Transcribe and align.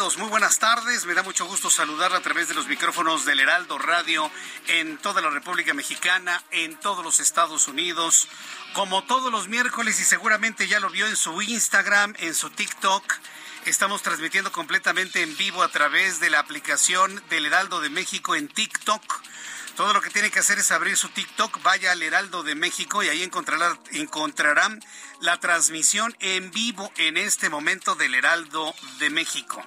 Muy 0.00 0.30
buenas 0.30 0.58
tardes. 0.58 1.04
Me 1.04 1.12
da 1.12 1.22
mucho 1.22 1.44
gusto 1.44 1.68
saludar 1.68 2.14
a 2.14 2.20
través 2.20 2.48
de 2.48 2.54
los 2.54 2.66
micrófonos 2.68 3.26
del 3.26 3.38
Heraldo 3.38 3.76
Radio 3.76 4.30
en 4.66 4.96
toda 4.96 5.20
la 5.20 5.28
República 5.28 5.74
Mexicana, 5.74 6.42
en 6.52 6.74
todos 6.80 7.04
los 7.04 7.20
Estados 7.20 7.68
Unidos, 7.68 8.26
como 8.72 9.04
todos 9.04 9.30
los 9.30 9.48
miércoles 9.48 10.00
y 10.00 10.04
seguramente 10.04 10.66
ya 10.68 10.80
lo 10.80 10.88
vio 10.88 11.06
en 11.06 11.16
su 11.16 11.42
Instagram, 11.42 12.14
en 12.18 12.34
su 12.34 12.48
TikTok. 12.48 13.12
Estamos 13.66 14.00
transmitiendo 14.00 14.50
completamente 14.50 15.20
en 15.20 15.36
vivo 15.36 15.62
a 15.62 15.68
través 15.68 16.18
de 16.18 16.30
la 16.30 16.38
aplicación 16.38 17.22
del 17.28 17.44
Heraldo 17.44 17.82
de 17.82 17.90
México 17.90 18.34
en 18.34 18.48
TikTok. 18.48 19.02
Todo 19.80 19.94
lo 19.94 20.02
que 20.02 20.10
tiene 20.10 20.30
que 20.30 20.40
hacer 20.40 20.58
es 20.58 20.72
abrir 20.72 20.94
su 20.94 21.08
TikTok, 21.08 21.62
vaya 21.62 21.92
al 21.92 22.02
Heraldo 22.02 22.42
de 22.42 22.54
México 22.54 23.02
y 23.02 23.08
ahí 23.08 23.22
encontrará, 23.22 23.78
encontrarán 23.92 24.78
la 25.22 25.40
transmisión 25.40 26.14
en 26.20 26.50
vivo 26.50 26.92
en 26.98 27.16
este 27.16 27.48
momento 27.48 27.94
del 27.94 28.14
Heraldo 28.14 28.74
de 28.98 29.08
México. 29.08 29.58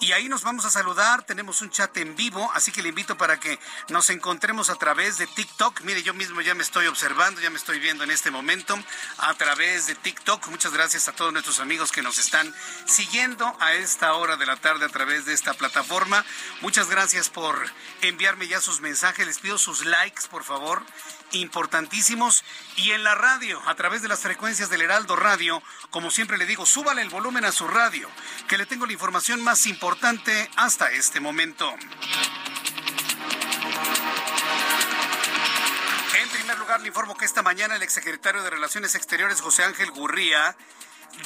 Y 0.00 0.12
ahí 0.12 0.28
nos 0.28 0.42
vamos 0.42 0.64
a 0.64 0.70
saludar, 0.70 1.22
tenemos 1.24 1.62
un 1.62 1.70
chat 1.70 1.96
en 1.96 2.14
vivo, 2.16 2.50
así 2.54 2.72
que 2.72 2.82
le 2.82 2.90
invito 2.90 3.16
para 3.16 3.40
que 3.40 3.58
nos 3.88 4.10
encontremos 4.10 4.68
a 4.70 4.74
través 4.74 5.18
de 5.18 5.26
TikTok. 5.26 5.80
Mire, 5.82 6.02
yo 6.02 6.14
mismo 6.14 6.40
ya 6.40 6.54
me 6.54 6.62
estoy 6.62 6.86
observando, 6.86 7.40
ya 7.40 7.50
me 7.50 7.56
estoy 7.56 7.78
viendo 7.78 8.04
en 8.04 8.10
este 8.10 8.30
momento 8.30 8.78
a 9.18 9.34
través 9.34 9.86
de 9.86 9.94
TikTok. 9.94 10.48
Muchas 10.48 10.72
gracias 10.72 11.08
a 11.08 11.12
todos 11.12 11.32
nuestros 11.32 11.60
amigos 11.60 11.92
que 11.92 12.02
nos 12.02 12.18
están 12.18 12.54
siguiendo 12.86 13.56
a 13.60 13.74
esta 13.74 14.14
hora 14.14 14.36
de 14.36 14.46
la 14.46 14.56
tarde 14.56 14.84
a 14.84 14.90
través 14.90 15.24
de 15.24 15.32
esta 15.32 15.54
plataforma. 15.54 16.24
Muchas 16.60 16.90
gracias 16.90 17.30
por 17.30 17.56
enviarme 18.02 18.48
ya 18.48 18.60
sus 18.60 18.80
mensajes, 18.80 19.26
les 19.26 19.38
pido 19.38 19.58
sus 19.58 19.84
likes, 19.84 20.28
por 20.30 20.44
favor 20.44 20.84
importantísimos 21.34 22.44
y 22.76 22.92
en 22.92 23.04
la 23.04 23.14
radio, 23.14 23.60
a 23.66 23.74
través 23.74 24.02
de 24.02 24.08
las 24.08 24.20
frecuencias 24.20 24.70
del 24.70 24.82
Heraldo 24.82 25.16
Radio, 25.16 25.62
como 25.90 26.10
siempre 26.10 26.38
le 26.38 26.46
digo, 26.46 26.66
súbale 26.66 27.02
el 27.02 27.08
volumen 27.08 27.44
a 27.44 27.52
su 27.52 27.66
radio, 27.66 28.08
que 28.48 28.58
le 28.58 28.66
tengo 28.66 28.86
la 28.86 28.92
información 28.92 29.42
más 29.42 29.66
importante 29.66 30.50
hasta 30.56 30.90
este 30.90 31.20
momento. 31.20 31.72
En 36.22 36.28
primer 36.30 36.58
lugar, 36.58 36.80
le 36.80 36.88
informo 36.88 37.16
que 37.16 37.24
esta 37.24 37.42
mañana 37.42 37.76
el 37.76 37.82
exsecretario 37.82 38.42
de 38.42 38.50
Relaciones 38.50 38.94
Exteriores, 38.94 39.40
José 39.40 39.64
Ángel 39.64 39.90
Gurría, 39.90 40.56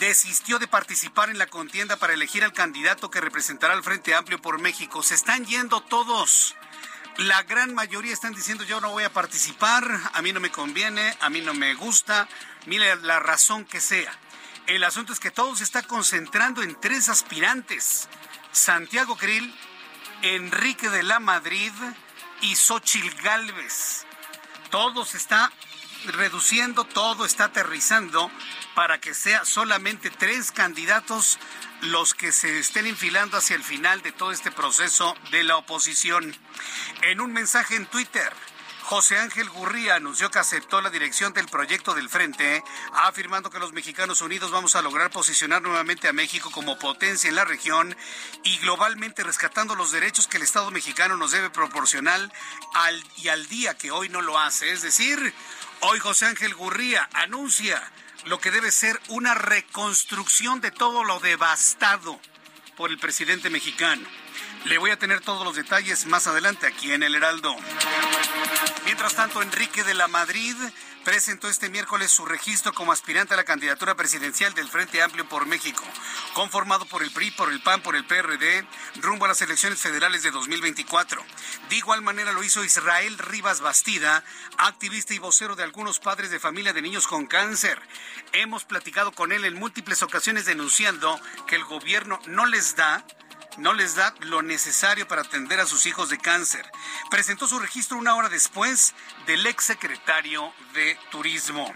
desistió 0.00 0.58
de 0.58 0.68
participar 0.68 1.30
en 1.30 1.38
la 1.38 1.46
contienda 1.46 1.96
para 1.96 2.12
elegir 2.12 2.44
al 2.44 2.52
candidato 2.52 3.10
que 3.10 3.20
representará 3.20 3.74
al 3.74 3.82
Frente 3.82 4.14
Amplio 4.14 4.40
por 4.40 4.60
México. 4.60 5.02
Se 5.02 5.14
están 5.14 5.46
yendo 5.46 5.80
todos. 5.80 6.54
La 7.18 7.42
gran 7.42 7.74
mayoría 7.74 8.12
están 8.12 8.32
diciendo 8.32 8.62
yo 8.62 8.80
no 8.80 8.92
voy 8.92 9.02
a 9.02 9.12
participar, 9.12 9.84
a 10.12 10.22
mí 10.22 10.32
no 10.32 10.38
me 10.38 10.52
conviene, 10.52 11.16
a 11.20 11.28
mí 11.28 11.40
no 11.40 11.52
me 11.52 11.74
gusta, 11.74 12.28
mire 12.66 12.94
la 12.94 13.18
razón 13.18 13.64
que 13.64 13.80
sea. 13.80 14.16
El 14.68 14.84
asunto 14.84 15.12
es 15.12 15.18
que 15.18 15.32
todo 15.32 15.56
se 15.56 15.64
está 15.64 15.82
concentrando 15.82 16.62
en 16.62 16.80
tres 16.80 17.08
aspirantes. 17.08 18.08
Santiago 18.52 19.16
Krill, 19.16 19.52
Enrique 20.22 20.90
de 20.90 21.02
la 21.02 21.18
Madrid 21.18 21.72
y 22.40 22.54
Xochil 22.54 23.12
Gálvez. 23.16 24.06
Todo 24.70 25.04
se 25.04 25.16
está 25.16 25.50
reduciendo, 26.04 26.84
todo 26.84 27.24
está 27.24 27.46
aterrizando 27.46 28.30
para 28.78 29.00
que 29.00 29.12
sea 29.12 29.44
solamente 29.44 30.08
tres 30.08 30.52
candidatos 30.52 31.40
los 31.80 32.14
que 32.14 32.30
se 32.30 32.60
estén 32.60 32.86
enfilando 32.86 33.36
hacia 33.36 33.56
el 33.56 33.64
final 33.64 34.02
de 34.02 34.12
todo 34.12 34.30
este 34.30 34.52
proceso 34.52 35.16
de 35.32 35.42
la 35.42 35.56
oposición. 35.56 36.32
En 37.02 37.20
un 37.20 37.32
mensaje 37.32 37.74
en 37.74 37.86
Twitter, 37.86 38.32
José 38.82 39.18
Ángel 39.18 39.50
Gurría 39.50 39.96
anunció 39.96 40.30
que 40.30 40.38
aceptó 40.38 40.80
la 40.80 40.90
dirección 40.90 41.32
del 41.32 41.48
proyecto 41.48 41.92
del 41.92 42.08
Frente, 42.08 42.62
afirmando 42.92 43.50
que 43.50 43.58
los 43.58 43.72
mexicanos 43.72 44.20
unidos 44.20 44.52
vamos 44.52 44.76
a 44.76 44.82
lograr 44.82 45.10
posicionar 45.10 45.60
nuevamente 45.60 46.06
a 46.06 46.12
México 46.12 46.52
como 46.52 46.78
potencia 46.78 47.28
en 47.28 47.34
la 47.34 47.44
región 47.44 47.96
y 48.44 48.58
globalmente 48.58 49.24
rescatando 49.24 49.74
los 49.74 49.90
derechos 49.90 50.28
que 50.28 50.36
el 50.36 50.44
Estado 50.44 50.70
mexicano 50.70 51.16
nos 51.16 51.32
debe 51.32 51.50
proporcionar 51.50 52.32
y 53.16 53.26
al 53.26 53.48
día 53.48 53.76
que 53.76 53.90
hoy 53.90 54.08
no 54.08 54.22
lo 54.22 54.38
hace. 54.38 54.70
Es 54.70 54.82
decir, 54.82 55.34
hoy 55.80 55.98
José 55.98 56.26
Ángel 56.26 56.54
Gurría 56.54 57.08
anuncia 57.12 57.82
lo 58.28 58.38
que 58.38 58.50
debe 58.50 58.70
ser 58.70 59.00
una 59.08 59.34
reconstrucción 59.34 60.60
de 60.60 60.70
todo 60.70 61.02
lo 61.02 61.18
devastado 61.18 62.20
por 62.76 62.90
el 62.90 62.98
presidente 62.98 63.48
mexicano. 63.48 64.06
Le 64.66 64.76
voy 64.76 64.90
a 64.90 64.98
tener 64.98 65.20
todos 65.20 65.44
los 65.44 65.56
detalles 65.56 66.04
más 66.06 66.26
adelante 66.26 66.66
aquí 66.66 66.92
en 66.92 67.02
el 67.02 67.14
Heraldo. 67.14 67.56
Mientras 68.84 69.14
tanto, 69.14 69.40
Enrique 69.40 69.82
de 69.82 69.94
la 69.94 70.08
Madrid 70.08 70.54
presentó 71.08 71.48
este 71.48 71.70
miércoles 71.70 72.10
su 72.10 72.26
registro 72.26 72.74
como 72.74 72.92
aspirante 72.92 73.32
a 73.32 73.38
la 73.38 73.44
candidatura 73.44 73.94
presidencial 73.94 74.52
del 74.52 74.68
Frente 74.68 75.02
Amplio 75.02 75.26
por 75.26 75.46
México, 75.46 75.82
conformado 76.34 76.84
por 76.84 77.02
el 77.02 77.10
PRI, 77.10 77.30
por 77.30 77.50
el 77.50 77.62
PAN, 77.62 77.80
por 77.80 77.96
el 77.96 78.04
PRD, 78.04 78.66
rumbo 78.96 79.24
a 79.24 79.28
las 79.28 79.40
elecciones 79.40 79.80
federales 79.80 80.22
de 80.22 80.30
2024. 80.30 81.24
De 81.70 81.76
igual 81.76 82.02
manera 82.02 82.32
lo 82.32 82.42
hizo 82.44 82.62
Israel 82.62 83.16
Rivas 83.16 83.62
Bastida, 83.62 84.22
activista 84.58 85.14
y 85.14 85.18
vocero 85.18 85.56
de 85.56 85.62
algunos 85.62 85.98
padres 85.98 86.30
de 86.30 86.40
familia 86.40 86.74
de 86.74 86.82
niños 86.82 87.06
con 87.06 87.24
cáncer. 87.24 87.80
Hemos 88.34 88.64
platicado 88.64 89.12
con 89.12 89.32
él 89.32 89.46
en 89.46 89.58
múltiples 89.58 90.02
ocasiones 90.02 90.44
denunciando 90.44 91.18
que 91.46 91.56
el 91.56 91.64
gobierno 91.64 92.20
no 92.26 92.44
les 92.44 92.76
da 92.76 93.02
no 93.58 93.72
les 93.72 93.96
da 93.96 94.14
lo 94.20 94.42
necesario 94.42 95.08
para 95.08 95.22
atender 95.22 95.58
a 95.58 95.66
sus 95.66 95.86
hijos 95.86 96.08
de 96.08 96.18
cáncer. 96.18 96.64
Presentó 97.10 97.48
su 97.48 97.58
registro 97.58 97.98
una 97.98 98.14
hora 98.14 98.28
después 98.28 98.94
del 99.28 99.46
exsecretario 99.46 100.54
de 100.72 100.98
Turismo. 101.10 101.70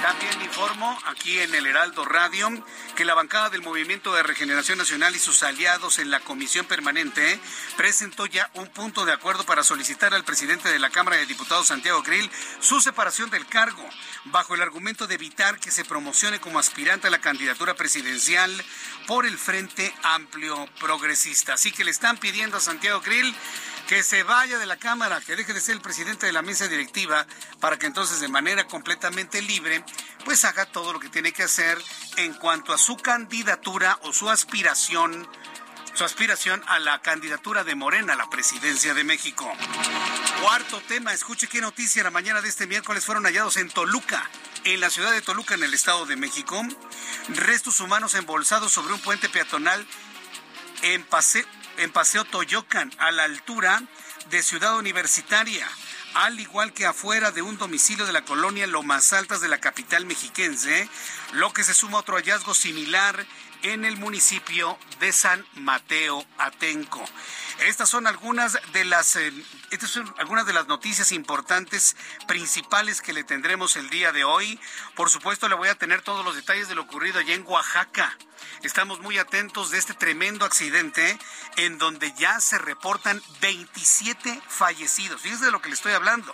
También 0.00 0.40
informo 0.42 0.96
aquí 1.06 1.40
en 1.40 1.52
el 1.52 1.66
Heraldo 1.66 2.04
Radio 2.04 2.48
que 2.94 3.04
la 3.04 3.14
bancada 3.14 3.50
del 3.50 3.62
Movimiento 3.62 4.14
de 4.14 4.22
Regeneración 4.22 4.78
Nacional 4.78 5.16
y 5.16 5.18
sus 5.18 5.42
aliados 5.42 5.98
en 5.98 6.12
la 6.12 6.20
Comisión 6.20 6.64
Permanente 6.66 7.40
presentó 7.76 8.26
ya 8.26 8.48
un 8.54 8.68
punto 8.68 9.04
de 9.04 9.12
acuerdo 9.12 9.44
para 9.44 9.64
solicitar 9.64 10.14
al 10.14 10.24
presidente 10.24 10.68
de 10.68 10.78
la 10.78 10.90
Cámara 10.90 11.16
de 11.16 11.26
Diputados, 11.26 11.66
Santiago 11.66 12.02
Grill, 12.02 12.30
su 12.60 12.80
separación 12.80 13.28
del 13.30 13.46
cargo, 13.46 13.84
bajo 14.26 14.54
el 14.54 14.62
argumento 14.62 15.08
de 15.08 15.16
evitar 15.16 15.58
que 15.58 15.72
se 15.72 15.84
promocione 15.84 16.40
como 16.40 16.60
aspirante 16.60 17.08
a 17.08 17.10
la 17.10 17.20
candidatura 17.20 17.74
presidencial 17.74 18.64
por 19.08 19.26
el 19.26 19.36
Frente 19.36 19.92
Amplio 20.04 20.68
Progresista. 20.78 21.54
Así 21.54 21.72
que 21.72 21.82
le 21.82 21.90
están 21.90 22.16
pidiendo 22.16 22.58
a 22.58 22.60
Santiago 22.60 23.00
Grill 23.00 23.34
que 23.92 24.02
se 24.02 24.22
vaya 24.22 24.58
de 24.58 24.64
la 24.64 24.78
Cámara, 24.78 25.20
que 25.20 25.36
deje 25.36 25.52
de 25.52 25.60
ser 25.60 25.74
el 25.74 25.82
presidente 25.82 26.24
de 26.24 26.32
la 26.32 26.40
mesa 26.40 26.66
directiva, 26.66 27.26
para 27.60 27.78
que 27.78 27.84
entonces 27.84 28.20
de 28.20 28.28
manera 28.28 28.66
completamente 28.66 29.42
libre, 29.42 29.84
pues 30.24 30.46
haga 30.46 30.64
todo 30.64 30.94
lo 30.94 30.98
que 30.98 31.10
tiene 31.10 31.30
que 31.30 31.42
hacer 31.42 31.76
en 32.16 32.32
cuanto 32.32 32.72
a 32.72 32.78
su 32.78 32.96
candidatura 32.96 33.98
o 34.04 34.14
su 34.14 34.30
aspiración 34.30 35.28
su 35.92 36.04
aspiración 36.04 36.62
a 36.68 36.78
la 36.78 37.02
candidatura 37.02 37.64
de 37.64 37.74
Morena 37.74 38.14
a 38.14 38.16
la 38.16 38.30
presidencia 38.30 38.94
de 38.94 39.04
México. 39.04 39.52
Cuarto 40.40 40.80
tema, 40.88 41.12
escuche 41.12 41.46
qué 41.46 41.60
noticia 41.60 42.02
la 42.02 42.10
mañana 42.10 42.40
de 42.40 42.48
este 42.48 42.66
miércoles 42.66 43.04
fueron 43.04 43.24
hallados 43.24 43.58
en 43.58 43.68
Toluca, 43.68 44.26
en 44.64 44.80
la 44.80 44.88
ciudad 44.88 45.12
de 45.12 45.20
Toluca, 45.20 45.54
en 45.54 45.64
el 45.64 45.74
Estado 45.74 46.06
de 46.06 46.16
México, 46.16 46.62
restos 47.28 47.78
humanos 47.80 48.14
embolsados 48.14 48.72
sobre 48.72 48.94
un 48.94 49.00
puente 49.00 49.28
peatonal 49.28 49.86
en 50.80 51.04
Paseo, 51.04 51.44
en 51.78 51.92
Paseo 51.92 52.24
Toyocan, 52.24 52.92
a 52.98 53.10
la 53.10 53.24
altura 53.24 53.82
de 54.30 54.42
Ciudad 54.42 54.76
Universitaria, 54.76 55.68
al 56.14 56.38
igual 56.40 56.72
que 56.72 56.86
afuera 56.86 57.30
de 57.30 57.42
un 57.42 57.58
domicilio 57.58 58.06
de 58.06 58.12
la 58.12 58.24
colonia 58.24 58.66
Lomas 58.66 59.12
Altas 59.12 59.40
de 59.40 59.48
la 59.48 59.60
capital 59.60 60.06
mexiquense, 60.06 60.88
lo 61.32 61.52
que 61.52 61.64
se 61.64 61.74
suma 61.74 61.98
a 61.98 62.00
otro 62.00 62.16
hallazgo 62.16 62.54
similar 62.54 63.26
en 63.62 63.84
el 63.84 63.96
municipio 63.96 64.78
de 65.00 65.12
San 65.12 65.44
Mateo 65.54 66.24
Atenco. 66.38 67.04
Estas 67.66 67.88
son 67.88 68.06
algunas 68.06 68.58
de 68.72 68.84
las 68.84 69.14
eh, 69.16 69.32
estas 69.70 69.90
son 69.90 70.12
algunas 70.18 70.46
de 70.46 70.52
las 70.52 70.66
noticias 70.66 71.12
importantes 71.12 71.96
principales 72.26 73.00
que 73.00 73.12
le 73.12 73.24
tendremos 73.24 73.76
el 73.76 73.88
día 73.88 74.10
de 74.12 74.24
hoy. 74.24 74.58
Por 74.96 75.10
supuesto, 75.10 75.48
le 75.48 75.54
voy 75.54 75.68
a 75.68 75.76
tener 75.76 76.02
todos 76.02 76.24
los 76.24 76.34
detalles 76.34 76.68
de 76.68 76.74
lo 76.74 76.82
ocurrido 76.82 77.20
allá 77.20 77.34
en 77.34 77.46
Oaxaca. 77.46 78.16
Estamos 78.62 79.00
muy 79.00 79.18
atentos 79.18 79.72
de 79.72 79.78
este 79.78 79.92
tremendo 79.92 80.44
accidente 80.44 81.18
en 81.56 81.78
donde 81.78 82.12
ya 82.14 82.40
se 82.40 82.58
reportan 82.58 83.20
27 83.40 84.40
fallecidos. 84.46 85.20
Fíjense 85.20 85.46
de 85.46 85.50
lo 85.50 85.60
que 85.60 85.68
le 85.68 85.74
estoy 85.74 85.92
hablando. 85.92 86.32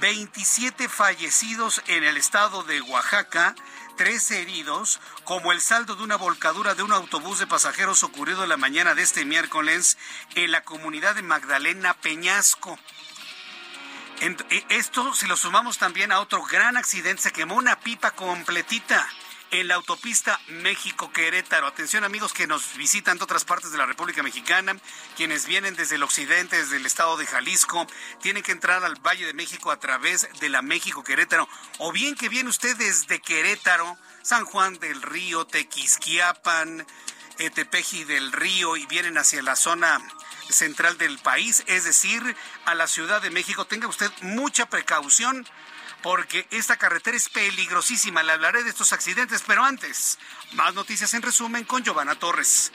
27 0.00 0.90
fallecidos 0.90 1.82
en 1.86 2.04
el 2.04 2.18
estado 2.18 2.62
de 2.64 2.82
Oaxaca 2.82 3.54
13 3.96 4.42
heridos, 4.42 5.00
como 5.24 5.50
el 5.50 5.62
saldo 5.62 5.96
de 5.96 6.02
una 6.02 6.16
volcadura 6.16 6.74
de 6.74 6.82
un 6.82 6.92
autobús 6.92 7.38
de 7.38 7.46
pasajeros 7.46 8.02
ocurrido 8.02 8.46
la 8.46 8.58
mañana 8.58 8.94
de 8.94 9.00
este 9.00 9.24
miércoles 9.24 9.96
en 10.34 10.50
la 10.50 10.62
comunidad 10.62 11.14
de 11.14 11.22
Magdalena 11.22 11.94
Peñasco. 11.94 12.78
E, 14.20 14.66
esto, 14.68 15.14
si 15.14 15.26
lo 15.26 15.36
sumamos 15.36 15.78
también 15.78 16.12
a 16.12 16.20
otro 16.20 16.42
gran 16.44 16.76
accidente, 16.76 17.22
se 17.22 17.32
quemó 17.32 17.54
una 17.54 17.80
pipa 17.80 18.10
completita 18.10 19.08
en 19.50 19.68
la 19.68 19.76
autopista 19.76 20.40
México-Querétaro. 20.48 21.66
Atención 21.66 22.04
amigos 22.04 22.32
que 22.32 22.46
nos 22.46 22.76
visitan 22.76 23.18
de 23.18 23.24
otras 23.24 23.44
partes 23.44 23.72
de 23.72 23.78
la 23.78 23.86
República 23.86 24.22
Mexicana, 24.22 24.76
quienes 25.16 25.46
vienen 25.46 25.76
desde 25.76 25.96
el 25.96 26.02
occidente, 26.02 26.56
desde 26.56 26.76
el 26.76 26.86
estado 26.86 27.16
de 27.16 27.26
Jalisco, 27.26 27.86
tienen 28.20 28.42
que 28.42 28.52
entrar 28.52 28.84
al 28.84 28.96
Valle 28.96 29.26
de 29.26 29.34
México 29.34 29.70
a 29.70 29.78
través 29.78 30.28
de 30.40 30.48
la 30.48 30.62
México-Querétaro. 30.62 31.48
O 31.78 31.92
bien 31.92 32.14
que 32.14 32.28
viene 32.28 32.50
usted 32.50 32.76
desde 32.76 33.20
Querétaro, 33.20 33.96
San 34.22 34.44
Juan 34.44 34.78
del 34.78 35.02
Río, 35.02 35.46
Tequisquiapan, 35.46 36.86
Tepeji 37.54 38.04
del 38.04 38.32
Río 38.32 38.76
y 38.76 38.86
vienen 38.86 39.18
hacia 39.18 39.42
la 39.42 39.56
zona 39.56 40.00
central 40.48 40.96
del 40.96 41.18
país, 41.18 41.64
es 41.66 41.84
decir, 41.84 42.36
a 42.64 42.74
la 42.74 42.86
Ciudad 42.86 43.20
de 43.20 43.30
México. 43.30 43.66
Tenga 43.66 43.88
usted 43.88 44.10
mucha 44.22 44.66
precaución 44.66 45.46
porque 46.06 46.46
esta 46.52 46.76
carretera 46.76 47.16
es 47.16 47.28
peligrosísima. 47.28 48.22
Le 48.22 48.30
hablaré 48.30 48.62
de 48.62 48.70
estos 48.70 48.92
accidentes, 48.92 49.42
pero 49.44 49.64
antes, 49.64 50.20
más 50.52 50.72
noticias 50.72 51.12
en 51.14 51.22
resumen 51.22 51.64
con 51.64 51.82
Giovanna 51.82 52.14
Torres. 52.14 52.70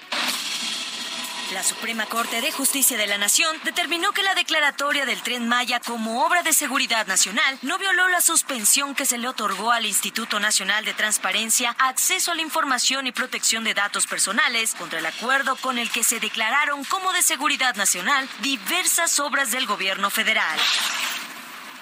La 1.53 1.63
Suprema 1.63 2.05
Corte 2.07 2.41
de 2.41 2.51
Justicia 2.51 2.97
de 2.97 3.07
la 3.07 3.17
Nación 3.17 3.55
determinó 3.63 4.11
que 4.11 4.21
la 4.21 4.35
declaratoria 4.35 5.05
del 5.05 5.21
tren 5.21 5.47
Maya 5.47 5.79
como 5.79 6.25
obra 6.25 6.43
de 6.43 6.51
seguridad 6.51 7.07
nacional 7.07 7.57
no 7.61 7.77
violó 7.77 8.09
la 8.09 8.19
suspensión 8.19 8.95
que 8.95 9.05
se 9.05 9.17
le 9.17 9.29
otorgó 9.29 9.71
al 9.71 9.85
Instituto 9.85 10.41
Nacional 10.41 10.83
de 10.83 10.93
Transparencia, 10.93 11.73
Acceso 11.79 12.33
a 12.33 12.35
la 12.35 12.41
Información 12.41 13.07
y 13.07 13.13
Protección 13.13 13.63
de 13.63 13.73
Datos 13.73 14.07
Personales 14.07 14.75
contra 14.75 14.99
el 14.99 15.05
acuerdo 15.05 15.55
con 15.55 15.77
el 15.77 15.89
que 15.89 16.03
se 16.03 16.19
declararon 16.19 16.83
como 16.83 17.13
de 17.13 17.21
seguridad 17.21 17.75
nacional 17.75 18.27
diversas 18.41 19.21
obras 19.21 19.51
del 19.51 19.67
gobierno 19.67 20.09
federal. 20.09 20.59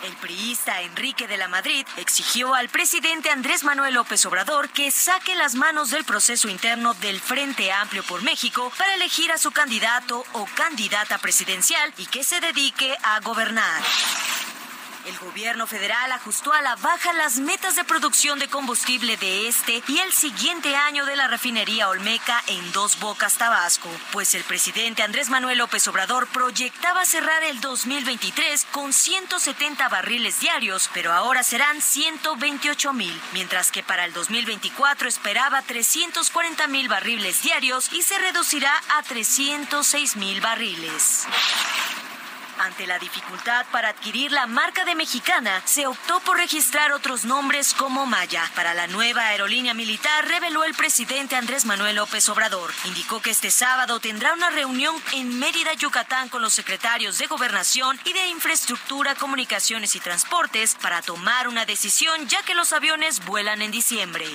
El 0.04 0.14
priista 0.16 0.82
Enrique 0.82 1.28
de 1.28 1.36
la 1.36 1.50
Madrid 1.50 1.86
exigió 1.98 2.54
al 2.54 2.70
presidente 2.70 3.30
Andrés 3.32 3.66
Manuel 3.66 3.96
López 3.96 4.26
Obrador 4.26 4.70
que 4.70 4.92
saque 4.92 5.36
las 5.36 5.56
manos 5.56 5.90
del 5.90 6.06
proceso 6.06 6.48
interno 6.48 6.94
del 6.96 7.20
Frente 7.20 7.72
Amplio 7.72 8.04
por 8.04 8.22
México 8.22 8.72
para 8.78 8.96
elegir 8.96 9.32
a 9.32 9.38
su 9.38 9.52
candidato 9.52 10.24
o 10.34 10.48
candidata 10.56 11.18
presidencial 11.18 11.94
y 11.98 12.06
que 12.06 12.24
se 12.24 12.40
dedique 12.40 12.96
a 13.04 13.20
gobernar. 13.20 13.82
El 15.06 15.18
gobierno 15.20 15.66
federal 15.66 16.12
ajustó 16.12 16.52
a 16.54 16.62
la 16.62 16.76
baja 16.76 17.14
las 17.14 17.38
metas 17.38 17.76
de 17.76 17.84
producción 17.84 18.38
de 18.38 18.50
combustible 18.50 19.18
de 19.18 19.48
este 19.48 19.82
y 19.88 20.00
el 20.00 20.12
siguiente 20.12 20.76
año 20.76 21.06
de 21.06 21.16
la 21.16 21.28
refinería 21.28 21.90
Olmeca 21.90 22.44
en 22.48 22.72
Dos 22.74 23.00
Bocas, 23.00 23.38
Tabasco, 23.38 23.90
pues 24.12 24.36
el 24.36 24.44
presidente 24.44 25.02
Andrés 25.02 25.30
Manuel 25.30 25.60
López 25.60 25.88
Obrador 25.88 26.28
proyectaba 26.28 27.06
cerrar 27.06 27.44
el 27.44 27.62
2023 27.62 28.66
con 28.72 28.92
170 28.92 29.88
barriles 29.90 30.42
diarios, 30.42 30.90
pero 30.94 31.14
ahora 31.14 31.44
serán 31.44 31.82
128 31.82 32.94
mil, 32.94 33.22
mientras 33.34 33.72
que 33.72 33.84
para 33.84 34.06
el 34.06 34.14
2024 34.14 35.08
esperaba 35.08 35.62
340 35.62 36.68
mil 36.68 36.90
barriles 36.90 37.42
diarios 37.42 37.92
y 37.94 38.02
se 38.02 38.18
reducirá 38.20 38.74
a 38.98 39.04
306 39.04 40.18
mil 40.18 40.42
barriles. 40.42 41.26
Ante 42.60 42.86
la 42.86 43.00
dificultad 43.00 43.66
para 43.72 43.88
adquirir 43.88 44.34
la 44.34 44.46
marca 44.46 44.84
de 44.84 44.94
mexicana, 44.94 45.62
se 45.64 45.88
optó 45.88 46.20
por 46.20 46.36
registrar 46.36 46.92
otros 46.92 47.24
nombres 47.24 47.74
como 47.74 48.06
Maya. 48.06 48.44
Para 48.54 48.74
la 48.74 48.86
nueva 48.88 49.28
aerolínea 49.28 49.74
militar, 49.74 50.28
reveló 50.28 50.66
el 50.66 50.74
presidente 50.74 51.38
Andrés 51.38 51.64
Manuel 51.64 51.96
López 51.96 52.28
Obrador. 52.28 52.74
Indicó 52.84 53.22
que 53.22 53.30
este 53.30 53.50
sábado 53.50 54.02
tendrá 54.02 54.34
una 54.34 54.50
reunión 54.50 54.94
en 55.14 55.40
Mérida, 55.40 55.74
Yucatán, 55.74 56.28
con 56.28 56.42
los 56.42 56.54
secretarios 56.54 57.18
de 57.18 57.28
Gobernación 57.28 57.98
y 58.04 58.12
de 58.12 58.28
Infraestructura, 58.28 59.16
Comunicaciones 59.16 59.96
y 59.96 60.02
Transportes 60.02 60.76
para 60.82 61.02
tomar 61.02 61.48
una 61.48 61.66
decisión, 61.66 62.28
ya 62.28 62.44
que 62.44 62.56
los 62.56 62.74
aviones 62.74 63.24
vuelan 63.26 63.62
en 63.62 63.72
diciembre. 63.72 64.26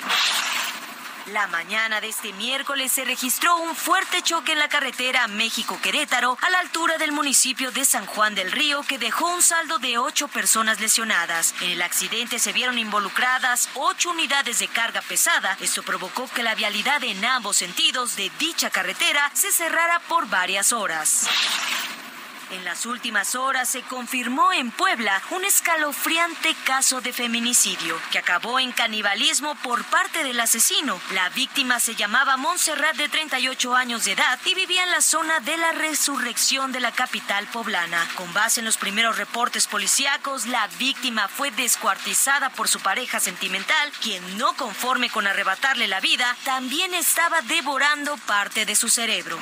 La 1.33 1.47
mañana 1.47 2.03
de 2.03 2.09
este 2.11 2.35
miércoles 2.35 2.93
se 2.93 3.03
registró 3.03 3.57
un 3.57 3.75
fuerte 3.75 4.21
choque 4.21 4.53
en 4.53 4.59
la 4.59 4.69
carretera 4.69 5.27
México-Querétaro 5.27 6.37
a 6.39 6.51
la 6.51 6.59
altura 6.59 6.99
del 6.99 7.13
municipio 7.13 7.71
de 7.71 7.87
San 7.87 8.05
Juan 8.05 8.35
del 8.35 8.53
Río 8.53 8.83
que 8.83 8.99
dejó 8.99 9.29
un 9.29 9.41
saldo 9.41 9.79
de 9.79 9.97
ocho 9.97 10.29
personas 10.29 10.81
lesionadas. 10.81 11.55
En 11.63 11.71
el 11.71 11.81
accidente 11.81 12.39
se 12.39 12.53
vieron 12.53 12.79
involucradas 12.79 13.71
ocho 13.75 14.11
unidades 14.11 14.59
de 14.59 14.69
carga 14.69 15.01
pesada. 15.01 15.57
Esto 15.61 15.83
provocó 15.83 16.29
que 16.29 16.43
la 16.43 16.55
vialidad 16.55 17.03
en 17.03 17.25
ambos 17.25 17.57
sentidos 17.57 18.17
de 18.17 18.31
dicha 18.39 18.69
carretera 18.69 19.31
se 19.33 19.51
cerrara 19.51 20.01
por 20.01 20.29
varias 20.29 20.75
horas. 20.75 21.27
En 22.51 22.65
las 22.65 22.87
últimas 22.87 23.35
horas 23.35 23.69
se 23.69 23.83
confirmó 23.83 24.53
en 24.53 24.71
Puebla 24.71 25.21
un 25.31 25.45
escalofriante 25.45 26.55
caso 26.65 27.01
de 27.01 27.13
feminicidio 27.13 27.99
que 28.13 28.19
acabó 28.19 28.61
en 28.61 28.73
canibalismo 28.73 29.55
por 29.57 29.85
parte 29.85 30.23
del 30.23 30.39
asesino. 30.39 31.01
La 31.13 31.29
víctima 31.31 31.81
se 31.81 31.95
llamaba 31.95 32.37
Montserrat 32.37 32.97
de 32.97 33.09
38 33.09 33.75
años 33.75 34.05
de 34.05 34.13
edad 34.13 34.39
y 34.45 34.55
vivía 34.55 34.85
en 34.85 34.91
la 34.91 35.01
zona 35.01 35.41
de 35.41 35.57
la 35.57 35.73
resurrección 35.73 36.73
de 36.73 36.81
la 36.81 36.93
capital 36.93 37.47
poblana. 37.47 38.07
Con 38.15 38.33
base 38.35 38.61
en 38.61 38.67
los 38.67 38.77
primeros 38.77 39.17
reportes 39.17 39.67
policíacos, 39.67 40.47
la 40.47 40.67
víctima 40.79 41.29
fue 41.29 41.51
descuartizada 41.51 42.51
por 42.51 42.69
su 42.69 42.81
pareja 42.81 43.21
sentimental, 43.21 43.93
quien 44.03 44.39
no 44.39 44.55
conforme 44.55 45.11
con 45.11 45.27
arrebatarle 45.27 45.89
la 45.89 46.01
vida, 46.01 46.37
también 46.45 46.95
estaba 46.95 47.41
devorando 47.43 48.17
parte 48.19 48.67
de 48.67 48.77
su 48.77 48.89
cerebro. 48.89 49.39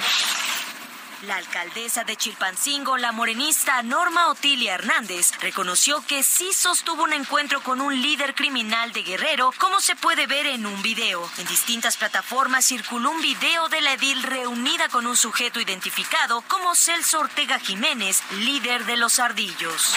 La 1.26 1.37
alcaldesa 1.37 2.02
de 2.02 2.17
Chilpancingo, 2.17 2.97
la 2.97 3.12
morenista 3.12 3.81
Norma 3.85 4.26
Otilia 4.29 4.75
Hernández, 4.75 5.31
reconoció 5.41 6.05
que 6.05 6.25
sí 6.25 6.52
sostuvo 6.52 7.05
un 7.05 7.12
encuentro 7.12 7.62
con 7.62 7.81
un 7.81 8.02
líder 8.02 8.35
criminal 8.35 8.93
de 8.93 9.05
Guerrero, 9.05 9.52
como 9.59 9.81
se 9.81 9.95
puede 9.95 10.26
ver 10.26 10.47
en 10.47 10.67
un 10.67 10.83
video. 10.83 11.31
En 11.38 11.47
distintas 11.47 11.97
plataformas 11.97 12.64
circuló 12.64 13.12
un 13.12 13.23
video 13.23 13.69
de 13.69 13.83
la 13.83 13.93
edil 13.93 14.21
reunida 14.25 14.88
con 14.88 15.07
un 15.07 15.17
sujeto 15.17 15.61
identificado 15.61 16.43
como 16.49 16.75
Celso 16.75 17.21
Ortega 17.21 17.61
Jiménez, 17.61 18.21
líder 18.33 18.85
de 18.85 18.97
los 18.97 19.21
ardillos. 19.21 19.95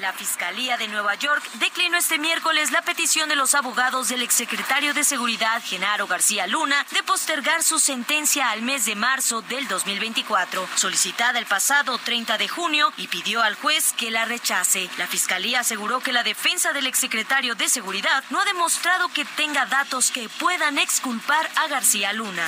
La 0.00 0.12
Fiscalía 0.14 0.78
de 0.78 0.88
Nueva 0.88 1.14
York 1.16 1.42
declinó 1.54 1.98
este 1.98 2.18
miércoles 2.18 2.70
la 2.70 2.80
petición 2.80 3.28
de 3.28 3.36
los 3.36 3.54
abogados 3.54 4.08
del 4.08 4.22
exsecretario 4.22 4.94
de 4.94 5.04
Seguridad, 5.04 5.62
Genaro 5.62 6.06
García 6.06 6.46
Luna, 6.46 6.86
de 6.92 7.02
postergar 7.02 7.62
su 7.62 7.78
sentencia 7.78 8.50
al 8.50 8.62
mes 8.62 8.86
de 8.86 8.94
marzo 8.94 9.42
del 9.42 9.68
2024, 9.68 10.66
solicitada 10.74 11.38
el 11.38 11.44
pasado 11.44 11.98
30 11.98 12.38
de 12.38 12.48
junio, 12.48 12.90
y 12.96 13.08
pidió 13.08 13.42
al 13.42 13.56
juez 13.56 13.92
que 13.92 14.10
la 14.10 14.24
rechace. 14.24 14.88
La 14.96 15.06
Fiscalía 15.06 15.60
aseguró 15.60 16.00
que 16.00 16.12
la 16.12 16.22
defensa 16.22 16.72
del 16.72 16.86
exsecretario 16.86 17.54
de 17.54 17.68
Seguridad 17.68 18.24
no 18.30 18.40
ha 18.40 18.44
demostrado 18.46 19.08
que 19.08 19.26
tenga 19.26 19.66
datos 19.66 20.10
que 20.10 20.30
puedan 20.30 20.78
exculpar 20.78 21.46
a 21.56 21.68
García 21.68 22.14
Luna. 22.14 22.46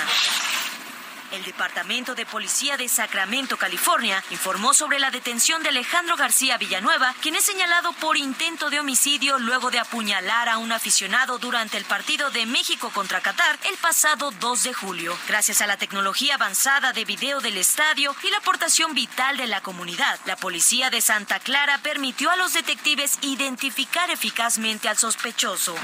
El 1.32 1.44
Departamento 1.44 2.14
de 2.14 2.26
Policía 2.26 2.76
de 2.76 2.90
Sacramento, 2.90 3.56
California, 3.56 4.22
informó 4.30 4.74
sobre 4.74 4.98
la 4.98 5.10
detención 5.10 5.62
de 5.62 5.70
Alejandro 5.70 6.14
García 6.14 6.58
Villanueva, 6.58 7.14
quien 7.22 7.36
es 7.36 7.44
señalado 7.44 7.94
por 7.94 8.18
intento 8.18 8.68
de 8.68 8.80
homicidio 8.80 9.38
luego 9.38 9.70
de 9.70 9.78
apuñalar 9.78 10.50
a 10.50 10.58
un 10.58 10.72
aficionado 10.72 11.38
durante 11.38 11.78
el 11.78 11.86
partido 11.86 12.30
de 12.30 12.44
México 12.44 12.90
contra 12.92 13.22
Qatar 13.22 13.58
el 13.64 13.78
pasado 13.78 14.30
2 14.30 14.62
de 14.62 14.74
julio. 14.74 15.16
Gracias 15.26 15.62
a 15.62 15.66
la 15.66 15.78
tecnología 15.78 16.34
avanzada 16.34 16.92
de 16.92 17.06
video 17.06 17.40
del 17.40 17.56
estadio 17.56 18.14
y 18.22 18.30
la 18.30 18.36
aportación 18.36 18.92
vital 18.92 19.38
de 19.38 19.46
la 19.46 19.62
comunidad, 19.62 20.20
la 20.26 20.36
policía 20.36 20.90
de 20.90 21.00
Santa 21.00 21.40
Clara 21.40 21.78
permitió 21.78 22.30
a 22.30 22.36
los 22.36 22.52
detectives 22.52 23.18
identificar 23.22 24.10
eficazmente 24.10 24.86
al 24.86 24.98
sospechoso. 24.98 25.74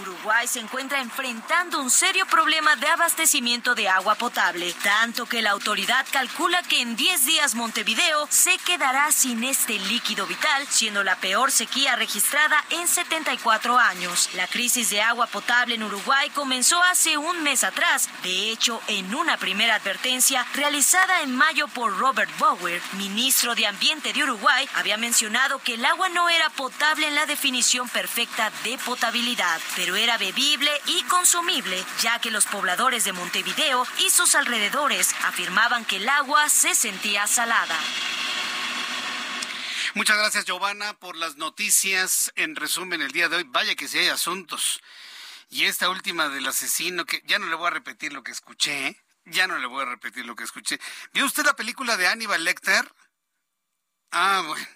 Uruguay 0.00 0.46
se 0.46 0.60
encuentra 0.60 1.00
enfrentando 1.00 1.80
un 1.80 1.90
serio 1.90 2.26
problema 2.26 2.76
de 2.76 2.88
abastecimiento 2.88 3.74
de 3.74 3.88
agua 3.88 4.14
potable, 4.14 4.72
tanto 4.82 5.26
que 5.26 5.42
la 5.42 5.50
autoridad 5.50 6.06
calcula 6.10 6.62
que 6.62 6.80
en 6.80 6.96
10 6.96 7.26
días 7.26 7.54
Montevideo 7.54 8.26
se 8.30 8.58
quedará 8.58 9.10
sin 9.12 9.44
este 9.44 9.78
líquido 9.78 10.26
vital, 10.26 10.66
siendo 10.68 11.04
la 11.04 11.16
peor 11.16 11.50
sequía 11.50 11.96
registrada 11.96 12.64
en 12.70 12.86
74 12.86 13.78
años. 13.78 14.30
La 14.34 14.46
crisis 14.46 14.90
de 14.90 15.02
agua 15.02 15.26
potable 15.26 15.74
en 15.74 15.82
Uruguay 15.82 16.30
comenzó 16.30 16.82
hace 16.84 17.16
un 17.16 17.42
mes 17.42 17.64
atrás. 17.64 18.08
De 18.22 18.50
hecho, 18.50 18.80
en 18.88 19.14
una 19.14 19.36
primera 19.36 19.76
advertencia 19.76 20.46
realizada 20.54 21.22
en 21.22 21.34
mayo 21.34 21.68
por 21.68 21.96
Robert 21.98 22.30
Bauer, 22.38 22.80
ministro 22.92 23.54
de 23.54 23.66
Ambiente 23.66 24.12
de 24.12 24.22
Uruguay, 24.22 24.68
había 24.74 24.96
mencionado 24.96 25.58
que 25.60 25.74
el 25.74 25.84
agua 25.84 26.08
no 26.08 26.28
era 26.28 26.50
potable 26.50 27.08
en 27.08 27.14
la 27.14 27.26
definición 27.26 27.88
perfecta 27.88 28.50
de 28.64 28.78
potabilidad 28.78 29.60
era 29.96 30.18
bebible 30.18 30.70
y 30.86 31.02
consumible, 31.04 31.84
ya 32.00 32.18
que 32.20 32.30
los 32.30 32.46
pobladores 32.46 33.04
de 33.04 33.12
Montevideo 33.12 33.86
y 33.98 34.10
sus 34.10 34.34
alrededores 34.34 35.14
afirmaban 35.24 35.84
que 35.84 35.96
el 35.96 36.08
agua 36.08 36.48
se 36.48 36.74
sentía 36.74 37.26
salada. 37.26 37.78
Muchas 39.94 40.16
gracias, 40.16 40.44
Giovanna, 40.44 40.94
por 40.94 41.16
las 41.16 41.36
noticias. 41.36 42.32
En 42.36 42.56
resumen, 42.56 43.02
el 43.02 43.12
día 43.12 43.28
de 43.28 43.36
hoy, 43.36 43.44
vaya 43.46 43.74
que 43.74 43.88
si 43.88 43.98
hay 43.98 44.08
asuntos. 44.08 44.80
Y 45.50 45.64
esta 45.64 45.88
última 45.88 46.28
del 46.28 46.46
asesino, 46.46 47.04
que 47.04 47.22
ya 47.24 47.38
no 47.38 47.46
le 47.46 47.56
voy 47.56 47.68
a 47.68 47.70
repetir 47.70 48.12
lo 48.12 48.22
que 48.22 48.32
escuché, 48.32 48.88
¿eh? 48.88 49.02
ya 49.24 49.46
no 49.46 49.58
le 49.58 49.66
voy 49.66 49.82
a 49.82 49.86
repetir 49.86 50.26
lo 50.26 50.36
que 50.36 50.44
escuché. 50.44 50.78
¿Vio 51.12 51.24
usted 51.24 51.44
la 51.44 51.56
película 51.56 51.96
de 51.96 52.06
Aníbal 52.06 52.44
Lecter? 52.44 52.92
Ah, 54.10 54.42
bueno. 54.46 54.66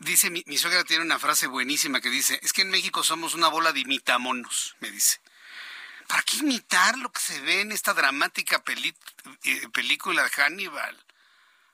Dice, 0.00 0.28
mi, 0.28 0.44
suegra 0.58 0.84
tiene 0.84 1.04
una 1.04 1.18
frase 1.18 1.46
buenísima 1.46 2.02
que 2.02 2.10
dice, 2.10 2.38
es 2.42 2.52
que 2.52 2.60
en 2.60 2.70
México 2.70 3.02
somos 3.02 3.32
una 3.32 3.48
bola 3.48 3.72
de 3.72 3.80
imitamonos, 3.80 4.76
me 4.80 4.90
dice. 4.90 5.20
¿Para 6.06 6.22
qué 6.22 6.36
imitar 6.36 6.98
lo 6.98 7.10
que 7.10 7.20
se 7.20 7.40
ve 7.40 7.62
en 7.62 7.72
esta 7.72 7.94
dramática 7.94 8.62
eh, 9.44 9.68
película 9.72 10.22
de 10.24 10.30
Hannibal? 10.30 11.02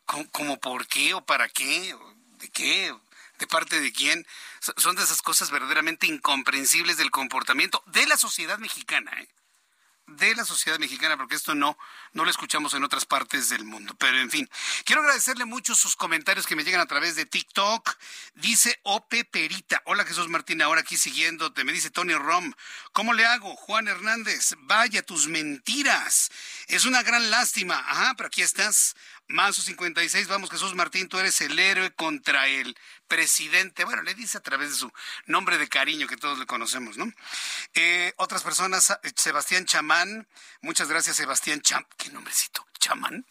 ¿Como, 0.04 0.60
por 0.60 0.86
qué 0.86 1.14
o 1.14 1.26
para 1.26 1.48
qué? 1.48 1.96
¿De 2.38 2.48
qué? 2.50 2.94
¿De 3.40 3.46
parte 3.48 3.80
de 3.80 3.92
quién? 3.92 4.24
Son 4.76 4.94
de 4.94 5.02
esas 5.02 5.20
cosas 5.20 5.50
verdaderamente 5.50 6.06
incomprensibles 6.06 6.98
del 6.98 7.10
comportamiento 7.10 7.82
de 7.86 8.06
la 8.06 8.16
sociedad 8.16 8.58
mexicana, 8.58 9.10
¿eh? 9.20 9.28
De 10.06 10.34
la 10.36 10.44
sociedad 10.44 10.78
mexicana, 10.78 11.16
porque 11.16 11.34
esto 11.34 11.54
no, 11.54 11.76
no 12.12 12.24
lo 12.24 12.30
escuchamos 12.30 12.74
en 12.74 12.84
otras 12.84 13.04
partes 13.04 13.48
del 13.48 13.64
mundo. 13.64 13.94
Pero 13.98 14.18
en 14.18 14.30
fin, 14.30 14.48
quiero 14.84 15.02
agradecerle 15.02 15.44
mucho 15.44 15.74
sus 15.74 15.96
comentarios 15.96 16.46
que 16.46 16.56
me 16.56 16.64
llegan 16.64 16.80
a 16.80 16.86
través 16.86 17.16
de 17.16 17.26
TikTok. 17.26 17.96
Dice 18.34 18.78
Ope 18.84 19.24
Perita. 19.24 19.82
Hola 19.84 20.04
Jesús 20.04 20.28
Martín, 20.28 20.62
ahora 20.62 20.82
aquí 20.82 20.96
siguiéndote. 20.96 21.64
Me 21.64 21.72
dice 21.72 21.90
Tony 21.90 22.14
Rom. 22.14 22.52
¿Cómo 22.92 23.14
le 23.14 23.26
hago? 23.26 23.56
Juan 23.56 23.88
Hernández. 23.88 24.54
Vaya 24.60 25.02
tus 25.02 25.26
mentiras. 25.26 26.30
Es 26.68 26.84
una 26.84 27.02
gran 27.02 27.30
lástima. 27.30 27.78
Ajá, 27.78 28.14
pero 28.16 28.28
aquí 28.28 28.42
estás. 28.42 28.94
Manso 29.28 29.60
56, 29.60 30.28
vamos 30.28 30.50
Jesús 30.50 30.76
Martín, 30.76 31.08
tú 31.08 31.18
eres 31.18 31.40
el 31.40 31.58
héroe 31.58 31.90
contra 31.90 32.46
el 32.46 32.76
presidente. 33.08 33.84
Bueno, 33.84 34.02
le 34.02 34.14
dice 34.14 34.38
a 34.38 34.42
través 34.42 34.70
de 34.70 34.76
su 34.76 34.92
nombre 35.26 35.58
de 35.58 35.68
cariño 35.68 36.06
que 36.06 36.16
todos 36.16 36.38
le 36.38 36.46
conocemos, 36.46 36.96
¿no? 36.96 37.12
Eh, 37.74 38.12
otras 38.16 38.42
personas, 38.42 38.90
eh, 38.90 39.12
Sebastián 39.16 39.66
Chamán, 39.66 40.26
muchas 40.60 40.88
gracias 40.88 41.16
Sebastián 41.16 41.60
Chamán, 41.60 41.86
qué 41.96 42.10
nombrecito, 42.10 42.66
Chamán. 42.78 43.26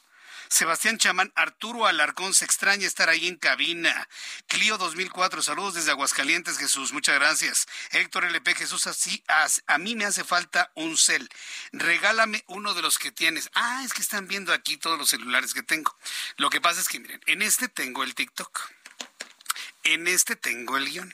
Sebastián 0.50 0.98
Chamán, 0.98 1.32
Arturo 1.36 1.86
Alarcón, 1.86 2.34
se 2.34 2.46
extraña 2.46 2.86
estar 2.86 3.10
ahí 3.10 3.28
en 3.28 3.38
cabina. 3.38 4.08
Clio 4.48 4.78
2004, 4.78 5.42
saludos 5.42 5.74
desde 5.74 5.92
Aguascalientes, 5.92 6.58
Jesús, 6.58 6.94
muchas 6.94 7.16
gracias. 7.16 7.68
Héctor 7.92 8.26
LP, 8.26 8.56
Jesús, 8.56 8.88
así, 8.88 9.24
a, 9.28 9.78
mí 9.78 9.96
me 9.96 10.06
hace 10.06 10.24
falta 10.24 10.72
un 10.76 10.98
cel. 10.98 11.28
Regálame 11.72 12.44
uno 12.48 12.74
de 12.74 12.82
los 12.82 13.00
que 13.00 13.12
tienes. 13.12 13.50
Ah, 13.54 13.82
es 13.84 13.94
que 13.94 14.02
están 14.02 14.28
viendo 14.28 14.54
aquí 14.54 14.78
todos 14.78 14.98
los 14.98 15.10
celulares 15.10 15.54
que 15.54 15.64
tengo. 15.64 15.96
Lo 16.38 16.50
que 16.50 16.62
pasa 16.62 16.80
es 16.80 16.88
que, 16.88 17.00
miren, 17.00 17.22
en 17.26 17.42
este 17.42 17.68
tengo 17.68 18.04
el 18.04 18.14
TikTok, 18.16 18.70
en 19.86 20.08
este 20.08 20.36
tengo 20.36 20.78
el 20.78 20.90
guion 20.90 21.14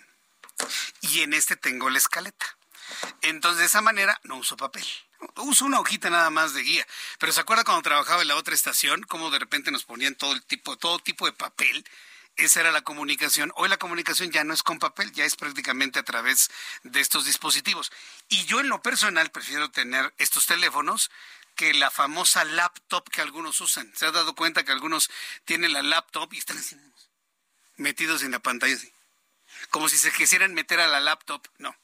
y 1.01 1.21
en 1.21 1.33
este 1.33 1.55
tengo 1.55 1.89
la 1.89 1.99
escaleta. 1.99 2.57
Entonces, 3.21 3.59
de 3.59 3.65
esa 3.65 3.81
manera, 3.81 4.19
no 4.23 4.37
uso 4.37 4.57
papel 4.57 4.85
uso 5.37 5.65
una 5.65 5.79
hojita 5.79 6.09
nada 6.09 6.29
más 6.29 6.53
de 6.53 6.63
guía. 6.63 6.87
Pero 7.19 7.31
¿se 7.31 7.41
acuerda 7.41 7.63
cuando 7.63 7.81
trabajaba 7.83 8.21
en 8.21 8.27
la 8.27 8.35
otra 8.35 8.55
estación? 8.55 9.03
Cómo 9.03 9.29
de 9.29 9.39
repente 9.39 9.71
nos 9.71 9.83
ponían 9.83 10.15
todo 10.15 10.33
el 10.33 10.43
tipo, 10.43 10.77
todo 10.77 10.99
tipo 10.99 11.25
de 11.25 11.33
papel. 11.33 11.85
Esa 12.37 12.61
era 12.61 12.71
la 12.71 12.81
comunicación. 12.81 13.51
Hoy 13.55 13.69
la 13.69 13.77
comunicación 13.77 14.31
ya 14.31 14.43
no 14.43 14.53
es 14.53 14.63
con 14.63 14.79
papel, 14.79 15.11
ya 15.11 15.25
es 15.25 15.35
prácticamente 15.35 15.99
a 15.99 16.03
través 16.03 16.49
de 16.83 17.01
estos 17.01 17.25
dispositivos. 17.25 17.91
Y 18.29 18.45
yo 18.45 18.59
en 18.59 18.69
lo 18.69 18.81
personal 18.81 19.29
prefiero 19.31 19.69
tener 19.69 20.13
estos 20.17 20.47
teléfonos 20.47 21.11
que 21.55 21.73
la 21.73 21.91
famosa 21.91 22.45
laptop 22.45 23.09
que 23.09 23.21
algunos 23.21 23.59
usan. 23.59 23.91
¿Se 23.95 24.05
ha 24.05 24.11
dado 24.11 24.33
cuenta 24.33 24.63
que 24.63 24.71
algunos 24.71 25.09
tienen 25.45 25.73
la 25.73 25.83
laptop 25.83 26.33
y 26.33 26.37
están 26.37 26.57
así, 26.57 26.77
metidos 27.81 28.23
en 28.23 28.31
la 28.31 28.39
pantalla 28.39 28.75
así? 28.75 28.91
Como 29.69 29.89
si 29.89 29.97
se 29.97 30.11
quisieran 30.11 30.53
meter 30.53 30.79
a 30.79 30.88
la 30.88 31.00
laptop. 31.00 31.45
No. 31.57 31.75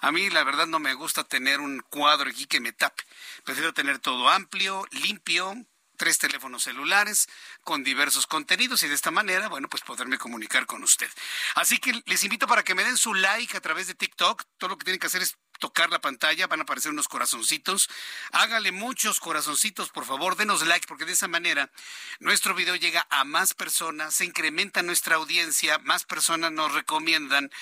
A 0.00 0.12
mí 0.12 0.30
la 0.30 0.44
verdad 0.44 0.66
no 0.66 0.78
me 0.78 0.94
gusta 0.94 1.24
tener 1.24 1.60
un 1.60 1.80
cuadro 1.80 2.30
aquí 2.30 2.46
que 2.46 2.60
me 2.60 2.72
tape. 2.72 3.02
Prefiero 3.44 3.74
tener 3.74 3.98
todo 3.98 4.30
amplio, 4.30 4.86
limpio, 4.92 5.54
tres 5.96 6.18
teléfonos 6.18 6.62
celulares 6.62 7.28
con 7.62 7.84
diversos 7.84 8.26
contenidos 8.26 8.82
y 8.82 8.88
de 8.88 8.94
esta 8.94 9.10
manera, 9.10 9.48
bueno, 9.48 9.68
pues 9.68 9.82
poderme 9.82 10.16
comunicar 10.16 10.64
con 10.64 10.82
usted. 10.82 11.10
Así 11.56 11.78
que 11.78 12.02
les 12.06 12.24
invito 12.24 12.46
para 12.46 12.62
que 12.62 12.74
me 12.74 12.84
den 12.84 12.96
su 12.96 13.12
like 13.12 13.54
a 13.54 13.60
través 13.60 13.86
de 13.86 13.94
TikTok. 13.94 14.44
Todo 14.56 14.70
lo 14.70 14.78
que 14.78 14.84
tienen 14.84 14.98
que 14.98 15.08
hacer 15.08 15.20
es 15.20 15.36
tocar 15.60 15.90
la 15.90 16.00
pantalla, 16.00 16.48
van 16.48 16.58
a 16.58 16.62
aparecer 16.64 16.90
unos 16.90 17.06
corazoncitos. 17.06 17.88
Hágale 18.32 18.72
muchos 18.72 19.20
corazoncitos, 19.20 19.90
por 19.90 20.04
favor, 20.04 20.36
denos 20.36 20.66
like, 20.66 20.88
porque 20.88 21.04
de 21.04 21.12
esa 21.12 21.28
manera 21.28 21.70
nuestro 22.18 22.54
video 22.54 22.74
llega 22.74 23.06
a 23.10 23.22
más 23.24 23.54
personas, 23.54 24.14
se 24.14 24.24
incrementa 24.24 24.82
nuestra 24.82 25.14
audiencia, 25.16 25.78
más 25.78 26.04
personas 26.04 26.50
nos 26.50 26.74
recomiendan. 26.74 27.52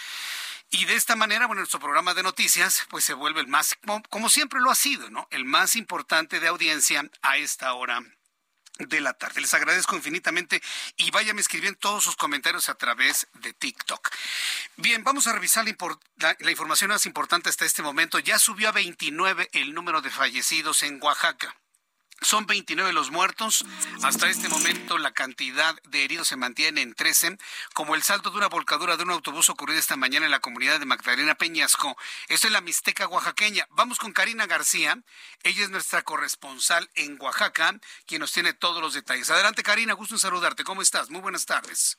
Y 0.71 0.85
de 0.85 0.97
esta 0.97 1.17
manera, 1.17 1.47
bueno, 1.47 1.61
nuestro 1.61 1.81
programa 1.81 2.15
de 2.15 2.23
noticias, 2.23 2.87
pues 2.91 3.05
se 3.05 3.15
vuelve 3.15 3.41
el 3.41 3.49
más, 3.49 3.77
como, 4.11 4.29
siempre 4.29 4.61
lo 4.61 4.71
ha 4.71 4.75
sido, 4.75 5.11
¿no? 5.11 5.27
El 5.31 5.45
más 5.45 5.77
importante 5.77 6.41
de 6.41 6.49
audiencia 6.49 7.11
a 7.23 7.37
esta 7.39 7.73
hora 7.75 8.03
de 8.79 9.01
la 9.01 9.13
tarde. 9.13 9.41
Les 9.41 9.55
agradezco 9.55 9.97
infinitamente 9.97 10.63
y 10.97 11.11
váyame 11.11 11.41
escribiendo 11.41 11.79
todos 11.79 12.05
sus 12.05 12.17
comentarios 12.17 12.69
a 12.69 12.75
través 12.75 13.27
de 13.35 13.53
TikTok. 13.53 14.11
Bien, 14.77 15.03
vamos 15.05 15.27
a 15.27 15.33
revisar 15.33 15.65
la, 15.65 16.37
la, 16.39 16.51
información 16.51 16.91
más 16.91 17.07
importante 17.07 17.49
hasta 17.49 17.65
este 17.65 17.83
momento. 17.83 18.19
Ya 18.19 18.39
subió 18.39 18.69
a 18.69 18.73
29 18.73 19.51
el 19.53 19.75
número 19.75 20.01
de 20.01 20.11
fallecidos 20.11 20.83
en 20.83 21.03
Oaxaca. 21.03 21.55
Son 22.21 22.47
29 22.47 22.93
los 22.93 23.11
muertos. 23.11 23.65
Hasta 24.03 24.29
este 24.29 24.49
momento 24.49 24.99
la 24.99 25.13
cantidad 25.13 25.81
de 25.85 26.05
heridos 26.05 26.29
se 26.29 26.37
mantiene 26.37 26.83
en 26.83 26.95
13, 26.95 27.39
como 27.75 27.95
el 27.95 28.03
salto 28.03 28.31
de 28.31 28.39
una 28.39 28.49
volcadura 28.49 28.97
de 28.97 29.05
un 29.05 29.11
autobús 29.11 29.49
ocurrido 29.51 29.79
esta 29.79 29.97
mañana 29.97 30.27
en 30.27 30.33
la 30.33 30.41
comunidad 30.41 30.81
de 30.81 30.87
Magdalena 30.87 31.37
Peñasco. 31.37 31.97
Esto 32.29 32.49
es 32.49 32.53
la 32.53 32.61
Mixteca 32.61 33.07
oaxaqueña. 33.07 33.67
Vamos 33.71 33.99
con 33.99 34.13
Karina 34.13 34.47
García. 34.47 34.99
Ella 35.45 35.63
es 35.63 35.71
nuestra 35.71 36.03
corresponsal 36.03 36.91
en 36.95 37.21
Oaxaca, 37.21 37.79
quien 38.07 38.21
nos 38.21 38.33
tiene 38.33 38.53
todos 38.53 38.83
los 38.83 38.95
detalles. 38.95 39.31
Adelante 39.31 39.63
Karina, 39.63 39.93
gusto 39.93 40.17
en 40.17 40.21
saludarte. 40.21 40.65
¿Cómo 40.65 40.83
estás? 40.83 41.11
Muy 41.11 41.21
buenas 41.21 41.47
tardes. 41.47 41.99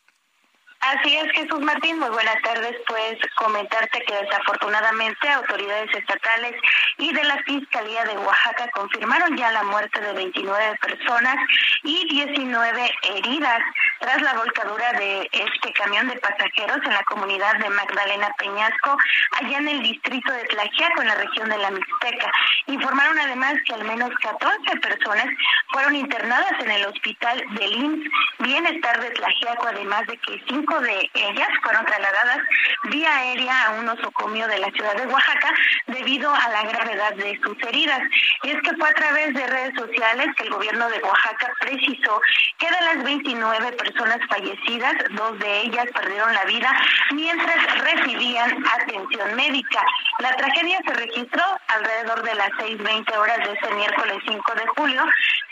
Así 0.82 1.14
es, 1.14 1.30
Jesús 1.34 1.60
Martín. 1.60 2.00
Muy 2.00 2.10
buenas 2.10 2.42
tardes. 2.42 2.74
Pues 2.88 3.18
comentarte 3.36 4.02
que 4.02 4.16
desafortunadamente 4.16 5.30
autoridades 5.30 5.94
estatales 5.94 6.56
y 6.98 7.12
de 7.12 7.24
la 7.26 7.38
Fiscalía 7.44 8.06
de 8.06 8.18
Oaxaca 8.18 8.70
confirmaron 8.74 9.36
ya 9.36 9.52
la 9.52 9.64
muerte 9.64 10.00
de 10.00 10.14
29 10.14 10.78
personas 10.82 11.36
y 11.84 12.08
19 12.10 12.92
heridas 13.04 13.60
tras 14.00 14.22
la 14.22 14.34
volcadura 14.36 14.94
de 14.94 15.30
este 15.34 15.74
camión 15.74 16.08
de 16.08 16.16
pasajeros 16.16 16.78
en 16.86 16.94
la 16.94 17.04
comunidad 17.04 17.56
de 17.60 17.70
Magdalena 17.70 18.34
Peñasco, 18.38 18.98
allá 19.42 19.58
en 19.58 19.68
el 19.68 19.84
distrito 19.84 20.32
de 20.32 20.46
Tlaxiaco, 20.46 21.02
en 21.02 21.08
la 21.08 21.16
región 21.16 21.50
de 21.50 21.58
la 21.58 21.72
Mixteca. 21.72 22.32
Informaron 22.68 23.20
además 23.20 23.56
que 23.66 23.74
al 23.74 23.84
menos 23.84 24.12
14 24.22 24.80
personas 24.80 25.28
fueron 25.74 25.96
internadas 25.96 26.54
en 26.62 26.72
el 26.72 26.86
hospital 26.86 27.44
del 27.52 27.74
IMSS 27.74 28.10
Bienestar 28.40 29.02
de 29.02 29.12
Tlaxiaco, 29.12 29.68
además 29.68 30.08
de 30.08 30.18
que 30.18 30.42
cinco 30.48 30.69
de 30.78 31.10
ellas 31.14 31.50
fueron 31.64 31.84
trasladadas 31.86 32.38
vía 32.84 33.18
aérea 33.18 33.66
a 33.66 33.70
un 33.72 33.86
nosocomio 33.86 34.48
de 34.48 34.60
la 34.60 34.70
ciudad 34.72 34.96
de 34.96 35.08
Oaxaca 35.08 35.52
debido 35.88 36.34
a 36.34 36.50
la 36.50 36.64
gravedad 36.64 37.14
de 37.16 37.40
sus 37.44 37.58
heridas. 37.64 38.00
Y 38.44 38.52
es 38.52 38.62
que 38.62 38.76
fue 38.78 38.88
a 38.88 38.94
través 38.94 39.34
de 39.34 39.48
redes 39.48 39.74
sociales 39.76 40.28
que 40.38 40.44
el 40.44 40.52
gobierno 40.52 40.88
de 40.90 41.00
Oaxaca 41.00 41.52
precisó 41.60 42.22
que 42.60 42.68
de 42.68 42.82
las 42.82 43.04
29 43.04 43.72
personas 43.74 44.20
fallecidas, 44.30 44.94
dos 45.12 45.40
de 45.40 45.62
ellas 45.62 45.86
perdieron 45.94 46.34
la 46.34 46.46
vida 46.46 46.72
mientras 47.14 47.80
recibían 47.82 48.64
atención 48.82 49.36
médica. 49.36 49.82
La 50.20 50.36
tragedia 50.36 50.80
se 50.86 50.94
registró 50.94 51.44
alrededor 51.68 52.22
de 52.22 52.36
las 52.36 52.50
6.20 52.52 53.18
horas 53.18 53.38
de 53.38 53.54
ese 53.54 53.74
miércoles 53.74 54.18
5 54.28 54.54
de 54.54 54.68
julio 54.78 55.04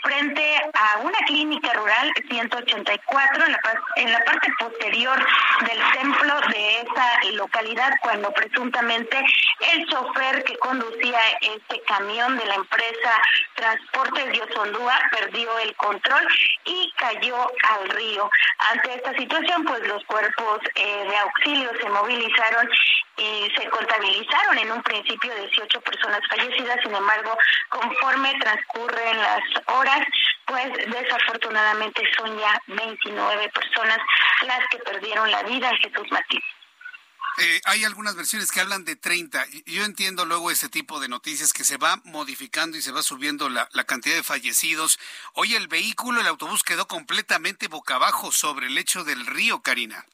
frente 0.02 0.62
a 0.74 0.98
una 0.98 1.18
clínica 1.26 1.72
rural 1.72 2.12
184 2.28 3.46
en 3.46 3.52
la, 3.52 3.60
en 3.96 4.12
la 4.12 4.24
parte 4.24 4.48
posterior 4.58 5.07
del 5.16 5.92
templo 5.92 6.34
de 6.48 6.80
esa 6.80 7.32
localidad 7.32 7.92
cuando 8.02 8.32
presuntamente 8.32 9.18
el 9.72 9.86
chofer 9.86 10.44
que 10.44 10.56
conducía 10.58 11.18
este 11.40 11.82
camión 11.82 12.36
de 12.36 12.46
la 12.46 12.54
empresa 12.54 13.22
Transportes 13.54 14.26
de 14.26 14.48
perdió 15.10 15.58
el 15.58 15.74
control 15.76 16.28
y 16.64 16.92
cayó 16.96 17.36
al 17.40 17.88
río. 17.90 18.30
Ante 18.70 18.94
esta 18.94 19.12
situación, 19.14 19.64
pues 19.64 19.86
los 19.88 20.04
cuerpos 20.04 20.60
eh, 20.74 21.06
de 21.08 21.16
auxilio 21.16 21.70
se 21.80 21.88
movilizaron 21.88 22.68
y 23.16 23.50
se 23.56 23.68
contabilizaron 23.68 24.58
en 24.58 24.70
un 24.70 24.82
principio 24.82 25.34
18 25.34 25.80
personas 25.80 26.20
fallecidas, 26.28 26.78
sin 26.82 26.94
embargo, 26.94 27.36
conforme 27.68 28.38
transcurren 28.40 29.18
las 29.18 29.42
horas, 29.66 30.06
pues 30.46 30.72
desafortunadamente 30.86 32.02
son 32.16 32.38
ya 32.38 32.60
29 32.68 33.48
personas 33.50 33.98
las 34.46 34.60
que 34.70 34.78
perdieron 34.78 34.97
la 35.00 35.42
vida, 35.42 35.70
Jesús 35.82 36.06
Martín. 36.10 36.40
Eh, 37.40 37.60
hay 37.66 37.84
algunas 37.84 38.16
versiones 38.16 38.50
que 38.50 38.60
hablan 38.60 38.84
de 38.84 38.96
30. 38.96 39.46
Yo 39.66 39.84
entiendo 39.84 40.24
luego 40.24 40.50
ese 40.50 40.68
tipo 40.68 40.98
de 40.98 41.08
noticias 41.08 41.52
que 41.52 41.62
se 41.62 41.76
va 41.76 42.00
modificando 42.04 42.76
y 42.76 42.82
se 42.82 42.90
va 42.90 43.02
subiendo 43.02 43.48
la, 43.48 43.68
la, 43.72 43.84
cantidad 43.84 44.16
de 44.16 44.24
fallecidos. 44.24 44.98
Hoy 45.34 45.54
el 45.54 45.68
vehículo, 45.68 46.20
el 46.20 46.26
autobús 46.26 46.64
quedó 46.64 46.88
completamente 46.88 47.68
boca 47.68 47.94
abajo 47.94 48.32
sobre 48.32 48.66
el 48.66 48.74
lecho 48.74 49.04
del 49.04 49.24
río, 49.24 49.62
Karina. 49.62 50.04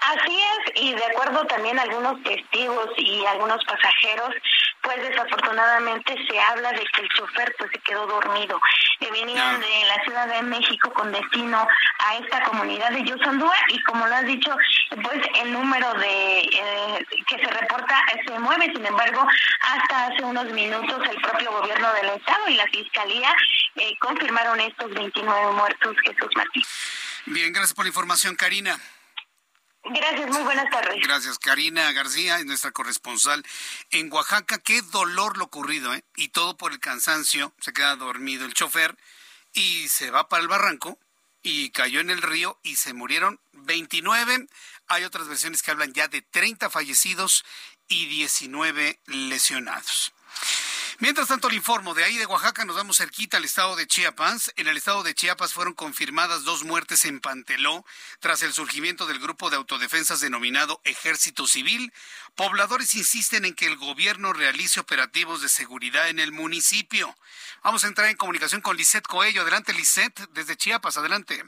Así 0.00 0.36
es, 0.36 0.82
y 0.82 0.94
de 0.94 1.04
acuerdo 1.04 1.46
también 1.46 1.78
a 1.78 1.82
algunos 1.82 2.22
testigos 2.22 2.90
y 2.96 3.24
algunos 3.26 3.64
pasajeros, 3.64 4.34
pues 4.82 5.00
desafortunadamente 5.08 6.14
se 6.28 6.40
habla 6.40 6.72
de 6.72 6.84
que 6.92 7.02
el 7.02 7.08
chofer 7.10 7.54
pues 7.58 7.70
se 7.72 7.78
quedó 7.80 8.06
dormido. 8.06 8.60
Que 8.98 9.10
venían 9.10 9.60
de 9.60 9.84
la 9.86 10.02
Ciudad 10.04 10.28
de 10.28 10.42
México 10.42 10.92
con 10.92 11.12
destino 11.12 11.66
a 11.98 12.16
esta 12.16 12.42
comunidad 12.44 12.90
de 12.90 13.04
Yusandúa 13.04 13.54
y 13.68 13.82
como 13.84 14.06
lo 14.06 14.14
has 14.14 14.26
dicho, 14.26 14.56
pues 15.02 15.18
el 15.42 15.52
número 15.52 15.92
de 15.94 16.40
eh, 16.40 17.06
que 17.26 17.38
se 17.38 17.50
reporta 17.50 18.02
se 18.26 18.38
mueve, 18.38 18.66
sin 18.74 18.84
embargo, 18.84 19.26
hasta 19.60 20.06
hace 20.06 20.22
unos 20.24 20.46
minutos 20.52 21.08
el 21.10 21.20
propio 21.20 21.52
gobierno 21.52 21.92
del 21.94 22.10
estado 22.10 22.48
y 22.48 22.54
la 22.54 22.66
fiscalía 22.66 23.34
eh, 23.76 23.96
confirmaron 23.98 24.60
estos 24.60 24.92
29 24.92 25.52
muertos, 25.52 25.96
Jesús 26.04 26.30
Martín. 26.36 26.62
Bien, 27.26 27.52
gracias 27.52 27.74
por 27.74 27.84
la 27.84 27.90
información, 27.90 28.36
Karina. 28.36 28.78
Gracias, 29.84 30.30
muy 30.30 30.42
buenas 30.42 30.70
tardes. 30.70 31.00
Gracias, 31.02 31.38
Karina 31.38 31.90
García, 31.92 32.38
es 32.38 32.46
nuestra 32.46 32.70
corresponsal 32.70 33.44
en 33.90 34.12
Oaxaca. 34.12 34.58
Qué 34.58 34.80
dolor 34.82 35.36
lo 35.36 35.44
ocurrido, 35.44 35.92
¿eh? 35.92 36.04
Y 36.16 36.28
todo 36.28 36.56
por 36.56 36.72
el 36.72 36.78
cansancio. 36.78 37.52
Se 37.60 37.72
queda 37.72 37.96
dormido 37.96 38.44
el 38.44 38.54
chofer 38.54 38.96
y 39.52 39.88
se 39.88 40.10
va 40.10 40.28
para 40.28 40.42
el 40.42 40.48
barranco 40.48 40.98
y 41.42 41.70
cayó 41.70 42.00
en 42.00 42.10
el 42.10 42.22
río 42.22 42.58
y 42.62 42.76
se 42.76 42.94
murieron 42.94 43.40
29. 43.52 44.46
Hay 44.86 45.04
otras 45.04 45.26
versiones 45.26 45.62
que 45.62 45.72
hablan 45.72 45.92
ya 45.92 46.06
de 46.06 46.22
30 46.22 46.70
fallecidos 46.70 47.44
y 47.88 48.06
19 48.06 49.00
lesionados. 49.06 50.12
Mientras 51.02 51.26
tanto, 51.26 51.48
le 51.48 51.56
informo, 51.56 51.94
de 51.94 52.04
ahí 52.04 52.16
de 52.16 52.26
Oaxaca 52.26 52.64
nos 52.64 52.76
vamos 52.76 52.98
cerquita 52.98 53.36
al 53.36 53.44
estado 53.44 53.74
de 53.74 53.88
Chiapas. 53.88 54.52
En 54.54 54.68
el 54.68 54.76
estado 54.76 55.02
de 55.02 55.16
Chiapas 55.16 55.52
fueron 55.52 55.74
confirmadas 55.74 56.44
dos 56.44 56.62
muertes 56.62 57.04
en 57.06 57.18
Panteló 57.18 57.84
tras 58.20 58.42
el 58.42 58.52
surgimiento 58.52 59.04
del 59.08 59.18
grupo 59.18 59.50
de 59.50 59.56
autodefensas 59.56 60.20
denominado 60.20 60.80
Ejército 60.84 61.48
Civil. 61.48 61.92
Pobladores 62.36 62.94
insisten 62.94 63.44
en 63.44 63.54
que 63.54 63.66
el 63.66 63.78
gobierno 63.78 64.32
realice 64.32 64.78
operativos 64.78 65.42
de 65.42 65.48
seguridad 65.48 66.08
en 66.08 66.20
el 66.20 66.30
municipio. 66.30 67.12
Vamos 67.64 67.82
a 67.82 67.88
entrar 67.88 68.08
en 68.08 68.16
comunicación 68.16 68.60
con 68.60 68.76
Lisette 68.76 69.08
Coello. 69.08 69.42
Adelante, 69.42 69.74
Lisette, 69.74 70.28
desde 70.30 70.56
Chiapas, 70.56 70.98
adelante. 70.98 71.42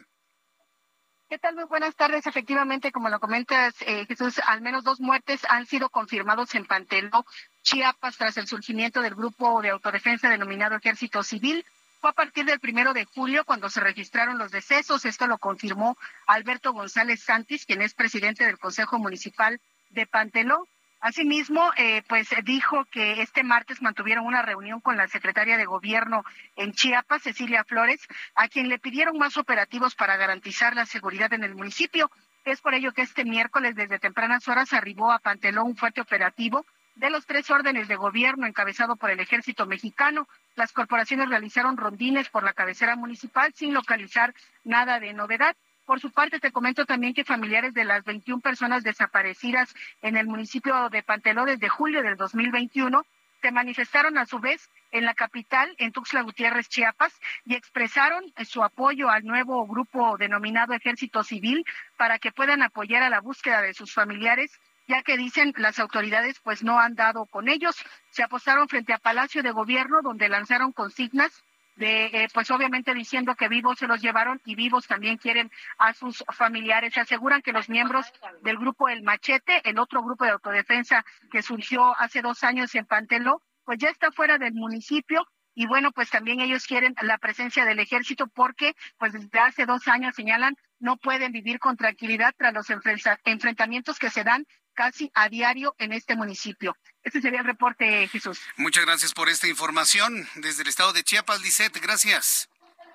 ¿Qué 1.29 1.39
tal? 1.39 1.55
Muy 1.55 1.67
buenas 1.67 1.95
tardes. 1.95 2.27
Efectivamente, 2.27 2.91
como 2.91 3.09
lo 3.09 3.21
comentas, 3.21 3.75
eh, 3.83 4.05
Jesús, 4.07 4.41
al 4.47 4.63
menos 4.63 4.83
dos 4.83 4.99
muertes 4.99 5.45
han 5.49 5.67
sido 5.67 5.91
confirmados 5.91 6.57
en 6.57 6.67
Panteló, 6.67 7.25
Chiapas, 7.65 8.19
tras 8.19 8.37
el 8.37 8.47
surgimiento 8.47 9.01
del 9.01 9.15
grupo 9.15 9.63
de 9.63 9.71
autodefensa 9.71 10.29
denominado 10.29 10.77
Ejército 10.77 11.23
Civil. 11.23 11.65
Fue 11.99 12.11
a 12.11 12.13
partir 12.13 12.45
del 12.45 12.61
primero 12.61 12.93
de 12.93 13.07
julio 13.07 13.47
cuando 13.47 13.71
se 13.71 13.81
registraron 13.81 14.37
los 14.37 14.53
decesos. 14.53 15.07
Esto 15.07 15.27
lo 15.27 15.39
confirmó 15.39 15.97
Alberto 16.27 16.75
González 16.75 17.23
Santis, 17.23 17.65
quien 17.65 17.81
es 17.81 17.95
presidente 17.95 18.45
del 18.45 18.59
Consejo 18.59 18.99
Municipal 18.99 19.59
de 19.89 20.07
Panteló. 20.07 20.69
Asimismo, 21.01 21.71
eh, 21.79 22.03
pues 22.07 22.29
dijo 22.45 22.85
que 22.91 23.23
este 23.23 23.43
martes 23.43 23.81
mantuvieron 23.81 24.27
una 24.27 24.43
reunión 24.43 24.83
con 24.83 24.99
la 24.99 25.09
secretaria 25.09 25.57
de 25.57 25.65
Gobierno 25.65 26.23
en 26.57 26.73
Chiapas, 26.73 27.23
Cecilia 27.23 27.65
Flores, 27.65 28.07
a 28.35 28.49
quien 28.49 28.69
le 28.69 28.79
pidieron 28.79 29.17
más 29.17 29.39
operativos 29.39 29.95
para 29.95 30.19
garantizar 30.19 30.75
la 30.75 30.85
seguridad 30.85 31.33
en 31.33 31.45
el 31.45 31.55
municipio. 31.55 32.11
Es 32.45 32.61
por 32.61 32.75
ello 32.75 32.93
que 32.93 33.03
este 33.03 33.25
miércoles, 33.25 33.75
desde 33.75 33.99
tempranas 33.99 34.47
horas, 34.49 34.75
arribó 34.75 35.13
a 35.13 35.19
Panteló 35.19 35.65
un 35.65 35.77
fuerte 35.77 36.03
operativo 36.03 36.67
de 36.97 37.11
los 37.11 37.27
tres 37.27 37.51
órdenes 37.51 37.89
de 37.89 37.97
gobierno 37.97 38.47
encabezado 38.47 38.97
por 38.97 39.11
el 39.11 39.21
ejército 39.21 39.67
mexicano. 39.67 40.29
Las 40.55 40.73
corporaciones 40.73 41.29
realizaron 41.29 41.77
rondines 41.77 42.29
por 42.29 42.45
la 42.45 42.53
cabecera 42.53 42.97
municipal 42.97 43.53
sin 43.55 43.75
localizar 43.75 44.35
nada 44.63 45.01
de 45.01 45.13
novedad. 45.13 45.57
Por 45.87 46.01
su 46.01 46.11
parte, 46.11 46.41
te 46.41 46.53
comento 46.53 46.87
también 46.87 47.13
que 47.13 47.25
familiares 47.25 47.75
de 47.75 47.85
las 47.85 48.05
21 48.05 48.41
personas 48.41 48.85
desaparecidas 48.85 49.75
en 50.03 50.17
el 50.17 50.27
municipio 50.27 50.89
de 50.89 51.03
Panteló 51.03 51.45
desde 51.45 51.69
julio 51.69 52.03
del 52.03 52.17
2021 52.17 53.05
se 53.43 53.53
manifestaron 53.53 54.17
a 54.17 54.25
su 54.25 54.39
vez 54.39 54.71
en 54.91 55.05
la 55.05 55.13
capital, 55.13 55.75
en 55.77 55.93
Tuxtla 55.93 56.23
Gutiérrez, 56.23 56.69
Chiapas, 56.71 57.13
y 57.45 57.55
expresaron 57.55 58.25
su 58.47 58.65
apoyo 58.65 59.11
al 59.11 59.25
nuevo 59.27 59.67
grupo 59.67 60.17
denominado 60.17 60.73
Ejército 60.73 61.23
Civil 61.23 61.67
para 61.99 62.19
que 62.19 62.33
puedan 62.33 62.63
apoyar 62.63 63.03
a 63.03 63.11
la 63.11 63.21
búsqueda 63.21 63.61
de 63.61 63.75
sus 63.75 63.93
familiares 63.93 64.59
ya 64.87 65.03
que 65.03 65.17
dicen 65.17 65.53
las 65.57 65.79
autoridades 65.79 66.41
pues 66.41 66.63
no 66.63 66.79
han 66.79 66.95
dado 66.95 67.27
con 67.27 67.49
ellos. 67.49 67.77
Se 68.11 68.23
apostaron 68.23 68.69
frente 68.69 68.93
a 68.93 68.99
Palacio 68.99 69.43
de 69.43 69.51
Gobierno 69.51 70.03
donde 70.03 70.29
lanzaron 70.29 70.73
consignas 70.73 71.43
de, 71.77 72.07
eh, 72.07 72.29
pues 72.33 72.51
obviamente 72.51 72.95
diciendo 72.95 73.35
que 73.35 73.49
vivos 73.49 73.79
se 73.79 73.87
los 73.87 74.01
llevaron 74.01 74.41
y 74.45 74.55
vivos 74.55 74.87
también 74.87 75.17
quieren 75.17 75.51
a 75.79 75.93
sus 75.93 76.25
familiares. 76.33 76.95
Se 76.95 77.01
aseguran 77.01 77.43
que 77.43 77.53
los 77.53 77.69
miembros 77.69 78.13
del 78.43 78.59
grupo 78.59 78.89
El 78.89 79.03
Machete, 79.03 79.61
el 79.65 79.79
otro 79.79 80.03
grupo 80.03 80.25
de 80.25 80.31
autodefensa 80.31 81.05
que 81.31 81.43
surgió 81.43 81.99
hace 81.99 82.23
dos 82.23 82.45
años 82.45 82.75
en 82.75 82.87
Panteló, 82.87 83.43
pues 83.65 83.79
ya 83.79 83.89
está 83.89 84.13
fuera 84.13 84.39
del 84.39 84.55
municipio 84.55 85.27
y 85.57 85.67
bueno, 85.67 85.93
pues 85.93 86.11
también 86.11 86.41
ellos 86.41 86.67
quieren 86.67 86.95
la 87.03 87.19
presencia 87.19 87.65
del 87.65 87.79
ejército 87.79 88.27
porque 88.27 88.75
pues 88.99 89.13
desde 89.13 89.39
hace 89.39 89.67
dos 89.67 89.87
años 89.89 90.15
señalan 90.15 90.57
no 90.81 90.97
pueden 90.97 91.33
vivir 91.33 91.59
con 91.61 91.77
tranquilidad 91.77 92.35
tras 92.37 92.53
los 92.53 92.69
enfrentamientos 92.71 93.99
que 93.99 94.11
se 94.11 94.25
dan 94.25 94.47
casi 94.75 95.11
a 95.15 95.29
diario 95.29 95.75
en 95.79 95.93
este 95.93 96.17
municipio. 96.17 96.77
Este 97.03 97.21
sería 97.21 97.41
el 97.41 97.47
reporte, 97.47 98.09
Jesús. 98.09 98.41
Muchas 98.57 98.85
gracias 98.85 99.13
por 99.13 99.29
esta 99.29 99.47
información 99.47 100.29
desde 100.37 100.63
el 100.63 100.69
estado 100.69 100.93
de 100.93 101.05
Chiapas, 101.05 101.41
Lisette. 101.43 101.81
Gracias. 101.81 102.49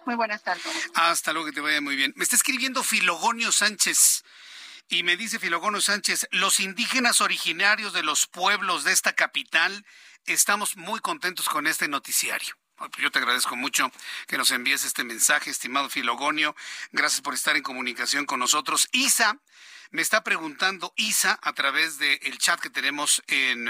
Muy 0.06 0.16
buenas 0.16 0.44
tardes. 0.44 0.64
Hasta 0.96 1.34
luego, 1.34 1.48
que 1.48 1.54
te 1.54 1.62
vaya 1.62 1.82
muy 1.82 1.96
bien. 1.96 2.14
Me 2.16 2.24
está 2.24 2.36
escribiendo 2.36 2.84
Filogonio 2.84 3.52
Sánchez. 3.52 4.24
Y 4.92 5.04
me 5.04 5.18
dice 5.18 5.38
Filogonio 5.38 5.82
Sánchez, 5.82 6.28
los 6.32 6.60
indígenas 6.60 7.22
originarios 7.22 7.94
de 7.94 8.02
los 8.02 8.26
pueblos 8.26 8.84
de 8.84 8.92
esta 8.92 9.14
capital 9.14 9.86
estamos 10.26 10.78
muy 10.78 11.00
contentos 11.00 11.48
con 11.48 11.68
este 11.68 11.88
noticiario. 11.88 12.56
Pues 12.80 13.04
yo 13.04 13.12
te 13.12 13.20
agradezco 13.20 13.58
mucho 13.58 13.92
que 14.26 14.38
nos 14.38 14.52
envíes 14.52 14.86
este 14.86 15.04
mensaje, 15.04 15.50
estimado 15.50 15.90
Filogonio. 15.90 16.56
Gracias 16.94 17.20
por 17.20 17.34
estar 17.34 17.58
en 17.58 17.64
comunicación 17.64 18.26
con 18.26 18.40
nosotros. 18.40 18.88
Isa 18.94 19.38
me 19.92 20.02
está 20.02 20.24
preguntando 20.24 20.94
Isa 20.96 21.38
a 21.42 21.52
través 21.52 22.00
del 22.00 22.38
chat 22.38 22.60
que 22.62 22.70
tenemos 22.70 23.22
en, 23.28 23.70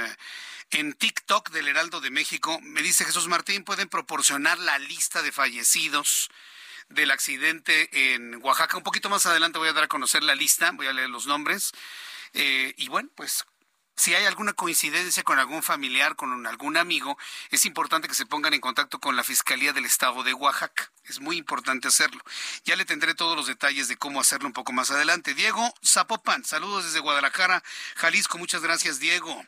en 0.69 0.93
TikTok 0.93 1.50
del 1.50 1.69
Heraldo 1.69 2.02
de 2.02 2.12
México. 2.12 2.60
Me 2.62 2.84
dice 2.84 3.04
Jesús 3.04 3.28
Martín, 3.28 3.63
¿pueden 3.63 3.89
proporcionar 3.89 4.60
la 4.60 4.78
lista 4.78 5.24
de 5.24 5.32
fallecidos 5.32 6.30
del 6.89 7.12
accidente 7.12 8.13
en 8.13 8.43
Oaxaca. 8.43 8.78
Un 8.78 8.84
poquito 8.84 9.10
más 9.10 9.26
adelante 9.26 9.60
voy 9.60 9.69
a 9.69 9.74
dar 9.74 9.86
a 9.86 9.88
conocer 9.88 10.24
la 10.24 10.36
lista, 10.36 10.72
voy 10.72 10.88
a 10.88 10.93
leer 10.93 11.10
los 11.10 11.28
nombres. 11.28 11.72
Eh, 12.34 12.74
y 12.78 12.89
bueno, 12.89 13.10
pues 13.15 13.45
si 13.99 14.15
hay 14.15 14.23
alguna 14.23 14.53
coincidencia 14.53 15.23
con 15.23 15.39
algún 15.39 15.62
familiar, 15.62 16.15
con 16.15 16.47
algún 16.47 16.77
amigo, 16.77 17.17
es 17.51 17.65
importante 17.65 18.07
que 18.07 18.13
se 18.13 18.25
pongan 18.25 18.53
en 18.53 18.62
contacto 18.62 18.97
con 19.01 19.17
la 19.17 19.25
Fiscalía 19.25 19.73
del 19.73 19.83
Estado 19.83 20.23
de 20.23 20.33
Oaxaca. 20.33 20.89
Es 21.03 21.19
muy 21.19 21.35
importante 21.35 21.89
hacerlo. 21.89 22.23
Ya 22.63 22.77
le 22.77 22.85
tendré 22.85 23.13
todos 23.13 23.35
los 23.35 23.47
detalles 23.47 23.89
de 23.89 23.97
cómo 23.97 24.21
hacerlo 24.21 24.47
un 24.47 24.53
poco 24.53 24.71
más 24.71 24.89
adelante. 24.89 25.33
Diego 25.33 25.73
Zapopan, 25.85 26.45
saludos 26.45 26.85
desde 26.85 27.01
Guadalajara, 27.01 27.62
Jalisco. 27.97 28.38
Muchas 28.38 28.62
gracias, 28.62 29.01
Diego. 29.01 29.45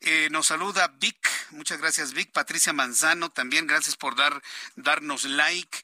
Eh, 0.00 0.28
nos 0.30 0.46
saluda 0.46 0.94
Vic, 1.00 1.28
muchas 1.50 1.80
gracias 1.80 2.12
Vic. 2.12 2.30
Patricia 2.30 2.72
Manzano, 2.72 3.30
también 3.30 3.66
gracias 3.66 3.96
por 3.96 4.14
dar, 4.14 4.40
darnos 4.76 5.24
like. 5.24 5.76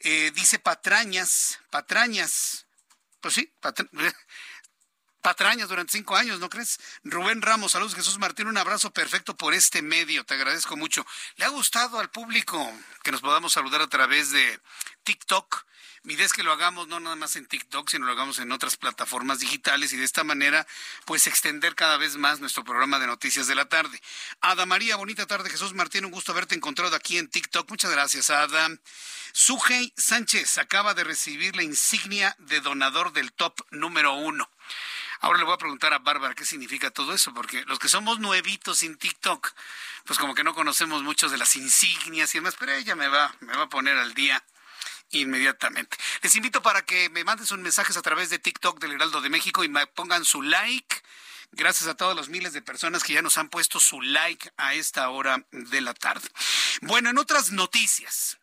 Eh, 0.00 0.32
dice 0.34 0.58
Patrañas, 0.58 1.60
Patrañas, 1.68 2.64
pues 3.20 3.34
sí, 3.34 3.52
patrañas 3.60 3.92
patrañas 5.28 5.68
durante 5.68 5.92
cinco 5.92 6.16
años, 6.16 6.40
¿no 6.40 6.48
crees? 6.48 6.80
Rubén 7.04 7.42
Ramos, 7.42 7.72
saludos 7.72 7.94
Jesús 7.94 8.18
Martín, 8.18 8.46
un 8.46 8.56
abrazo 8.56 8.90
perfecto 8.90 9.36
por 9.36 9.52
este 9.52 9.82
medio, 9.82 10.24
te 10.24 10.32
agradezco 10.32 10.74
mucho. 10.74 11.04
¿Le 11.36 11.44
ha 11.44 11.48
gustado 11.48 11.98
al 11.98 12.08
público 12.08 12.58
que 13.02 13.12
nos 13.12 13.20
podamos 13.20 13.52
saludar 13.52 13.82
a 13.82 13.88
través 13.88 14.30
de 14.30 14.58
TikTok? 15.02 15.66
Mi 16.04 16.14
es 16.14 16.32
que 16.32 16.42
lo 16.42 16.52
hagamos 16.52 16.88
no 16.88 16.98
nada 16.98 17.14
más 17.14 17.36
en 17.36 17.44
TikTok, 17.44 17.90
sino 17.90 18.06
lo 18.06 18.12
hagamos 18.12 18.38
en 18.38 18.52
otras 18.52 18.78
plataformas 18.78 19.40
digitales 19.40 19.92
y 19.92 19.98
de 19.98 20.04
esta 20.04 20.24
manera, 20.24 20.66
pues 21.04 21.26
extender 21.26 21.74
cada 21.74 21.98
vez 21.98 22.16
más 22.16 22.40
nuestro 22.40 22.64
programa 22.64 22.98
de 22.98 23.06
noticias 23.06 23.46
de 23.46 23.54
la 23.54 23.68
tarde. 23.68 24.00
Ada 24.40 24.64
María, 24.64 24.96
bonita 24.96 25.26
tarde. 25.26 25.50
Jesús 25.50 25.74
Martín, 25.74 26.06
un 26.06 26.10
gusto 26.10 26.32
haberte 26.32 26.54
encontrado 26.54 26.96
aquí 26.96 27.18
en 27.18 27.28
TikTok. 27.28 27.68
Muchas 27.68 27.90
gracias, 27.90 28.30
Ada. 28.30 28.70
Sujei 29.32 29.92
Sánchez 29.94 30.56
acaba 30.56 30.94
de 30.94 31.04
recibir 31.04 31.54
la 31.54 31.64
insignia 31.64 32.34
de 32.38 32.60
donador 32.60 33.12
del 33.12 33.30
top 33.34 33.60
número 33.70 34.14
uno. 34.14 34.48
Ahora 35.20 35.38
le 35.38 35.44
voy 35.44 35.54
a 35.54 35.58
preguntar 35.58 35.92
a 35.92 35.98
Bárbara 35.98 36.34
qué 36.34 36.44
significa 36.44 36.90
todo 36.90 37.12
eso, 37.12 37.34
porque 37.34 37.64
los 37.66 37.78
que 37.78 37.88
somos 37.88 38.20
nuevitos 38.20 38.82
en 38.82 38.96
TikTok, 38.96 39.52
pues 40.04 40.18
como 40.18 40.34
que 40.34 40.44
no 40.44 40.54
conocemos 40.54 41.02
mucho 41.02 41.28
de 41.28 41.38
las 41.38 41.56
insignias 41.56 42.34
y 42.34 42.38
demás, 42.38 42.54
pero 42.58 42.72
ella 42.72 42.94
me 42.94 43.08
va, 43.08 43.34
me 43.40 43.56
va 43.56 43.64
a 43.64 43.68
poner 43.68 43.98
al 43.98 44.14
día 44.14 44.44
inmediatamente. 45.10 45.96
Les 46.22 46.34
invito 46.36 46.62
para 46.62 46.82
que 46.82 47.08
me 47.10 47.24
manden 47.24 47.46
sus 47.46 47.58
mensajes 47.58 47.96
a 47.96 48.02
través 48.02 48.30
de 48.30 48.38
TikTok 48.38 48.78
del 48.78 48.92
Heraldo 48.92 49.20
de 49.20 49.30
México 49.30 49.64
y 49.64 49.68
me 49.68 49.86
pongan 49.86 50.24
su 50.24 50.42
like. 50.42 51.02
Gracias 51.50 51.88
a 51.88 51.96
todos 51.96 52.14
los 52.14 52.28
miles 52.28 52.52
de 52.52 52.62
personas 52.62 53.02
que 53.02 53.14
ya 53.14 53.22
nos 53.22 53.38
han 53.38 53.48
puesto 53.48 53.80
su 53.80 54.02
like 54.02 54.52
a 54.56 54.74
esta 54.74 55.08
hora 55.08 55.44
de 55.50 55.80
la 55.80 55.94
tarde. 55.94 56.28
Bueno, 56.82 57.08
en 57.08 57.18
otras 57.18 57.52
noticias, 57.52 58.38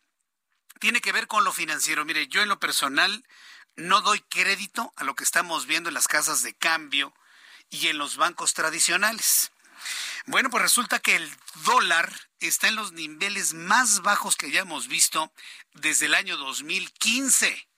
tiene 0.80 1.00
que 1.00 1.12
ver 1.12 1.26
con 1.26 1.44
lo 1.44 1.52
financiero. 1.52 2.04
Mire, 2.04 2.26
yo 2.26 2.42
en 2.42 2.48
lo 2.48 2.58
personal 2.58 3.24
no 3.76 4.00
doy 4.00 4.20
crédito 4.20 4.92
a 4.96 5.04
lo 5.04 5.14
que 5.14 5.24
estamos 5.24 5.66
viendo 5.66 5.88
en 5.88 5.94
las 5.94 6.08
casas 6.08 6.42
de 6.42 6.54
cambio 6.54 7.14
y 7.70 7.88
en 7.88 7.98
los 7.98 8.16
bancos 8.16 8.54
tradicionales. 8.54 9.52
Bueno, 10.26 10.50
pues 10.50 10.62
resulta 10.62 10.98
que 10.98 11.16
el 11.16 11.30
dólar 11.64 12.12
está 12.40 12.68
en 12.68 12.76
los 12.76 12.92
niveles 12.92 13.54
más 13.54 14.02
bajos 14.02 14.36
que 14.36 14.50
ya 14.50 14.60
hemos 14.60 14.88
visto 14.88 15.32
desde 15.74 16.06
el 16.06 16.14
año 16.14 16.36
2015. 16.36 17.68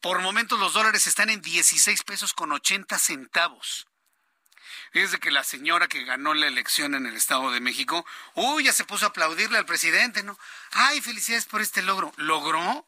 Por 0.00 0.20
momentos 0.20 0.58
los 0.58 0.72
dólares 0.72 1.06
están 1.06 1.30
en 1.30 1.40
16 1.40 2.02
pesos 2.02 2.32
con 2.32 2.50
80 2.50 2.98
centavos. 2.98 3.86
Desde 4.92 5.20
que 5.20 5.30
la 5.30 5.44
señora 5.44 5.88
que 5.88 6.04
ganó 6.04 6.34
la 6.34 6.48
elección 6.48 6.94
en 6.94 7.06
el 7.06 7.16
Estado 7.16 7.50
de 7.50 7.60
México, 7.60 8.04
uy, 8.34 8.64
ya 8.64 8.72
se 8.72 8.84
puso 8.84 9.06
a 9.06 9.08
aplaudirle 9.10 9.56
al 9.58 9.64
presidente, 9.64 10.22
¿no? 10.22 10.38
Ay, 10.72 11.00
felicidades 11.00 11.46
por 11.46 11.62
este 11.62 11.82
logro. 11.82 12.12
¿Logró? 12.16 12.86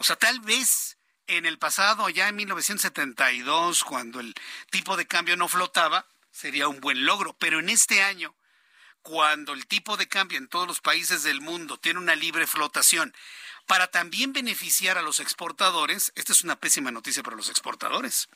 O 0.00 0.04
sea, 0.04 0.16
tal 0.16 0.40
vez 0.40 0.96
en 1.26 1.44
el 1.44 1.58
pasado, 1.58 2.08
ya 2.08 2.28
en 2.28 2.36
1972, 2.36 3.84
cuando 3.84 4.18
el 4.18 4.34
tipo 4.70 4.96
de 4.96 5.06
cambio 5.06 5.36
no 5.36 5.46
flotaba, 5.46 6.06
sería 6.30 6.68
un 6.68 6.80
buen 6.80 7.04
logro. 7.04 7.36
Pero 7.38 7.60
en 7.60 7.68
este 7.68 8.02
año, 8.02 8.34
cuando 9.02 9.52
el 9.52 9.66
tipo 9.66 9.98
de 9.98 10.08
cambio 10.08 10.38
en 10.38 10.48
todos 10.48 10.66
los 10.66 10.80
países 10.80 11.22
del 11.22 11.42
mundo 11.42 11.76
tiene 11.76 11.98
una 11.98 12.14
libre 12.14 12.46
flotación, 12.46 13.14
para 13.66 13.88
también 13.88 14.32
beneficiar 14.32 14.96
a 14.96 15.02
los 15.02 15.20
exportadores, 15.20 16.12
esta 16.14 16.32
es 16.32 16.44
una 16.44 16.56
pésima 16.56 16.90
noticia 16.90 17.22
para 17.22 17.36
los 17.36 17.50
exportadores. 17.50 18.30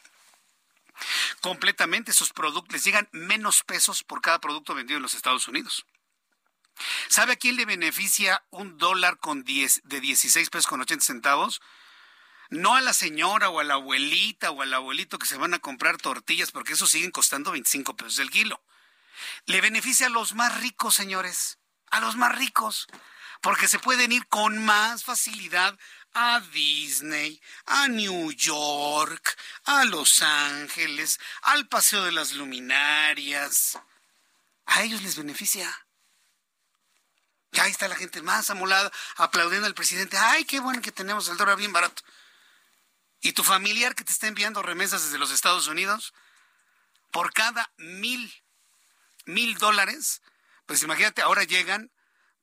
Completamente 1.41 2.13
sus 2.13 2.35
productos 2.35 2.75
les 2.75 2.85
llegan 2.85 3.09
menos 3.11 3.63
pesos 3.63 4.05
por 4.05 4.21
cada 4.21 4.39
producto 4.39 4.75
vendido 4.75 4.99
en 4.99 5.03
los 5.03 5.15
Estados 5.15 5.49
Unidos. 5.49 5.87
¿Sabe 7.09 7.35
a 7.35 7.37
quién 7.37 7.57
le 7.57 7.65
beneficia 7.65 8.45
un 8.51 8.79
dólar 8.79 9.19
con 9.19 9.45
10, 9.45 9.83
de 9.85 10.01
16 10.01 10.51
pesos 10.51 10.67
con 10.67 10.81
80 10.81 11.05
centavos? 11.05 11.61
No 12.51 12.75
a 12.75 12.81
la 12.81 12.93
señora 12.93 13.49
o 13.49 13.61
a 13.61 13.65
la 13.65 13.75
abuelita 13.75 14.51
o 14.51 14.63
al 14.63 14.75
abuelito 14.75 15.19
que 15.19 15.27
se 15.27 15.37
van 15.37 15.55
a 15.55 15.59
comprar 15.59 15.97
tortillas, 15.97 16.51
porque 16.51 16.75
eso 16.75 16.87
siguen 16.87 17.11
costando 17.11 17.53
25 17.53 17.97
pesos 17.97 18.19
el 18.19 18.31
kilo. 18.31 18.63
Le 19.47 19.61
beneficia 19.61 20.07
a 20.07 20.11
los 20.11 20.35
más 20.35 20.61
ricos, 20.61 20.95
señores, 20.95 21.59
a 21.91 22.01
los 22.01 22.17
más 22.17 22.37
ricos, 22.37 22.87
porque 23.41 23.69
se 23.69 23.79
pueden 23.79 24.13
ir 24.13 24.27
con 24.27 24.65
más 24.65 25.05
facilidad 25.05 25.79
a 26.15 26.41
Disney, 26.53 27.41
a 27.67 27.89
New 27.89 28.33
York, 28.33 29.37
a 29.65 29.85
Los 29.85 30.23
Ángeles, 30.23 31.19
al 31.43 31.69
Paseo 31.69 32.05
de 32.05 32.13
las 32.13 32.33
Luminarias. 32.33 33.79
A 34.67 34.83
ellos 34.85 35.03
les 35.03 35.17
beneficia. 35.17 35.87
Ahí 37.65 37.71
está 37.71 37.89
la 37.89 37.97
gente 37.97 38.21
más 38.21 38.51
amolada 38.51 38.93
aplaudiendo 39.17 39.67
al 39.67 39.75
presidente. 39.75 40.19
Ay, 40.19 40.45
qué 40.45 40.61
bueno 40.61 40.83
que 40.83 40.93
tenemos 40.93 41.31
el 41.31 41.39
dólar 41.39 41.57
bien 41.57 41.73
barato. 41.73 42.03
¿Y 43.23 43.33
tu 43.33 43.43
familiar 43.43 43.95
que 43.95 44.05
te 44.05 44.13
está 44.13 44.27
enviando 44.27 44.63
remesas 44.63 45.05
desde 45.05 45.17
los 45.17 45.31
Estados 45.31 45.67
Unidos? 45.67 46.13
Por 47.11 47.33
cada 47.33 47.73
mil, 47.79 48.31
mil 49.25 49.57
dólares, 49.57 50.21
pues 50.67 50.83
imagínate, 50.83 51.23
ahora 51.23 51.45
llegan, 51.45 51.91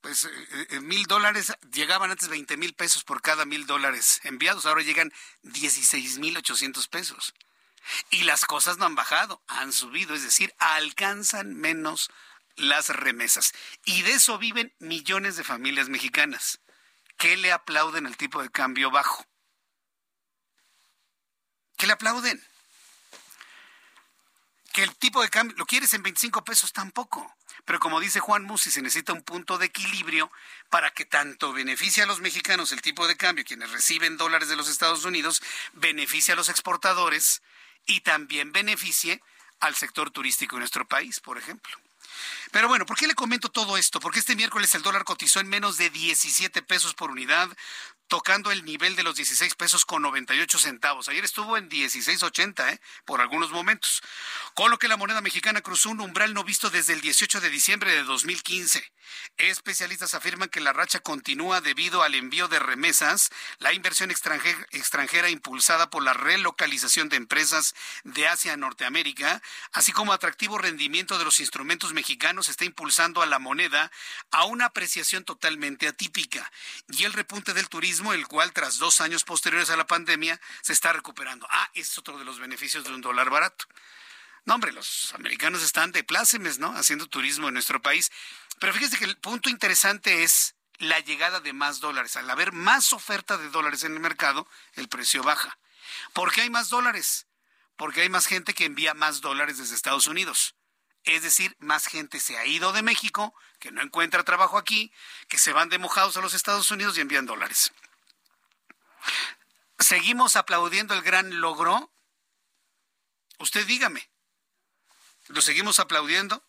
pues 0.02 0.26
eh, 0.26 0.68
eh, 0.72 0.80
mil 0.80 1.06
dólares, 1.06 1.54
llegaban 1.72 2.10
antes 2.10 2.28
20 2.28 2.58
mil 2.58 2.74
pesos 2.74 3.04
por 3.04 3.22
cada 3.22 3.46
mil 3.46 3.68
dólares 3.68 4.22
enviados, 4.24 4.66
ahora 4.66 4.82
llegan 4.82 5.14
16 5.44 6.18
mil 6.18 6.36
800 6.36 6.88
pesos. 6.88 7.36
Y 8.10 8.24
las 8.24 8.46
cosas 8.46 8.80
no 8.80 8.86
han 8.86 8.96
bajado, 8.96 9.44
han 9.46 9.72
subido, 9.72 10.16
es 10.16 10.24
decir, 10.24 10.52
alcanzan 10.58 11.54
menos 11.54 12.10
las 12.56 12.90
remesas. 12.90 13.54
Y 13.86 14.02
de 14.04 14.14
eso 14.14 14.38
viven 14.38 14.74
millones 14.80 15.36
de 15.36 15.44
familias 15.44 15.90
mexicanas. 15.90 16.60
¿Qué 17.18 17.38
le 17.38 17.52
aplauden 17.52 18.08
al 18.08 18.18
tipo 18.18 18.42
de 18.42 18.50
cambio 18.50 18.92
bajo? 18.92 19.26
¿Qué 21.78 21.88
le 21.88 21.94
aplauden? 21.94 22.44
Que 24.74 24.84
el 24.84 24.96
tipo 24.96 25.22
de 25.22 25.30
cambio, 25.30 25.58
¿lo 25.58 25.66
quieres 25.66 25.94
en 25.94 26.04
25 26.04 26.44
pesos? 26.44 26.72
Tampoco. 26.72 27.36
Pero 27.66 27.80
como 27.80 28.00
dice 28.00 28.20
Juan 28.20 28.44
Musi, 28.44 28.72
se 28.72 28.82
necesita 28.82 29.14
un 29.14 29.24
punto 29.24 29.58
de 29.58 29.68
equilibrio 29.68 30.32
para 30.70 30.92
que 30.92 31.06
tanto 31.06 31.54
beneficie 31.54 32.04
a 32.04 32.06
los 32.06 32.22
mexicanos 32.22 32.72
el 32.72 32.82
tipo 32.82 33.08
de 33.08 33.18
cambio, 33.18 33.46
quienes 33.46 33.72
reciben 33.72 34.18
dólares 34.18 34.50
de 34.50 34.56
los 34.56 34.70
Estados 34.70 35.06
Unidos, 35.06 35.42
beneficie 35.74 36.34
a 36.34 36.38
los 36.38 36.50
exportadores 36.50 37.42
y 37.86 38.02
también 38.02 38.52
beneficie 38.52 39.22
al 39.60 39.76
sector 39.76 40.12
turístico 40.12 40.56
en 40.56 40.62
nuestro 40.62 40.88
país, 40.88 41.20
por 41.20 41.38
ejemplo. 41.38 41.78
Pero 42.52 42.68
bueno, 42.68 42.86
¿por 42.86 42.98
qué 42.98 43.08
le 43.08 43.16
comento 43.16 43.50
todo 43.50 43.78
esto? 43.78 44.00
Porque 44.00 44.20
este 44.20 44.36
miércoles 44.36 44.74
el 44.76 44.82
dólar 44.82 45.04
cotizó 45.04 45.40
en 45.40 45.48
menos 45.48 45.78
de 45.78 45.90
17 45.90 46.62
pesos 46.62 46.94
por 46.94 47.12
unidad, 47.12 47.50
tocando 48.12 48.52
el 48.52 48.66
nivel 48.66 48.98
de 48.98 49.04
los 49.04 49.16
16 49.16 49.56
pesos 49.56 49.86
con 49.86 50.02
98 50.02 50.60
centavos. 50.60 51.08
Ayer 51.08 51.24
estuvo 51.24 51.56
en 51.56 51.70
16.80, 51.70 52.74
¿eh? 52.74 52.82
por 53.06 53.22
algunos 53.22 53.52
momentos. 53.52 54.02
Con 54.54 54.70
lo 54.70 54.78
que 54.78 54.90
la 54.90 54.98
moneda 54.98 55.22
mexicana 55.22 55.62
cruzó 55.62 55.92
un 55.92 56.02
umbral 56.02 56.34
no 56.34 56.44
visto 56.44 56.70
desde 56.70 56.92
el 56.92 57.00
18 57.00 57.40
de 57.40 57.50
diciembre 57.50 57.94
de 57.94 58.04
2015. 58.04 58.84
Especialistas 59.38 60.14
afirman 60.14 60.50
que 60.50 60.60
la 60.60 60.74
racha 60.74 61.00
continúa 61.00 61.62
debido 61.62 62.04
al 62.04 62.16
envío 62.16 62.50
de 62.50 62.60
remesas, 62.60 63.30
la 63.60 63.72
inversión 63.72 64.12
extranjera, 64.12 64.68
extranjera 64.72 65.30
impulsada 65.30 65.90
por 65.90 66.04
la 66.04 66.12
relocalización 66.12 67.08
de 67.08 67.16
empresas 67.16 67.74
de 68.04 68.28
Asia 68.28 68.54
a 68.54 68.58
Norteamérica, 68.58 69.42
así 69.72 69.94
como 69.94 70.12
atractivo 70.12 70.58
rendimiento 70.58 71.18
de 71.18 71.24
los 71.24 71.40
instrumentos 71.40 71.94
mexicanos 71.94 72.50
está 72.50 72.66
impulsando 72.66 73.22
a 73.22 73.26
la 73.26 73.40
moneda 73.40 73.90
a 74.32 74.44
una 74.44 74.66
apreciación 74.66 75.24
totalmente 75.24 75.88
atípica. 75.88 76.52
Y 76.90 77.06
el 77.06 77.14
repunte 77.14 77.54
del 77.54 77.70
turismo 77.70 78.01
el 78.14 78.28
cual 78.28 78.52
tras 78.54 78.78
dos 78.78 79.02
años 79.02 79.24
posteriores 79.24 79.70
a 79.70 79.78
la 79.78 79.86
pandemia 79.86 80.40
se 80.62 80.74
está 80.74 80.92
recuperando. 80.94 81.48
Ah, 81.50 81.70
es 81.74 81.98
otro 81.98 82.18
de 82.18 82.26
los 82.26 82.40
beneficios 82.40 82.84
de 82.84 82.94
un 82.94 83.02
dólar 83.02 83.30
barato. 83.30 83.66
No, 84.46 84.56
hombre, 84.56 84.72
los 84.72 85.14
americanos 85.14 85.62
están 85.62 85.92
de 85.92 86.04
plácemes, 86.04 86.58
¿no? 86.58 86.76
Haciendo 86.76 87.08
turismo 87.08 87.48
en 87.48 87.54
nuestro 87.54 87.82
país. 87.82 88.12
Pero 88.60 88.74
fíjese 88.74 88.98
que 88.98 89.06
el 89.06 89.18
punto 89.18 89.50
interesante 89.50 90.24
es 90.24 90.56
la 90.80 91.00
llegada 91.00 91.40
de 91.40 91.54
más 91.54 91.80
dólares. 91.80 92.16
Al 92.16 92.30
haber 92.30 92.52
más 92.52 92.92
oferta 92.94 93.38
de 93.38 93.50
dólares 93.50 93.84
en 93.84 93.94
el 93.94 94.00
mercado, 94.00 94.48
el 94.74 94.88
precio 94.88 95.22
baja. 95.22 95.60
¿Por 96.14 96.32
qué 96.32 96.42
hay 96.42 96.50
más 96.50 96.70
dólares? 96.70 97.28
Porque 97.76 98.02
hay 98.02 98.10
más 98.10 98.26
gente 98.26 98.54
que 98.54 98.66
envía 98.66 98.94
más 98.94 99.22
dólares 99.22 99.58
desde 99.58 99.76
Estados 99.76 100.08
Unidos. 100.08 100.56
Es 101.04 101.24
decir, 101.24 101.56
más 101.60 101.88
gente 101.88 102.20
se 102.20 102.38
ha 102.38 102.46
ido 102.46 102.74
de 102.74 102.84
México, 102.84 103.34
que 103.60 103.72
no 103.72 103.82
encuentra 103.82 104.24
trabajo 104.24 104.58
aquí, 104.58 104.92
que 105.28 105.40
se 105.40 105.54
van 105.54 105.70
de 105.70 105.80
mojados 105.80 106.18
a 106.18 106.22
los 106.22 106.34
Estados 106.34 106.70
Unidos 106.70 106.98
y 106.98 107.02
envían 107.02 107.26
dólares. 107.26 107.72
¿Seguimos 109.80 110.36
aplaudiendo 110.36 110.94
el 110.94 111.02
gran 111.02 111.42
logro? 111.42 111.92
Usted 113.40 113.66
dígame. 113.66 114.10
¿Lo 115.28 115.42
seguimos 115.42 115.80
aplaudiendo? 115.80 116.46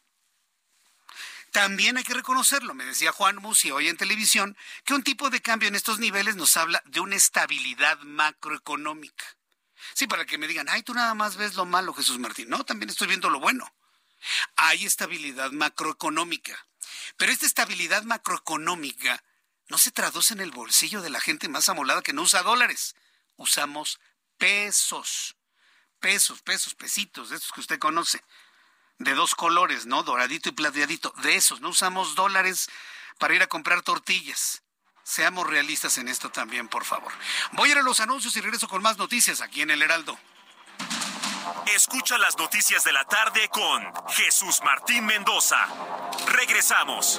También 1.53 1.99
hay 1.99 2.05
que 2.05 2.15
reconocerlo, 2.15 2.73
me 2.73 2.87
decía 2.87 3.13
Juan 3.13 3.37
Musi 3.37 3.71
hoy 3.71 3.89
en 3.89 3.99
televisión, 3.99 4.57
que 4.85 4.95
un 4.95 5.03
tipo 5.03 5.29
de 5.29 5.43
cambio 5.43 5.69
en 5.69 5.75
estos 5.75 5.99
niveles 5.99 6.35
nos 6.35 6.57
habla 6.57 6.83
de 6.87 7.01
una 7.01 7.17
estabilidad 7.17 7.99
macroeconómica. 8.01 9.25
Sí, 9.93 10.07
para 10.07 10.25
que 10.25 10.39
me 10.39 10.49
digan, 10.49 10.69
ay, 10.71 10.83
tú 10.83 10.95
nada 10.95 11.13
más 11.13 11.37
ves 11.37 11.55
lo 11.55 11.67
malo, 11.67 11.93
Jesús 11.93 12.19
Martín. 12.19 12.49
No, 12.49 12.65
también 12.65 12.89
estoy 12.89 13.09
viendo 13.09 13.29
lo 13.29 13.39
bueno. 13.39 13.71
Hay 14.57 14.87
estabilidad 14.87 15.51
macroeconómica. 15.51 16.67
Pero 17.19 17.33
esta 17.33 17.45
estabilidad 17.45 18.03
macroeconómica 18.05 19.23
no 19.69 19.79
se 19.79 19.91
traduce 19.91 20.35
en 20.35 20.41
el 20.41 20.51
bolsillo 20.51 21.01
de 21.01 21.11
la 21.11 21.21
gente 21.21 21.49
más 21.49 21.69
amolada 21.69 22.03
que 22.03 22.13
no 22.13 22.23
usa 22.23 22.43
dólares. 22.43 22.95
Usamos 23.37 24.01
pesos. 24.39 25.37
Pesos, 26.01 26.43
pesos, 26.43 26.75
pesitos, 26.75 27.31
de 27.31 27.37
esos 27.37 27.53
que 27.53 27.61
usted 27.61 27.79
conoce 27.79 28.23
de 28.99 29.15
dos 29.15 29.35
colores, 29.35 29.87
¿no? 29.87 30.03
Doradito 30.03 30.49
y 30.49 30.53
plateadito. 30.53 31.13
De 31.23 31.37
esos, 31.37 31.61
no 31.61 31.71
usamos 31.71 32.15
dólares 32.15 32.69
para 33.19 33.35
ir 33.35 33.43
a 33.43 33.47
comprar 33.47 33.83
tortillas. 33.83 34.63
Seamos 35.05 35.47
realistas 35.47 35.99
en 35.99 36.09
esto 36.09 36.31
también, 36.31 36.69
por 36.69 36.85
favor. 36.85 37.13
Voy 37.53 37.69
a 37.69 37.73
ir 37.73 37.79
a 37.79 37.83
los 37.83 38.01
anuncios 38.01 38.37
y 38.37 38.41
regreso 38.41 38.69
con 38.69 38.83
más 38.83 38.99
noticias 38.99 39.41
aquí 39.41 39.63
en 39.63 39.71
el 39.71 39.83
Heraldo. 39.83 40.19
Escucha 41.75 42.19
las 42.19 42.37
noticias 42.39 42.85
de 42.85 42.93
la 42.93 43.05
tarde 43.05 43.49
con 43.49 43.83
Jesús 44.09 44.61
Martín 44.65 45.05
Mendoza. 45.05 45.67
Regresamos. 46.27 47.19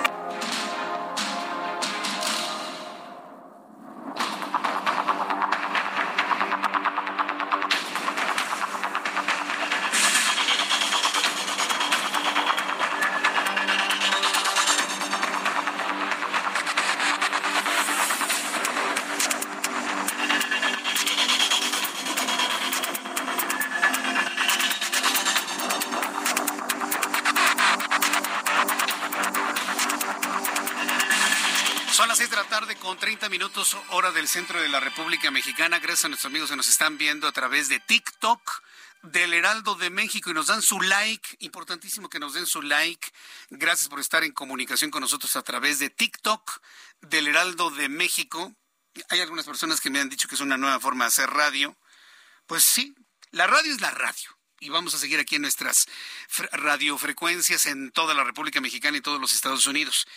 Hora 33.89 34.11
del 34.11 34.27
centro 34.27 34.59
de 34.59 34.69
la 34.69 34.79
República 34.79 35.29
Mexicana. 35.29 35.77
Gracias 35.77 36.05
a 36.05 36.07
nuestros 36.07 36.31
amigos 36.31 36.49
que 36.49 36.55
nos 36.55 36.67
están 36.67 36.97
viendo 36.97 37.27
a 37.27 37.31
través 37.31 37.69
de 37.69 37.79
TikTok 37.79 38.63
del 39.03 39.35
Heraldo 39.35 39.75
de 39.75 39.91
México 39.91 40.31
y 40.31 40.33
nos 40.33 40.47
dan 40.47 40.63
su 40.63 40.81
like. 40.81 41.37
Importantísimo 41.41 42.09
que 42.09 42.17
nos 42.17 42.33
den 42.33 42.47
su 42.47 42.63
like. 42.63 43.07
Gracias 43.51 43.87
por 43.87 43.99
estar 43.99 44.23
en 44.23 44.31
comunicación 44.31 44.89
con 44.89 45.01
nosotros 45.01 45.35
a 45.35 45.43
través 45.43 45.77
de 45.77 45.91
TikTok 45.91 46.59
del 47.01 47.27
Heraldo 47.27 47.69
de 47.69 47.87
México. 47.87 48.51
Hay 49.09 49.21
algunas 49.21 49.45
personas 49.45 49.79
que 49.79 49.91
me 49.91 49.99
han 49.99 50.09
dicho 50.09 50.27
que 50.27 50.33
es 50.33 50.41
una 50.41 50.57
nueva 50.57 50.79
forma 50.79 51.03
de 51.03 51.09
hacer 51.09 51.29
radio. 51.29 51.77
Pues 52.47 52.63
sí, 52.63 52.95
la 53.29 53.45
radio 53.45 53.71
es 53.71 53.79
la 53.79 53.91
radio 53.91 54.35
y 54.59 54.69
vamos 54.69 54.95
a 54.95 54.97
seguir 54.97 55.19
aquí 55.19 55.35
en 55.35 55.43
nuestras 55.43 55.85
radiofrecuencias 56.51 57.67
en 57.67 57.91
toda 57.91 58.15
la 58.15 58.23
República 58.23 58.59
Mexicana 58.59 58.97
y 58.97 59.01
todos 59.01 59.21
los 59.21 59.33
Estados 59.33 59.67
Unidos. 59.67 60.07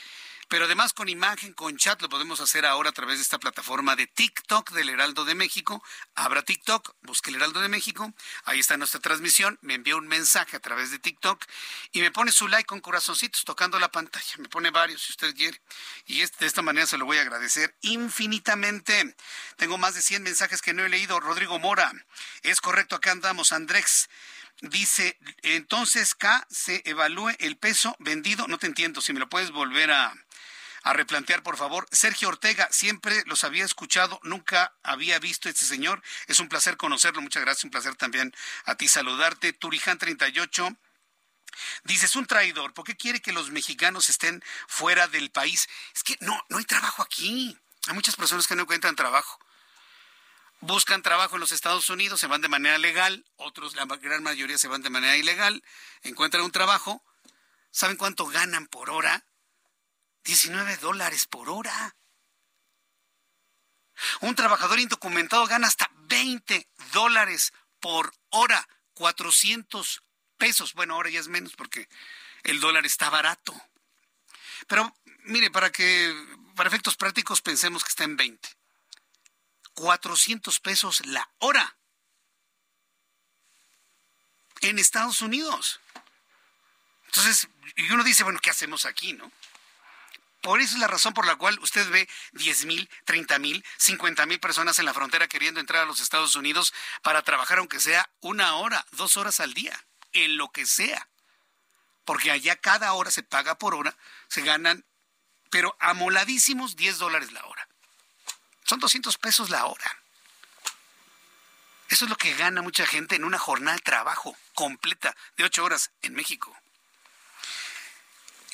Pero 0.48 0.66
además 0.66 0.92
con 0.92 1.08
imagen, 1.08 1.52
con 1.52 1.76
chat, 1.76 2.00
lo 2.02 2.08
podemos 2.08 2.40
hacer 2.40 2.66
ahora 2.66 2.90
a 2.90 2.92
través 2.92 3.16
de 3.16 3.22
esta 3.22 3.38
plataforma 3.38 3.96
de 3.96 4.06
TikTok 4.06 4.70
del 4.72 4.90
Heraldo 4.90 5.24
de 5.24 5.34
México. 5.34 5.82
Abra 6.14 6.42
TikTok, 6.42 6.94
busque 7.02 7.30
el 7.30 7.36
Heraldo 7.36 7.60
de 7.60 7.68
México, 7.68 8.12
ahí 8.44 8.60
está 8.60 8.76
nuestra 8.76 9.00
transmisión, 9.00 9.58
me 9.62 9.74
envía 9.74 9.96
un 9.96 10.06
mensaje 10.06 10.56
a 10.56 10.60
través 10.60 10.90
de 10.90 10.98
TikTok 10.98 11.44
y 11.92 12.00
me 12.00 12.10
pone 12.10 12.32
su 12.32 12.48
like 12.48 12.66
con 12.66 12.80
corazoncitos 12.80 13.44
tocando 13.44 13.78
la 13.78 13.90
pantalla. 13.90 14.34
Me 14.38 14.48
pone 14.48 14.70
varios 14.70 15.02
si 15.02 15.12
usted 15.12 15.34
quiere. 15.34 15.60
Y 16.06 16.18
de 16.18 16.46
esta 16.46 16.62
manera 16.62 16.86
se 16.86 16.98
lo 16.98 17.06
voy 17.06 17.18
a 17.18 17.22
agradecer 17.22 17.74
infinitamente. 17.82 19.16
Tengo 19.56 19.78
más 19.78 19.94
de 19.94 20.02
100 20.02 20.22
mensajes 20.22 20.62
que 20.62 20.74
no 20.74 20.84
he 20.84 20.88
leído. 20.88 21.20
Rodrigo 21.20 21.58
Mora, 21.58 21.92
es 22.42 22.60
correcto, 22.60 22.96
acá 22.96 23.12
andamos. 23.12 23.52
Andrés. 23.52 24.08
Dice, 24.60 25.18
entonces 25.42 26.14
K 26.14 26.46
se 26.48 26.80
evalúe 26.84 27.30
el 27.40 27.56
peso 27.56 27.96
vendido. 27.98 28.46
No 28.46 28.58
te 28.58 28.66
entiendo, 28.66 29.00
si 29.00 29.12
me 29.12 29.18
lo 29.18 29.28
puedes 29.28 29.50
volver 29.50 29.90
a, 29.90 30.14
a 30.84 30.92
replantear, 30.92 31.42
por 31.42 31.56
favor. 31.56 31.88
Sergio 31.90 32.28
Ortega, 32.28 32.68
siempre 32.70 33.24
los 33.26 33.42
había 33.42 33.64
escuchado, 33.64 34.20
nunca 34.22 34.74
había 34.82 35.18
visto 35.18 35.48
a 35.48 35.50
este 35.50 35.64
señor. 35.64 36.02
Es 36.26 36.38
un 36.38 36.48
placer 36.48 36.76
conocerlo, 36.76 37.22
muchas 37.22 37.42
gracias, 37.42 37.64
un 37.64 37.70
placer 37.70 37.96
también 37.96 38.32
a 38.66 38.76
ti 38.76 38.86
saludarte. 38.86 39.54
Turiján 39.54 39.98
38. 39.98 40.76
Dice, 41.84 42.06
es 42.06 42.16
un 42.16 42.26
traidor, 42.26 42.74
¿por 42.74 42.84
qué 42.84 42.96
quiere 42.96 43.20
que 43.20 43.32
los 43.32 43.50
mexicanos 43.50 44.08
estén 44.08 44.42
fuera 44.68 45.08
del 45.08 45.30
país? 45.30 45.68
Es 45.94 46.02
que 46.02 46.16
no, 46.20 46.44
no 46.48 46.58
hay 46.58 46.64
trabajo 46.64 47.02
aquí. 47.02 47.56
Hay 47.86 47.94
muchas 47.94 48.16
personas 48.16 48.46
que 48.46 48.56
no 48.56 48.62
encuentran 48.62 48.96
trabajo. 48.96 49.38
Buscan 50.60 51.02
trabajo 51.02 51.36
en 51.36 51.40
los 51.40 51.52
Estados 51.52 51.88
Unidos, 51.90 52.20
se 52.20 52.26
van 52.26 52.40
de 52.40 52.48
manera 52.48 52.78
legal, 52.78 53.24
otros, 53.36 53.74
la 53.74 53.84
gran 53.84 54.22
mayoría 54.22 54.58
se 54.58 54.68
van 54.68 54.82
de 54.82 54.90
manera 54.90 55.16
ilegal, 55.16 55.62
encuentran 56.02 56.42
un 56.42 56.52
trabajo. 56.52 57.02
¿Saben 57.70 57.96
cuánto 57.96 58.26
ganan 58.26 58.66
por 58.66 58.90
hora? 58.90 59.24
19 60.24 60.76
dólares 60.78 61.26
por 61.26 61.48
hora. 61.50 61.96
Un 64.20 64.34
trabajador 64.34 64.80
indocumentado 64.80 65.46
gana 65.46 65.68
hasta 65.68 65.90
20 65.94 66.68
dólares 66.92 67.52
por 67.80 68.12
hora, 68.30 68.68
400 68.94 70.02
pesos. 70.36 70.74
Bueno, 70.74 70.94
ahora 70.94 71.10
ya 71.10 71.20
es 71.20 71.28
menos 71.28 71.54
porque 71.54 71.88
el 72.42 72.60
dólar 72.60 72.86
está 72.86 73.10
barato. 73.10 73.54
Pero 74.66 74.96
mire, 75.24 75.50
para 75.50 75.70
que 75.70 76.14
para 76.56 76.68
efectos 76.68 76.96
prácticos 76.96 77.42
pensemos 77.42 77.82
que 77.82 77.90
está 77.90 78.04
en 78.04 78.16
20. 78.16 78.48
400 79.74 80.60
pesos 80.60 81.04
la 81.06 81.28
hora. 81.38 81.76
En 84.60 84.78
Estados 84.78 85.20
Unidos. 85.20 85.80
Entonces, 87.06 87.48
y 87.76 87.90
uno 87.90 88.02
dice, 88.02 88.24
bueno, 88.24 88.38
¿qué 88.42 88.50
hacemos 88.50 88.86
aquí, 88.86 89.12
no? 89.12 89.30
Por 90.44 90.60
eso 90.60 90.74
es 90.74 90.80
la 90.80 90.88
razón 90.88 91.14
por 91.14 91.26
la 91.26 91.36
cual 91.36 91.58
usted 91.60 91.88
ve 91.88 92.06
10 92.32 92.66
mil, 92.66 92.90
30 93.06 93.38
mil, 93.38 93.64
50 93.78 94.26
mil 94.26 94.38
personas 94.40 94.78
en 94.78 94.84
la 94.84 94.92
frontera 94.92 95.26
queriendo 95.26 95.58
entrar 95.58 95.82
a 95.82 95.86
los 95.86 96.00
Estados 96.00 96.36
Unidos 96.36 96.74
para 97.02 97.22
trabajar 97.22 97.60
aunque 97.60 97.80
sea 97.80 98.10
una 98.20 98.56
hora, 98.56 98.84
dos 98.90 99.16
horas 99.16 99.40
al 99.40 99.54
día, 99.54 99.86
en 100.12 100.36
lo 100.36 100.52
que 100.52 100.66
sea. 100.66 101.08
Porque 102.04 102.30
allá 102.30 102.56
cada 102.56 102.92
hora 102.92 103.10
se 103.10 103.22
paga 103.22 103.56
por 103.56 103.74
hora, 103.74 103.96
se 104.28 104.42
ganan, 104.42 104.84
pero 105.48 105.78
amoladísimos 105.80 106.76
10 106.76 106.98
dólares 106.98 107.32
la 107.32 107.42
hora. 107.46 107.66
Son 108.64 108.78
200 108.78 109.16
pesos 109.16 109.48
la 109.48 109.64
hora. 109.64 109.98
Eso 111.88 112.04
es 112.04 112.10
lo 112.10 112.16
que 112.16 112.34
gana 112.34 112.60
mucha 112.60 112.84
gente 112.84 113.16
en 113.16 113.24
una 113.24 113.38
jornada 113.38 113.78
de 113.78 113.82
trabajo 113.82 114.36
completa 114.52 115.16
de 115.38 115.44
8 115.44 115.64
horas 115.64 115.90
en 116.02 116.12
México. 116.12 116.54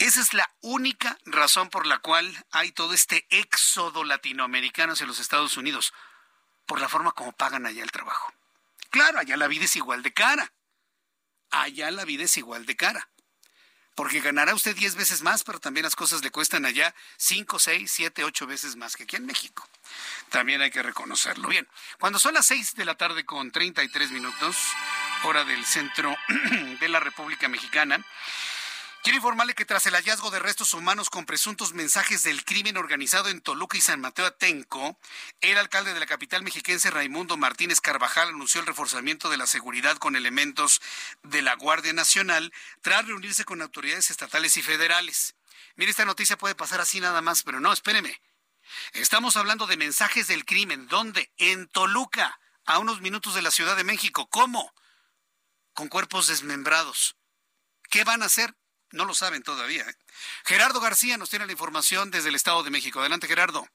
Esa 0.01 0.23
es 0.23 0.33
la 0.33 0.51
única 0.63 1.19
razón 1.27 1.69
por 1.69 1.87
la 1.87 1.99
cual 1.99 2.47
hay 2.53 2.73
todo 2.73 2.95
este 2.95 3.27
éxodo 3.29 4.03
latinoamericano 4.03 4.95
hacia 4.95 5.05
los 5.05 5.21
Estados 5.21 5.59
Unidos, 5.59 5.93
por 6.65 6.81
la 6.81 6.89
forma 6.89 7.13
como 7.13 7.33
pagan 7.33 7.67
allá 7.67 7.83
el 7.83 7.91
trabajo. 7.91 8.33
Claro, 8.89 9.19
allá 9.19 9.37
la 9.37 9.47
vida 9.47 9.67
es 9.67 9.77
igual 9.77 10.03
de 10.03 10.15
cara. 10.15 10.55
Allá 11.51 11.91
la 11.91 12.07
vida 12.07 12.25
es 12.25 12.35
igual 12.39 12.65
de 12.65 12.77
cara. 12.77 13.11
Porque 13.95 14.21
ganará 14.21 14.55
usted 14.55 14.75
10 14.75 14.95
veces 14.95 15.21
más, 15.21 15.45
pero 15.45 15.61
también 15.61 15.85
las 15.85 15.97
cosas 15.97 16.23
le 16.23 16.31
cuestan 16.31 16.65
allá 16.65 16.95
5, 17.19 17.59
6, 17.59 17.93
7, 17.93 18.25
8 18.25 18.47
veces 18.47 18.77
más 18.77 18.97
que 18.97 19.03
aquí 19.03 19.17
en 19.17 19.27
México. 19.27 19.69
También 20.31 20.63
hay 20.63 20.71
que 20.71 20.83
reconocerlo. 20.83 21.47
Bien, 21.47 21.69
cuando 21.99 22.19
son 22.19 22.33
las 22.33 22.47
6 22.47 22.75
de 22.75 22.87
la 22.87 22.95
tarde 22.95 23.27
con 23.27 23.51
33 23.51 24.13
minutos, 24.13 24.57
hora 25.25 25.45
del 25.45 25.63
centro 25.67 26.17
de 26.81 26.89
la 26.89 27.01
República 27.01 27.49
Mexicana, 27.49 28.03
Quiero 29.03 29.17
informarle 29.17 29.55
que 29.55 29.65
tras 29.65 29.87
el 29.87 29.95
hallazgo 29.95 30.31
de 30.31 30.41
restos 30.41 30.75
humanos 30.75 31.09
con 31.09 31.25
presuntos 31.25 31.73
mensajes 31.73 32.23
del 32.23 32.45
crimen 32.45 32.77
organizado 32.77 33.31
en 33.31 33.41
Toluca 33.41 33.79
y 33.79 33.81
San 33.81 33.99
Mateo 33.99 34.27
Atenco, 34.27 34.99
el 35.41 35.57
alcalde 35.57 35.95
de 35.95 36.01
la 36.01 36.07
capital 36.07 36.43
mexiquense 36.43 36.91
Raimundo 36.91 37.39
Martínez 37.39 37.81
Carvajal 37.81 38.29
anunció 38.29 38.61
el 38.61 38.67
reforzamiento 38.67 39.31
de 39.31 39.39
la 39.39 39.47
seguridad 39.47 39.97
con 39.97 40.17
elementos 40.17 40.83
de 41.23 41.41
la 41.41 41.55
Guardia 41.55 41.95
Nacional 41.95 42.53
tras 42.83 43.07
reunirse 43.07 43.47
con 43.47 43.63
autoridades 43.63 44.11
estatales 44.11 44.59
y 44.59 44.63
federales. 44.63 45.35
Mire, 45.77 45.93
esta 45.93 46.05
noticia 46.05 46.37
puede 46.37 46.55
pasar 46.55 46.83
así 46.83 47.01
nada 47.01 47.23
más, 47.23 47.43
pero 47.43 47.59
no, 47.59 47.73
espéreme. 47.73 48.21
Estamos 48.93 49.39
hablando 49.39 49.67
de 49.67 49.79
mensajes 49.79 50.27
del 50.27 50.45
crimen. 50.45 50.89
¿Dónde? 50.89 51.33
En 51.39 51.69
Toluca, 51.69 52.39
a 52.67 52.79
unos 52.79 53.01
minutos 53.01 53.35
de 53.35 53.41
la 53.41 53.51
Ciudad 53.51 53.77
de 53.77 53.85
México. 53.85 54.29
¿Cómo? 54.29 54.75
Con 55.73 55.89
cuerpos 55.89 56.27
desmembrados. 56.27 57.17
¿Qué 57.89 58.05
van 58.05 58.23
a 58.23 58.27
hacer? 58.27 58.60
No 58.93 59.05
lo 59.05 59.15
saben 59.15 59.43
todavía. 59.43 59.83
¿eh? 59.83 59.95
Gerardo 60.45 60.81
García 60.81 61.17
nos 61.17 61.31
tiene 61.31 61.47
la 61.47 61.53
información 61.53 62.11
desde 62.11 62.29
el 62.29 62.35
Estado 62.35 62.63
de 62.63 62.71
México. 62.71 63.01
Adelante, 63.01 63.29
Gerardo. 63.29 63.69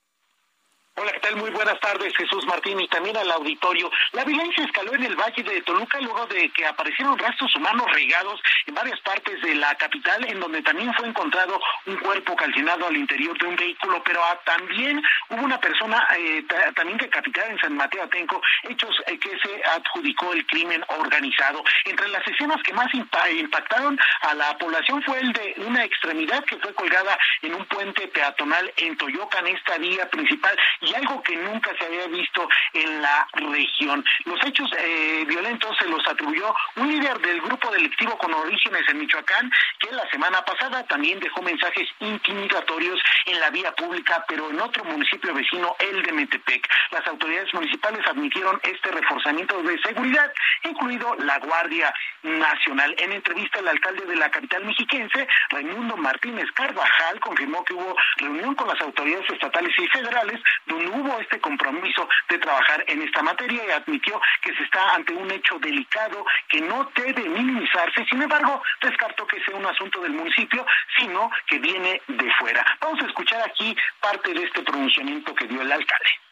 Hola, 0.97 1.11
¿qué 1.11 1.19
tal? 1.19 1.35
Muy 1.35 1.49
buenas 1.49 1.77
tardes, 1.81 2.15
Jesús 2.15 2.45
Martín, 2.45 2.79
y 2.79 2.87
también 2.87 3.17
al 3.17 3.29
auditorio. 3.29 3.91
La 4.13 4.23
violencia 4.23 4.63
escaló 4.63 4.95
en 4.95 5.03
el 5.03 5.17
Valle 5.17 5.43
de 5.43 5.61
Toluca 5.63 5.99
luego 5.99 6.25
de 6.27 6.49
que 6.51 6.65
aparecieron 6.65 7.19
rastros 7.19 7.53
humanos 7.57 7.91
regados 7.91 8.39
en 8.65 8.75
varias 8.75 8.97
partes 9.01 9.41
de 9.41 9.55
la 9.55 9.75
capital, 9.75 10.25
en 10.25 10.39
donde 10.39 10.61
también 10.61 10.93
fue 10.93 11.09
encontrado 11.09 11.59
un 11.85 11.97
cuerpo 11.97 12.37
calcinado 12.37 12.87
al 12.87 12.95
interior 12.95 13.37
de 13.37 13.45
un 13.45 13.57
vehículo, 13.57 14.01
pero 14.05 14.23
ah, 14.23 14.39
también 14.45 15.03
hubo 15.31 15.41
una 15.43 15.59
persona 15.59 16.01
eh, 16.17 16.45
también 16.73 16.97
decapitada 16.97 17.49
en 17.49 17.59
San 17.59 17.75
Mateo 17.75 18.03
Atenco, 18.03 18.41
hechos 18.63 18.95
eh, 19.07 19.19
que 19.19 19.37
se 19.39 19.63
adjudicó 19.65 20.31
el 20.31 20.45
crimen 20.45 20.81
organizado. 20.87 21.61
Entre 21.83 22.07
las 22.07 22.25
escenas 22.25 22.63
que 22.63 22.73
más 22.73 22.87
impactaron 22.93 23.99
a 24.21 24.33
la 24.33 24.57
población 24.57 25.03
fue 25.03 25.19
el 25.19 25.33
de 25.33 25.55
una 25.57 25.83
extremidad 25.83 26.41
que 26.45 26.55
fue 26.55 26.73
colgada 26.73 27.17
en 27.41 27.53
un 27.53 27.65
puente 27.65 28.07
peatonal 28.07 28.71
en 28.77 28.95
Toyocan, 28.95 29.45
esta 29.47 29.77
vía 29.77 30.09
principal 30.09 30.57
y 30.85 30.93
algo 30.93 31.21
que 31.23 31.35
nunca 31.35 31.71
se 31.77 31.85
había 31.85 32.07
visto 32.07 32.47
en 32.73 33.01
la 33.01 33.27
región. 33.33 34.03
Los 34.25 34.43
hechos 34.45 34.69
eh, 34.77 35.25
violentos 35.27 35.75
se 35.77 35.87
los 35.87 36.05
atribuyó 36.07 36.53
un 36.75 36.89
líder 36.89 37.19
del 37.19 37.41
grupo 37.41 37.71
delictivo 37.71 38.17
con 38.17 38.33
orígenes 38.33 38.83
en 38.89 38.99
Michoacán, 38.99 39.51
que 39.79 39.91
la 39.91 40.07
semana 40.09 40.43
pasada 40.43 40.83
también 40.85 41.19
dejó 41.19 41.41
mensajes 41.41 41.87
intimidatorios 41.99 43.01
en 43.25 43.39
la 43.39 43.49
vía 43.49 43.71
pública, 43.73 44.23
pero 44.27 44.49
en 44.49 44.59
otro 44.59 44.83
municipio 44.83 45.33
vecino, 45.33 45.75
el 45.79 46.03
de 46.03 46.11
Metepec. 46.11 46.67
Las 46.91 47.07
autoridades 47.07 47.53
municipales 47.53 48.05
admitieron 48.07 48.59
este 48.63 48.91
reforzamiento 48.91 49.61
de 49.63 49.79
seguridad, 49.81 50.31
incluido 50.63 51.15
la 51.15 51.39
Guardia 51.39 51.93
Nacional. 52.23 52.95
En 52.97 53.11
entrevista, 53.11 53.59
el 53.59 53.67
alcalde 53.67 54.05
de 54.05 54.15
la 54.15 54.29
capital 54.29 54.65
mexiquense, 54.65 55.27
Raimundo 55.49 55.97
Martínez 55.97 56.51
Carvajal, 56.53 57.19
confirmó 57.19 57.63
que 57.63 57.73
hubo 57.73 57.95
reunión 58.17 58.55
con 58.55 58.67
las 58.67 58.81
autoridades 58.81 59.29
estatales 59.29 59.73
y 59.77 59.87
federales 59.87 60.41
donde 60.75 60.87
hubo 60.87 61.19
este 61.19 61.39
compromiso 61.39 62.07
de 62.29 62.37
trabajar 62.37 62.83
en 62.87 63.01
esta 63.01 63.21
materia 63.21 63.63
y 63.65 63.71
admitió 63.71 64.19
que 64.41 64.53
se 64.55 64.63
está 64.63 64.93
ante 64.93 65.13
un 65.13 65.29
hecho 65.31 65.57
delicado 65.59 66.25
que 66.49 66.61
no 66.61 66.89
debe 66.95 67.27
minimizarse. 67.29 68.05
Sin 68.09 68.21
embargo, 68.21 68.61
descartó 68.81 69.25
que 69.27 69.41
sea 69.43 69.55
un 69.55 69.65
asunto 69.65 70.01
del 70.01 70.13
municipio, 70.13 70.65
sino 70.97 71.31
que 71.47 71.59
viene 71.59 72.01
de 72.07 72.31
fuera. 72.39 72.65
Vamos 72.81 73.01
a 73.03 73.07
escuchar 73.07 73.41
aquí 73.41 73.75
parte 74.01 74.33
de 74.33 74.43
este 74.43 74.61
pronunciamiento 74.63 75.33
que 75.33 75.47
dio 75.47 75.61
el 75.61 75.71
alcalde. 75.71 76.24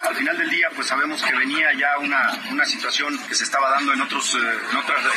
Al 0.00 0.14
final 0.14 0.38
del 0.38 0.48
día, 0.48 0.68
pues 0.76 0.86
sabemos 0.86 1.20
que 1.22 1.34
venía 1.34 1.72
ya 1.72 1.98
una, 1.98 2.30
una 2.52 2.64
situación 2.64 3.18
que 3.26 3.34
se 3.34 3.42
estaba 3.42 3.68
dando 3.70 3.92
en 3.92 4.00
otros, 4.00 4.32
eh, 4.36 4.38
en, 4.70 4.76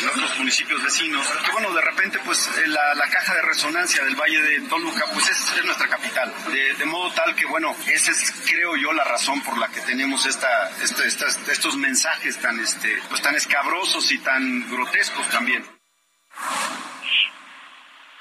otros 0.09 0.37
municipios 0.39 0.81
vecinos. 0.81 1.23
Que 1.45 1.51
bueno, 1.51 1.71
de 1.71 1.81
repente, 1.81 2.19
pues 2.25 2.47
eh, 2.57 2.67
la, 2.67 2.95
la, 2.95 3.07
caja 3.07 3.35
de 3.35 3.43
resonancia 3.43 4.03
del 4.03 4.15
Valle 4.15 4.41
de 4.41 4.61
Toluca, 4.61 5.05
pues 5.13 5.29
es, 5.29 5.53
es 5.55 5.65
nuestra 5.65 5.87
capital. 5.87 6.33
De, 6.51 6.85
modo 6.85 7.13
tal 7.13 7.35
que, 7.35 7.45
bueno, 7.45 7.75
esa 7.85 8.11
es, 8.11 8.33
creo 8.49 8.75
yo, 8.75 8.91
la 8.91 9.03
razón 9.03 9.41
por 9.41 9.57
la 9.59 9.67
que 9.67 9.81
tenemos 9.81 10.25
esta, 10.25 10.71
esta, 10.81 11.05
estos 11.05 11.77
mensajes 11.77 12.39
tan, 12.39 12.59
este, 12.59 12.99
pues 13.07 13.21
tan 13.21 13.35
escabrosos 13.35 14.11
y 14.11 14.17
tan 14.17 14.67
grotescos 14.69 15.29
también 15.29 15.63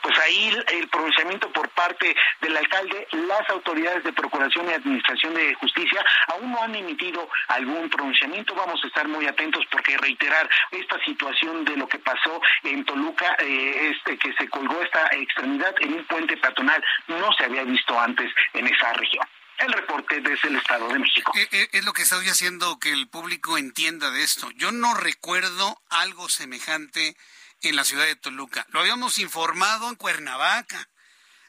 pues 0.03 0.19
ahí 0.19 0.57
el 0.69 0.89
pronunciamiento 0.89 1.53
por 1.53 1.69
parte 1.71 2.15
del 2.41 2.57
alcalde, 2.57 3.07
las 3.13 3.49
autoridades 3.51 4.05
de 4.05 4.13
Procuración 4.13 4.69
y 4.69 4.73
Administración 4.73 5.35
de 5.35 5.55
Justicia 5.55 6.05
aún 6.29 6.53
no 6.53 6.63
han 6.63 6.75
emitido 6.75 7.29
algún 7.49 7.89
pronunciamiento. 7.91 8.55
Vamos 8.55 8.81
a 8.83 8.87
estar 8.87 9.07
muy 9.09 9.27
atentos 9.27 9.65
porque 9.71 9.97
reiterar 9.99 10.49
esta 10.71 11.03
situación 11.05 11.65
de 11.65 11.77
lo 11.77 11.89
que 11.89 11.99
pasó 11.99 12.41
en 12.63 12.85
Toluca, 12.85 13.37
eh, 13.39 13.93
este 13.95 14.17
que 14.19 14.33
se 14.35 14.49
colgó 14.49 14.81
esta 14.83 15.07
extremidad 15.13 15.75
en 15.81 15.95
un 15.95 16.05
puente 16.07 16.37
peatonal, 16.37 16.83
no 17.09 17.33
se 17.33 17.45
había 17.45 17.65
visto 17.65 17.99
antes 17.99 18.31
en 18.55 18.67
esa 18.67 18.93
región 18.95 19.27
el 19.61 19.73
reporte 19.73 20.21
desde 20.21 20.49
el 20.49 20.57
Estado 20.57 20.89
de 20.89 20.99
México. 20.99 21.33
Eh, 21.37 21.49
eh, 21.53 21.69
es 21.73 21.85
lo 21.85 21.93
que 21.93 22.03
estoy 22.03 22.27
haciendo 22.29 22.79
que 22.79 22.93
el 22.93 23.09
público 23.09 23.59
entienda 23.59 24.11
de 24.11 24.23
esto. 24.23 24.51
Yo 24.53 24.73
no 24.73 24.95
recuerdo 24.95 25.81
algo 25.91 26.29
semejante 26.29 27.15
en 27.62 27.77
la 27.77 27.85
ciudad 27.85 28.07
de 28.07 28.16
Toluca. 28.16 28.66
Lo 28.70 28.81
habíamos 28.81 29.18
informado 29.18 29.88
en 29.88 29.96
Cuernavaca, 29.96 30.88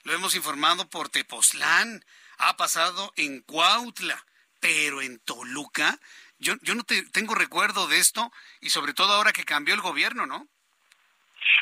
lo 0.04 0.14
hemos 0.14 0.36
informado 0.36 0.90
por 0.90 1.10
Tepoztlán, 1.10 2.04
ha 2.38 2.58
pasado 2.58 3.14
en 3.16 3.42
Cuautla, 3.42 4.26
pero 4.60 5.02
en 5.02 5.20
Toluca, 5.20 6.00
yo, 6.40 6.56
yo 6.62 6.76
no 6.76 6.84
tengo 6.84 7.36
recuerdo 7.36 7.88
de 7.88 8.00
esto 8.00 8.32
y 8.60 8.72
sobre 8.72 8.94
todo 8.94 9.14
ahora 9.14 9.32
que 9.32 9.46
cambió 9.46 9.76
el 9.76 9.82
gobierno, 9.82 10.26
¿no? 10.26 10.48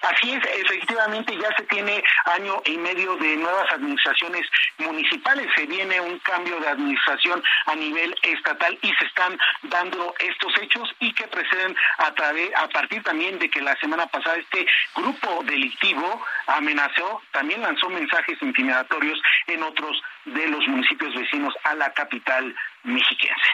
Así 0.01 0.31
es, 0.31 0.43
efectivamente 0.45 1.37
ya 1.37 1.53
se 1.55 1.63
tiene 1.63 2.03
año 2.25 2.61
y 2.65 2.77
medio 2.77 3.15
de 3.17 3.35
nuevas 3.37 3.71
administraciones 3.71 4.45
municipales, 4.77 5.47
se 5.55 5.65
viene 5.65 5.99
un 5.99 6.19
cambio 6.19 6.59
de 6.59 6.67
administración 6.67 7.43
a 7.65 7.75
nivel 7.75 8.15
estatal 8.23 8.77
y 8.81 8.93
se 8.93 9.05
están 9.05 9.37
dando 9.63 10.13
estos 10.19 10.53
hechos 10.61 10.89
y 10.99 11.13
que 11.13 11.27
preceden 11.27 11.75
a 11.97 12.13
través 12.13 12.49
a 12.55 12.67
partir 12.69 13.03
también 13.03 13.39
de 13.39 13.49
que 13.49 13.61
la 13.61 13.75
semana 13.79 14.07
pasada 14.07 14.37
este 14.37 14.65
grupo 14.95 15.43
delictivo 15.43 16.23
amenazó, 16.47 17.21
también 17.31 17.61
lanzó 17.61 17.89
mensajes 17.89 18.41
intimidatorios 18.41 19.19
en 19.47 19.63
otros 19.63 20.01
de 20.25 20.47
los 20.47 20.65
municipios 20.67 21.13
vecinos 21.13 21.53
a 21.63 21.75
la 21.75 21.93
capital 21.93 22.55
mexiquense. 22.83 23.49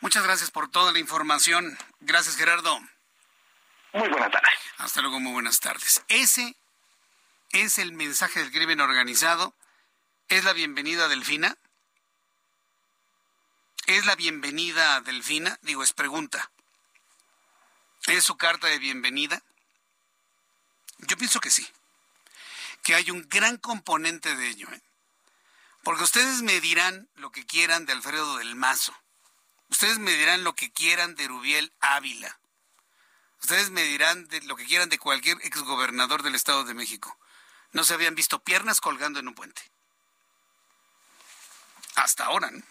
Muchas 0.00 0.24
gracias 0.24 0.50
por 0.50 0.68
toda 0.68 0.92
la 0.92 0.98
información. 0.98 1.78
Gracias, 2.00 2.36
Gerardo. 2.36 2.80
Muy 3.92 4.08
buenas 4.08 4.30
tardes. 4.30 4.58
Hasta 4.78 5.02
luego, 5.02 5.20
muy 5.20 5.32
buenas 5.32 5.60
tardes. 5.60 6.02
Ese 6.08 6.56
es 7.50 7.76
el 7.78 7.92
mensaje 7.92 8.40
del 8.40 8.50
crimen 8.50 8.80
organizado. 8.80 9.54
¿Es 10.28 10.44
la 10.44 10.54
bienvenida 10.54 11.08
Delfina? 11.08 11.58
¿Es 13.86 14.06
la 14.06 14.16
bienvenida 14.16 15.02
Delfina? 15.02 15.58
Digo, 15.60 15.82
es 15.82 15.92
pregunta. 15.92 16.50
¿Es 18.06 18.24
su 18.24 18.38
carta 18.38 18.68
de 18.68 18.78
bienvenida? 18.78 19.42
Yo 20.98 21.18
pienso 21.18 21.40
que 21.40 21.50
sí. 21.50 21.68
Que 22.82 22.94
hay 22.94 23.10
un 23.10 23.28
gran 23.28 23.58
componente 23.58 24.34
de 24.34 24.48
ello. 24.48 24.68
¿eh? 24.72 24.80
Porque 25.82 26.04
ustedes 26.04 26.40
me 26.40 26.60
dirán 26.60 27.08
lo 27.16 27.30
que 27.30 27.44
quieran 27.44 27.84
de 27.84 27.92
Alfredo 27.92 28.38
del 28.38 28.54
Mazo. 28.54 28.96
Ustedes 29.68 29.98
me 29.98 30.12
dirán 30.12 30.44
lo 30.44 30.54
que 30.54 30.72
quieran 30.72 31.14
de 31.14 31.28
Rubiel 31.28 31.72
Ávila. 31.80 32.38
Ustedes 33.42 33.70
me 33.70 33.82
dirán 33.82 34.28
de 34.28 34.40
lo 34.42 34.56
que 34.56 34.64
quieran 34.64 34.88
de 34.88 34.98
cualquier 34.98 35.36
exgobernador 35.42 36.22
del 36.22 36.36
Estado 36.36 36.64
de 36.64 36.74
México. 36.74 37.18
No 37.72 37.84
se 37.84 37.94
habían 37.94 38.14
visto 38.14 38.38
piernas 38.38 38.80
colgando 38.80 39.18
en 39.18 39.28
un 39.28 39.34
puente. 39.34 39.62
Hasta 41.96 42.26
ahora, 42.26 42.50
¿no? 42.50 42.62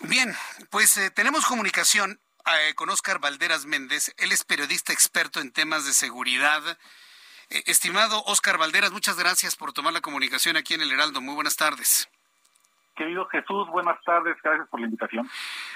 Bien, 0.00 0.36
pues 0.70 0.96
eh, 0.96 1.10
tenemos 1.10 1.44
comunicación 1.44 2.20
eh, 2.46 2.74
con 2.74 2.88
Óscar 2.88 3.20
Valderas 3.20 3.66
Méndez. 3.66 4.12
Él 4.16 4.32
es 4.32 4.44
periodista 4.44 4.92
experto 4.92 5.40
en 5.40 5.52
temas 5.52 5.84
de 5.84 5.92
seguridad. 5.92 6.78
Eh, 7.50 7.62
estimado 7.66 8.24
Óscar 8.24 8.58
Valderas, 8.58 8.92
muchas 8.92 9.16
gracias 9.16 9.56
por 9.56 9.72
tomar 9.72 9.92
la 9.92 10.00
comunicación 10.00 10.56
aquí 10.56 10.74
en 10.74 10.80
el 10.80 10.90
Heraldo. 10.90 11.20
Muy 11.20 11.34
buenas 11.34 11.56
tardes. 11.56 12.08
Querido 12.94 13.26
Jesús, 13.26 13.68
buenas 13.68 14.02
tardes, 14.04 14.36
gracias 14.42 14.68
por 14.68 14.78
la 14.78 14.86
invitación. 14.86 15.28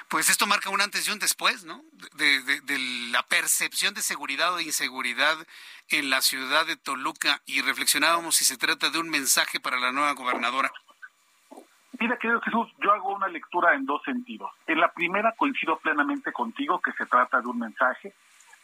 Pues 0.09 0.29
esto 0.29 0.47
marca 0.47 0.69
un 0.69 0.83
antes 0.83 1.09
y 1.09 1.11
un 1.11 1.19
después, 1.19 1.65
¿no? 1.65 1.83
De, 2.15 2.79
la 3.11 3.23
percepción 3.23 3.95
de 3.95 4.03
seguridad 4.03 4.53
o 4.53 4.57
de 4.57 4.65
inseguridad 4.65 5.37
en 5.89 6.11
la 6.11 6.21
ciudad 6.21 6.67
de 6.67 6.77
Toluca 6.77 7.41
y 7.47 7.63
reflexionábamos 7.63 8.37
si 8.37 8.45
se 8.45 8.59
trata 8.59 8.91
de 8.91 8.99
un 8.99 9.09
mensaje 9.09 9.61
para 9.61 9.79
la 9.79 9.93
nueva 9.93 10.13
gobernadora. 10.13 10.71
Mira, 11.99 12.19
querido 12.19 12.43
Jesús, 12.43 12.69
yo 12.83 12.93
hago 12.93 13.15
una 13.15 13.29
lectura 13.29 13.75
en 13.75 13.87
dos 13.87 14.03
sentidos. 14.05 14.51
En 14.67 14.79
la 14.79 14.93
primera 14.93 15.33
coincido 15.33 15.79
plenamente 15.79 16.33
contigo 16.33 16.81
que 16.81 16.93
se 16.93 17.07
trata 17.07 17.41
de 17.41 17.49
un 17.49 17.59
mensaje. 17.59 18.13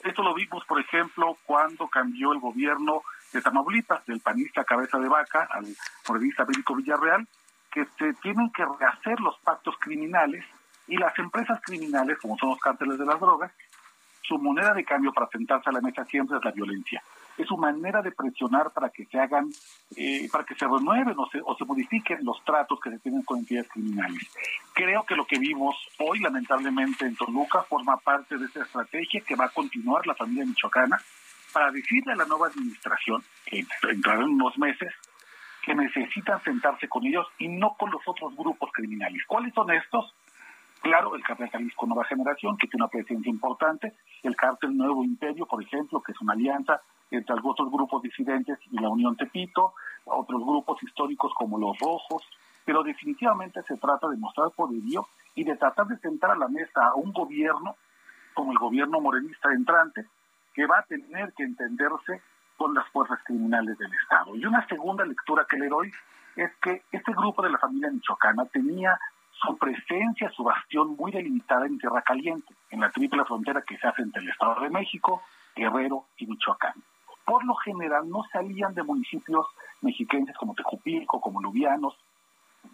Esto 0.05 0.23
lo 0.23 0.35
vimos, 0.35 0.65
por 0.67 0.79
ejemplo, 0.79 1.39
cuando 1.47 1.89
cambió 1.89 2.33
el 2.33 2.41
gobierno 2.41 3.03
de 3.33 3.41
Tamaulipas, 3.41 4.05
del 4.05 4.21
panista 4.21 4.65
Cabeza 4.65 4.99
de 4.99 5.09
Vaca 5.09 5.49
al 5.51 5.65
periodista 6.07 6.45
Bélico 6.45 6.75
Villarreal, 6.75 7.27
que 7.73 7.85
se 7.99 8.13
tienen 8.21 8.51
que 8.53 8.65
rehacer 8.65 9.19
los 9.21 9.39
pactos 9.41 9.75
criminales 9.79 10.45
y 10.87 10.97
las 10.97 11.17
empresas 11.19 11.61
criminales, 11.63 12.19
como 12.21 12.37
son 12.39 12.51
los 12.51 12.59
cárteles 12.59 12.99
de 12.99 13.07
las 13.07 13.19
drogas, 13.19 13.53
su 14.23 14.39
moneda 14.39 14.73
de 14.73 14.85
cambio 14.85 15.13
para 15.13 15.29
sentarse 15.29 15.69
a 15.71 15.73
la 15.73 15.81
mesa 15.81 16.05
siempre 16.05 16.39
es 16.39 16.45
la 16.45 16.53
violencia. 16.53 17.03
es 17.39 17.47
su 17.47 17.57
manera 17.57 18.03
de 18.03 18.13
presionar 18.13 18.71
para 18.73 18.91
que 18.91 19.07
se 19.07 19.19
hagan, 19.19 19.51
eh, 19.97 20.29
para 20.31 20.45
que 20.45 20.55
se 20.55 20.67
renueven 20.67 21.19
o 21.19 21.27
se, 21.31 21.41
o 21.43 21.57
se 21.57 21.65
modifiquen 21.65 22.19
los 22.23 22.45
tratos 22.45 22.79
que 22.79 22.91
se 22.91 22.99
tienen 22.99 23.23
con 23.23 23.39
entidades 23.39 23.71
criminales. 23.71 24.31
Creo 24.75 25.05
que 25.05 25.17
lo 25.17 25.25
que 25.25 25.39
vimos 25.39 25.75
hoy, 25.99 26.21
lamentablemente, 26.21 27.07
en 27.07 27.17
Toluca 27.17 27.63
forma 27.63 27.97
parte 27.97 28.37
de 28.37 28.45
esa 28.45 28.63
estrategia 28.63 29.23
que 29.27 29.35
va 29.35 29.47
a 29.47 29.49
continuar 29.49 30.07
la 30.07 30.15
familia 30.15 30.45
michoacana 30.45 31.01
para 31.53 31.71
decirle 31.71 32.13
a 32.13 32.17
la 32.17 32.27
nueva 32.27 32.49
administración, 32.49 33.23
que 33.47 33.65
entrará 33.91 34.21
en 34.21 34.31
unos 34.31 34.57
meses, 34.59 34.93
que 35.63 35.75
necesitan 35.75 36.43
sentarse 36.43 36.89
con 36.89 37.07
ellos 37.07 37.27
y 37.39 37.49
no 37.49 37.75
con 37.79 37.91
los 37.91 38.03
otros 38.07 38.35
grupos 38.37 38.71
criminales. 38.73 39.23
¿Cuáles 39.27 39.55
son 39.55 39.71
estos? 39.71 40.13
Claro, 40.83 41.15
el 41.15 41.23
cártel 41.23 41.49
Jalisco 41.49 41.87
Nueva 41.87 42.05
Generación, 42.05 42.57
que 42.57 42.67
tiene 42.67 42.85
una 42.85 42.91
presencia 42.91 43.31
importante, 43.31 43.93
el 44.25 44.35
cártel 44.35 44.77
Nuevo 44.77 45.05
Imperio, 45.05 45.47
por 45.47 45.63
ejemplo, 45.63 46.03
que 46.03 46.11
es 46.11 46.21
una 46.21 46.33
alianza 46.33 46.81
entre 47.13 47.37
otros 47.43 47.71
grupos 47.71 48.03
disidentes 48.03 48.59
y 48.71 48.81
la 48.81 48.89
Unión 48.89 49.17
Tepito, 49.17 49.75
otros 50.05 50.43
grupos 50.43 50.83
históricos 50.83 51.33
como 51.35 51.59
los 51.59 51.79
Rojos, 51.79 52.27
pero 52.65 52.83
definitivamente 52.83 53.63
se 53.63 53.77
trata 53.77 54.09
de 54.09 54.17
mostrar 54.17 54.51
poderío 54.51 55.07
y 55.37 55.45
de 55.45 55.57
tratar 55.57 55.87
de 55.87 55.99
sentar 55.99 56.33
a 56.33 56.37
la 56.37 56.49
mesa 56.49 56.87
a 56.87 56.95
un 56.95 57.13
gobierno 57.13 57.77
como 58.35 58.51
el 58.53 58.59
gobierno 58.59 59.01
morenista 59.01 59.53
entrante, 59.53 60.07
que 60.55 60.67
va 60.67 60.79
a 60.79 60.85
tener 60.85 61.33
que 61.35 61.45
entenderse 61.45 62.23
con 62.63 62.75
las 62.75 62.89
fuerzas 62.91 63.19
criminales 63.25 63.77
del 63.77 63.93
Estado. 63.93 64.37
Y 64.37 64.47
una 64.47 64.65
segunda 64.69 65.05
lectura 65.05 65.45
que 65.51 65.57
le 65.57 65.67
doy 65.67 65.91
es 66.37 66.49
que 66.63 66.83
este 66.93 67.11
grupo 67.11 67.43
de 67.43 67.51
la 67.51 67.59
familia 67.59 67.91
michoacana 67.91 68.45
tenía 68.45 68.97
su 69.33 69.59
presencia, 69.59 70.31
su 70.31 70.45
bastión 70.45 70.95
muy 70.95 71.11
delimitada 71.11 71.67
en 71.67 71.77
Tierra 71.77 72.03
Caliente, 72.03 72.55
en 72.71 72.79
la 72.79 72.91
triple 72.91 73.25
frontera 73.25 73.63
que 73.63 73.77
se 73.79 73.89
hace 73.89 74.03
entre 74.03 74.23
el 74.23 74.29
Estado 74.29 74.61
de 74.61 74.71
México, 74.71 75.23
Guerrero 75.57 76.05
y 76.19 76.29
Michoacán. 76.29 76.75
Por 77.25 77.45
lo 77.45 77.57
general 77.57 78.09
no 78.09 78.23
salían 78.33 78.75
de 78.75 78.85
municipios 78.85 79.45
mexiquenses 79.81 80.37
como 80.37 80.55
Tejupilco, 80.55 81.21
como 81.21 81.43
Lubianos. 81.43 81.99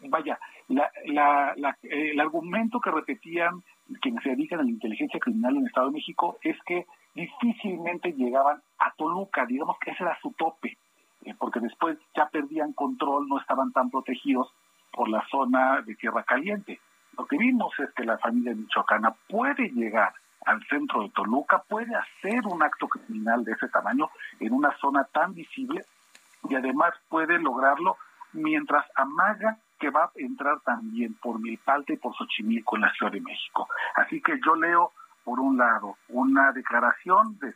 Vaya, 0.02 0.38
el 0.68 2.20
argumento 2.20 2.78
que 2.78 2.90
repetían 2.90 3.62
quienes 4.02 4.22
se 4.22 4.30
dedican 4.36 4.60
a 4.60 4.64
la 4.64 4.70
inteligencia 4.70 5.18
criminal 5.18 5.54
en 5.54 5.62
el 5.62 5.68
Estado 5.68 5.86
de 5.86 5.94
México 5.94 6.36
es 6.42 6.58
que 6.66 6.86
difícilmente 7.18 8.12
llegaban 8.12 8.62
a 8.78 8.92
Toluca, 8.92 9.44
digamos 9.44 9.76
que 9.80 9.90
ese 9.90 10.04
era 10.04 10.18
su 10.22 10.32
tope, 10.32 10.78
eh, 11.24 11.34
porque 11.38 11.58
después 11.60 11.98
ya 12.14 12.28
perdían 12.28 12.72
control, 12.72 13.28
no 13.28 13.40
estaban 13.40 13.72
tan 13.72 13.90
protegidos 13.90 14.48
por 14.92 15.08
la 15.08 15.26
zona 15.28 15.82
de 15.82 15.96
Tierra 15.96 16.22
Caliente. 16.22 16.80
Lo 17.16 17.26
que 17.26 17.36
vimos 17.36 17.72
es 17.80 17.92
que 17.94 18.04
la 18.04 18.18
familia 18.18 18.54
michoacana 18.54 19.14
puede 19.28 19.68
llegar 19.70 20.12
al 20.46 20.64
centro 20.68 21.02
de 21.02 21.10
Toluca, 21.10 21.62
puede 21.68 21.94
hacer 21.94 22.46
un 22.46 22.62
acto 22.62 22.86
criminal 22.88 23.44
de 23.44 23.52
ese 23.52 23.68
tamaño 23.68 24.08
en 24.38 24.52
una 24.52 24.76
zona 24.78 25.04
tan 25.04 25.34
visible 25.34 25.84
y 26.48 26.54
además 26.54 26.94
puede 27.08 27.38
lograrlo 27.40 27.96
mientras 28.32 28.86
amaga 28.94 29.58
que 29.80 29.90
va 29.90 30.04
a 30.04 30.10
entrar 30.16 30.60
también 30.60 31.14
por 31.14 31.40
Milpalta 31.40 31.92
y 31.92 31.96
por 31.96 32.14
Xochimilco 32.14 32.76
en 32.76 32.82
la 32.82 32.92
Ciudad 32.92 33.12
de 33.12 33.20
México. 33.20 33.68
Así 33.96 34.20
que 34.20 34.38
yo 34.44 34.54
leo, 34.54 34.92
por 35.28 35.40
un 35.40 35.58
lado, 35.58 35.98
una 36.08 36.52
declaración 36.52 37.38
de, 37.38 37.54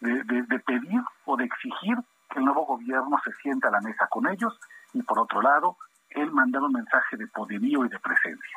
de, 0.00 0.42
de 0.42 0.58
pedir 0.60 1.00
o 1.24 1.36
de 1.36 1.46
exigir 1.46 1.96
que 2.30 2.38
el 2.38 2.44
nuevo 2.44 2.64
gobierno 2.64 3.20
se 3.24 3.32
sienta 3.42 3.66
a 3.66 3.70
la 3.72 3.80
mesa 3.80 4.06
con 4.08 4.28
ellos 4.28 4.56
y 4.94 5.02
por 5.02 5.18
otro 5.18 5.42
lado, 5.42 5.76
él 6.10 6.30
mandaba 6.30 6.66
un 6.66 6.74
mensaje 6.74 7.16
de 7.16 7.26
poderío 7.26 7.84
y 7.84 7.88
de 7.88 7.98
presencia. 7.98 8.56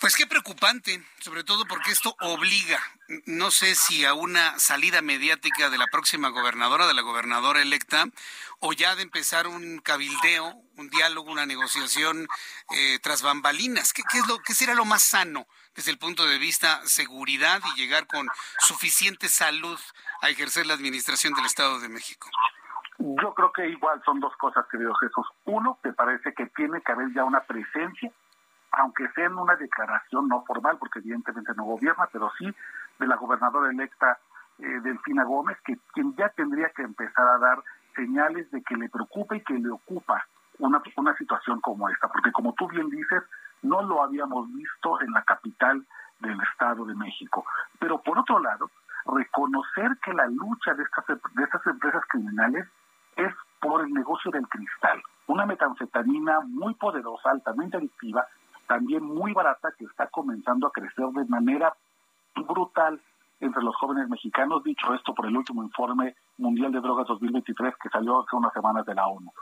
Pues 0.00 0.14
qué 0.14 0.28
preocupante, 0.28 1.02
sobre 1.18 1.42
todo 1.42 1.64
porque 1.66 1.90
esto 1.90 2.14
obliga, 2.20 2.78
no 3.26 3.50
sé 3.50 3.74
si 3.74 4.04
a 4.04 4.14
una 4.14 4.56
salida 4.60 5.02
mediática 5.02 5.70
de 5.70 5.78
la 5.78 5.88
próxima 5.88 6.28
gobernadora, 6.28 6.86
de 6.86 6.94
la 6.94 7.02
gobernadora 7.02 7.62
electa, 7.62 8.04
o 8.60 8.72
ya 8.72 8.94
de 8.94 9.02
empezar 9.02 9.48
un 9.48 9.80
cabildeo, 9.80 10.54
un 10.76 10.88
diálogo, 10.88 11.32
una 11.32 11.46
negociación 11.46 12.28
eh, 12.76 13.00
tras 13.02 13.22
bambalinas. 13.22 13.92
¿Qué, 13.92 14.02
es 14.16 14.28
lo, 14.28 14.38
¿Qué 14.38 14.54
será 14.54 14.74
lo 14.74 14.84
más 14.84 15.02
sano 15.02 15.48
desde 15.74 15.90
el 15.90 15.98
punto 15.98 16.26
de 16.26 16.38
vista 16.38 16.80
seguridad 16.84 17.60
y 17.74 17.80
llegar 17.80 18.06
con 18.06 18.28
suficiente 18.60 19.28
salud 19.28 19.80
a 20.22 20.30
ejercer 20.30 20.66
la 20.66 20.74
administración 20.74 21.34
del 21.34 21.46
Estado 21.46 21.80
de 21.80 21.88
México? 21.88 22.30
Yo 22.98 23.34
creo 23.34 23.52
que 23.52 23.68
igual 23.68 24.00
son 24.04 24.20
dos 24.20 24.36
cosas, 24.36 24.64
querido 24.70 24.94
Jesús. 24.94 25.26
Uno, 25.44 25.78
te 25.82 25.92
parece 25.92 26.34
que 26.34 26.46
tiene 26.46 26.80
que 26.82 26.92
haber 26.92 27.12
ya 27.14 27.24
una 27.24 27.40
presencia, 27.40 28.12
aunque 28.78 29.08
sea 29.08 29.26
en 29.26 29.36
una 29.36 29.56
declaración 29.56 30.28
no 30.28 30.44
formal, 30.44 30.78
porque 30.78 31.00
evidentemente 31.00 31.52
no 31.56 31.64
gobierna, 31.64 32.08
pero 32.12 32.30
sí 32.38 32.46
de 32.98 33.06
la 33.06 33.16
gobernadora 33.16 33.70
electa 33.70 34.18
eh, 34.58 34.80
Delfina 34.82 35.24
Gómez, 35.24 35.58
que 35.64 35.76
quien 35.92 36.14
ya 36.16 36.28
tendría 36.30 36.70
que 36.70 36.82
empezar 36.82 37.26
a 37.26 37.38
dar 37.38 37.58
señales 37.94 38.50
de 38.50 38.62
que 38.62 38.76
le 38.76 38.88
preocupa 38.88 39.36
y 39.36 39.42
que 39.42 39.54
le 39.54 39.70
ocupa 39.70 40.24
una, 40.58 40.80
una 40.96 41.16
situación 41.16 41.60
como 41.60 41.88
esta, 41.88 42.08
porque 42.08 42.32
como 42.32 42.54
tú 42.54 42.68
bien 42.68 42.88
dices, 42.88 43.22
no 43.62 43.82
lo 43.82 44.02
habíamos 44.02 44.52
visto 44.52 45.00
en 45.00 45.10
la 45.12 45.22
capital 45.22 45.84
del 46.20 46.40
Estado 46.52 46.84
de 46.84 46.94
México. 46.94 47.44
Pero 47.78 48.00
por 48.02 48.18
otro 48.18 48.38
lado, 48.38 48.70
reconocer 49.06 49.96
que 50.04 50.12
la 50.12 50.26
lucha 50.26 50.74
de 50.74 50.84
estas, 50.84 51.06
de 51.06 51.44
estas 51.44 51.66
empresas 51.66 52.02
criminales 52.08 52.66
es 53.16 53.34
por 53.60 53.82
el 53.82 53.92
negocio 53.92 54.30
del 54.30 54.46
cristal, 54.48 55.02
una 55.26 55.46
metanfetamina 55.46 56.40
muy 56.46 56.74
poderosa, 56.74 57.30
altamente 57.30 57.76
adictiva, 57.76 58.26
también 58.68 59.02
muy 59.04 59.32
barata, 59.32 59.72
que 59.76 59.84
está 59.84 60.06
comenzando 60.06 60.66
a 60.66 60.70
crecer 60.70 61.06
de 61.06 61.24
manera 61.24 61.74
brutal 62.36 63.00
entre 63.40 63.62
los 63.62 63.74
jóvenes 63.76 64.08
mexicanos, 64.08 64.62
dicho 64.62 64.94
esto 64.94 65.14
por 65.14 65.26
el 65.26 65.36
último 65.36 65.62
informe 65.64 66.14
mundial 66.38 66.70
de 66.72 66.80
drogas 66.80 67.06
2023 67.08 67.74
que 67.82 67.88
salió 67.88 68.20
hace 68.20 68.36
unas 68.36 68.52
semanas 68.52 68.86
de 68.86 68.94
la 68.94 69.06
ONU. 69.06 69.32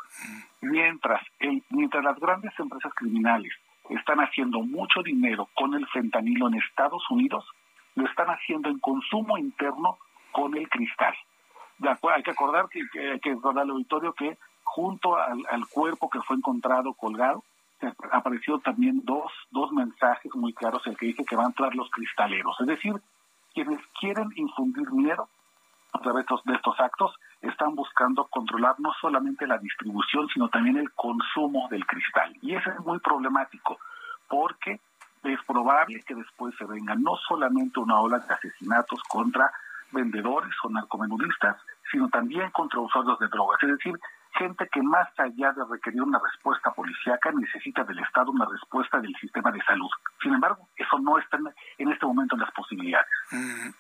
Mientras, 0.63 1.23
el, 1.41 1.63
mientras 1.71 2.03
las 2.05 2.19
grandes 2.19 2.53
empresas 2.59 2.93
criminales 2.95 3.53
están 3.91 4.21
haciendo 4.21 4.61
mucho 4.61 5.03
dinero 5.03 5.49
con 5.55 5.75
el 5.75 5.87
fentanilo 5.89 6.49
en 6.49 6.55
Estados 6.55 7.03
Unidos, 7.11 7.45
lo 7.95 8.07
están 8.07 8.29
haciendo 8.29 8.69
en 8.69 8.79
consumo 8.79 9.39
interno 9.39 9.99
con 10.33 10.57
el 10.57 10.69
cristal 10.69 11.15
hay 12.15 12.23
que 12.23 12.31
acordar 12.31 12.69
que, 12.69 12.81
que, 12.93 13.21
que 13.21 13.31
recordar 13.31 13.65
al 13.65 13.71
auditorio 13.71 14.13
que 14.13 14.37
junto 14.65 15.17
al, 15.17 15.67
cuerpo 15.71 16.11
que 16.11 16.21
fue 16.21 16.37
encontrado 16.37 16.93
colgado, 16.95 17.45
apareció 18.13 18.59
también 18.61 19.03
dos, 19.05 19.31
dos 19.51 19.71
mensajes 19.73 20.35
muy 20.35 20.53
claros, 20.55 20.87
el 20.87 20.97
que 20.97 21.07
dice 21.07 21.25
que 21.25 21.37
van 21.37 21.47
a 21.47 21.49
entrar 21.49 21.75
los 21.75 21.91
cristaleros, 21.91 22.57
es 22.61 22.67
decir, 22.67 22.95
quienes 23.55 23.81
quieren 24.01 24.29
infundir 24.37 24.91
miedo 24.93 25.29
a 25.93 25.99
través 26.01 26.27
de 26.45 26.55
estos 26.55 26.79
actos 26.79 27.15
están 27.41 27.75
buscando 27.75 28.27
controlar 28.27 28.75
no 28.79 28.93
solamente 29.01 29.47
la 29.47 29.59
distribución, 29.59 30.29
sino 30.29 30.49
también 30.49 30.77
el 30.77 30.93
consumo 30.93 31.69
del 31.71 31.87
cristal. 31.87 32.37
Y 32.43 32.55
eso 32.55 32.71
es 32.71 32.81
muy 32.81 32.99
problemático, 32.99 33.79
porque 34.29 34.81
es 35.23 35.43
probable 35.47 36.03
que 36.07 36.15
después 36.15 36.55
se 36.57 36.65
venga 36.65 36.95
no 36.95 37.17
solamente 37.29 37.81
una 37.81 38.01
ola 38.01 38.19
de 38.19 38.33
asesinatos 38.33 39.03
contra 39.05 39.51
vendedores 39.91 40.53
o 40.65 40.71
narcomenudistas, 40.71 41.57
sino 41.91 42.09
también 42.09 42.51
contra 42.51 42.81
usuarios 42.81 43.19
de 43.19 43.29
drogas. 43.29 43.63
Es 43.63 43.71
decir, 43.71 43.99
gente 44.39 44.69
que 44.73 44.83
más 44.83 45.09
allá 45.19 45.53
de 45.53 45.65
requerir 45.71 46.03
una 46.03 46.19
respuesta 46.19 46.73
policíaca 46.73 47.33
necesita 47.33 47.85
del 47.85 47.99
Estado 47.99 48.31
una 48.31 48.47
respuesta 48.47 49.01
del 49.01 49.15
sistema 49.21 49.51
de 49.51 49.63
salud. 49.65 49.91
Sin 50.23 50.35
embargo, 50.35 50.69
eso 50.77 50.99
no 50.99 51.19
está 51.19 51.39
en 51.79 51.93
este 51.93 52.07
momento 52.07 52.35
en 52.35 52.41
las 52.43 52.53
posibilidades. 52.53 53.11
Mm. 53.31 53.71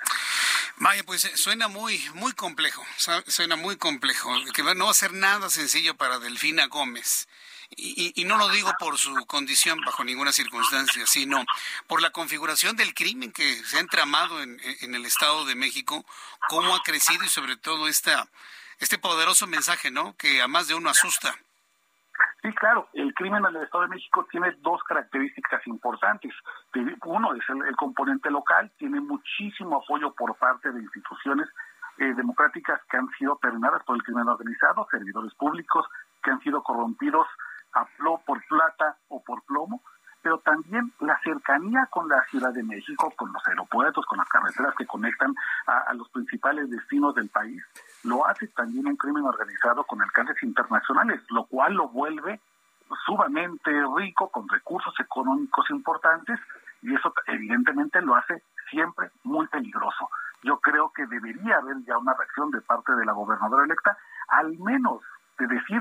Vaya, 0.78 1.02
pues 1.04 1.24
eh, 1.24 1.36
suena 1.36 1.68
muy, 1.68 1.98
muy 2.14 2.32
complejo, 2.32 2.84
suena 3.26 3.56
muy 3.56 3.76
complejo, 3.76 4.30
que 4.52 4.62
no 4.62 4.84
va 4.84 4.90
a 4.90 4.94
ser 4.94 5.14
nada 5.14 5.48
sencillo 5.48 5.96
para 5.96 6.18
Delfina 6.18 6.66
Gómez. 6.66 7.28
Y, 7.70 8.24
no 8.26 8.36
lo 8.36 8.48
digo 8.50 8.72
por 8.78 8.96
su 8.96 9.12
condición 9.26 9.80
bajo 9.84 10.04
ninguna 10.04 10.32
circunstancia, 10.32 11.04
sino 11.06 11.44
por 11.88 12.00
la 12.00 12.10
configuración 12.10 12.76
del 12.76 12.94
crimen 12.94 13.32
que 13.32 13.56
se 13.64 13.78
ha 13.78 13.80
entramado 13.80 14.40
en, 14.40 14.60
el 14.94 15.04
Estado 15.04 15.44
de 15.46 15.56
México, 15.56 16.04
cómo 16.48 16.76
ha 16.76 16.82
crecido 16.82 17.24
y 17.24 17.28
sobre 17.28 17.56
todo 17.56 17.88
esta, 17.88 18.28
este 18.78 18.98
poderoso 18.98 19.46
mensaje, 19.46 19.90
¿no? 19.90 20.16
Que 20.16 20.42
a 20.42 20.48
más 20.48 20.68
de 20.68 20.74
uno 20.74 20.90
asusta. 20.90 21.34
Sí, 22.42 22.52
claro, 22.54 22.88
el 22.92 23.12
crimen 23.14 23.44
en 23.44 23.56
el 23.56 23.62
Estado 23.64 23.84
de 23.84 23.90
México 23.90 24.26
tiene 24.30 24.52
dos 24.58 24.82
características 24.84 25.66
importantes. 25.66 26.32
Uno 27.04 27.34
es 27.34 27.42
el, 27.48 27.76
componente 27.76 28.30
local, 28.30 28.70
tiene 28.78 29.00
muchísimo 29.00 29.82
apoyo 29.82 30.14
por 30.14 30.36
parte 30.36 30.70
de 30.70 30.80
instituciones 30.80 31.48
eh, 31.98 32.14
democráticas 32.14 32.80
que 32.90 32.98
han 32.98 33.08
sido 33.18 33.36
terminadas 33.42 33.82
por 33.84 33.96
el 33.96 34.02
crimen 34.02 34.28
organizado, 34.28 34.86
servidores 34.90 35.34
públicos 35.34 35.86
que 36.22 36.30
han 36.30 36.40
sido 36.40 36.62
corrompidos 36.62 37.26
por 38.24 38.44
plata 38.46 38.96
o 39.08 39.22
por 39.22 39.42
plomo, 39.44 39.82
pero 40.22 40.38
también 40.38 40.92
la 41.00 41.18
cercanía 41.22 41.86
con 41.90 42.08
la 42.08 42.22
Ciudad 42.30 42.52
de 42.52 42.62
México, 42.62 43.12
con 43.16 43.32
los 43.32 43.46
aeropuertos, 43.46 44.04
con 44.06 44.18
las 44.18 44.28
carreteras 44.28 44.74
que 44.76 44.86
conectan 44.86 45.34
a, 45.66 45.92
los 45.94 46.08
principales 46.10 46.70
destinos 46.70 47.14
del 47.14 47.28
país, 47.28 47.62
lo 48.04 48.26
hace 48.26 48.48
también 48.48 48.86
un 48.86 48.96
crimen 48.96 49.24
organizado 49.24 49.84
con 49.84 50.00
alcances 50.02 50.42
internacionales, 50.42 51.20
lo 51.30 51.44
cual 51.44 51.74
lo 51.74 51.88
vuelve 51.88 52.40
sumamente 53.04 53.70
rico, 53.96 54.30
con 54.30 54.48
recursos 54.48 54.94
económicos 55.00 55.68
importantes, 55.70 56.38
y 56.82 56.94
eso 56.94 57.12
evidentemente 57.26 58.00
lo 58.00 58.14
hace 58.14 58.42
siempre 58.70 59.10
muy 59.24 59.46
peligroso. 59.48 60.08
Yo 60.42 60.58
creo 60.60 60.92
que 60.94 61.06
debería 61.06 61.56
haber 61.56 61.76
ya 61.84 61.98
una 61.98 62.14
reacción 62.14 62.50
de 62.50 62.60
parte 62.60 62.92
de 62.94 63.04
la 63.04 63.12
gobernadora 63.12 63.64
electa, 63.64 63.96
al 64.28 64.56
menos 64.58 65.00
de 65.38 65.46
decir 65.46 65.80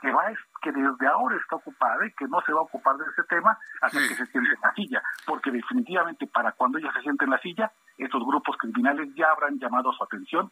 que 0.00 0.10
va 0.10 0.32
que 0.62 0.72
desde 0.72 1.06
ahora 1.06 1.36
está 1.36 1.56
ocupada 1.56 2.06
y 2.06 2.12
que 2.12 2.26
no 2.26 2.40
se 2.42 2.52
va 2.52 2.60
a 2.60 2.64
ocupar 2.64 2.96
de 2.96 3.04
ese 3.04 3.22
tema 3.24 3.58
hasta 3.82 3.98
que 3.98 4.14
se 4.14 4.26
siente 4.26 4.50
en 4.54 4.60
la 4.62 4.72
silla, 4.74 5.02
porque 5.26 5.50
definitivamente 5.50 6.26
para 6.26 6.52
cuando 6.52 6.78
ella 6.78 6.92
se 6.92 7.02
siente 7.02 7.24
en 7.24 7.30
la 7.30 7.38
silla, 7.38 7.70
estos 7.98 8.24
grupos 8.24 8.56
criminales 8.56 9.14
ya 9.14 9.30
habrán 9.30 9.58
llamado 9.58 9.92
su 9.92 10.02
atención 10.02 10.50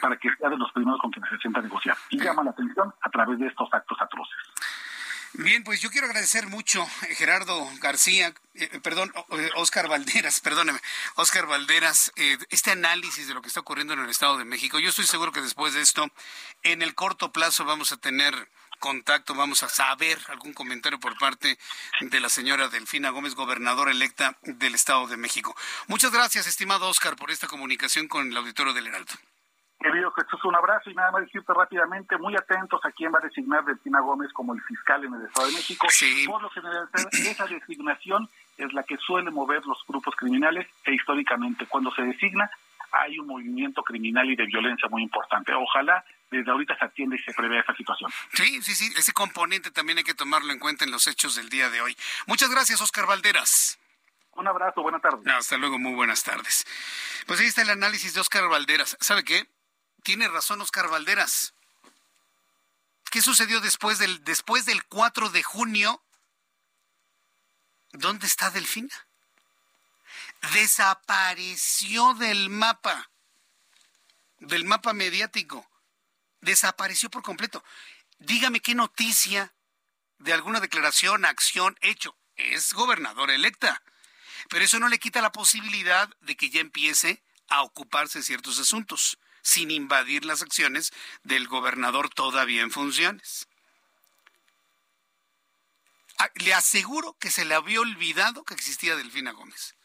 para 0.00 0.16
que 0.16 0.28
sea 0.36 0.48
de 0.48 0.56
los 0.56 0.70
primeros 0.72 1.00
con 1.00 1.10
quienes 1.10 1.30
se 1.30 1.38
sienta 1.38 1.60
a 1.60 1.62
negociar. 1.62 1.96
Y 2.10 2.20
llama 2.20 2.42
la 2.44 2.50
atención 2.50 2.92
a 3.00 3.10
través 3.10 3.38
de 3.38 3.46
estos 3.46 3.68
actos 3.72 3.98
atroces. 4.00 4.36
Bien, 5.36 5.64
pues 5.64 5.80
yo 5.80 5.90
quiero 5.90 6.06
agradecer 6.06 6.46
mucho, 6.46 6.86
eh, 7.08 7.14
Gerardo 7.16 7.68
García, 7.80 8.28
eh, 8.54 8.68
eh, 8.70 8.80
perdón, 8.80 9.12
Oscar 9.56 9.88
Valderas, 9.88 10.38
perdóneme, 10.44 10.78
Oscar 11.16 11.46
Valderas, 11.46 12.12
este 12.50 12.70
análisis 12.70 13.26
de 13.26 13.34
lo 13.34 13.42
que 13.42 13.48
está 13.48 13.58
ocurriendo 13.58 13.94
en 13.94 14.00
el 14.00 14.10
Estado 14.10 14.38
de 14.38 14.44
México. 14.44 14.78
Yo 14.78 14.90
estoy 14.90 15.06
seguro 15.06 15.32
que 15.32 15.40
después 15.40 15.74
de 15.74 15.80
esto, 15.80 16.06
en 16.62 16.82
el 16.82 16.94
corto 16.94 17.32
plazo 17.32 17.64
vamos 17.64 17.90
a 17.90 17.96
tener 17.96 18.48
contacto, 18.78 19.34
vamos 19.34 19.64
a 19.64 19.68
saber 19.68 20.20
algún 20.28 20.52
comentario 20.52 21.00
por 21.00 21.18
parte 21.18 21.58
de 22.00 22.20
la 22.20 22.28
señora 22.28 22.68
Delfina 22.68 23.10
Gómez, 23.10 23.34
gobernadora 23.34 23.90
electa 23.90 24.38
del 24.42 24.76
Estado 24.76 25.08
de 25.08 25.16
México. 25.16 25.56
Muchas 25.88 26.12
gracias, 26.12 26.46
estimado 26.46 26.88
Oscar, 26.88 27.16
por 27.16 27.32
esta 27.32 27.48
comunicación 27.48 28.06
con 28.06 28.30
el 28.30 28.36
auditorio 28.36 28.72
del 28.72 28.86
Heraldo. 28.86 29.14
Querido 29.80 30.10
Jesús, 30.12 30.44
un 30.44 30.54
abrazo 30.54 30.90
y 30.90 30.94
nada 30.94 31.10
más 31.10 31.22
decirte 31.22 31.52
rápidamente, 31.52 32.16
muy 32.16 32.34
atentos 32.36 32.80
a 32.84 32.90
quién 32.92 33.12
va 33.12 33.18
a 33.18 33.26
designar 33.26 33.64
Delfina 33.64 34.00
Gómez 34.00 34.32
como 34.32 34.54
el 34.54 34.62
fiscal 34.62 35.04
en 35.04 35.12
el 35.14 35.26
Estado 35.26 35.48
de 35.48 35.52
México. 35.52 35.86
Por 36.26 36.42
lo 36.42 36.50
general, 36.50 36.88
esa 37.12 37.46
designación 37.46 38.28
es 38.56 38.72
la 38.72 38.82
que 38.84 38.96
suele 38.96 39.30
mover 39.30 39.64
los 39.66 39.78
grupos 39.86 40.14
criminales 40.16 40.66
e 40.84 40.94
históricamente 40.94 41.66
cuando 41.66 41.90
se 41.94 42.02
designa 42.02 42.50
hay 42.94 43.18
un 43.18 43.26
movimiento 43.26 43.82
criminal 43.82 44.30
y 44.30 44.36
de 44.36 44.46
violencia 44.46 44.88
muy 44.88 45.02
importante. 45.02 45.52
Ojalá 45.52 46.04
desde 46.30 46.50
ahorita 46.50 46.76
se 46.78 46.84
atienda 46.84 47.16
y 47.16 47.18
se 47.20 47.32
prevé 47.32 47.58
esa 47.58 47.74
situación. 47.74 48.10
Sí, 48.32 48.62
sí, 48.62 48.74
sí, 48.74 48.92
ese 48.96 49.12
componente 49.12 49.70
también 49.70 49.98
hay 49.98 50.04
que 50.04 50.14
tomarlo 50.14 50.52
en 50.52 50.58
cuenta 50.58 50.84
en 50.84 50.90
los 50.90 51.06
hechos 51.06 51.36
del 51.36 51.48
día 51.48 51.70
de 51.70 51.80
hoy. 51.80 51.96
Muchas 52.26 52.50
gracias, 52.50 52.80
Oscar 52.80 53.06
Valderas. 53.06 53.78
Un 54.32 54.48
abrazo, 54.48 54.82
buenas 54.82 55.00
tardes. 55.00 55.26
hasta 55.28 55.56
luego, 55.56 55.78
muy 55.78 55.94
buenas 55.94 56.24
tardes. 56.24 56.66
Pues 57.26 57.40
ahí 57.40 57.46
está 57.46 57.62
el 57.62 57.70
análisis 57.70 58.14
de 58.14 58.20
Oscar 58.20 58.48
Valderas. 58.48 58.96
¿Sabe 59.00 59.24
qué? 59.24 59.46
Tiene 60.04 60.28
razón 60.28 60.60
Oscar 60.60 60.90
Valderas. 60.90 61.54
¿Qué 63.10 63.22
sucedió 63.22 63.60
después 63.60 63.98
del, 63.98 64.22
después 64.22 64.66
del 64.66 64.84
4 64.84 65.30
de 65.30 65.42
junio? 65.42 66.04
¿Dónde 67.92 68.26
está 68.26 68.50
Delfina? 68.50 68.94
Desapareció 70.52 72.12
del 72.14 72.50
mapa, 72.50 73.10
del 74.40 74.66
mapa 74.66 74.92
mediático. 74.92 75.66
Desapareció 76.42 77.08
por 77.08 77.22
completo. 77.22 77.64
Dígame 78.18 78.60
qué 78.60 78.74
noticia 78.74 79.54
de 80.18 80.34
alguna 80.34 80.60
declaración, 80.60 81.24
acción, 81.24 81.78
hecho. 81.80 82.14
Es 82.36 82.74
gobernadora 82.74 83.34
electa. 83.34 83.82
Pero 84.50 84.66
eso 84.66 84.78
no 84.78 84.88
le 84.88 84.98
quita 84.98 85.22
la 85.22 85.32
posibilidad 85.32 86.14
de 86.20 86.36
que 86.36 86.50
ya 86.50 86.60
empiece 86.60 87.22
a 87.48 87.62
ocuparse 87.62 88.18
de 88.18 88.24
ciertos 88.24 88.58
asuntos 88.58 89.18
sin 89.44 89.70
invadir 89.70 90.24
las 90.24 90.42
acciones 90.42 90.92
del 91.22 91.46
gobernador 91.46 92.08
todavía 92.08 92.62
en 92.62 92.72
funciones. 92.72 93.46
Ah, 96.18 96.30
le 96.36 96.54
aseguro 96.54 97.16
que 97.20 97.30
se 97.30 97.44
le 97.44 97.54
había 97.54 97.80
olvidado 97.80 98.44
que 98.44 98.54
existía 98.54 98.96
Delfina 98.96 99.32
Gómez. 99.32 99.76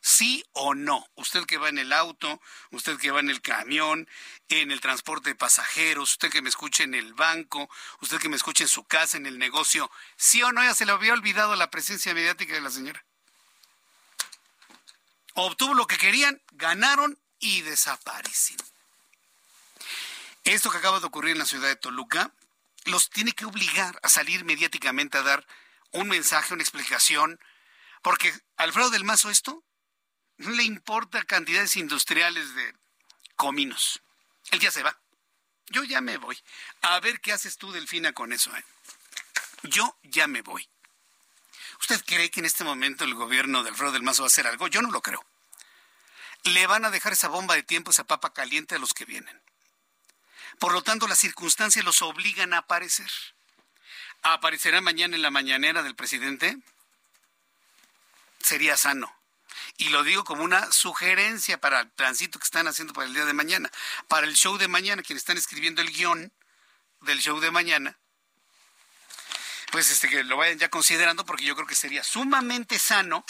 Sí 0.00 0.44
o 0.52 0.74
no. 0.74 1.06
Usted 1.14 1.44
que 1.44 1.56
va 1.56 1.68
en 1.68 1.78
el 1.78 1.92
auto, 1.92 2.40
usted 2.72 2.98
que 2.98 3.10
va 3.10 3.20
en 3.20 3.30
el 3.30 3.40
camión, 3.40 4.08
en 4.48 4.70
el 4.70 4.80
transporte 4.80 5.30
de 5.30 5.36
pasajeros, 5.36 6.12
usted 6.12 6.30
que 6.30 6.42
me 6.42 6.48
escuche 6.48 6.82
en 6.82 6.94
el 6.94 7.14
banco, 7.14 7.70
usted 8.00 8.18
que 8.18 8.28
me 8.28 8.36
escuche 8.36 8.64
en 8.64 8.68
su 8.68 8.84
casa, 8.84 9.16
en 9.16 9.26
el 9.26 9.38
negocio, 9.38 9.90
sí 10.16 10.42
o 10.42 10.52
no, 10.52 10.62
ya 10.62 10.74
se 10.74 10.86
le 10.86 10.92
había 10.92 11.14
olvidado 11.14 11.54
la 11.54 11.70
presencia 11.70 12.12
mediática 12.12 12.52
de 12.54 12.60
la 12.60 12.70
señora. 12.70 13.02
Obtuvo 15.34 15.74
lo 15.74 15.86
que 15.86 15.98
querían, 15.98 16.42
ganaron 16.52 17.18
y 17.38 17.62
desaparecen. 17.62 18.73
Esto 20.44 20.70
que 20.70 20.76
acaba 20.76 21.00
de 21.00 21.06
ocurrir 21.06 21.32
en 21.32 21.38
la 21.38 21.46
ciudad 21.46 21.68
de 21.68 21.76
Toluca 21.76 22.32
los 22.84 23.08
tiene 23.08 23.32
que 23.32 23.46
obligar 23.46 23.98
a 24.02 24.08
salir 24.10 24.44
mediáticamente 24.44 25.16
a 25.16 25.22
dar 25.22 25.46
un 25.90 26.08
mensaje, 26.08 26.52
una 26.52 26.62
explicación, 26.62 27.40
porque 28.02 28.32
Alfredo 28.56 28.90
del 28.90 29.04
Mazo 29.04 29.30
esto 29.30 29.64
no 30.36 30.50
le 30.50 30.64
importa 30.64 31.24
cantidades 31.24 31.76
industriales 31.76 32.54
de 32.54 32.74
cominos. 33.36 34.02
Él 34.50 34.60
ya 34.60 34.70
se 34.70 34.82
va. 34.82 34.98
Yo 35.68 35.82
ya 35.84 36.02
me 36.02 36.18
voy. 36.18 36.38
A 36.82 37.00
ver 37.00 37.20
qué 37.20 37.32
haces 37.32 37.56
tú, 37.56 37.72
Delfina, 37.72 38.12
con 38.12 38.32
eso. 38.32 38.54
Eh? 38.54 38.64
Yo 39.62 39.96
ya 40.02 40.26
me 40.26 40.42
voy. 40.42 40.68
¿Usted 41.80 42.04
cree 42.04 42.30
que 42.30 42.40
en 42.40 42.46
este 42.46 42.64
momento 42.64 43.04
el 43.04 43.14
gobierno 43.14 43.62
de 43.62 43.70
Alfredo 43.70 43.92
del 43.92 44.02
Mazo 44.02 44.22
va 44.22 44.26
a 44.26 44.28
hacer 44.28 44.46
algo? 44.46 44.68
Yo 44.68 44.82
no 44.82 44.90
lo 44.90 45.00
creo. 45.00 45.24
Le 46.42 46.66
van 46.66 46.84
a 46.84 46.90
dejar 46.90 47.14
esa 47.14 47.28
bomba 47.28 47.54
de 47.54 47.62
tiempo, 47.62 47.90
esa 47.90 48.04
papa 48.04 48.34
caliente 48.34 48.74
a 48.74 48.78
los 48.78 48.92
que 48.92 49.06
vienen. 49.06 49.40
Por 50.58 50.72
lo 50.72 50.82
tanto, 50.82 51.06
las 51.06 51.18
circunstancias 51.18 51.84
los 51.84 52.02
obligan 52.02 52.54
a 52.54 52.58
aparecer. 52.58 53.10
¿Aparecerá 54.22 54.80
mañana 54.80 55.16
en 55.16 55.22
la 55.22 55.30
mañanera 55.30 55.82
del 55.82 55.94
presidente? 55.94 56.56
Sería 58.40 58.76
sano. 58.76 59.14
Y 59.76 59.88
lo 59.88 60.02
digo 60.02 60.24
como 60.24 60.44
una 60.44 60.70
sugerencia 60.72 61.60
para 61.60 61.80
el 61.80 61.90
tránsito 61.92 62.38
que 62.38 62.44
están 62.44 62.68
haciendo 62.68 62.92
para 62.92 63.06
el 63.06 63.14
día 63.14 63.24
de 63.24 63.32
mañana. 63.32 63.70
Para 64.08 64.26
el 64.26 64.34
show 64.34 64.56
de 64.56 64.68
mañana, 64.68 65.02
quienes 65.02 65.22
están 65.22 65.36
escribiendo 65.36 65.82
el 65.82 65.90
guion 65.90 66.32
del 67.00 67.20
show 67.20 67.38
de 67.40 67.50
mañana, 67.50 67.98
pues 69.70 69.90
este 69.90 70.08
que 70.08 70.24
lo 70.24 70.36
vayan 70.36 70.58
ya 70.58 70.68
considerando 70.68 71.26
porque 71.26 71.44
yo 71.44 71.54
creo 71.54 71.66
que 71.66 71.74
sería 71.74 72.04
sumamente 72.04 72.78
sano 72.78 73.24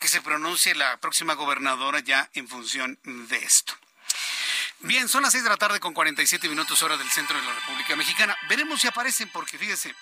que 0.00 0.08
se 0.08 0.20
pronuncie 0.20 0.74
la 0.74 0.98
próxima 0.98 1.34
gobernadora 1.34 2.00
ya 2.00 2.30
en 2.34 2.48
función 2.48 2.98
de 3.04 3.36
esto. 3.36 3.74
Bien, 4.80 5.08
son 5.08 5.22
las 5.22 5.32
6 5.32 5.42
de 5.42 5.50
la 5.50 5.56
tarde 5.56 5.80
con 5.80 5.92
47 5.92 6.48
minutos 6.48 6.82
hora 6.82 6.96
del 6.96 7.10
centro 7.10 7.36
de 7.36 7.44
la 7.44 7.52
República 7.52 7.96
Mexicana. 7.96 8.36
Veremos 8.48 8.80
si 8.80 8.86
aparecen 8.86 9.28
porque 9.30 9.58
fíjese, 9.58 9.92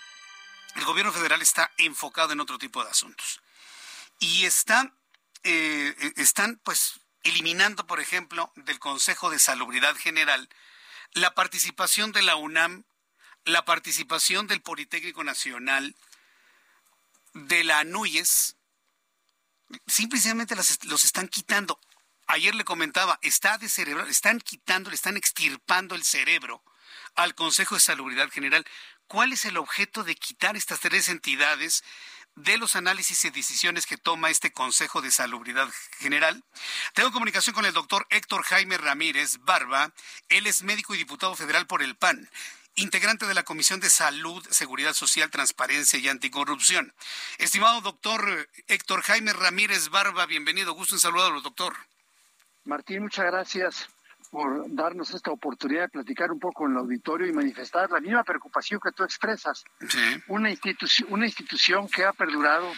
el 0.75 0.85
gobierno 0.85 1.13
federal 1.13 1.41
está 1.41 1.71
enfocado 1.79 2.35
en 2.35 2.41
otro 2.41 2.59
tipo 2.59 2.85
de 2.85 2.91
asuntos. 2.91 3.41
Y 4.19 4.45
está, 4.45 4.93
eh, 5.45 6.13
están 6.17 6.61
pues 6.63 7.01
eliminando, 7.23 7.87
por 7.87 8.01
ejemplo, 8.01 8.53
del 8.55 8.79
Consejo 8.79 9.31
de 9.31 9.39
Salubridad 9.39 9.97
General 9.97 10.49
la 11.13 11.35
participación 11.35 12.13
de 12.13 12.23
la 12.23 12.37
UNAM, 12.37 12.85
la 13.45 13.65
participación 13.65 14.47
del 14.47 14.61
Politécnico 14.61 15.25
Nacional, 15.25 15.97
de 17.33 17.65
la 17.65 17.79
ANUYES, 17.79 18.57
simplemente 19.87 20.55
los 20.55 21.05
están 21.05 21.29
quitando 21.29 21.81
ayer 22.27 22.55
le 22.55 22.65
comentaba, 22.65 23.19
está 23.23 23.59
de 23.59 23.69
cerebro, 23.69 24.07
están 24.07 24.41
quitando, 24.41 24.91
le 24.91 24.97
están 24.97 25.17
extirpando 25.17 25.95
el 25.95 26.05
cerebro 26.05 26.63
al 27.15 27.35
Consejo 27.35 27.75
de 27.75 27.81
Salubridad 27.81 28.31
General. 28.31 28.67
¿Cuál 29.07 29.33
es 29.33 29.45
el 29.45 29.57
objeto 29.57 30.05
de 30.05 30.17
quitar 30.17 30.57
estas 30.57 30.81
tres 30.81 31.09
entidades 31.09 31.85
de 32.35 32.59
los 32.59 32.77
análisis 32.77 33.25
y 33.25 33.31
decisiones 33.31 33.87
que 33.87 33.97
toma 33.97 34.31
este 34.31 34.53
Consejo 34.53 35.01
de 35.01 35.11
Salubridad 35.11 35.69
General? 35.99 36.45
Tengo 36.95 37.13
comunicación 37.13 37.55
con 37.55 37.67
el 37.67 37.73
doctor 37.73 38.07
Héctor 38.11 38.43
Jaime 38.43 38.77
Ramírez 38.79 39.39
Barba. 39.41 39.93
Él 40.29 40.47
es 40.47 40.63
médico 40.63 40.95
y 40.95 40.99
diputado 40.99 41.35
federal 41.37 41.67
por 41.67 41.83
el 41.83 41.97
PAN 41.97 42.29
integrante 42.79 43.27
de 43.27 43.33
la 43.33 43.43
Comisión 43.43 43.81
de 43.81 43.89
Salud, 43.89 44.47
Seguridad 44.51 44.93
Social, 44.93 45.31
Transparencia 45.31 45.99
y 45.99 46.09
Anticorrupción. 46.09 46.95
Estimado 47.39 47.81
doctor 47.81 48.51
Héctor 48.69 49.01
Jaime 49.01 49.33
Ramírez 49.33 49.89
Barba, 49.89 50.27
bienvenido, 50.27 50.75
gusto 50.75 50.95
en 50.95 51.01
saludarlo, 51.01 51.41
doctor. 51.41 51.75
Martín, 52.67 53.03
muchas 53.03 53.27
gracias 53.27 53.89
por 54.31 54.65
darnos 54.75 55.15
esta 55.15 55.31
oportunidad 55.31 55.83
de 55.83 55.89
platicar 55.89 56.33
un 56.33 56.41
poco 56.41 56.67
en 56.67 56.73
el 56.73 56.79
auditorio 56.79 57.29
y 57.29 57.33
manifestar 57.33 57.91
la 57.91 58.01
misma 58.01 58.25
preocupación 58.25 58.81
que 58.83 58.91
tú 58.91 59.05
expresas. 59.05 59.65
Una, 60.27 60.51
institución, 60.51 61.09
una 61.13 61.27
institución 61.27 61.89
que 61.89 62.05
ha 62.05 62.13
perdurado 62.13 62.71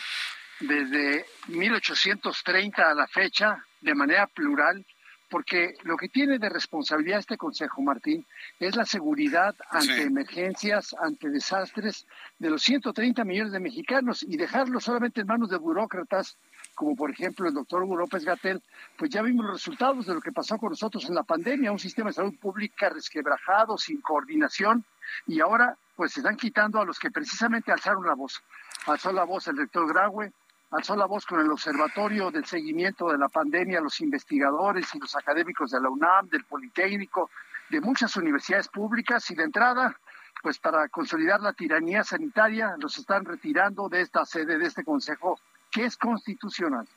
desde 0.61 1.25
1830 1.47 2.91
a 2.91 2.95
la 2.95 3.07
fecha 3.07 3.65
de 3.81 3.95
manera 3.95 4.27
plural, 4.27 4.85
porque 5.31 5.75
lo 5.85 5.97
que 5.97 6.09
tiene 6.09 6.39
de 6.39 6.51
responsabilidad 6.51 7.21
este 7.21 7.39
Consejo, 7.39 7.81
Martín, 7.81 8.27
es 8.61 8.77
la 8.77 8.85
seguridad 8.85 9.55
ante 9.71 10.03
emergencias, 10.03 10.95
ante 11.01 11.31
desastres 11.31 12.07
de 12.39 12.51
los 12.51 12.63
130 12.63 13.25
millones 13.25 13.53
de 13.53 13.61
mexicanos 13.61 14.23
y 14.23 14.37
dejarlo 14.37 14.81
solamente 14.81 15.23
en 15.23 15.27
manos 15.27 15.49
de 15.49 15.57
burócratas 15.57 16.37
como 16.79 16.95
por 16.95 17.11
ejemplo 17.11 17.49
el 17.49 17.55
doctor 17.55 17.83
Hugo 17.83 17.97
López 17.97 18.25
Gatel, 18.25 18.63
pues 18.97 19.11
ya 19.11 19.21
vimos 19.21 19.45
los 19.45 19.55
resultados 19.55 20.07
de 20.07 20.15
lo 20.15 20.21
que 20.21 20.31
pasó 20.31 20.59
con 20.59 20.71
nosotros 20.71 21.07
en 21.07 21.17
la 21.17 21.25
pandemia, 21.25 21.73
un 21.73 21.79
sistema 21.81 22.11
de 22.11 22.15
salud 22.15 22.39
pública 22.39 22.89
resquebrajado, 22.89 23.77
sin 23.77 24.01
coordinación, 24.01 24.85
y 25.27 25.41
ahora 25.41 25.77
pues 25.97 26.13
se 26.13 26.21
están 26.21 26.37
quitando 26.37 26.81
a 26.81 26.85
los 26.85 27.01
que 27.01 27.11
precisamente 27.11 27.73
alzaron 27.73 28.07
la 28.07 28.15
voz. 28.15 28.41
Alzó 28.87 29.11
la 29.13 29.25
voz 29.25 29.49
el 29.49 29.57
doctor 29.57 29.93
Graue, 29.93 30.33
alzó 30.71 30.95
la 30.95 31.07
voz 31.07 31.27
con 31.27 31.41
el 31.41 31.51
Observatorio 31.51 32.31
del 32.31 32.45
Seguimiento 32.45 33.11
de 33.11 33.19
la 33.19 33.29
Pandemia, 33.29 33.81
los 33.81 34.01
investigadores 34.01 34.95
y 34.95 35.01
los 35.01 35.17
académicos 35.17 35.73
de 35.73 35.81
la 35.81 35.91
UNAM, 35.91 36.29
del 36.29 36.45
Politécnico, 36.45 37.29
de 37.71 37.81
muchas 37.81 38.15
universidades 38.15 38.69
públicas 38.69 39.29
y 39.33 39.35
de 39.35 39.43
entrada, 39.43 39.97
pues 40.45 40.61
para 40.61 40.89
consolidar 40.89 41.41
la 41.41 41.55
tiranía 41.55 42.05
sanitaria, 42.05 42.77
los 42.79 42.97
están 42.99 43.25
retirando 43.25 43.89
de 43.89 44.01
esta 44.03 44.25
sede, 44.25 44.59
de 44.59 44.67
este 44.67 44.85
Consejo, 44.85 45.41
que 45.79 45.85
es 45.85 45.97
constitucional. 45.97 46.89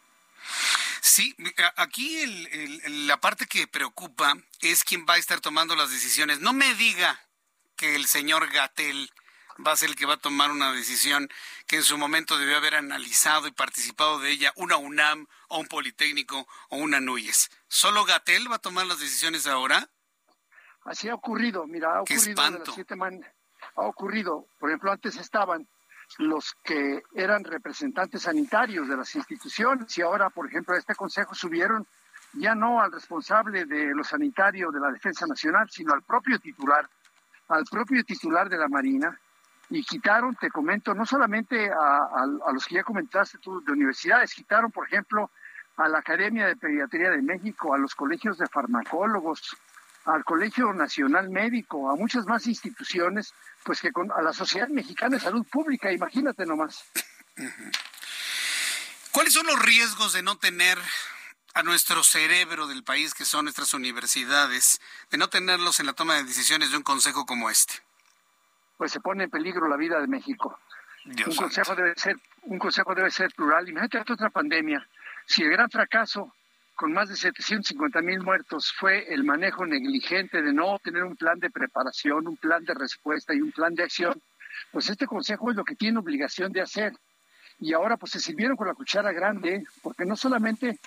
Sí, 1.01 1.35
aquí 1.75 2.25
la 3.05 3.21
parte 3.21 3.45
que 3.45 3.67
preocupa 3.67 4.35
es 4.59 4.83
quién 4.83 5.05
va 5.07 5.15
a 5.15 5.17
estar 5.17 5.39
tomando 5.39 5.75
las 5.75 5.91
decisiones. 5.91 6.39
No 6.39 6.51
me 6.51 6.73
diga 6.73 7.19
que 7.75 7.95
el 7.95 8.07
señor 8.07 8.51
Gatel 8.51 9.11
va 9.65 9.73
a 9.73 9.75
ser 9.75 9.89
el 9.89 9.95
que 9.95 10.07
va 10.07 10.15
a 10.15 10.17
tomar 10.17 10.49
una 10.49 10.73
decisión 10.73 11.29
que 11.67 11.75
en 11.75 11.83
su 11.83 11.95
momento 11.95 12.39
debió 12.39 12.57
haber 12.57 12.73
analizado 12.73 13.47
y 13.47 13.51
participado 13.51 14.19
de 14.19 14.31
ella 14.31 14.51
una 14.55 14.77
UNAM 14.77 15.27
o 15.49 15.59
un 15.59 15.67
Politécnico 15.67 16.47
o 16.69 16.77
una 16.77 16.99
NUYES. 16.99 17.51
¿Solo 17.67 18.03
Gatel 18.05 18.51
va 18.51 18.55
a 18.55 18.59
tomar 18.59 18.87
las 18.87 18.99
decisiones 18.99 19.45
ahora? 19.45 19.89
Así 20.85 21.07
ha 21.07 21.13
ocurrido, 21.13 21.67
mira, 21.67 21.97
ha 21.97 22.01
ocurrido 22.01 22.41
ha 23.75 23.81
ocurrido, 23.83 24.47
por 24.59 24.71
ejemplo, 24.71 24.91
antes 24.91 25.17
estaban 25.17 25.67
los 26.19 26.55
que 26.63 27.03
eran 27.13 27.43
representantes 27.43 28.23
sanitarios 28.23 28.87
de 28.87 28.97
las 28.97 29.15
instituciones. 29.15 29.97
Y 29.97 30.01
ahora, 30.01 30.29
por 30.29 30.47
ejemplo, 30.47 30.75
a 30.75 30.77
este 30.77 30.95
consejo 30.95 31.33
subieron 31.33 31.87
ya 32.33 32.55
no 32.55 32.81
al 32.81 32.91
responsable 32.91 33.65
de 33.65 33.93
lo 33.93 34.03
sanitario 34.03 34.71
de 34.71 34.79
la 34.79 34.91
Defensa 34.91 35.25
Nacional, 35.27 35.69
sino 35.69 35.93
al 35.93 36.03
propio 36.03 36.39
titular, 36.39 36.89
al 37.49 37.65
propio 37.65 38.03
titular 38.03 38.49
de 38.49 38.57
la 38.57 38.67
Marina, 38.67 39.17
y 39.69 39.83
quitaron, 39.83 40.35
te 40.35 40.49
comento, 40.49 40.93
no 40.93 41.05
solamente 41.05 41.71
a, 41.71 42.25
los 42.53 42.65
que 42.65 42.75
ya 42.75 42.83
comentaste 42.83 43.37
tú 43.37 43.63
de 43.63 43.71
universidades, 43.71 44.33
quitaron, 44.33 44.69
por 44.69 44.85
ejemplo, 44.85 45.31
a 45.77 45.87
la 45.87 45.99
Academia 45.99 46.45
de 46.45 46.57
Pediatría 46.57 47.09
de 47.09 47.21
México, 47.21 47.73
a 47.73 47.77
los 47.77 47.95
colegios 47.95 48.37
de 48.37 48.47
farmacólogos, 48.47 49.55
al 50.05 50.23
Colegio 50.23 50.73
Nacional 50.73 51.29
Médico, 51.29 51.89
a 51.89 51.95
muchas 51.95 52.25
más 52.25 52.47
instituciones, 52.47 53.33
pues 53.63 53.81
que 53.81 53.91
con, 53.91 54.11
a 54.11 54.21
la 54.21 54.33
Sociedad 54.33 54.67
Mexicana 54.69 55.17
de 55.17 55.23
Salud 55.23 55.45
Pública, 55.45 55.91
imagínate 55.91 56.45
nomás. 56.45 56.83
¿Cuáles 59.11 59.33
son 59.33 59.45
los 59.45 59.59
riesgos 59.59 60.13
de 60.13 60.23
no 60.23 60.37
tener 60.37 60.77
a 61.53 61.63
nuestro 61.63 62.03
cerebro 62.03 62.67
del 62.67 62.83
país, 62.83 63.13
que 63.13 63.25
son 63.25 63.45
nuestras 63.45 63.73
universidades, 63.73 64.79
de 65.09 65.17
no 65.17 65.29
tenerlos 65.29 65.79
en 65.79 65.85
la 65.85 65.93
toma 65.93 66.15
de 66.15 66.23
decisiones 66.23 66.71
de 66.71 66.77
un 66.77 66.83
consejo 66.83 67.25
como 67.25 67.49
este? 67.49 67.73
pues 68.81 68.93
se 68.93 68.99
pone 68.99 69.25
en 69.25 69.29
peligro 69.29 69.67
la 69.67 69.77
vida 69.77 70.01
de 70.01 70.07
México. 70.07 70.57
un 71.05 71.35
consejo 71.35 71.75
debe 71.75 71.93
ser 71.97 72.17
un 72.41 72.57
consejo 72.57 72.95
debe 72.95 73.11
ser 73.11 73.31
plural. 73.35 73.69
Imagínate 73.69 74.11
otra 74.11 74.31
pandemia. 74.31 74.83
Si 75.27 75.43
el 75.43 75.51
gran 75.51 75.69
fracaso 75.69 76.33
con 76.81 76.93
más 76.93 77.09
de 77.09 77.15
750 77.15 78.01
mil 78.01 78.21
muertos 78.21 78.73
fue 78.75 79.13
el 79.13 79.23
manejo 79.23 79.67
negligente 79.67 80.41
de 80.41 80.51
no 80.51 80.79
tener 80.79 81.03
un 81.03 81.15
plan 81.15 81.37
de 81.37 81.51
preparación, 81.51 82.27
un 82.27 82.37
plan 82.37 82.63
de 82.63 82.73
respuesta 82.73 83.35
y 83.35 83.41
un 83.41 83.51
plan 83.51 83.75
de 83.75 83.83
acción, 83.83 84.19
pues 84.71 84.89
este 84.89 85.05
consejo 85.05 85.51
es 85.51 85.55
lo 85.55 85.63
que 85.63 85.75
tiene 85.75 85.99
obligación 85.99 86.51
de 86.51 86.61
hacer. 86.61 86.93
Y 87.59 87.73
ahora 87.73 87.97
pues 87.97 88.13
se 88.13 88.19
sirvieron 88.19 88.57
con 88.57 88.67
la 88.67 88.73
cuchara 88.73 89.11
grande, 89.11 89.63
porque 89.83 90.05
no 90.05 90.15
solamente 90.15 90.79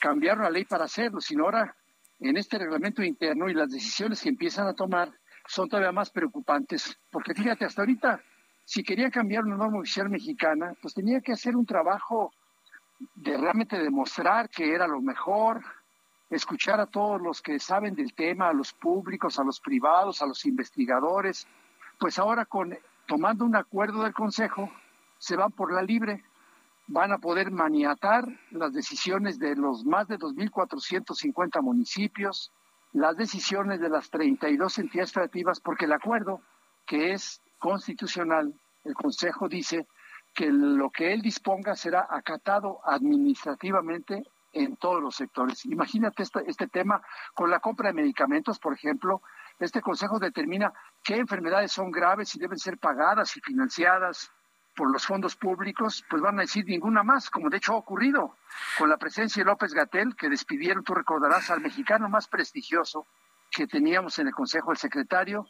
cambiaron 0.00 0.44
la 0.44 0.48
ley 0.48 0.64
para 0.64 0.86
hacerlo, 0.86 1.20
sino 1.20 1.44
ahora 1.44 1.76
en 2.18 2.38
este 2.38 2.56
reglamento 2.56 3.02
interno 3.02 3.50
y 3.50 3.52
las 3.52 3.70
decisiones 3.70 4.22
que 4.22 4.30
empiezan 4.30 4.66
a 4.68 4.72
tomar 4.72 5.12
son 5.46 5.68
todavía 5.68 5.92
más 5.92 6.08
preocupantes, 6.08 6.98
porque 7.10 7.34
fíjate, 7.34 7.66
hasta 7.66 7.82
ahorita, 7.82 8.22
si 8.64 8.82
quería 8.82 9.10
cambiar 9.10 9.44
una 9.44 9.58
norma 9.58 9.80
oficial 9.80 10.08
mexicana, 10.08 10.72
pues 10.80 10.94
tenía 10.94 11.20
que 11.20 11.32
hacer 11.32 11.56
un 11.56 11.66
trabajo 11.66 12.32
de 13.14 13.36
realmente 13.36 13.78
demostrar 13.78 14.48
que 14.48 14.74
era 14.74 14.86
lo 14.86 15.00
mejor, 15.00 15.62
escuchar 16.30 16.80
a 16.80 16.86
todos 16.86 17.20
los 17.20 17.42
que 17.42 17.58
saben 17.58 17.94
del 17.94 18.14
tema, 18.14 18.48
a 18.48 18.52
los 18.52 18.72
públicos, 18.72 19.38
a 19.38 19.44
los 19.44 19.60
privados, 19.60 20.22
a 20.22 20.26
los 20.26 20.44
investigadores, 20.46 21.46
pues 21.98 22.18
ahora 22.18 22.46
con 22.46 22.76
tomando 23.06 23.44
un 23.44 23.56
acuerdo 23.56 24.02
del 24.02 24.14
Consejo, 24.14 24.70
se 25.18 25.36
van 25.36 25.52
por 25.52 25.72
la 25.72 25.82
libre, 25.82 26.24
van 26.86 27.12
a 27.12 27.18
poder 27.18 27.50
maniatar 27.50 28.26
las 28.50 28.72
decisiones 28.72 29.38
de 29.38 29.54
los 29.56 29.84
más 29.84 30.08
de 30.08 30.18
2.450 30.18 31.60
municipios, 31.62 32.52
las 32.92 33.16
decisiones 33.16 33.80
de 33.80 33.88
las 33.88 34.10
32 34.10 34.78
entidades 34.78 35.12
federativas 35.12 35.60
porque 35.60 35.84
el 35.84 35.92
acuerdo, 35.92 36.40
que 36.86 37.12
es 37.12 37.40
constitucional, 37.58 38.54
el 38.84 38.94
Consejo 38.94 39.48
dice 39.48 39.86
que 40.34 40.50
lo 40.50 40.90
que 40.90 41.12
él 41.12 41.22
disponga 41.22 41.76
será 41.76 42.06
acatado 42.10 42.80
administrativamente 42.84 44.24
en 44.52 44.76
todos 44.76 45.02
los 45.02 45.16
sectores. 45.16 45.64
Imagínate 45.66 46.22
este, 46.22 46.40
este 46.46 46.68
tema 46.68 47.02
con 47.34 47.50
la 47.50 47.60
compra 47.60 47.88
de 47.88 47.94
medicamentos, 47.94 48.58
por 48.58 48.74
ejemplo. 48.74 49.22
Este 49.58 49.80
Consejo 49.80 50.18
determina 50.18 50.72
qué 51.02 51.16
enfermedades 51.16 51.72
son 51.72 51.90
graves 51.90 52.34
y 52.34 52.38
deben 52.38 52.58
ser 52.58 52.78
pagadas 52.78 53.36
y 53.36 53.40
financiadas 53.40 54.30
por 54.74 54.90
los 54.90 55.06
fondos 55.06 55.36
públicos, 55.36 56.04
pues 56.08 56.22
van 56.22 56.38
a 56.38 56.42
decir 56.42 56.64
ninguna 56.66 57.02
más, 57.02 57.28
como 57.28 57.50
de 57.50 57.58
hecho 57.58 57.74
ha 57.74 57.76
ocurrido 57.76 58.36
con 58.78 58.88
la 58.88 58.96
presencia 58.96 59.42
de 59.42 59.50
López 59.50 59.74
Gatel, 59.74 60.16
que 60.16 60.30
despidieron, 60.30 60.82
tú 60.82 60.94
recordarás, 60.94 61.50
al 61.50 61.60
mexicano 61.60 62.08
más 62.08 62.26
prestigioso 62.26 63.06
que 63.50 63.66
teníamos 63.66 64.18
en 64.18 64.28
el 64.28 64.34
Consejo, 64.34 64.70
el 64.70 64.78
secretario, 64.78 65.46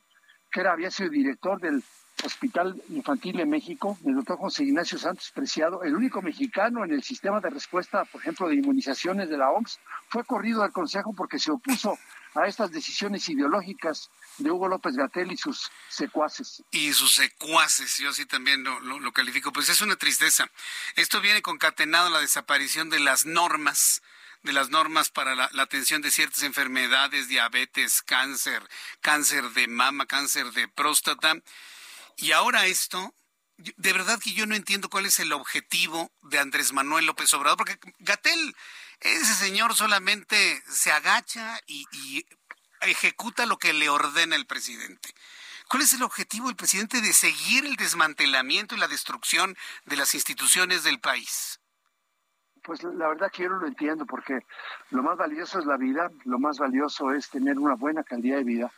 que 0.51 0.61
era, 0.61 0.72
había 0.72 0.91
sido 0.91 1.11
director 1.11 1.61
del 1.61 1.85
Hospital 2.25 2.81
Infantil 2.91 3.37
de 3.37 3.47
México, 3.47 3.99
el 4.05 4.15
doctor 4.15 4.39
José 4.39 4.65
Ignacio 4.65 4.99
Santos 4.99 5.31
Preciado, 5.33 5.83
el 5.83 5.95
único 5.95 6.23
mexicano 6.23 6.85
en 6.85 6.93
el 6.93 7.03
sistema 7.03 7.41
de 7.41 7.51
respuesta, 7.51 8.05
por 8.05 8.21
ejemplo, 8.21 8.49
de 8.49 8.57
inmunizaciones 8.57 9.29
de 9.29 9.39
la 9.39 9.51
OMS, 9.51 9.81
fue 10.09 10.25
corrido 10.25 10.63
al 10.63 10.73
Consejo 10.73 11.13
porque 11.15 11.39
se 11.39 11.51
opuso 11.51 11.99
a 12.35 12.47
estas 12.47 12.71
decisiones 12.71 13.29
ideológicas 13.29 14.11
de 14.39 14.51
Hugo 14.51 14.69
López 14.69 14.97
Gatel 14.97 15.33
y 15.33 15.37
sus 15.37 15.71
secuaces. 15.89 16.63
Y 16.71 16.93
sus 16.93 17.15
secuaces, 17.15 17.99
yo 17.99 18.11
así 18.11 18.25
también 18.27 18.65
lo, 18.65 19.13
califico. 19.13 19.53
Pues 19.53 19.69
es 19.69 19.83
una 19.83 19.97
tristeza. 19.97 20.51
Esto 20.97 21.21
viene 21.21 21.43
concatenado 21.43 22.07
a 22.07 22.11
la 22.11 22.21
desaparición 22.21 22.91
de 22.91 23.01
las 23.01 23.27
normas 23.27 24.03
de 24.43 24.53
las 24.53 24.71
normas 24.71 25.09
para 25.09 25.37
la, 25.37 25.49
atención 25.59 26.03
de 26.03 26.11
ciertas 26.11 26.43
enfermedades, 26.43 27.29
diabetes, 27.29 28.03
cáncer, 28.03 28.69
cáncer 29.01 29.49
de 29.51 29.69
mama, 29.69 30.07
cáncer 30.07 30.51
de 30.51 30.67
próstata. 30.67 31.37
Y 32.17 32.33
ahora 32.33 32.67
esto, 32.67 33.15
de 33.57 33.93
verdad 33.93 34.21
que 34.21 34.33
yo 34.33 34.47
no 34.47 34.55
entiendo 34.55 34.89
cuál 34.89 35.07
es 35.07 35.19
el 35.19 35.33
objetivo 35.33 36.11
de 36.23 36.39
Andrés 36.39 36.73
Manuel 36.73 37.07
López 37.07 37.33
Obrador, 37.35 37.59
porque 37.59 37.79
Gatel, 37.99 38.55
ese 39.01 39.35
señor 39.35 39.75
solamente 39.75 40.63
se 40.69 40.93
agacha 40.93 41.61
y, 41.67 41.87
y 41.93 42.27
ejecuta 42.81 43.47
lo 43.47 43.59
que 43.59 43.73
le 43.73 43.89
ordena 43.89 44.37
el 44.37 44.47
presidente. 44.47 45.15
¿Cuál 45.69 45.85
es 45.85 45.93
el 45.95 46.03
objetivo 46.03 46.49
del 46.49 46.57
presidente 46.57 47.01
de 47.01 47.13
seguir 47.15 47.65
el 47.65 47.77
desmantelamiento 47.77 48.75
y 48.75 48.79
la 48.79 48.89
destrucción 48.89 49.57
de 49.87 49.97
las 49.97 50.15
instituciones 50.15 50.85
del 50.85 51.01
país? 51.01 51.61
Pues 52.63 52.83
la 52.83 53.09
verdad 53.09 53.31
que 53.33 53.45
yo 53.45 53.49
no 53.49 53.59
lo 53.59 53.67
entiendo 53.67 54.07
porque 54.07 54.41
lo 54.91 55.03
más 55.03 55.17
valioso 55.17 55.59
es 55.59 55.67
la 55.67 55.77
vida, 55.77 56.11
lo 56.25 56.39
más 56.39 56.59
valioso 56.59 57.13
es 57.13 57.29
tener 57.31 57.59
una 57.59 57.75
buena 57.75 58.05
calidad 58.05 58.37
de 58.37 58.45
vida. 58.45 58.73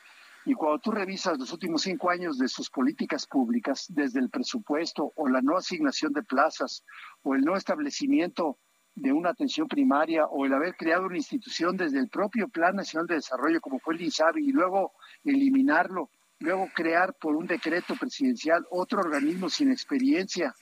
Y 0.47 0.55
cuando 0.55 0.78
tú 0.78 0.90
revisas 0.90 1.38
los 1.38 1.53
últimos 1.53 1.82
cinco 1.82 2.11
años 2.11 2.36
de 2.36 2.49
sus 2.49 2.68
políticas 2.68 3.26
públicas, 3.26 3.86
desde 3.88 4.20
el 4.20 4.28
presupuesto 4.28 5.12
o 5.16 5.28
la 5.28 5.40
no 5.40 5.57
asignación 5.57 6.12
de 6.12 6.22
plazas 6.22 6.84
o 7.22 7.34
el 7.34 7.42
no 7.42 7.57
establecimiento 7.57 8.59
de 8.95 9.12
una 9.12 9.30
atención 9.30 9.66
primaria 9.66 10.26
o 10.26 10.45
el 10.45 10.53
haber 10.53 10.76
creado 10.76 11.07
una 11.07 11.16
institución 11.16 11.76
desde 11.76 11.99
el 11.99 12.09
propio 12.09 12.49
Plan 12.49 12.76
Nacional 12.76 13.07
de 13.07 13.16
Desarrollo, 13.16 13.61
como 13.61 13.80
fue 13.80 13.95
el 13.95 14.03
INSABI, 14.03 14.49
y 14.49 14.53
luego 14.53 14.92
eliminarlo, 15.24 16.11
luego 16.38 16.68
crear 16.74 17.14
por 17.14 17.34
un 17.34 17.47
decreto 17.47 17.95
presidencial 17.99 18.64
otro 18.70 19.01
organismo 19.01 19.49
sin 19.49 19.72
experiencia. 19.72 20.55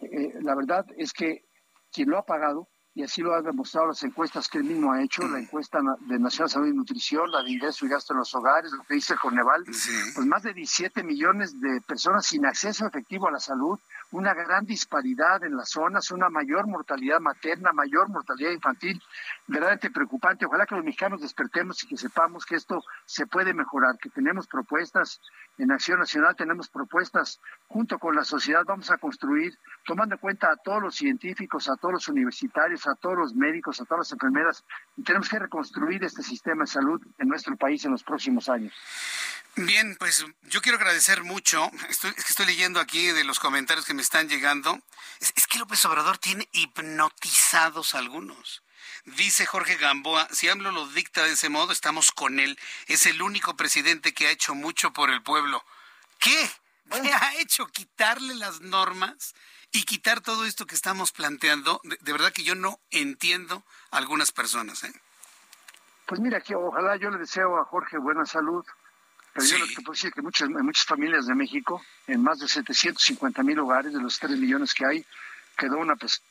Eh, 0.00 0.32
la 0.40 0.54
verdad 0.54 0.86
es 0.96 1.12
que 1.12 1.44
quien 1.92 2.08
lo 2.08 2.18
ha 2.18 2.24
pagado, 2.24 2.68
y 2.94 3.02
así 3.04 3.22
lo 3.22 3.34
han 3.34 3.44
demostrado 3.44 3.88
las 3.88 4.02
encuestas 4.02 4.48
que 4.48 4.58
él 4.58 4.64
mismo 4.64 4.92
ha 4.92 5.02
hecho, 5.02 5.26
la 5.28 5.38
encuesta 5.38 5.78
de 6.00 6.18
Nacional 6.18 6.50
Salud 6.50 6.66
y 6.66 6.72
Nutrición, 6.72 7.30
la 7.30 7.42
de 7.42 7.50
ingreso 7.50 7.86
y 7.86 7.88
gasto 7.88 8.12
en 8.12 8.18
los 8.18 8.34
hogares, 8.34 8.72
lo 8.72 8.82
que 8.82 8.94
dice 8.94 9.12
el 9.12 9.20
Coneval, 9.20 9.64
pues 9.64 10.26
más 10.26 10.42
de 10.42 10.52
17 10.52 11.02
millones 11.04 11.60
de 11.60 11.80
personas 11.82 12.26
sin 12.26 12.44
acceso 12.46 12.86
efectivo 12.86 13.28
a 13.28 13.32
la 13.32 13.40
salud, 13.40 13.78
una 14.12 14.34
gran 14.34 14.64
disparidad 14.64 15.42
en 15.44 15.56
las 15.56 15.70
zonas, 15.70 16.10
una 16.10 16.28
mayor 16.28 16.66
mortalidad 16.66 17.20
materna, 17.20 17.72
mayor 17.72 18.08
mortalidad 18.08 18.50
infantil, 18.50 19.00
verdaderamente 19.46 19.90
preocupante. 19.90 20.46
Ojalá 20.46 20.66
que 20.66 20.74
los 20.74 20.84
mexicanos 20.84 21.20
despertemos 21.20 21.82
y 21.84 21.88
que 21.88 21.96
sepamos 21.96 22.44
que 22.44 22.56
esto 22.56 22.82
se 23.04 23.26
puede 23.26 23.54
mejorar, 23.54 23.98
que 23.98 24.10
tenemos 24.10 24.46
propuestas 24.46 25.20
en 25.58 25.70
Acción 25.70 25.98
Nacional, 26.00 26.34
tenemos 26.36 26.68
propuestas 26.68 27.40
junto 27.68 27.98
con 27.98 28.16
la 28.16 28.24
sociedad, 28.24 28.64
vamos 28.66 28.90
a 28.90 28.98
construir, 28.98 29.58
tomando 29.84 30.14
en 30.14 30.20
cuenta 30.20 30.50
a 30.50 30.56
todos 30.56 30.82
los 30.82 30.94
científicos, 30.94 31.68
a 31.68 31.76
todos 31.76 31.92
los 31.92 32.08
universitarios, 32.08 32.86
a 32.86 32.94
todos 32.94 33.16
los 33.16 33.34
médicos, 33.34 33.80
a 33.80 33.84
todas 33.84 34.08
las 34.08 34.12
enfermeras, 34.12 34.64
y 34.96 35.02
tenemos 35.02 35.28
que 35.28 35.38
reconstruir 35.38 36.02
este 36.04 36.22
sistema 36.22 36.64
de 36.64 36.68
salud 36.68 37.00
en 37.18 37.28
nuestro 37.28 37.56
país 37.56 37.84
en 37.84 37.92
los 37.92 38.02
próximos 38.02 38.48
años. 38.48 38.74
Bien, 39.66 39.96
pues 39.98 40.24
yo 40.42 40.62
quiero 40.62 40.78
agradecer 40.78 41.22
mucho. 41.22 41.70
Estoy, 41.88 42.10
es 42.16 42.24
que 42.24 42.30
estoy 42.30 42.46
leyendo 42.46 42.80
aquí 42.80 43.06
de 43.08 43.24
los 43.24 43.38
comentarios 43.38 43.86
que 43.86 43.94
me 43.94 44.02
están 44.02 44.28
llegando. 44.28 44.80
Es, 45.20 45.32
es 45.36 45.46
que 45.46 45.58
López 45.58 45.84
Obrador 45.84 46.18
tiene 46.18 46.48
hipnotizados 46.52 47.94
algunos. 47.94 48.62
Dice 49.04 49.46
Jorge 49.46 49.76
Gamboa, 49.76 50.28
si 50.30 50.48
AMLO 50.48 50.72
lo 50.72 50.86
dicta 50.88 51.24
de 51.24 51.32
ese 51.32 51.48
modo, 51.48 51.72
estamos 51.72 52.12
con 52.12 52.38
él. 52.38 52.58
Es 52.86 53.06
el 53.06 53.22
único 53.22 53.56
presidente 53.56 54.12
que 54.12 54.26
ha 54.26 54.30
hecho 54.30 54.54
mucho 54.54 54.92
por 54.92 55.10
el 55.10 55.22
pueblo. 55.22 55.64
¿Qué? 56.18 56.50
¿Qué 56.90 57.12
ha 57.12 57.36
hecho? 57.36 57.66
¿Quitarle 57.66 58.34
las 58.34 58.60
normas 58.60 59.34
y 59.72 59.84
quitar 59.84 60.20
todo 60.20 60.44
esto 60.44 60.66
que 60.66 60.74
estamos 60.74 61.12
planteando? 61.12 61.80
De, 61.84 62.12
verdad 62.12 62.32
que 62.32 62.42
yo 62.42 62.54
no 62.54 62.78
entiendo 62.90 63.62
a 63.90 63.98
algunas 63.98 64.32
personas. 64.32 64.84
¿eh? 64.84 64.92
Pues 66.06 66.20
mira, 66.20 66.40
que 66.40 66.54
ojalá 66.54 66.96
yo 66.96 67.10
le 67.10 67.18
deseo 67.18 67.56
a 67.58 67.64
Jorge 67.64 67.96
buena 67.96 68.26
salud. 68.26 68.64
Pero 69.32 69.46
yo 69.46 69.58
lo 69.58 69.66
que 69.66 69.74
puedo 69.76 69.92
decir 69.92 70.12
que 70.12 70.22
muchas, 70.22 70.48
muchas 70.48 70.84
familias 70.84 71.26
de 71.26 71.34
México, 71.34 71.82
en 72.06 72.22
más 72.22 72.38
de 72.38 72.48
750 72.48 73.42
mil 73.42 73.58
hogares 73.60 73.92
de 73.92 74.00
los 74.00 74.18
3 74.18 74.38
millones 74.38 74.74
que 74.74 74.84
hay, 74.84 75.04
quedó 75.56 75.78
una 75.78 75.96
persona 75.96 76.26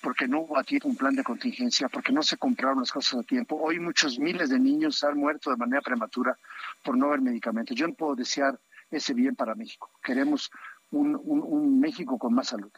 porque 0.00 0.26
no 0.26 0.40
hubo 0.40 0.58
a 0.58 0.64
tiempo 0.64 0.88
un 0.88 0.96
plan 0.96 1.14
de 1.14 1.22
contingencia, 1.22 1.88
porque 1.88 2.12
no 2.12 2.22
se 2.22 2.36
compraron 2.38 2.80
las 2.80 2.90
cosas 2.90 3.20
a 3.20 3.22
tiempo. 3.22 3.56
Hoy 3.60 3.78
muchos 3.78 4.18
miles 4.18 4.48
de 4.48 4.58
niños 4.58 5.04
han 5.04 5.18
muerto 5.18 5.50
de 5.50 5.56
manera 5.56 5.82
prematura 5.82 6.38
por 6.82 6.96
no 6.96 7.06
haber 7.06 7.20
medicamentos. 7.20 7.76
Yo 7.76 7.86
no 7.86 7.94
puedo 7.94 8.14
desear 8.14 8.58
ese 8.90 9.12
bien 9.12 9.36
para 9.36 9.54
México. 9.54 9.90
Queremos 10.02 10.50
un, 10.90 11.20
un 11.22 11.80
México 11.80 12.18
con 12.18 12.34
más 12.34 12.48
salud. 12.48 12.72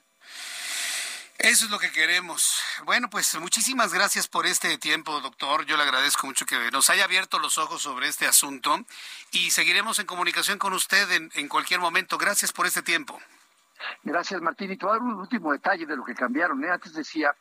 Eso 1.43 1.64
es 1.64 1.72
lo 1.72 1.80
que 1.80 1.90
queremos. 1.90 2.62
Bueno, 2.84 3.11
pues 3.11 3.34
muchísimas 3.40 3.93
gracias 3.93 4.28
por 4.28 4.47
este 4.47 4.78
tiempo, 4.78 5.20
doctor. 5.20 5.66
Yo 5.66 5.76
le 5.76 5.82
agradezco 5.82 6.28
mucho 6.28 6.47
que 6.47 6.70
nos 6.70 6.88
haya 6.88 7.03
abierto 7.03 7.40
los 7.40 7.59
ojos 7.59 7.82
sobre 7.82 8.07
este 8.07 8.26
asunto 8.26 8.78
y 9.32 9.51
seguiremos 9.51 9.99
en 9.99 10.07
comunicación 10.07 10.61
con 10.61 10.72
usted 10.72 11.11
en, 11.11 11.32
en 11.34 11.49
cualquier 11.49 11.80
momento. 11.80 12.16
Gracias 12.16 12.53
por 12.53 12.66
este 12.66 12.82
tiempo. 12.82 13.20
Gracias, 14.05 14.40
Martín. 14.40 14.70
Y 14.70 14.76
te 14.76 14.86
voy 14.86 14.95
a 14.95 14.99
dar 14.99 15.03
un 15.03 15.14
último 15.14 15.51
detalle 15.51 15.84
de 15.84 15.97
lo 15.97 16.05
que 16.05 16.14
cambiaron. 16.14 16.62
¿eh? 16.62 16.70
Antes 16.70 16.93
decía 16.93 17.34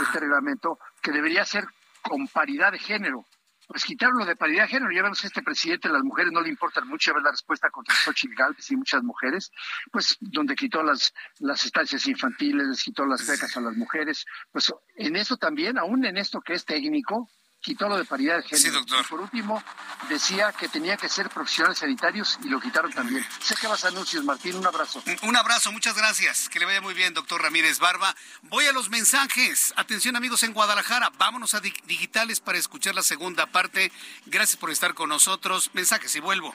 este 0.00 0.20
reglamento 0.20 0.78
que 1.00 1.10
debería 1.10 1.44
ser 1.44 1.66
con 2.00 2.28
paridad 2.28 2.70
de 2.70 2.78
género. 2.78 3.24
Pues 3.72 3.84
quitaron 3.84 4.18
lo 4.18 4.26
de 4.26 4.36
paridad 4.36 4.64
de 4.64 4.68
género. 4.68 4.92
Ya 4.92 5.02
vemos 5.02 5.22
que 5.22 5.28
este 5.28 5.42
presidente, 5.42 5.88
las 5.88 6.02
mujeres 6.02 6.30
no 6.30 6.42
le 6.42 6.50
importan 6.50 6.86
mucho. 6.86 7.10
Ya 7.10 7.20
la 7.20 7.30
respuesta 7.30 7.70
contra 7.70 7.94
Xochitl 7.94 8.34
Galvez 8.34 8.70
y 8.70 8.76
muchas 8.76 9.02
mujeres. 9.02 9.50
Pues 9.90 10.18
donde 10.20 10.54
quitó 10.54 10.82
las, 10.82 11.14
las 11.38 11.64
estancias 11.64 12.06
infantiles, 12.06 12.66
les 12.66 12.82
quitó 12.82 13.06
las 13.06 13.26
becas 13.26 13.56
a 13.56 13.62
las 13.62 13.74
mujeres. 13.74 14.26
Pues 14.50 14.70
en 14.96 15.16
eso 15.16 15.38
también, 15.38 15.78
aún 15.78 16.04
en 16.04 16.18
esto 16.18 16.42
que 16.42 16.52
es 16.52 16.66
técnico, 16.66 17.30
quitó 17.62 17.88
lo 17.88 17.96
de 17.96 18.04
paridad 18.04 18.36
de 18.36 18.42
género. 18.42 18.58
Sí, 18.58 18.70
doctor. 18.70 19.00
Y 19.00 19.08
por 19.08 19.20
último, 19.20 19.62
decía 20.08 20.52
que 20.52 20.68
tenía 20.68 20.96
que 20.96 21.08
ser 21.08 21.30
profesionales 21.30 21.78
sanitarios 21.78 22.38
y 22.42 22.48
lo 22.48 22.60
quitaron 22.60 22.92
también. 22.92 23.24
Sé 23.40 23.54
que 23.54 23.66
vas 23.68 23.84
a 23.84 23.88
anuncios, 23.88 24.24
Martín. 24.24 24.56
Un 24.56 24.66
abrazo. 24.66 25.02
Un 25.22 25.36
abrazo, 25.36 25.72
muchas 25.72 25.96
gracias. 25.96 26.48
Que 26.48 26.58
le 26.58 26.66
vaya 26.66 26.80
muy 26.80 26.92
bien, 26.92 27.14
doctor 27.14 27.40
Ramírez 27.40 27.78
Barba. 27.78 28.14
Voy 28.42 28.66
a 28.66 28.72
los 28.72 28.90
mensajes. 28.90 29.72
Atención, 29.76 30.16
amigos 30.16 30.42
en 30.42 30.52
Guadalajara. 30.52 31.10
Vámonos 31.16 31.54
a 31.54 31.60
digitales 31.60 32.40
para 32.40 32.58
escuchar 32.58 32.94
la 32.94 33.02
segunda 33.02 33.46
parte. 33.46 33.92
Gracias 34.26 34.56
por 34.56 34.70
estar 34.70 34.94
con 34.94 35.08
nosotros. 35.08 35.70
Mensajes 35.72 36.14
y 36.16 36.20
vuelvo. 36.20 36.54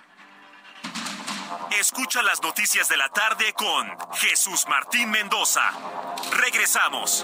Escucha 1.80 2.22
las 2.22 2.42
noticias 2.42 2.90
de 2.90 2.98
la 2.98 3.10
tarde 3.10 3.54
con 3.54 3.88
Jesús 4.16 4.66
Martín 4.68 5.10
Mendoza. 5.10 5.72
Regresamos. 6.32 7.24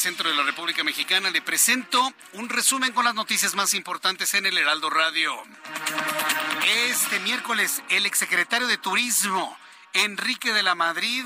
Centro 0.00 0.30
de 0.30 0.34
la 0.34 0.44
República 0.44 0.82
Mexicana, 0.82 1.28
le 1.28 1.42
presento 1.42 2.14
un 2.32 2.48
resumen 2.48 2.92
con 2.92 3.04
las 3.04 3.14
noticias 3.14 3.54
más 3.54 3.74
importantes 3.74 4.32
en 4.32 4.46
el 4.46 4.56
Heraldo 4.56 4.88
Radio. 4.88 5.34
Este 6.88 7.20
miércoles, 7.20 7.82
el 7.90 8.06
exsecretario 8.06 8.66
de 8.66 8.78
Turismo, 8.78 9.54
Enrique 9.92 10.54
de 10.54 10.62
la 10.62 10.74
Madrid, 10.74 11.24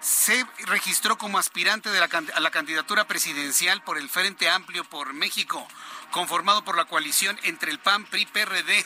se 0.00 0.44
registró 0.66 1.16
como 1.16 1.38
aspirante 1.38 1.88
de 1.90 2.00
la, 2.00 2.08
a 2.34 2.40
la 2.40 2.50
candidatura 2.50 3.06
presidencial 3.06 3.84
por 3.84 3.96
el 3.96 4.08
Frente 4.08 4.50
Amplio 4.50 4.82
por 4.82 5.12
México, 5.12 5.66
conformado 6.10 6.64
por 6.64 6.76
la 6.76 6.86
coalición 6.86 7.38
entre 7.44 7.70
el 7.70 7.78
PAN, 7.78 8.06
PRI, 8.06 8.26
PRD 8.26 8.84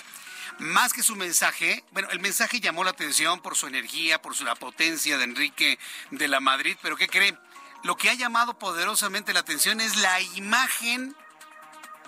más 0.58 0.92
que 0.92 1.02
su 1.02 1.16
mensaje, 1.16 1.84
bueno, 1.92 2.08
el 2.10 2.20
mensaje 2.20 2.60
llamó 2.60 2.84
la 2.84 2.90
atención 2.90 3.40
por 3.40 3.56
su 3.56 3.66
energía, 3.66 4.20
por 4.20 4.34
su, 4.34 4.44
la 4.44 4.54
potencia 4.54 5.16
de 5.16 5.24
Enrique 5.24 5.78
de 6.10 6.28
la 6.28 6.40
Madrid, 6.40 6.76
pero 6.82 6.96
¿qué 6.96 7.08
cree? 7.08 7.34
Lo 7.82 7.96
que 7.96 8.10
ha 8.10 8.14
llamado 8.14 8.58
poderosamente 8.58 9.32
la 9.32 9.40
atención 9.40 9.80
es 9.80 9.96
la 9.96 10.20
imagen 10.20 11.16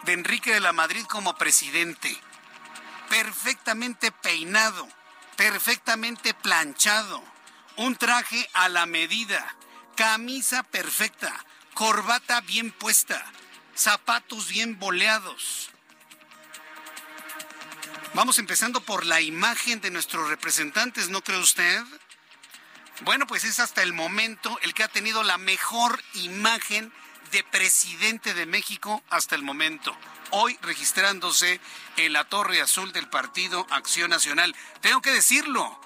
de 0.05 0.13
Enrique 0.13 0.53
de 0.53 0.61
la 0.61 0.73
Madrid 0.73 1.05
como 1.07 1.37
presidente. 1.37 2.19
Perfectamente 3.09 4.13
peinado, 4.13 4.89
perfectamente 5.37 6.35
planchado, 6.35 7.23
un 7.77 7.97
traje 7.97 8.49
a 8.53 8.69
la 8.69 8.87
medida, 8.87 9.57
camisa 9.97 10.63
perfecta, 10.63 11.45
corbata 11.75 12.41
bien 12.43 12.71
puesta, 12.71 13.25
zapatos 13.75 14.49
bien 14.49 14.79
boleados. 14.79 15.71
Vamos 18.15 18.39
empezando 18.39 18.83
por 18.83 19.07
la 19.07 19.23
imagen 19.23 19.81
de 19.81 19.91
nuestros 19.91 20.29
representantes, 20.29 21.09
¿no 21.09 21.23
cree 21.23 21.39
usted? 21.39 21.83
Bueno, 23.05 23.27
pues 23.27 23.43
es 23.43 23.59
hasta 23.59 23.83
el 23.83 23.93
momento 23.93 24.57
el 24.63 24.75
que 24.75 24.85
ha 24.85 24.89
tenido 24.89 25.25
la 25.25 25.37
mejor 25.37 26.01
imagen 26.15 26.93
de 27.33 27.43
presidente 27.43 28.33
de 28.33 28.47
México 28.47 29.03
hasta 29.11 29.35
el 29.35 29.43
momento. 29.43 29.97
Hoy 30.31 30.57
registrándose 30.63 31.61
en 31.97 32.13
la 32.13 32.29
Torre 32.29 32.61
Azul 32.61 32.93
del 32.93 33.09
Partido 33.09 33.67
Acción 33.71 34.11
Nacional. 34.11 34.55
Tengo 34.83 35.03
que 35.03 35.11
decirlo, 35.11 35.81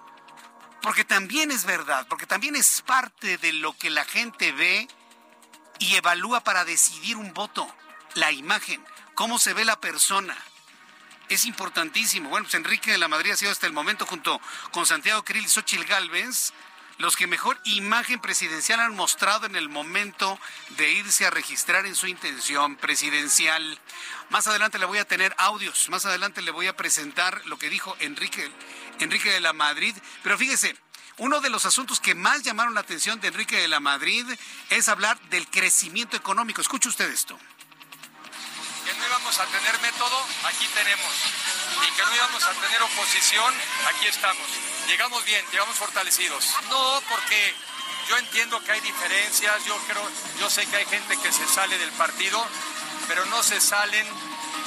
porque 0.83 1.05
también 1.05 1.51
es 1.51 1.65
verdad, 1.65 2.07
porque 2.07 2.27
también 2.27 2.55
es 2.55 2.83
parte 2.83 3.39
de 3.39 3.55
lo 3.55 3.73
que 3.79 3.89
la 3.89 4.05
gente 4.05 4.53
ve 4.53 4.87
y 5.79 5.95
evalúa 5.95 6.41
para 6.41 6.67
decidir 6.67 7.17
un 7.17 7.33
voto. 7.33 7.67
La 8.13 8.31
imagen, 8.31 8.85
cómo 9.15 9.39
se 9.39 9.55
ve 9.55 9.65
la 9.65 9.81
persona. 9.81 10.37
Es 11.31 11.47
importantísimo. 11.47 12.29
Bueno, 12.29 12.45
pues 12.45 12.55
Enrique 12.57 12.93
de 12.93 12.99
la 12.99 13.09
Madrid 13.09 13.31
ha 13.31 13.37
sido 13.37 13.53
hasta 13.53 13.67
el 13.67 13.73
momento 13.73 14.05
junto 14.05 14.39
con 14.71 14.85
Santiago 14.85 15.25
Krill 15.25 15.47
y 15.47 15.49
Xochil 15.49 15.87
Gálvez 15.87 16.53
los 16.99 17.17
que 17.17 17.27
mejor 17.27 17.61
imagen 17.65 18.21
presidencial 18.21 18.81
han 18.81 18.95
mostrado 18.95 19.47
en 19.47 19.57
el 19.57 19.69
momento 19.69 20.39
de 20.71 20.91
irse 20.93 21.27
a 21.27 21.31
registrar 21.31 21.87
en 21.87 21.95
su 21.95 22.07
intención 22.07 22.77
presidencial. 22.77 23.79
Más 24.31 24.47
adelante 24.47 24.79
le 24.79 24.87
voy 24.87 24.99
a 24.99 25.07
tener 25.07 25.35
audios, 25.39 25.89
más 25.91 26.07
adelante 26.07 26.43
le 26.43 26.51
voy 26.51 26.67
a 26.67 26.77
presentar 26.77 27.45
lo 27.47 27.59
que 27.59 27.71
dijo 27.71 27.97
Enrique, 28.01 28.51
Enrique 29.01 29.31
de 29.31 29.41
la 29.41 29.53
Madrid, 29.53 29.95
pero 30.23 30.39
fíjese, 30.39 30.77
Uno 31.19 31.41
de 31.41 31.49
los 31.49 31.65
asuntos 31.65 31.99
que 31.99 32.15
más 32.15 32.43
llamaron 32.43 32.75
la 32.75 32.81
atención 32.81 33.19
de 33.21 33.29
Enrique 33.29 33.57
de 33.57 33.69
la 33.69 33.81
Madrid 33.81 34.27
es 34.69 34.89
hablar 34.89 35.19
del 35.31 35.49
crecimiento 35.49 36.15
económico. 36.15 36.61
Escuche 36.61 36.91
usted 36.91 37.11
esto. 37.11 37.39
Que 38.85 38.93
no 38.93 39.07
íbamos 39.07 39.39
a 39.39 39.47
tener 39.47 39.81
método, 39.81 40.27
aquí 40.45 40.69
tenemos. 40.75 41.15
Y 41.89 41.97
que 41.97 42.03
no 42.03 42.15
íbamos 42.17 42.45
a 42.45 42.53
tener 42.53 42.83
oposición, 42.83 43.55
aquí 43.89 44.07
estamos. 44.09 44.76
Llegamos 44.89 45.25
bien, 45.25 45.45
llegamos 45.51 45.77
fortalecidos. 45.77 46.47
No, 46.71 47.03
porque 47.09 47.55
yo 48.09 48.17
entiendo 48.19 48.63
que 48.63 48.73
hay 48.73 48.81
diferencias, 48.81 49.65
yo 49.65 49.77
creo, 49.89 50.09
yo 50.39 50.49
sé 50.49 50.65
que 50.67 50.77
hay 50.77 50.87
gente 50.87 51.17
que 51.19 51.33
se 51.33 51.47
sale 51.47 51.77
del 51.79 51.91
partido, 51.93 52.45
pero 53.09 53.25
no 53.27 53.43
se 53.43 53.61
salen 53.61 54.07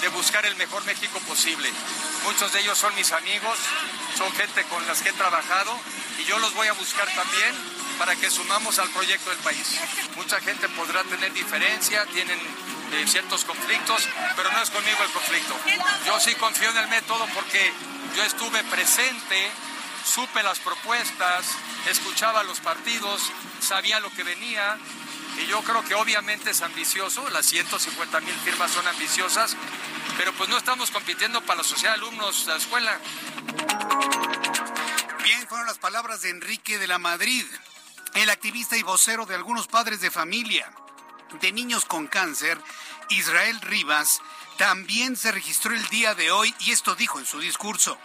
de 0.01 0.07
buscar 0.09 0.45
el 0.45 0.55
mejor 0.55 0.84
México 0.86 1.20
posible. 1.28 1.72
Muchos 2.24 2.51
de 2.53 2.59
ellos 2.61 2.78
son 2.78 2.93
mis 2.95 3.11
amigos, 3.11 3.57
son 4.17 4.32
gente 4.34 4.63
con 4.65 4.86
las 4.88 5.01
que 5.01 5.09
he 5.09 5.13
trabajado 5.13 5.78
y 6.20 6.26
yo 6.26 6.38
los 6.39 6.53
voy 6.53 6.67
a 6.67 6.74
buscar 6.74 7.07
también 7.15 7.55
para 7.97 8.15
que 8.15 8.30
sumamos 8.30 8.80
al 8.80 8.89
proyecto 8.89 9.30
del 9.30 9.39
país. 9.39 9.80
Mucha 10.15 10.39
gente 10.41 10.67
podrá 10.70 11.03
tener 11.03 11.32
diferencia, 11.34 12.05
tienen 12.07 12.39
eh, 12.93 13.05
ciertos 13.07 13.45
conflictos, 13.45 14.07
pero 14.36 14.51
no 14.51 14.61
es 14.61 14.70
conmigo 14.70 14.97
el 15.03 15.11
conflicto. 15.11 15.55
Yo 16.05 16.20
sí 16.20 16.34
confío 16.36 16.72
en 16.72 16.78
el 16.78 16.88
método 16.88 17.26
porque 17.34 17.72
yo 18.15 18.24
estuve 18.24 18.63
presente, 18.65 19.51
supe 20.06 20.43
las 20.43 20.60
propuestas, 20.60 21.45
escuchaba 21.89 22.43
los 22.43 22.60
partidos, 22.60 23.32
sabía 23.62 24.00
lo 24.00 24.10
que 24.12 24.24
venía 24.24 24.78
y 25.38 25.47
yo 25.47 25.62
creo 25.62 25.84
que 25.84 25.95
obviamente 25.95 26.52
es 26.52 26.62
ambicioso, 26.62 27.30
las 27.30 27.45
150 27.45 28.20
mil 28.22 28.36
firmas 28.36 28.72
son 28.72 28.88
ambiciosas, 28.88 29.56
pero 30.18 30.34
pues 30.34 30.50
no 30.50 30.58
estamos 30.58 30.91
compitiendo 30.91 31.41
para 31.41 31.58
la 31.58 31.64
sociedad 31.64 31.95
de 31.95 32.02
alumnos 32.02 32.45
de 32.45 32.52
la 32.52 32.58
escuela. 32.58 33.00
Bien, 35.24 35.47
fueron 35.47 35.68
las 35.68 35.78
palabras 35.78 36.22
de 36.22 36.30
Enrique 36.30 36.78
de 36.78 36.88
la 36.88 37.00
Madrid, 37.00 37.45
el 38.16 38.30
activista 38.30 38.76
y 38.76 38.84
vocero 38.84 39.26
de 39.26 39.36
algunos 39.36 39.68
padres 39.68 40.02
de 40.02 40.12
familia 40.12 40.70
de 41.41 41.52
niños 41.52 41.86
con 41.86 42.08
cáncer, 42.08 42.60
Israel 43.10 43.60
Rivas, 43.62 44.22
también 44.58 45.16
se 45.16 45.32
registró 45.32 45.74
el 45.74 45.88
día 45.88 46.16
de 46.16 46.32
hoy 46.32 46.54
y 46.60 46.72
esto 46.72 46.95
dijo 46.95 47.20
en 47.20 47.26
su 47.26 47.39
discurso 47.39 47.97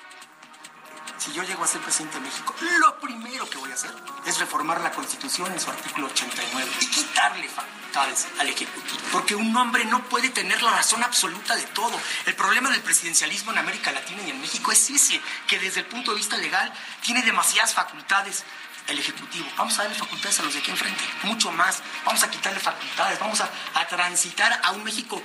si 1.18 1.32
yo 1.32 1.42
llego 1.42 1.64
a 1.64 1.66
ser 1.66 1.80
presidente 1.80 2.18
de 2.18 2.24
México, 2.24 2.54
lo 2.80 2.98
primero 3.00 3.48
que 3.48 3.58
voy 3.58 3.70
a 3.70 3.74
hacer 3.74 3.94
es 4.26 4.38
reformar 4.38 4.80
la 4.80 4.90
Constitución 4.90 5.52
en 5.52 5.60
su 5.60 5.70
artículo 5.70 6.06
89 6.06 6.70
y 6.80 6.86
quitarle 6.86 7.48
facultades 7.48 8.26
al 8.38 8.48
Ejecutivo. 8.48 9.00
Porque 9.12 9.34
un 9.34 9.56
hombre 9.56 9.84
no 9.84 10.02
puede 10.08 10.30
tener 10.30 10.62
la 10.62 10.70
razón 10.70 11.02
absoluta 11.02 11.54
de 11.56 11.62
todo. 11.68 11.98
El 12.26 12.34
problema 12.34 12.70
del 12.70 12.82
presidencialismo 12.82 13.52
en 13.52 13.58
América 13.58 13.92
Latina 13.92 14.22
y 14.26 14.30
en 14.30 14.40
México 14.40 14.72
es 14.72 14.90
ese, 14.90 15.20
que 15.46 15.58
desde 15.58 15.80
el 15.80 15.86
punto 15.86 16.10
de 16.10 16.16
vista 16.18 16.36
legal 16.36 16.72
tiene 17.02 17.22
demasiadas 17.22 17.74
facultades 17.74 18.44
el 18.88 18.98
Ejecutivo. 18.98 19.46
Vamos 19.56 19.78
a 19.78 19.82
darle 19.82 19.96
facultades 19.96 20.40
a 20.40 20.42
los 20.42 20.52
de 20.52 20.60
aquí 20.60 20.70
enfrente, 20.70 21.02
mucho 21.22 21.50
más. 21.52 21.82
Vamos 22.04 22.22
a 22.22 22.30
quitarle 22.30 22.60
facultades, 22.60 23.18
vamos 23.18 23.40
a, 23.40 23.50
a, 23.74 23.86
transitar 23.86 24.60
a 24.62 24.72
un 24.72 24.84
México, 24.84 25.22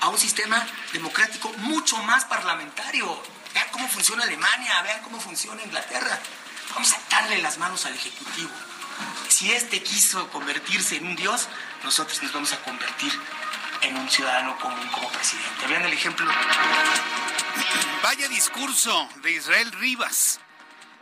a 0.00 0.08
un 0.08 0.18
sistema 0.18 0.66
democrático 0.92 1.52
mucho 1.58 1.98
más 1.98 2.24
parlamentario. 2.24 3.35
Vean 3.56 3.68
cómo 3.70 3.88
funciona 3.88 4.22
Alemania, 4.24 4.82
vean 4.82 5.00
cómo 5.02 5.18
funciona 5.18 5.62
Inglaterra. 5.62 6.20
Vamos 6.74 6.92
a 6.92 6.96
atarle 6.96 7.38
las 7.38 7.56
manos 7.56 7.86
al 7.86 7.94
Ejecutivo. 7.94 8.50
Si 9.28 9.50
este 9.50 9.82
quiso 9.82 10.28
convertirse 10.28 10.96
en 10.96 11.06
un 11.06 11.16
dios, 11.16 11.48
nosotros 11.82 12.22
nos 12.22 12.34
vamos 12.34 12.52
a 12.52 12.62
convertir 12.62 13.10
en 13.80 13.96
un 13.96 14.10
ciudadano 14.10 14.58
común 14.58 14.86
como 14.88 15.08
presidente. 15.08 15.66
Vean 15.68 15.84
el 15.84 15.92
ejemplo. 15.94 16.30
Vaya 18.02 18.28
discurso 18.28 19.08
de 19.22 19.32
Israel 19.32 19.72
Rivas. 19.72 20.38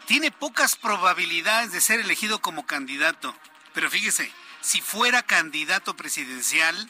Tiene 0.06 0.30
pocas 0.30 0.76
probabilidades 0.76 1.72
de 1.72 1.80
ser 1.80 1.98
elegido 1.98 2.40
como 2.40 2.66
candidato. 2.66 3.36
Pero 3.72 3.90
fíjese, 3.90 4.30
si 4.60 4.80
fuera 4.80 5.24
candidato 5.24 5.96
presidencial, 5.96 6.88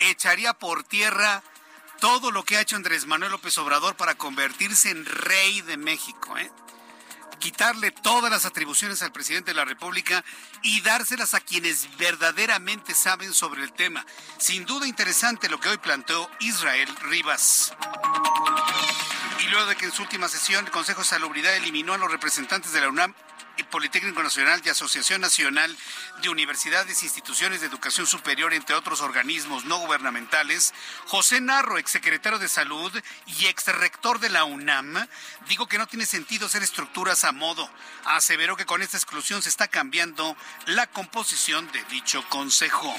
echaría 0.00 0.52
por 0.52 0.84
tierra 0.84 1.42
todo 2.00 2.30
lo 2.30 2.44
que 2.44 2.56
ha 2.56 2.60
hecho 2.60 2.76
Andrés 2.76 3.06
Manuel 3.06 3.32
López 3.32 3.56
Obrador 3.58 3.96
para 3.96 4.14
convertirse 4.16 4.90
en 4.90 5.04
rey 5.04 5.60
de 5.62 5.76
México, 5.76 6.36
¿eh? 6.38 6.50
quitarle 7.38 7.90
todas 7.90 8.30
las 8.30 8.44
atribuciones 8.44 9.02
al 9.02 9.12
presidente 9.12 9.52
de 9.52 9.56
la 9.56 9.64
República 9.64 10.24
y 10.62 10.80
dárselas 10.80 11.34
a 11.34 11.40
quienes 11.40 11.96
verdaderamente 11.96 12.94
saben 12.94 13.32
sobre 13.32 13.62
el 13.62 13.72
tema. 13.72 14.04
Sin 14.38 14.64
duda 14.66 14.86
interesante 14.86 15.48
lo 15.48 15.60
que 15.60 15.68
hoy 15.68 15.78
planteó 15.78 16.28
Israel 16.40 16.88
Rivas. 17.02 17.72
Y 19.40 19.46
luego 19.48 19.66
de 19.66 19.76
que 19.76 19.86
en 19.86 19.92
su 19.92 20.02
última 20.02 20.28
sesión 20.28 20.66
el 20.66 20.70
Consejo 20.72 21.00
de 21.00 21.06
Salubridad 21.06 21.56
eliminó 21.56 21.94
a 21.94 21.98
los 21.98 22.10
representantes 22.10 22.72
de 22.72 22.80
la 22.80 22.88
UNAM 22.88 23.14
Politécnico 23.64 24.22
Nacional 24.22 24.62
y 24.64 24.68
Asociación 24.68 25.20
Nacional 25.20 25.76
de 26.22 26.28
Universidades 26.28 27.02
e 27.02 27.06
Instituciones 27.06 27.60
de 27.60 27.66
Educación 27.66 28.06
Superior, 28.06 28.54
entre 28.54 28.74
otros 28.74 29.00
organismos 29.00 29.64
no 29.64 29.78
gubernamentales, 29.78 30.72
José 31.06 31.40
Narro, 31.40 31.78
exsecretario 31.78 32.38
de 32.38 32.48
Salud 32.48 32.92
y 33.26 33.46
exrector 33.46 34.20
de 34.20 34.30
la 34.30 34.44
UNAM, 34.44 35.06
dijo 35.48 35.66
que 35.66 35.78
no 35.78 35.86
tiene 35.86 36.06
sentido 36.06 36.46
hacer 36.46 36.62
estructuras 36.62 37.24
a 37.24 37.32
modo. 37.32 37.68
Aseveró 38.04 38.56
que 38.56 38.66
con 38.66 38.82
esta 38.82 38.96
exclusión 38.96 39.42
se 39.42 39.48
está 39.48 39.68
cambiando 39.68 40.36
la 40.66 40.86
composición 40.86 41.70
de 41.72 41.82
dicho 41.84 42.24
consejo. 42.28 42.94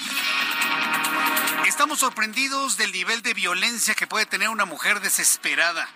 Estamos 1.68 2.00
sorprendidos 2.00 2.78
del 2.78 2.92
nivel 2.92 3.22
de 3.22 3.34
violencia 3.34 3.96
que 3.96 4.08
puede 4.08 4.26
tener 4.26 4.50
una 4.50 4.66
mujer 4.66 5.00
desesperada. 5.02 5.88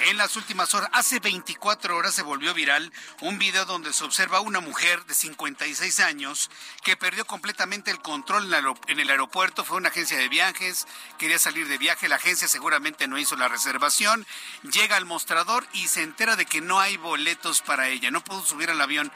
En 0.00 0.18
las 0.18 0.36
últimas 0.36 0.74
horas, 0.74 0.90
hace 0.92 1.20
24 1.20 1.96
horas 1.96 2.14
se 2.14 2.22
volvió 2.22 2.52
viral 2.52 2.92
un 3.22 3.38
video 3.38 3.64
donde 3.64 3.94
se 3.94 4.04
observa 4.04 4.38
a 4.38 4.42
una 4.42 4.60
mujer 4.60 5.02
de 5.06 5.14
56 5.14 6.00
años 6.00 6.50
que 6.84 6.98
perdió 6.98 7.26
completamente 7.26 7.90
el 7.90 8.00
control 8.00 8.52
en 8.88 9.00
el 9.00 9.10
aeropuerto. 9.10 9.64
Fue 9.64 9.78
una 9.78 9.88
agencia 9.88 10.18
de 10.18 10.28
viajes, 10.28 10.86
quería 11.18 11.38
salir 11.38 11.66
de 11.66 11.78
viaje, 11.78 12.08
la 12.08 12.16
agencia 12.16 12.46
seguramente 12.46 13.08
no 13.08 13.18
hizo 13.18 13.36
la 13.36 13.48
reservación. 13.48 14.26
Llega 14.70 14.96
al 14.96 15.06
mostrador 15.06 15.66
y 15.72 15.88
se 15.88 16.02
entera 16.02 16.36
de 16.36 16.44
que 16.44 16.60
no 16.60 16.78
hay 16.78 16.98
boletos 16.98 17.62
para 17.62 17.88
ella. 17.88 18.10
No 18.10 18.22
pudo 18.22 18.44
subir 18.44 18.70
al 18.70 18.80
avión. 18.80 19.10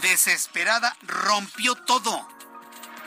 Desesperada, 0.00 0.96
rompió 1.02 1.74
todo. 1.74 2.26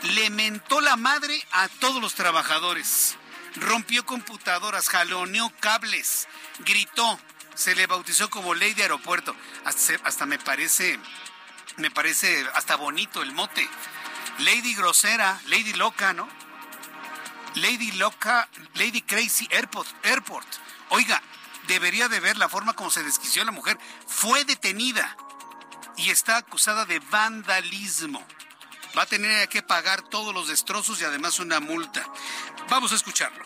Le 0.03 0.29
mentó 0.29 0.79
la 0.79 0.95
madre 0.95 1.43
a 1.51 1.67
todos 1.69 1.99
los 1.99 2.13
trabajadores 2.13 3.17
rompió 3.55 4.05
computadoras, 4.05 4.89
jaloneó 4.89 5.51
cables, 5.59 6.27
gritó, 6.59 7.19
se 7.55 7.75
le 7.75 7.87
bautizó 7.87 8.29
como 8.29 8.53
ley 8.53 8.73
de 8.73 8.83
aeropuerto. 8.83 9.35
Hasta, 9.63 10.25
me 10.25 10.37
parece, 10.37 10.99
me 11.77 11.89
parece 11.89 12.45
hasta 12.53 12.75
bonito 12.75 13.21
el 13.21 13.31
mote. 13.31 13.67
Lady 14.39 14.75
grosera, 14.75 15.39
Lady 15.47 15.73
loca, 15.73 16.13
¿no? 16.13 16.27
Lady 17.55 17.91
loca, 17.93 18.49
Lady 18.73 19.01
crazy 19.01 19.47
airport, 19.51 19.87
airport. 20.05 20.47
Oiga, 20.89 21.21
debería 21.67 22.09
de 22.09 22.19
ver 22.19 22.37
la 22.37 22.49
forma 22.49 22.73
como 22.73 22.89
se 22.89 23.03
desquició 23.03 23.43
la 23.45 23.51
mujer. 23.51 23.79
Fue 24.07 24.43
detenida 24.43 25.15
y 25.95 26.09
está 26.09 26.37
acusada 26.37 26.85
de 26.85 26.99
vandalismo. 26.99 28.25
Va 28.97 29.01
a 29.01 29.05
tener 29.05 29.49
que 29.49 29.61
pagar 29.61 30.03
todos 30.03 30.33
los 30.33 30.47
destrozos 30.47 31.01
y 31.01 31.03
además 31.03 31.39
una 31.39 31.59
multa. 31.59 32.05
Vamos 32.69 32.93
a 32.93 32.95
escucharlo. 32.95 33.43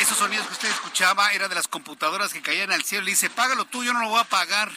Esos 0.00 0.18
sonidos 0.18 0.46
que 0.48 0.49
usted 0.60 0.74
escuchaba 0.74 1.32
era 1.32 1.48
de 1.48 1.54
las 1.54 1.68
computadoras 1.68 2.34
que 2.34 2.42
caían 2.42 2.70
al 2.70 2.84
cielo. 2.84 3.04
Le 3.04 3.12
dice, 3.12 3.30
págalo 3.30 3.64
tú, 3.64 3.82
yo 3.82 3.94
no 3.94 4.00
lo 4.00 4.10
voy 4.10 4.20
a 4.20 4.24
pagar. 4.24 4.70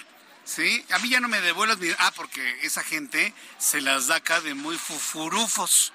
Sí, 0.46 0.86
a 0.92 1.00
mí 1.00 1.10
ya 1.10 1.20
no 1.20 1.28
me 1.28 1.42
devuelvas 1.42 1.78
mi... 1.78 1.90
Ah, 2.00 2.14
porque 2.16 2.60
esa 2.62 2.84
gente 2.84 3.34
se 3.58 3.82
las 3.82 4.08
da 4.08 4.16
acá 4.16 4.40
de 4.40 4.54
muy 4.54 4.78
fufurufos. 4.78 5.92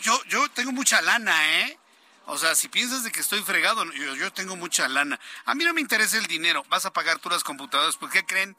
Yo, 0.00 0.24
yo 0.24 0.48
tengo 0.48 0.72
mucha 0.72 1.02
lana, 1.02 1.60
¿eh? 1.60 1.78
O 2.24 2.38
sea, 2.38 2.54
si 2.54 2.68
piensas 2.68 3.04
de 3.04 3.12
que 3.12 3.20
estoy 3.20 3.42
fregado, 3.42 3.84
yo, 3.92 4.14
yo 4.14 4.32
tengo 4.32 4.56
mucha 4.56 4.88
lana. 4.88 5.20
A 5.44 5.54
mí 5.54 5.62
no 5.64 5.74
me 5.74 5.82
interesa 5.82 6.16
el 6.16 6.26
dinero. 6.26 6.64
Vas 6.70 6.86
a 6.86 6.94
pagar 6.94 7.18
tú 7.18 7.28
las 7.28 7.44
computadoras. 7.44 7.96
¿Por 7.96 8.08
qué 8.08 8.24
creen? 8.24 8.56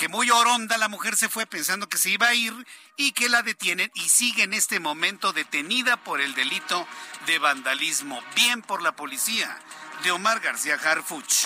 Que 0.00 0.08
muy 0.08 0.30
oronda 0.30 0.78
la 0.78 0.88
mujer 0.88 1.14
se 1.14 1.28
fue 1.28 1.44
pensando 1.44 1.86
que 1.86 1.98
se 1.98 2.08
iba 2.08 2.28
a 2.28 2.34
ir 2.34 2.54
y 2.96 3.12
que 3.12 3.28
la 3.28 3.42
detienen 3.42 3.90
y 3.92 4.08
sigue 4.08 4.44
en 4.44 4.54
este 4.54 4.80
momento 4.80 5.34
detenida 5.34 5.98
por 5.98 6.22
el 6.22 6.34
delito 6.34 6.88
de 7.26 7.38
vandalismo. 7.38 8.18
Bien 8.34 8.62
por 8.62 8.80
la 8.80 8.96
policía 8.96 9.54
de 10.02 10.10
Omar 10.10 10.40
García 10.40 10.78
Harfuch. 10.82 11.44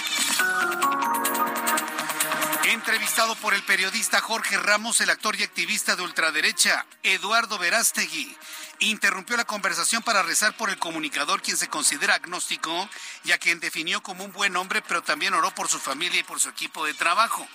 Entrevistado 2.67 3.35
por 3.35 3.55
el 3.55 3.63
periodista 3.65 4.21
Jorge 4.21 4.57
Ramos, 4.57 5.01
el 5.01 5.11
actor 5.11 5.35
y 5.35 5.43
activista 5.43 5.97
de 5.97 6.03
ultraderecha 6.03 6.87
Eduardo 7.03 7.59
Verástegui 7.59 8.37
interrumpió 8.79 9.37
la 9.37 9.45
conversación 9.45 10.05
para 10.05 10.23
rezar 10.23 10.57
por 10.57 10.71
el 10.71 10.79
comunicador 10.79 11.43
quien 11.43 11.57
se 11.57 11.67
considera 11.67 12.15
agnóstico 12.15 12.89
y 13.25 13.33
a 13.33 13.39
quien 13.39 13.59
definió 13.59 14.01
como 14.01 14.25
un 14.25 14.33
buen 14.33 14.57
hombre, 14.57 14.81
pero 14.83 15.03
también 15.03 15.35
oró 15.35 15.53
por 15.57 15.69
su 15.69 15.81
familia 15.81 16.21
y 16.21 16.25
por 16.25 16.39
su 16.39 16.51
equipo 16.51 16.87
de 16.87 16.95
trabajo. 16.95 17.49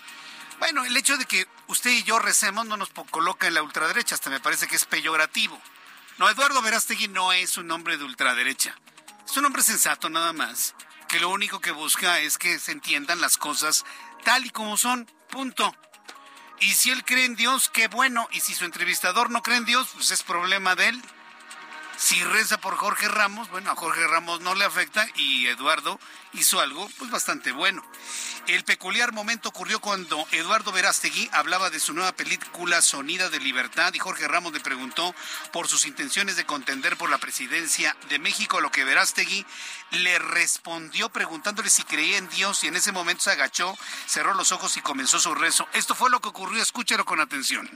Bueno, 0.60 0.84
el 0.84 0.96
hecho 0.98 1.18
de 1.18 1.26
que 1.26 1.48
usted 1.68 1.90
y 1.90 2.04
yo 2.04 2.20
recemos 2.20 2.66
no 2.66 2.78
nos 2.78 2.90
coloca 3.10 3.48
en 3.48 3.54
la 3.54 3.64
ultraderecha, 3.64 4.16
hasta 4.16 4.30
me 4.30 4.42
parece 4.42 4.68
que 4.68 4.76
es 4.76 4.86
peyorativo. 4.86 5.60
No, 6.18 6.30
Eduardo 6.30 6.62
Verástegui 6.62 7.08
no 7.08 7.32
es 7.32 7.58
un 7.58 7.72
hombre 7.72 7.98
de 7.98 8.04
ultraderecha. 8.04 8.76
Es 9.26 9.38
un 9.38 9.46
hombre 9.46 9.64
sensato 9.64 10.10
nada 10.10 10.34
más, 10.34 10.76
que 11.08 11.20
lo 11.20 11.30
único 11.30 11.62
que 11.62 11.72
busca 11.72 12.20
es 12.20 12.38
que 12.38 12.60
se 12.60 12.74
entiendan 12.74 13.22
las 13.22 13.38
cosas 13.38 13.86
tal 14.26 14.46
y 14.46 14.50
como 14.50 14.76
son, 14.76 15.10
punto. 15.30 15.74
Y 16.60 16.74
si 16.74 16.92
él 16.92 17.06
cree 17.06 17.24
en 17.24 17.36
Dios, 17.36 17.70
qué 17.70 17.88
bueno. 17.88 18.28
Y 18.32 18.42
si 18.42 18.54
su 18.54 18.66
entrevistador 18.66 19.30
no 19.30 19.42
cree 19.42 19.58
en 19.58 19.66
Dios, 19.66 19.88
pues 19.94 20.12
es 20.12 20.24
problema 20.24 20.76
de 20.76 20.90
él. 20.90 21.02
Si 22.00 22.24
reza 22.24 22.58
por 22.58 22.78
Jorge 22.78 23.10
Ramos, 23.10 23.50
bueno, 23.50 23.72
a 23.72 23.76
Jorge 23.76 24.08
Ramos 24.08 24.40
no 24.40 24.56
le 24.56 24.64
afecta 24.64 25.06
y 25.16 25.48
Eduardo 25.48 26.00
hizo 26.32 26.62
algo 26.62 26.90
pues 26.98 27.12
bastante 27.12 27.52
bueno. 27.52 27.84
El 28.48 28.64
peculiar 28.64 29.12
momento 29.12 29.50
ocurrió 29.50 29.82
cuando 29.82 30.26
Eduardo 30.32 30.72
Verástegui 30.72 31.30
hablaba 31.34 31.70
de 31.70 31.82
su 31.82 31.94
nueva 31.94 32.14
película 32.14 32.82
Sonida 32.82 33.30
de 33.30 33.42
Libertad 33.42 33.94
y 33.94 34.00
Jorge 34.00 34.30
Ramos 34.30 34.54
le 34.54 34.62
preguntó 34.62 35.14
por 35.52 35.68
sus 35.68 35.86
intenciones 35.86 36.38
de 36.38 36.46
contender 36.46 36.96
por 36.96 37.10
la 37.10 37.18
presidencia 37.18 37.98
de 38.08 38.18
México, 38.18 38.60
a 38.60 38.62
lo 38.62 38.72
que 38.72 38.86
Verástegui 38.86 39.46
le 39.92 40.20
respondió 40.20 41.10
preguntándole 41.10 41.70
si 41.70 41.84
creía 41.84 42.18
en 42.18 42.30
Dios 42.30 42.64
y 42.64 42.68
en 42.68 42.78
ese 42.78 42.94
momento 42.94 43.24
se 43.24 43.32
agachó, 43.32 43.78
cerró 44.08 44.34
los 44.36 44.54
ojos 44.54 44.78
y 44.78 44.82
comenzó 44.82 45.20
su 45.20 45.36
rezo. 45.36 45.68
Esto 45.74 45.96
fue 45.96 46.10
lo 46.10 46.22
que 46.22 46.30
ocurrió, 46.30 46.64
escúchelo 46.64 47.04
con 47.04 47.20
atención. 47.20 47.70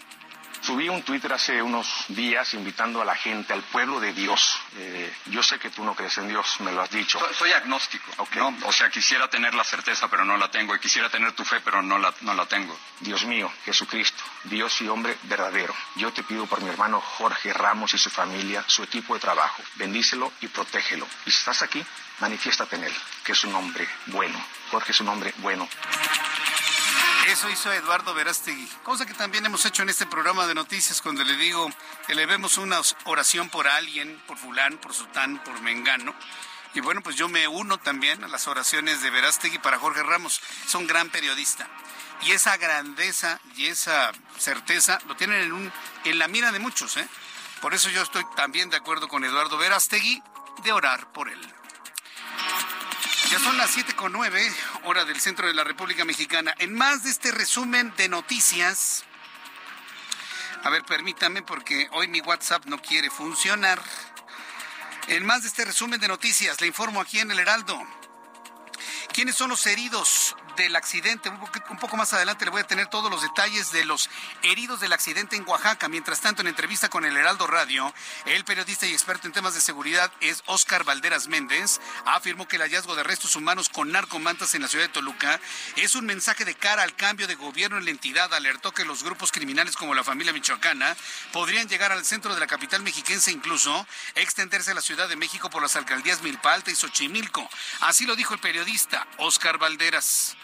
Subí 0.64 0.88
un 0.88 1.04
Twitter 1.04 1.34
hace 1.34 1.62
unos 1.62 2.06
días 2.08 2.54
invitando 2.54 3.02
a 3.02 3.06
la 3.06 3.16
gente, 3.16 3.52
al 3.52 3.62
pueblo 3.64 4.00
de 4.00 4.14
Dios. 4.14 4.62
Eh, 4.78 5.14
yo 5.26 5.44
sé 5.44 5.60
que 5.60 5.70
tú 5.70 5.84
no 5.84 5.94
crees 5.94 6.18
en 6.20 6.30
Dios, 6.30 6.56
me 6.62 6.72
lo 6.72 6.82
has 6.82 6.90
dicho. 6.90 7.20
Soy, 7.38 7.52
agnóstico, 7.52 8.10
¿no? 8.36 8.56
O 8.64 8.72
sea, 8.72 8.90
quisiera 8.90 9.30
tener 9.30 9.54
la 9.54 9.66
certeza, 9.66 10.08
pero 10.08 10.24
no 10.24 10.38
la 10.38 10.50
tengo. 10.50 10.74
Y 10.74 10.80
quisiera 10.80 11.10
tener 11.10 11.34
tu 11.34 11.44
fe, 11.44 11.60
pero 11.60 11.82
no 11.82 11.98
la, 11.98 12.14
no 12.22 12.34
la 12.34 12.46
tengo. 12.46 12.80
Dios 13.02 13.26
mío, 13.26 13.52
Jesucristo, 13.66 14.24
Dios 14.46 14.82
y 14.82 14.88
hombre 14.88 15.18
verdadero. 15.24 15.76
Yo 15.98 16.14
te 16.14 16.24
pido 16.24 16.46
por 16.46 16.62
mi 16.62 16.70
hermano 16.70 17.02
Jorge 17.02 17.52
Ramos 17.52 17.94
y 17.94 17.98
su 17.98 18.10
familia, 18.10 18.64
su 18.66 18.84
equipo 18.84 19.16
de 19.16 19.20
trabajo. 19.20 19.62
Bendícelo 19.76 20.32
y 20.40 20.48
protégelo. 20.48 21.06
Y 21.26 21.32
si 21.32 21.40
estás 21.40 21.62
aquí, 21.62 21.86
manifiéstate 22.20 22.78
en 22.78 22.86
él, 22.86 22.94
que 23.26 23.34
es 23.34 23.44
un 23.44 23.54
hombre 23.54 23.86
bueno. 24.06 24.42
Jorge 24.72 24.94
es 24.94 25.02
un 25.02 25.10
hombre 25.10 25.34
bueno. 25.40 25.68
Eso 27.28 27.50
hizo 27.50 27.72
Eduardo 27.72 28.14
Verástegui, 28.14 28.68
cosa 28.84 29.06
que 29.06 29.14
también 29.14 29.46
hemos 29.46 29.66
hecho 29.66 29.82
en 29.82 29.90
este 29.90 30.06
programa 30.06 30.46
de 30.46 30.54
noticias 30.54 31.02
cuando 31.02 31.24
le 31.24 31.36
digo, 31.38 31.70
elevemos 32.08 32.58
una 32.58 32.82
oración 33.06 33.50
por 33.50 33.68
alguien, 33.68 34.22
por 34.28 34.38
fulán, 34.38 34.78
por 34.78 34.94
sután, 34.94 35.42
por 35.44 35.60
mengano. 35.62 36.14
Y 36.74 36.82
bueno, 36.82 37.02
pues 37.02 37.16
yo 37.16 37.30
me 37.30 37.48
uno 37.48 37.78
también 37.78 38.24
a 38.24 38.28
las 38.28 38.48
oraciones 38.48 39.02
de 39.02 39.10
Verástegui 39.10 39.60
para 39.60 39.80
Jorge 39.80 40.04
Ramos. 40.04 40.42
Es 40.66 40.76
un 40.76 40.88
gran 40.88 41.10
periodista. 41.10 41.68
Y 42.24 42.32
esa 42.32 42.58
grandeza 42.58 43.40
y 43.56 43.68
esa 43.68 44.12
certeza 44.38 45.00
lo 45.08 45.16
tienen 45.16 45.72
en 46.04 46.20
la 46.20 46.28
mira 46.28 46.52
de 46.52 46.60
muchos. 46.60 46.98
¿eh? 46.98 47.08
Por 47.62 47.74
eso 47.74 47.90
yo 47.90 48.02
estoy 48.02 48.26
también 48.36 48.70
de 48.70 48.78
acuerdo 48.78 49.08
con 49.08 49.24
Eduardo 49.24 49.58
Verástegui 49.58 50.22
de 50.64 50.72
orar 50.72 51.12
por 51.14 51.30
él. 51.30 51.40
Ya 53.34 53.40
son 53.40 53.58
las 53.58 53.72
siete 53.72 53.96
con 53.96 54.12
nueve, 54.12 54.48
hora 54.84 55.06
del 55.06 55.20
centro 55.20 55.48
de 55.48 55.56
la 55.56 55.64
República 55.64 56.06
Mexicana. 56.06 56.54
En 56.60 56.72
más 56.72 57.04
de 57.04 57.10
este 57.10 57.32
resumen 57.32 57.92
de 57.98 58.08
noticias, 58.08 59.06
a 60.62 60.70
ver, 60.70 60.84
permítame 60.84 61.42
porque 61.42 61.90
hoy 61.94 62.08
mi 62.08 62.22
WhatsApp 62.22 62.66
no 62.68 62.78
quiere 62.78 63.10
funcionar. 63.10 63.82
En 65.08 65.26
más 65.26 65.42
de 65.42 65.48
este 65.48 65.66
resumen 65.66 66.00
de 66.00 66.08
noticias, 66.08 66.62
le 66.62 66.68
informo 66.68 67.02
aquí 67.02 67.18
en 67.18 67.32
el 67.32 67.40
Heraldo. 67.40 67.82
¿Quiénes 69.12 69.36
son 69.36 69.50
los 69.50 69.66
heridos 69.66 70.36
del 70.56 70.76
accidente. 70.76 71.30
Un, 71.30 71.78
poco 71.78 71.98
más 71.98 72.14
adelante 72.14 72.46
le 72.46 72.52
voy 72.52 72.62
a 72.62 72.68
tener 72.68 72.88
todos 72.88 73.10
los 73.10 73.22
detalles 73.22 73.72
de 73.72 73.86
los 73.86 74.10
heridos 74.42 74.80
del 74.80 74.94
accidente 74.94 75.36
en 75.36 75.48
Oaxaca. 75.48 75.90
Mientras 75.90 76.22
tanto, 76.22 76.42
en 76.42 76.48
entrevista 76.48 76.90
con 76.90 77.06
el 77.06 77.16
Heraldo 77.16 77.48
Radio, 77.48 77.94
el 78.26 78.46
periodista 78.46 78.86
y 78.86 78.94
experto 78.94 79.28
en 79.28 79.34
temas 79.34 79.54
de 79.54 79.62
seguridad 79.62 80.12
es 80.22 80.44
Oscar 80.46 80.84
Valderas 80.84 81.28
Méndez. 81.28 81.80
Afirmó 82.06 82.48
que 82.48 82.58
el 82.58 82.62
hallazgo 82.62 82.96
de 82.96 83.04
restos 83.04 83.36
humanos 83.36 83.70
con 83.70 83.92
narcomantas 83.92 84.54
en 84.56 84.62
la 84.62 84.68
ciudad 84.68 84.86
de 84.86 84.94
Toluca 84.94 85.40
es 85.76 85.96
un 85.96 86.06
mensaje 86.06 86.46
de 86.46 86.56
cara 86.56 86.84
al 86.84 86.96
cambio 86.96 87.28
de 87.28 87.36
gobierno 87.36 87.78
en 87.78 87.86
la 87.86 87.92
entidad. 87.92 88.34
Alertó 88.34 88.72
que 88.72 88.86
los 88.86 89.04
grupos 89.04 89.32
criminales 89.32 89.76
como 89.76 89.96
la 89.96 90.04
familia 90.04 90.34
michoacana 90.34 90.96
podrían 91.32 91.68
llegar 91.68 91.92
al 91.92 92.06
centro 92.06 92.34
de 92.34 92.40
la 92.40 92.48
capital 92.48 92.82
mexiquense, 92.82 93.32
incluso 93.32 93.86
extenderse 94.16 94.72
a 94.72 94.76
la 94.76 94.82
Ciudad 94.82 95.10
de 95.10 95.16
México 95.16 95.50
por 95.50 95.62
las 95.62 95.76
alcaldías 95.76 96.22
Milpa 96.22 96.54
Alta 96.54 96.72
y 96.72 96.76
Xochimilco. 96.76 97.50
Así 97.82 98.06
lo 98.06 98.16
dijo 98.16 98.34
el 98.34 98.40
periodista 98.40 99.08
Oscar 99.18 99.58
Valderas 99.58 100.36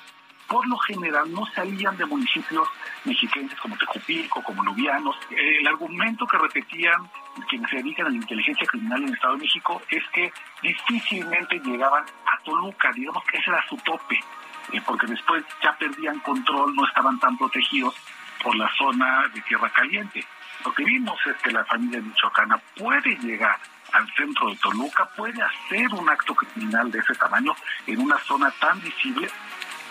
por 0.50 0.68
lo 0.68 0.78
general 0.80 1.32
no 1.32 1.46
salían 1.54 1.96
de 1.96 2.06
municipios 2.06 2.68
mexiquenses 3.06 3.58
como 3.60 3.78
Tejupilco, 3.78 4.44
como 4.44 4.64
Lubianos. 4.64 5.16
El 5.30 5.66
argumento 5.68 6.26
que 6.26 6.38
repetían 6.38 7.10
quienes 7.48 7.70
se 7.70 7.78
dedican 7.78 8.08
a 8.08 8.10
la 8.10 8.16
inteligencia 8.16 8.66
criminal 8.66 9.04
en 9.04 9.10
el 9.10 9.14
Estado 9.14 9.36
de 9.36 9.44
México 9.44 9.82
es 9.90 10.04
que 10.12 10.34
difícilmente 10.62 11.60
llegaban 11.60 12.04
a 12.04 12.44
Toluca, 12.44 12.92
digamos 12.94 13.24
que 13.26 13.38
ese 13.38 13.52
era 13.52 13.64
su 13.70 13.78
tope, 13.78 14.20
eh, 14.74 14.82
porque 14.86 15.06
después 15.08 15.46
ya 15.64 15.78
perdían 15.78 16.20
control, 16.20 16.76
no 16.76 16.86
estaban 16.88 17.20
tan 17.20 17.38
protegidos 17.38 17.96
por 18.44 18.56
la 18.56 18.70
zona 18.76 19.28
de 19.34 19.42
Tierra 19.42 19.70
Caliente. 19.70 20.26
Lo 20.66 20.74
que 20.74 20.84
vimos 20.84 21.18
es 21.28 21.36
que 21.38 21.52
la 21.52 21.64
familia 21.66 22.02
michoacana 22.02 22.58
puede 22.76 23.16
llegar 23.18 23.58
al 23.94 24.12
centro 24.14 24.50
de 24.50 24.56
Toluca, 24.58 25.10
puede 25.16 25.42
hacer 25.42 25.88
un 25.94 26.10
acto 26.10 26.36
criminal 26.36 26.92
de 26.92 27.00
ese 27.00 27.14
tamaño 27.16 27.56
en 27.88 28.02
una 28.02 28.18
zona 28.20 28.52
tan 28.60 28.80
visible 28.82 29.30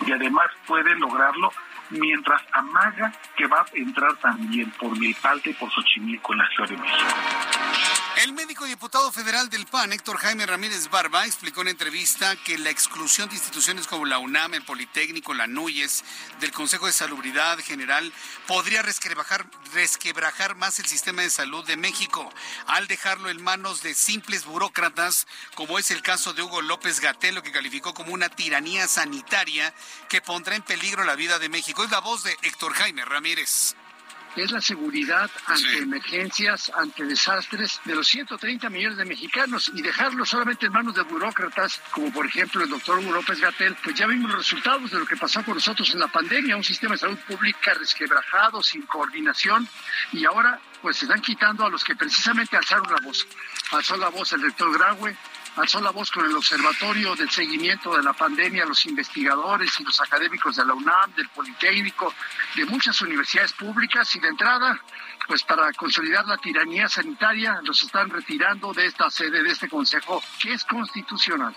y 0.05 0.11
además 0.11 0.47
puede 0.65 0.95
lograrlo 0.97 1.51
mientras 1.89 2.41
amaga 2.51 3.11
que 3.35 3.47
va 3.47 3.61
a 3.61 3.65
entrar 3.73 4.15
también 4.17 4.71
por 4.71 4.97
Milpalte 4.97 5.51
y 5.51 5.53
por 5.53 5.71
Xochimilco 5.71 6.33
en 6.33 6.39
la 6.39 6.49
Ciudad 6.49 6.69
de 6.69 6.77
México. 6.77 7.58
El 8.21 8.33
médico 8.33 8.65
y 8.65 8.69
diputado 8.71 9.13
federal 9.13 9.49
del 9.49 9.65
PAN, 9.65 9.93
Héctor 9.93 10.17
Jaime 10.17 10.45
Ramírez 10.45 10.89
Barba, 10.89 11.25
explicó 11.25 11.61
en 11.61 11.69
entrevista 11.69 12.35
que 12.35 12.57
la 12.57 12.69
exclusión 12.69 13.29
de 13.29 13.35
instituciones 13.35 13.87
como 13.87 14.05
la 14.05 14.17
UNAM, 14.17 14.55
el 14.55 14.65
Politécnico, 14.65 15.33
la 15.33 15.47
NUYES, 15.47 16.03
del 16.41 16.51
Consejo 16.51 16.87
de 16.87 16.91
Salubridad 16.91 17.57
General, 17.59 18.11
podría 18.45 18.81
resquebrajar, 18.81 20.55
más 20.57 20.79
el 20.79 20.85
sistema 20.85 21.21
de 21.21 21.29
salud 21.29 21.65
de 21.65 21.77
México, 21.77 22.29
al 22.67 22.87
dejarlo 22.87 23.29
en 23.29 23.41
manos 23.41 23.83
de 23.83 23.93
simples 23.93 24.43
burócratas, 24.43 25.25
como 25.55 25.79
es 25.79 25.89
el 25.89 26.01
caso 26.01 26.33
de 26.33 26.41
Hugo 26.41 26.61
López 26.61 26.99
Gatelo, 26.99 27.41
que 27.41 27.53
calificó 27.53 27.93
como 27.93 28.13
una 28.13 28.27
tiranía 28.27 28.89
sanitaria 28.89 29.73
que 30.09 30.19
pondrá 30.19 30.57
en 30.57 30.63
peligro 30.63 31.05
la 31.05 31.15
vida 31.15 31.39
de 31.39 31.47
México. 31.47 31.85
Es 31.85 31.91
la 31.91 31.99
voz 31.99 32.23
de 32.23 32.37
Héctor 32.41 32.73
Jaime 32.73 33.05
Ramírez 33.05 33.77
es 34.35 34.51
la 34.51 34.61
seguridad 34.61 35.29
ante 35.47 35.79
emergencias, 35.79 36.71
ante 36.75 37.03
desastres 37.05 37.79
de 37.85 37.95
los 37.95 38.07
130 38.07 38.69
millones 38.69 38.97
de 38.97 39.05
mexicanos 39.05 39.71
y 39.73 39.81
dejarlo 39.81 40.25
solamente 40.25 40.67
en 40.67 40.73
manos 40.73 40.95
de 40.95 41.01
burócratas, 41.03 41.81
como 41.91 42.11
por 42.11 42.25
ejemplo 42.25 42.63
el 42.63 42.69
doctor 42.69 42.99
Hugo 42.99 43.13
López 43.13 43.39
Gatel, 43.39 43.75
pues 43.83 43.95
ya 43.95 44.07
vimos 44.07 44.29
los 44.29 44.39
resultados 44.39 44.91
de 44.91 44.99
lo 44.99 45.05
que 45.05 45.17
pasó 45.17 45.43
con 45.43 45.55
nosotros 45.55 45.91
en 45.93 45.99
la 45.99 46.07
pandemia, 46.07 46.55
un 46.55 46.63
sistema 46.63 46.93
de 46.93 46.99
salud 46.99 47.19
pública 47.27 47.73
resquebrajado, 47.73 48.61
sin 48.61 48.83
coordinación, 48.83 49.67
y 50.13 50.25
ahora 50.25 50.59
pues 50.81 50.97
se 50.97 51.05
están 51.05 51.21
quitando 51.21 51.65
a 51.65 51.69
los 51.69 51.83
que 51.83 51.95
precisamente 51.95 52.55
alzaron 52.55 52.91
la 52.91 53.01
voz. 53.03 53.27
Alzó 53.71 53.97
la 53.97 54.09
voz 54.09 54.31
el 54.33 54.41
rector 54.41 54.71
Graue, 54.73 55.15
alzó 55.59 55.81
la 55.81 55.91
voz 55.91 56.09
con 56.09 56.25
el 56.25 56.35
Observatorio 56.35 57.15
del 57.15 57.29
Seguimiento 57.29 57.95
de 57.95 58.03
la 58.03 58.13
Pandemia, 58.13 58.65
los 58.65 58.85
investigadores 58.85 59.77
y 59.79 59.83
los 59.83 59.99
académicos 59.99 60.55
de 60.55 60.65
la 60.65 60.73
UNAM, 60.73 61.13
del 61.15 61.27
Politécnico, 61.29 62.13
de 62.55 62.65
muchas 62.65 63.01
universidades 63.01 63.53
públicas 63.53 64.15
y 64.15 64.19
de 64.19 64.29
entrada, 64.29 64.79
pues 65.27 65.43
para 65.43 65.71
consolidar 65.73 66.25
la 66.25 66.37
tiranía 66.37 66.87
sanitaria, 66.87 67.59
los 67.63 67.83
están 67.83 68.09
retirando 68.09 68.73
de 68.73 68.85
esta 68.85 69.09
sede, 69.09 69.43
de 69.43 69.51
este 69.51 69.67
Consejo, 69.67 70.21
que 70.41 70.53
es 70.53 70.63
constitucional. 70.63 71.55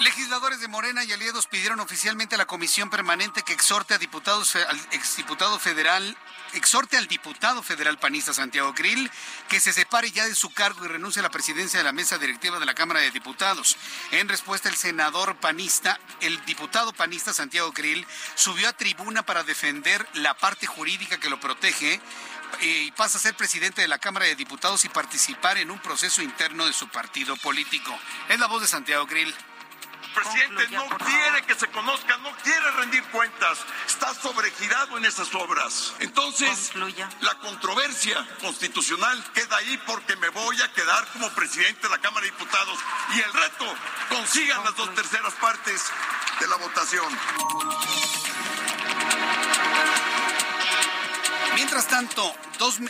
Legisladores 0.00 0.60
de 0.60 0.68
Morena 0.68 1.04
y 1.04 1.12
aliados 1.12 1.46
pidieron 1.46 1.78
oficialmente 1.78 2.34
a 2.34 2.38
la 2.38 2.46
comisión 2.46 2.88
permanente 2.88 3.42
que 3.42 3.52
exhorte 3.52 3.92
a 3.92 3.98
diputados, 3.98 4.56
al 4.56 4.80
exdiputado 4.92 5.58
federal, 5.58 6.16
exhorte 6.54 6.96
al 6.96 7.06
diputado 7.06 7.62
federal 7.62 7.98
panista 7.98 8.32
Santiago 8.32 8.72
Grill 8.72 9.10
que 9.50 9.60
se 9.60 9.74
separe 9.74 10.10
ya 10.10 10.26
de 10.26 10.34
su 10.34 10.54
cargo 10.54 10.86
y 10.86 10.88
renuncie 10.88 11.20
a 11.20 11.22
la 11.22 11.28
presidencia 11.28 11.78
de 11.78 11.84
la 11.84 11.92
mesa 11.92 12.16
directiva 12.16 12.58
de 12.58 12.64
la 12.64 12.72
Cámara 12.72 13.00
de 13.00 13.10
Diputados. 13.10 13.76
En 14.10 14.26
respuesta, 14.30 14.70
el 14.70 14.76
senador 14.76 15.36
panista, 15.36 16.00
el 16.20 16.42
diputado 16.46 16.94
panista 16.94 17.34
Santiago 17.34 17.70
Grill, 17.72 18.06
subió 18.36 18.70
a 18.70 18.72
tribuna 18.72 19.22
para 19.22 19.44
defender 19.44 20.08
la 20.14 20.32
parte 20.32 20.66
jurídica 20.66 21.20
que 21.20 21.28
lo 21.28 21.38
protege 21.40 22.00
eh, 22.62 22.84
y 22.86 22.90
pasa 22.92 23.18
a 23.18 23.20
ser 23.20 23.34
presidente 23.34 23.82
de 23.82 23.88
la 23.88 23.98
Cámara 23.98 24.24
de 24.24 24.34
Diputados 24.34 24.86
y 24.86 24.88
participar 24.88 25.58
en 25.58 25.70
un 25.70 25.78
proceso 25.78 26.22
interno 26.22 26.64
de 26.64 26.72
su 26.72 26.88
partido 26.88 27.36
político. 27.36 27.94
Es 28.30 28.40
la 28.40 28.46
voz 28.46 28.62
de 28.62 28.68
Santiago 28.68 29.04
Grill. 29.04 29.34
Presidente 30.10 30.68
no 30.68 30.86
quiere 30.98 31.42
que 31.46 31.54
se 31.54 31.68
conozca, 31.68 32.16
no 32.18 32.30
quiere 32.42 32.70
rendir 32.72 33.02
cuentas, 33.04 33.58
está 33.86 34.14
sobregirado 34.14 34.98
en 34.98 35.04
esas 35.04 35.34
obras. 35.34 35.94
Entonces, 36.00 36.72
la 37.20 37.34
controversia 37.38 38.26
constitucional 38.40 39.24
queda 39.32 39.56
ahí 39.56 39.80
porque 39.86 40.16
me 40.16 40.28
voy 40.30 40.60
a 40.60 40.72
quedar 40.72 41.06
como 41.12 41.28
presidente 41.30 41.82
de 41.82 41.88
la 41.90 41.98
Cámara 41.98 42.24
de 42.24 42.32
Diputados. 42.32 42.78
Y 43.14 43.20
el 43.20 43.32
reto, 43.32 43.74
consigan 44.08 44.64
las 44.64 44.76
dos 44.76 44.94
terceras 44.94 45.34
partes 45.34 45.84
de 46.40 46.48
la 46.48 46.56
votación. 46.56 47.18
Mientras 51.54 51.88
tanto, 51.88 52.34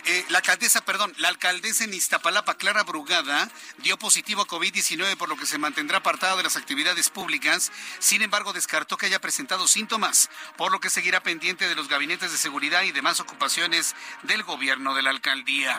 eh, 0.05 0.25
la 0.29 0.39
alcaldesa, 0.39 0.85
perdón, 0.85 1.13
la 1.19 1.29
alcaldesa 1.29 1.85
en 1.85 1.95
Iztapalapa, 1.95 2.55
Clara 2.55 2.83
Brugada, 2.83 3.49
dio 3.79 3.99
positivo 3.99 4.43
a 4.43 4.47
COVID-19, 4.47 5.17
por 5.17 5.29
lo 5.29 5.37
que 5.37 5.47
se 5.47 5.59
mantendrá 5.59 5.99
apartada 5.99 6.37
de 6.37 6.43
las 6.43 6.57
actividades 6.57 7.09
públicas. 7.11 7.73
Sin 7.99 8.23
embargo, 8.23 8.53
descartó 8.53 8.97
que 8.97 9.07
haya 9.07 9.21
presentado 9.21 9.67
síntomas, 9.67 10.29
por 10.57 10.73
lo 10.73 10.81
que 10.81 10.91
seguirá 10.91 11.23
pendiente 11.23 11.69
de 11.69 11.75
los 11.75 11.89
gabinetes 11.89 12.33
de 12.33 12.39
seguridad 12.39 12.83
y 12.83 12.93
demás 12.93 13.21
ocupaciones 13.21 13.95
del 14.23 14.43
gobierno 14.43 14.95
de 14.95 15.03
la 15.03 15.11
alcaldía. 15.11 15.79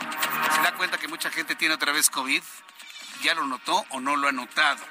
¿Se 0.56 0.62
da 0.62 0.74
cuenta 0.76 0.98
que 0.98 1.08
mucha 1.08 1.30
gente 1.30 1.56
tiene 1.56 1.76
otra 1.76 1.92
vez 1.92 2.10
COVID? 2.10 2.42
¿Ya 3.22 3.36
lo 3.36 3.46
notó 3.46 3.86
o 3.90 4.00
no 4.00 4.16
lo 4.16 4.28
ha 4.28 4.32
notado? 4.32 4.84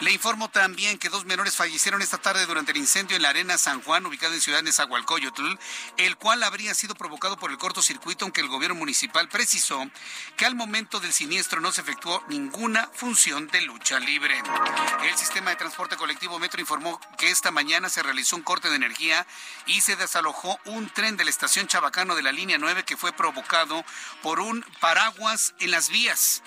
Le 0.00 0.12
informo 0.12 0.50
también 0.50 0.98
que 0.98 1.08
dos 1.08 1.24
menores 1.24 1.56
fallecieron 1.56 2.02
esta 2.02 2.18
tarde 2.18 2.44
durante 2.46 2.72
el 2.72 2.78
incendio 2.78 3.16
en 3.16 3.22
la 3.22 3.28
Arena 3.28 3.56
San 3.56 3.80
Juan, 3.82 4.04
ubicada 4.04 4.34
en 4.34 4.40
Ciudad 4.40 4.62
Nezahualcóyotl, 4.62 5.58
el 5.96 6.16
cual 6.16 6.42
habría 6.42 6.74
sido 6.74 6.94
provocado 6.94 7.36
por 7.36 7.50
el 7.50 7.58
cortocircuito, 7.58 8.24
aunque 8.24 8.40
el 8.40 8.48
gobierno 8.48 8.74
municipal 8.74 9.28
precisó 9.28 9.88
que 10.36 10.44
al 10.44 10.54
momento 10.54 11.00
del 11.00 11.12
siniestro 11.12 11.60
no 11.60 11.72
se 11.72 11.82
efectuó 11.82 12.22
ninguna 12.28 12.90
función 12.92 13.46
de 13.48 13.60
lucha 13.62 14.00
libre. 14.00 14.42
El 15.04 15.16
sistema 15.16 15.50
de 15.50 15.56
transporte 15.56 15.96
colectivo 15.96 16.38
Metro 16.38 16.60
informó 16.60 17.00
que 17.16 17.30
esta 17.30 17.50
mañana 17.50 17.88
se 17.88 18.02
realizó 18.02 18.36
un 18.36 18.42
corte 18.42 18.68
de 18.68 18.76
energía 18.76 19.26
y 19.66 19.80
se 19.80 19.96
desalojó 19.96 20.58
un 20.64 20.90
tren 20.90 21.16
de 21.16 21.24
la 21.24 21.30
estación 21.30 21.68
Chabacano 21.68 22.16
de 22.16 22.22
la 22.22 22.32
línea 22.32 22.58
9 22.58 22.84
que 22.84 22.96
fue 22.96 23.12
provocado 23.12 23.84
por 24.22 24.40
un 24.40 24.64
paraguas 24.80 25.54
en 25.60 25.70
las 25.70 25.88
vías. 25.88 26.42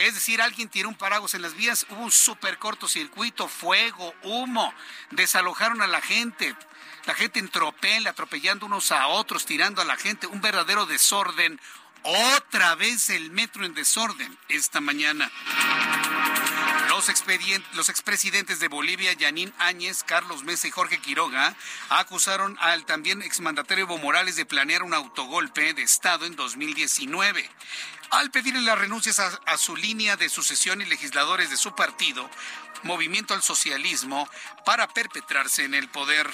Es 0.00 0.14
decir, 0.14 0.40
alguien 0.40 0.70
tiró 0.70 0.88
un 0.88 0.94
paraguas 0.94 1.34
en 1.34 1.42
las 1.42 1.54
vías, 1.54 1.86
hubo 1.90 2.02
un 2.02 2.10
súper 2.10 2.58
cortocircuito, 2.58 3.48
fuego, 3.48 4.14
humo, 4.22 4.72
desalojaron 5.10 5.82
a 5.82 5.86
la 5.86 6.00
gente. 6.00 6.56
La 7.04 7.14
gente 7.14 7.38
en 7.38 7.48
tropel, 7.48 8.06
atropellando 8.06 8.64
unos 8.64 8.92
a 8.92 9.08
otros, 9.08 9.44
tirando 9.44 9.82
a 9.82 9.84
la 9.84 9.96
gente, 9.96 10.26
un 10.26 10.40
verdadero 10.40 10.86
desorden. 10.86 11.60
Otra 12.02 12.74
vez 12.76 13.10
el 13.10 13.30
metro 13.30 13.66
en 13.66 13.74
desorden 13.74 14.38
esta 14.48 14.80
mañana. 14.80 15.30
Los, 16.88 17.12
los 17.74 17.88
expresidentes 17.90 18.58
de 18.58 18.68
Bolivia, 18.68 19.12
Yanín 19.12 19.52
Áñez, 19.58 20.02
Carlos 20.02 20.44
Mesa 20.44 20.66
y 20.66 20.70
Jorge 20.70 20.98
Quiroga, 20.98 21.54
acusaron 21.90 22.56
al 22.60 22.86
también 22.86 23.20
exmandatario 23.20 23.84
Evo 23.84 23.98
Morales 23.98 24.36
de 24.36 24.46
planear 24.46 24.82
un 24.82 24.94
autogolpe 24.94 25.74
de 25.74 25.82
Estado 25.82 26.24
en 26.24 26.36
2019 26.36 27.50
al 28.10 28.30
pedirle 28.30 28.60
las 28.60 28.78
renuncias 28.78 29.20
a, 29.20 29.56
su 29.56 29.76
línea 29.76 30.16
de 30.16 30.28
sucesión 30.28 30.82
y 30.82 30.84
legisladores 30.84 31.50
de 31.50 31.56
su 31.56 31.74
partido, 31.74 32.28
Movimiento 32.82 33.34
al 33.34 33.42
Socialismo, 33.42 34.28
para 34.64 34.88
perpetrarse 34.88 35.64
en 35.64 35.74
el 35.74 35.88
poder. 35.88 36.28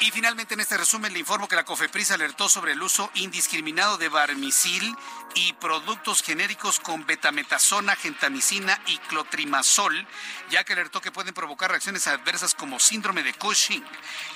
Y 0.00 0.10
finalmente 0.10 0.54
en 0.54 0.60
este 0.60 0.76
resumen 0.76 1.12
le 1.12 1.18
informo 1.18 1.48
que 1.48 1.56
la 1.56 1.64
COFEPRIS 1.64 2.10
alertó 2.10 2.48
sobre 2.48 2.72
el 2.72 2.82
uso 2.82 3.10
indiscriminado 3.14 3.96
de 3.96 4.08
barmisil 4.08 4.94
y 5.34 5.52
productos 5.54 6.22
genéricos 6.22 6.78
con 6.78 7.06
betametasona, 7.06 7.96
gentamicina 7.96 8.78
y 8.86 8.98
clotrimazol, 8.98 10.06
ya 10.50 10.64
que 10.64 10.74
alertó 10.74 11.00
que 11.00 11.10
pueden 11.10 11.32
provocar 11.32 11.70
reacciones 11.70 12.06
adversas 12.06 12.54
como 12.54 12.78
síndrome 12.78 13.22
de 13.22 13.34
Cushing, 13.34 13.84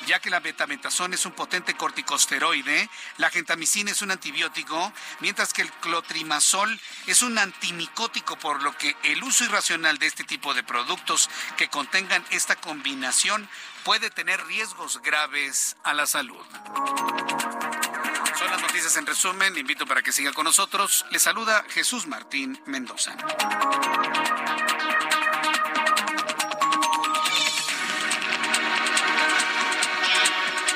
ya 0.06 0.20
que 0.20 0.30
la 0.30 0.40
betametasona 0.40 1.16
es 1.16 1.26
un 1.26 1.32
potente 1.32 1.74
corticosteroide, 1.74 2.88
la 3.18 3.30
gentamicina 3.30 3.90
es 3.90 4.00
un 4.00 4.10
antibiótico, 4.10 4.92
mientras 5.20 5.52
que 5.52 5.62
el 5.62 5.72
clotrimazol 5.72 6.80
es 7.06 7.22
un 7.22 7.36
antimicótico, 7.36 8.38
por 8.38 8.62
lo 8.62 8.76
que 8.76 8.96
el 9.02 9.22
uso 9.22 9.44
irracional 9.44 9.98
de 9.98 10.06
este 10.06 10.24
tipo 10.24 10.54
de 10.54 10.62
productos 10.62 11.28
que 11.56 11.68
contengan 11.68 12.24
esta 12.30 12.56
combinación 12.56 13.48
puede 13.88 14.10
tener 14.10 14.44
riesgos 14.44 15.00
graves 15.00 15.74
a 15.82 15.94
la 15.94 16.06
salud. 16.06 16.44
Son 18.38 18.50
las 18.50 18.60
noticias 18.60 18.94
en 18.98 19.06
resumen. 19.06 19.56
Invito 19.56 19.86
para 19.86 20.02
que 20.02 20.12
siga 20.12 20.30
con 20.34 20.44
nosotros. 20.44 21.06
Le 21.10 21.18
saluda 21.18 21.64
Jesús 21.70 22.06
Martín 22.06 22.60
Mendoza. 22.66 23.16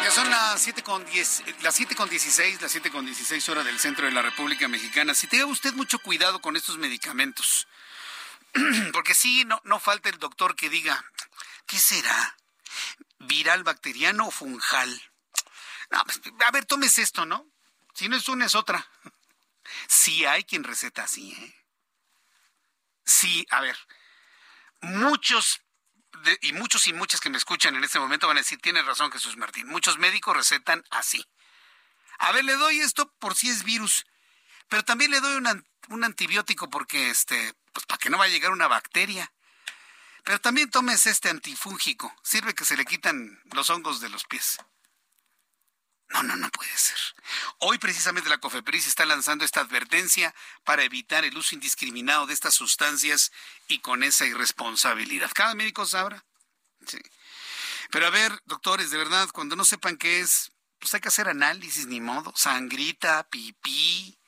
Ya 0.02 0.10
son 0.10 0.30
las 0.30 0.62
7 0.62 0.82
con 0.82 1.04
10, 1.04 1.42
las 1.60 1.74
7 1.74 1.94
con 1.94 2.08
16, 2.08 2.62
las 2.62 2.72
7 2.72 2.90
con 2.90 3.04
16 3.04 3.46
horas 3.50 3.66
del 3.66 3.78
centro 3.78 4.06
de 4.06 4.12
la 4.12 4.22
República 4.22 4.68
Mexicana. 4.68 5.12
Si 5.12 5.26
tenga 5.26 5.44
usted 5.44 5.74
mucho 5.74 5.98
cuidado 5.98 6.40
con 6.40 6.56
estos 6.56 6.78
medicamentos, 6.78 7.68
porque 8.94 9.12
sí, 9.12 9.44
no, 9.44 9.60
no 9.64 9.78
falta 9.80 10.08
el 10.08 10.18
doctor 10.18 10.56
que 10.56 10.70
diga, 10.70 11.04
¿qué 11.66 11.78
será? 11.78 12.38
¿Viral, 13.22 13.62
bacteriano 13.62 14.26
o 14.26 14.30
fungal? 14.30 14.90
Pues, 16.04 16.20
a 16.46 16.50
ver, 16.50 16.64
tomes 16.64 16.98
esto, 16.98 17.24
¿no? 17.26 17.46
Si 17.94 18.08
no 18.08 18.16
es 18.16 18.28
una, 18.28 18.46
es 18.46 18.54
otra. 18.54 18.86
Sí 19.88 20.26
hay 20.26 20.42
quien 20.42 20.64
receta 20.64 21.04
así, 21.04 21.32
¿eh? 21.32 21.54
Sí, 23.04 23.46
a 23.50 23.60
ver, 23.60 23.78
muchos 24.80 25.62
y 26.40 26.52
muchos 26.52 26.86
y 26.88 26.92
muchas 26.92 27.20
que 27.20 27.30
me 27.30 27.38
escuchan 27.38 27.76
en 27.76 27.84
este 27.84 28.00
momento 28.00 28.26
van 28.26 28.36
a 28.36 28.40
decir, 28.40 28.60
tiene 28.60 28.82
razón 28.82 29.10
Jesús 29.12 29.36
Martín, 29.36 29.68
muchos 29.68 29.98
médicos 29.98 30.36
recetan 30.36 30.84
así. 30.90 31.24
A 32.18 32.32
ver, 32.32 32.44
le 32.44 32.56
doy 32.56 32.80
esto 32.80 33.12
por 33.18 33.34
si 33.34 33.48
es 33.48 33.62
virus, 33.62 34.04
pero 34.68 34.84
también 34.84 35.12
le 35.12 35.20
doy 35.20 35.40
un 35.88 36.04
antibiótico 36.04 36.68
porque, 36.68 37.08
este, 37.08 37.54
pues 37.72 37.86
para 37.86 37.98
que 37.98 38.10
no 38.10 38.18
vaya 38.18 38.32
a 38.32 38.34
llegar 38.34 38.50
una 38.50 38.68
bacteria. 38.68 39.32
Pero 40.24 40.40
también 40.40 40.70
tomes 40.70 41.06
este 41.06 41.30
antifúngico, 41.30 42.14
sirve 42.22 42.54
que 42.54 42.64
se 42.64 42.76
le 42.76 42.84
quitan 42.84 43.40
los 43.52 43.70
hongos 43.70 44.00
de 44.00 44.08
los 44.08 44.24
pies. 44.24 44.58
No, 46.10 46.22
no, 46.22 46.36
no 46.36 46.50
puede 46.50 46.76
ser. 46.76 46.98
Hoy 47.58 47.78
precisamente 47.78 48.28
la 48.28 48.38
COFEPRIS 48.38 48.86
está 48.86 49.06
lanzando 49.06 49.44
esta 49.44 49.60
advertencia 49.60 50.34
para 50.62 50.84
evitar 50.84 51.24
el 51.24 51.36
uso 51.36 51.54
indiscriminado 51.54 52.26
de 52.26 52.34
estas 52.34 52.54
sustancias 52.54 53.32
y 53.66 53.78
con 53.78 54.02
esa 54.02 54.26
irresponsabilidad. 54.26 55.30
Cada 55.34 55.54
médico 55.54 55.86
sabrá. 55.86 56.24
Sí. 56.86 56.98
Pero 57.90 58.06
a 58.06 58.10
ver, 58.10 58.38
doctores, 58.44 58.90
de 58.90 58.98
verdad, 58.98 59.28
cuando 59.32 59.56
no 59.56 59.64
sepan 59.64 59.96
qué 59.96 60.20
es, 60.20 60.52
pues 60.78 60.92
hay 60.94 61.00
que 61.00 61.08
hacer 61.08 61.28
análisis, 61.28 61.86
ni 61.86 62.00
modo. 62.00 62.32
Sangrita, 62.36 63.28
pipí, 63.30 64.18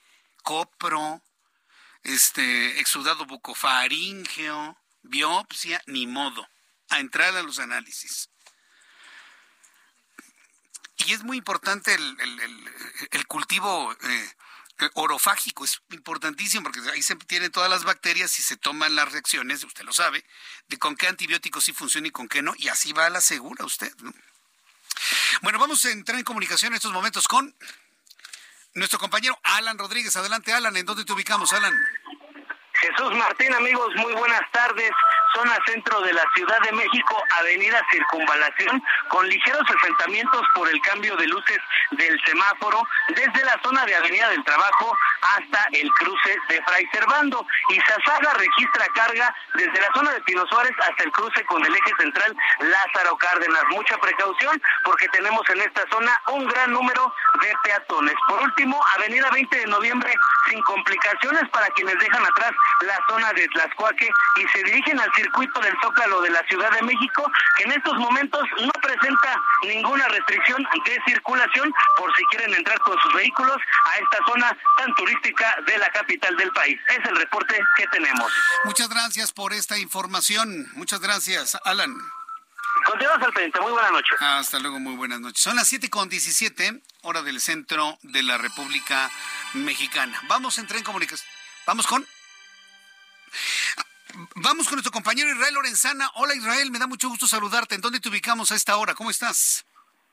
copro, 0.43 1.23
este, 2.03 2.81
exudado 2.81 3.27
bucofaríngeo, 3.27 4.79
biopsia, 5.05 5.83
ni 5.87 6.07
modo. 6.07 6.47
A 6.91 7.01
entrar 7.01 7.35
a 7.37 7.43
los 7.43 7.59
análisis. 7.59 8.29
Y 10.97 11.13
es 11.13 11.23
muy 11.23 11.39
importante 11.39 11.95
el, 11.95 13.27
cultivo 13.27 13.93
eh, 13.93 14.33
orofágico, 14.95 15.65
es 15.65 15.81
importantísimo 15.91 16.65
porque 16.65 16.81
ahí 16.91 17.03
se 17.03 17.17
tienen 17.17 17.51
todas 17.51 17.69
las 17.69 17.85
bacterias 17.85 18.39
y 18.39 18.43
se 18.43 18.57
toman 18.57 18.95
las 18.95 19.11
reacciones, 19.13 19.65
usted 19.65 19.85
lo 19.85 19.93
sabe, 19.93 20.25
de 20.69 20.79
con 20.79 20.97
qué 20.97 21.09
antibióticos 21.09 21.65
sí 21.65 21.73
funciona 21.73 22.09
y 22.09 22.11
con 22.11 22.29
qué 22.29 22.43
no, 22.43 22.55
y 22.57 22.69
así 22.69 22.93
va 22.93 23.07
a 23.07 23.11
la 23.11 23.21
segura 23.21 23.65
usted. 23.65 23.93
Bueno, 25.43 25.59
vamos 25.59 25.85
a 25.85 25.91
entrar 25.91 26.19
en 26.19 26.25
comunicación 26.25 26.73
en 26.73 26.77
estos 26.77 26.93
momentos 26.93 27.27
con 27.29 27.55
nuestro 28.75 28.99
compañero 28.99 29.39
Alan 29.43 29.79
Rodríguez. 29.79 30.17
Adelante, 30.17 30.53
Alan, 30.53 30.77
¿en 30.77 30.87
dónde 30.87 31.05
te 31.05 31.13
ubicamos, 31.13 31.53
Alan? 31.53 31.75
Jesús 32.85 33.15
Martín, 33.17 33.51
amigos, 33.55 33.89
muy 33.97 34.13
buenas 34.13 34.43
tardes 34.53 34.91
zona 35.35 35.59
centro 35.67 36.01
de 36.03 36.13
la 36.13 36.25
Ciudad 36.35 36.59
de 36.61 36.73
México, 36.73 37.23
Avenida 37.39 37.81
Circunvalación, 37.91 38.83
con 39.09 39.29
ligeros 39.29 39.63
enfrentamientos 39.69 40.43
por 40.55 40.69
el 40.69 40.81
cambio 40.83 41.17
de 41.17 41.27
luces 41.27 41.59
del 41.93 42.21
semáforo 42.25 42.83
desde 43.09 43.45
la 43.45 43.59
zona 43.63 43.85
de 43.85 43.95
Avenida 43.95 44.29
del 44.31 44.45
Trabajo 44.45 44.97
hasta 45.37 45.67
el 45.73 45.91
cruce 45.93 46.37
de 46.49 46.63
Fray 46.63 46.87
Servando. 46.93 47.47
Y 47.71 47.81
Sasaga 47.81 48.35
registra 48.35 48.87
carga 48.95 49.35
desde 49.55 49.81
la 49.81 49.89
zona 49.95 50.13
de 50.13 50.21
Pino 50.23 50.45
Suárez 50.47 50.73
hasta 50.81 51.05
el 51.05 51.11
cruce 51.13 51.45
con 51.47 51.65
el 51.65 51.75
eje 51.75 51.93
central 51.99 52.37
Lázaro 52.61 53.17
Cárdenas. 53.17 53.65
Mucha 53.71 53.97
precaución 53.99 54.61
porque 54.85 55.09
tenemos 55.09 55.43
en 55.51 55.61
esta 55.61 55.83
zona 55.91 56.21
un 56.29 56.47
gran 56.47 56.73
número 56.73 57.13
de 57.41 57.53
peatones. 57.65 58.15
Por 58.29 58.43
último, 58.43 58.81
Avenida 58.97 59.31
20 59.31 59.57
de 59.57 59.67
Noviembre, 59.67 60.15
sin 60.49 60.61
complicaciones 60.63 61.49
para 61.51 61.67
quienes 61.69 61.99
dejan 61.99 62.25
atrás 62.25 62.53
la 62.81 62.99
zona 63.09 63.33
de 63.33 63.49
Tlaxcuaque 63.49 64.09
y 64.37 64.49
se 64.49 64.63
dirigen 64.65 65.01
al 65.01 65.11
circuito 65.25 65.61
del 65.61 65.75
Zócalo 65.83 66.21
de 66.21 66.31
la 66.31 66.43
Ciudad 66.49 66.71
de 66.73 66.83
México, 66.83 67.31
que 67.57 67.65
en 67.65 67.73
estos 67.73 67.95
momentos 67.95 68.43
no 68.61 68.73
presenta 68.81 69.41
ninguna 69.63 70.07
restricción 70.09 70.63
de 70.85 71.01
circulación 71.07 71.73
por 71.97 72.15
si 72.15 72.25
quieren 72.27 72.55
entrar 72.55 72.79
con 72.81 72.99
sus 73.01 73.15
vehículos 73.15 73.57
a 73.87 73.99
esta 73.99 74.19
zona 74.27 74.57
tan 74.79 74.95
turística 74.95 75.57
de 75.67 75.79
la 75.79 75.89
capital 75.91 76.37
del 76.37 76.51
país. 76.53 76.79
Es 76.89 77.09
el 77.09 77.17
reporte 77.17 77.59
que 77.77 77.87
tenemos. 77.89 78.33
Muchas 78.65 78.89
gracias 78.89 79.33
por 79.33 79.53
esta 79.53 79.79
información. 79.79 80.69
Muchas 80.75 81.01
gracias, 81.01 81.59
Alan. 81.65 81.95
Continuamos 82.85 83.27
al 83.27 83.33
pendiente. 83.33 83.61
Muy 83.61 83.73
buenas 83.73 83.93
noches. 83.93 84.21
Hasta 84.21 84.59
luego, 84.59 84.79
muy 84.79 84.97
buenas 84.97 85.21
noches. 85.21 85.41
Son 85.41 85.57
las 85.57 85.69
7 85.69 85.89
con 85.89 86.09
17, 86.09 86.83
hora 87.03 87.23
del 87.23 87.41
centro 87.41 87.99
de 88.03 88.23
la 88.23 88.37
República 88.37 89.11
Mexicana. 89.55 90.21
Vamos 90.29 90.59
en 90.59 90.67
comunicación. 90.83 91.29
Vamos 91.67 91.87
con. 91.87 92.07
Vamos 94.37 94.67
con 94.67 94.77
nuestro 94.77 94.93
compañero 94.93 95.29
Israel 95.31 95.55
Lorenzana. 95.55 96.11
Hola 96.15 96.35
Israel, 96.35 96.71
me 96.71 96.79
da 96.79 96.87
mucho 96.87 97.09
gusto 97.09 97.27
saludarte. 97.27 97.75
¿En 97.75 97.81
dónde 97.81 98.01
te 98.01 98.09
ubicamos 98.09 98.53
a 98.53 98.55
esta 98.55 98.77
hora? 98.77 98.95
¿Cómo 98.95 99.11
estás? 99.11 99.67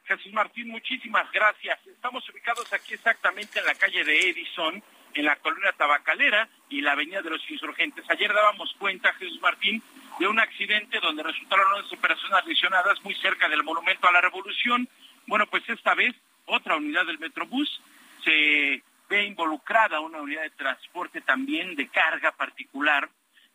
Jesús 0.05 0.33
Martín, 0.33 0.69
muchísimas 0.69 1.31
gracias. 1.31 1.79
Estamos 1.85 2.27
ubicados 2.29 2.71
aquí 2.73 2.95
exactamente 2.95 3.59
en 3.59 3.65
la 3.65 3.75
calle 3.75 4.03
de 4.03 4.29
Edison, 4.29 4.83
en 5.13 5.25
la 5.25 5.35
colonia 5.37 5.71
tabacalera 5.73 6.49
y 6.69 6.81
la 6.81 6.93
avenida 6.93 7.21
de 7.21 7.29
los 7.29 7.49
insurgentes. 7.49 8.03
Ayer 8.09 8.33
dábamos 8.33 8.73
cuenta, 8.79 9.13
Jesús 9.13 9.39
Martín, 9.39 9.81
de 10.19 10.27
un 10.27 10.39
accidente 10.39 10.99
donde 10.99 11.23
resultaron 11.23 11.65
11 11.83 11.97
personas 11.97 12.45
lesionadas 12.45 13.01
muy 13.03 13.13
cerca 13.15 13.47
del 13.49 13.63
Monumento 13.63 14.07
a 14.07 14.11
la 14.11 14.21
Revolución. 14.21 14.89
Bueno, 15.27 15.45
pues 15.47 15.63
esta 15.69 15.93
vez 15.93 16.15
otra 16.45 16.75
unidad 16.75 17.05
del 17.05 17.19
Metrobús 17.19 17.81
se 18.23 18.83
ve 19.09 19.23
involucrada, 19.25 19.99
una 19.99 20.21
unidad 20.21 20.43
de 20.43 20.49
transporte 20.51 21.21
también 21.21 21.75
de 21.75 21.87
carga 21.87 22.31
particular. 22.31 23.09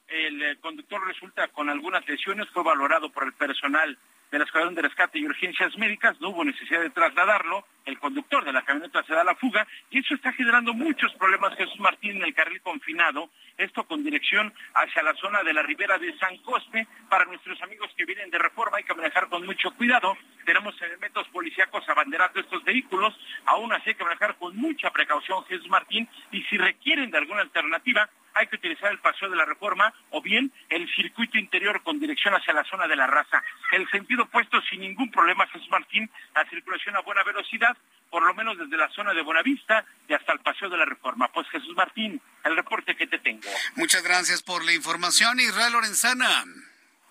El 0.09 0.43
eh, 0.43 0.57
conductor 0.61 1.05
resulta 1.07 1.49
con 1.49 1.69
algunas 1.69 2.07
lesiones, 2.09 2.49
fue 2.51 2.63
valorado 2.63 3.11
por 3.11 3.25
el 3.25 3.33
personal 3.33 3.99
del 4.31 4.43
Escuadrón 4.43 4.75
de 4.75 4.83
Rescate 4.83 5.19
y 5.19 5.27
Urgencias 5.27 5.77
Médicas, 5.79 6.21
no 6.21 6.31
hubo 6.31 6.45
necesidad 6.45 6.81
de 6.81 6.91
trasladarlo, 6.91 7.65
el 7.85 7.99
conductor 7.99 8.45
de 8.45 8.53
la 8.53 8.65
camioneta 8.65 9.03
se 9.05 9.15
da 9.15 9.23
la 9.23 9.37
fuga 9.37 9.67
y 9.91 10.01
eso 10.01 10.15
está 10.15 10.33
generando 10.33 10.75
muchos 10.75 11.13
problemas, 11.15 11.57
Jesús 11.57 11.79
Martín, 11.79 12.17
en 12.17 12.23
el 12.23 12.35
carril 12.35 12.61
confinado, 12.61 13.31
esto 13.57 13.85
con 13.85 14.03
dirección 14.03 14.53
hacia 14.75 15.03
la 15.03 15.15
zona 15.15 15.43
de 15.45 15.55
la 15.55 15.63
ribera 15.63 15.97
de 15.99 16.17
San 16.19 16.37
Cosme. 16.39 16.87
Para 17.09 17.25
nuestros 17.25 17.61
amigos 17.63 17.91
que 17.97 18.05
vienen 18.05 18.31
de 18.31 18.39
reforma 18.39 18.79
hay 18.79 18.85
que 18.85 18.95
manejar 18.95 19.29
con 19.29 19.47
mucho 19.47 19.71
cuidado, 19.73 20.17
tenemos 20.45 20.81
elementos 20.83 21.29
policíacos 21.29 21.89
abanderando 21.89 22.41
estos 22.41 22.65
vehículos, 22.65 23.15
aún 23.47 23.73
así 23.73 23.91
hay 23.91 23.95
que 23.95 24.05
manejar 24.05 24.37
con 24.37 24.57
mucha 24.57 24.91
precaución, 24.91 25.45
Jesús 25.45 25.69
Martín, 25.69 26.09
y 26.33 26.43
si 26.45 26.59
requieren 26.59 27.11
de 27.11 27.19
alguna 27.19 27.43
alternativa, 27.43 28.11
hay 28.37 28.47
que 28.47 28.57
utilizar 28.57 28.93
el 28.93 28.99
paseo 28.99 29.31
de 29.31 29.37
la 29.37 29.47
reforma 29.47 29.93
o 30.11 30.21
bien 30.21 30.53
el 30.69 30.89
circuito 30.95 31.39
interior 31.39 31.83
con 31.83 31.99
dirección 31.99 32.35
hacia 32.35 32.53
la 32.53 32.65
zona 32.65 32.87
de 32.87 32.95
la 32.95 33.07
raza. 33.07 33.43
El 33.73 33.89
sentido 33.91 34.25
opuesto 34.25 34.61
sin 34.69 34.81
ningún 34.81 35.11
problema, 35.11 35.47
Jesús 35.49 35.69
Martín, 35.71 36.09
la 36.35 36.49
circulación 36.49 36.97
a 36.97 37.01
buena 37.01 37.25
velocidad, 37.25 37.77
por 38.11 38.23
lo 38.23 38.35
menos 38.35 38.59
desde 38.59 38.77
la 38.77 38.91
zona 38.91 39.15
de 39.15 39.23
Buenavista 39.23 39.85
y 40.07 40.13
hasta 40.13 40.33
el 40.33 40.41
paseo 40.41 40.69
de 40.69 40.77
la 40.77 40.85
reforma. 40.85 41.29
Pues 41.33 41.49
Jesús 41.49 41.75
Martín, 41.75 42.21
el 42.45 42.57
reporte 42.57 42.95
que 42.95 43.07
te 43.07 43.19
tengo. 43.19 43.49
Muchas 43.75 44.03
gracias 44.03 44.43
por 44.43 44.65
la 44.65 44.75
información, 44.75 45.41
Israel 45.41 45.73
Lorenzana. 45.73 46.45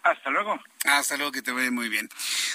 Hasta 0.04 0.30
luego. 0.30 0.62
Hasta 0.84 1.18
luego, 1.18 1.32
que 1.32 1.42
te 1.42 1.52
vaya 1.52 1.72
muy 1.72 1.90
bien. 1.90 2.08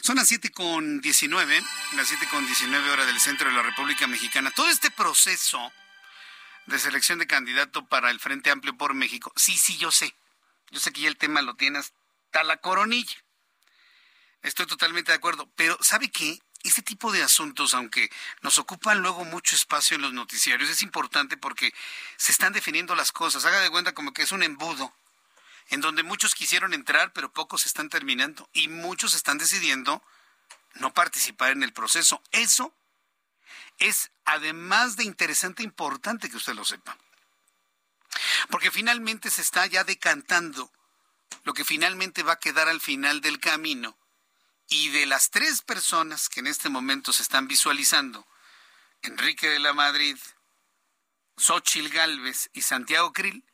Son 0.03 0.15
las 0.15 0.29
siete 0.29 0.51
con 0.51 1.01
19, 1.01 1.61
las 1.97 2.07
siete 2.07 2.29
con 2.31 2.47
19 2.47 2.91
horas 2.91 3.07
del 3.09 3.19
centro 3.19 3.49
de 3.49 3.57
la 3.57 3.63
República 3.63 4.07
Mexicana. 4.07 4.53
Todo 4.55 4.69
este 4.69 4.93
proceso 4.93 5.73
de 6.67 6.79
selección 6.79 7.19
de 7.19 7.27
candidato 7.27 7.87
para 7.87 8.11
el 8.11 8.21
Frente 8.21 8.51
Amplio 8.51 8.77
por 8.77 8.95
México. 8.95 9.33
Sí, 9.37 9.57
sí, 9.57 9.77
yo 9.79 9.91
sé. 9.91 10.15
Yo 10.71 10.81
sé 10.81 10.93
que 10.93 11.01
ya 11.03 11.09
el 11.09 11.17
tema 11.17 11.43
lo 11.43 11.55
tiene 11.55 11.79
hasta 11.79 12.45
la 12.45 12.59
coronilla. 12.59 13.17
Estoy 14.43 14.67
totalmente 14.67 15.13
de 15.13 15.17
acuerdo. 15.17 15.51
Pero 15.57 15.77
¿sabe 15.81 16.11
qué? 16.11 16.41
Este 16.63 16.83
tipo 16.83 17.11
de 17.11 17.23
asuntos, 17.23 17.73
aunque 17.75 18.11
nos 18.43 18.59
ocupan 18.59 19.01
luego 19.01 19.25
mucho 19.25 19.57
espacio 19.57 19.95
en 19.95 20.03
los 20.03 20.13
noticiarios, 20.13 20.69
es 20.69 20.83
importante 20.83 21.37
porque 21.37 21.73
se 22.17 22.33
están 22.33 22.53
definiendo 22.53 22.95
las 22.95 23.13
cosas. 23.13 23.45
Haga 23.45 23.61
de 23.61 23.71
cuenta 23.71 23.95
como 23.95 24.13
que 24.13 24.23
es 24.23 24.33
un 24.33 24.43
embudo 24.43 24.95
en 25.71 25.81
donde 25.81 26.03
muchos 26.03 26.35
quisieron 26.35 26.75
entrar, 26.75 27.13
pero 27.13 27.33
pocos 27.33 27.65
están 27.65 27.89
terminando 27.89 28.49
y 28.53 28.69
muchos 28.69 29.15
están 29.15 29.39
decidiendo 29.39 30.03
no 30.75 30.93
participar 30.93 31.53
en 31.53 31.63
el 31.63 31.73
proceso. 31.73 32.23
Eso 32.33 32.75
es, 33.81 34.13
además 34.25 34.97
de 34.97 35.05
interesante, 35.05 35.65
importante 35.65 36.31
que 36.31 36.37
usted 36.37 36.55
lo 36.55 36.65
sepa. 36.65 36.97
Porque 38.49 38.71
finalmente 38.71 39.31
se 39.31 39.43
está 39.43 39.67
ya 39.67 39.83
decantando 39.85 40.71
lo 41.45 41.55
que 41.55 41.65
finalmente 41.65 42.23
va 42.23 42.35
a 42.35 42.39
quedar 42.39 42.69
al 42.69 42.81
final 42.81 43.21
del 43.21 43.41
camino. 43.41 43.97
Y 44.69 44.91
de 44.91 45.07
las 45.07 45.31
tres 45.31 45.63
personas 45.63 46.29
que 46.29 46.41
en 46.41 46.47
este 46.47 46.69
momento 46.69 47.13
se 47.13 47.23
están 47.23 47.49
visualizando, 47.49 48.27
Enrique 49.03 49.49
de 49.49 49.59
la 49.59 49.73
Madrid, 49.73 50.17
Xochil 51.37 51.89
Gálvez 51.89 52.51
y 52.53 52.63
Santiago 52.63 53.13
Krill, 53.13 53.45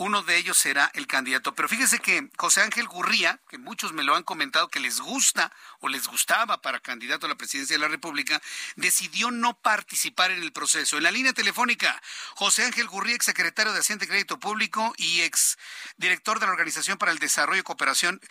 uno 0.00 0.22
de 0.22 0.38
ellos 0.38 0.56
será 0.56 0.90
el 0.94 1.06
candidato. 1.06 1.54
Pero 1.54 1.68
fíjese 1.68 1.98
que 1.98 2.30
José 2.38 2.62
Ángel 2.62 2.88
Gurría, 2.88 3.38
que 3.50 3.58
muchos 3.58 3.92
me 3.92 4.02
lo 4.02 4.16
han 4.16 4.22
comentado 4.22 4.68
que 4.68 4.80
les 4.80 4.98
gusta 4.98 5.52
o 5.80 5.88
les 5.88 6.08
gustaba 6.08 6.62
para 6.62 6.80
candidato 6.80 7.26
a 7.26 7.28
la 7.28 7.34
presidencia 7.34 7.76
de 7.76 7.82
la 7.82 7.88
República, 7.88 8.40
decidió 8.76 9.30
no 9.30 9.52
participar 9.52 10.30
en 10.30 10.42
el 10.42 10.52
proceso. 10.52 10.96
En 10.96 11.02
la 11.02 11.10
línea 11.10 11.34
telefónica, 11.34 12.00
José 12.34 12.64
Ángel 12.64 12.88
Gurría, 12.88 13.14
ex 13.14 13.26
secretario 13.26 13.74
de 13.74 13.80
Hacienda 13.80 14.06
y 14.06 14.08
Crédito 14.08 14.40
Público 14.40 14.94
y 14.96 15.20
ex 15.20 15.58
director 15.98 16.40
de 16.40 16.46
la 16.46 16.52
Organización 16.52 16.96
para 16.96 17.12
el 17.12 17.18
Desarrollo 17.18 17.60
y 17.60 17.64
Cooperación, 17.64 18.22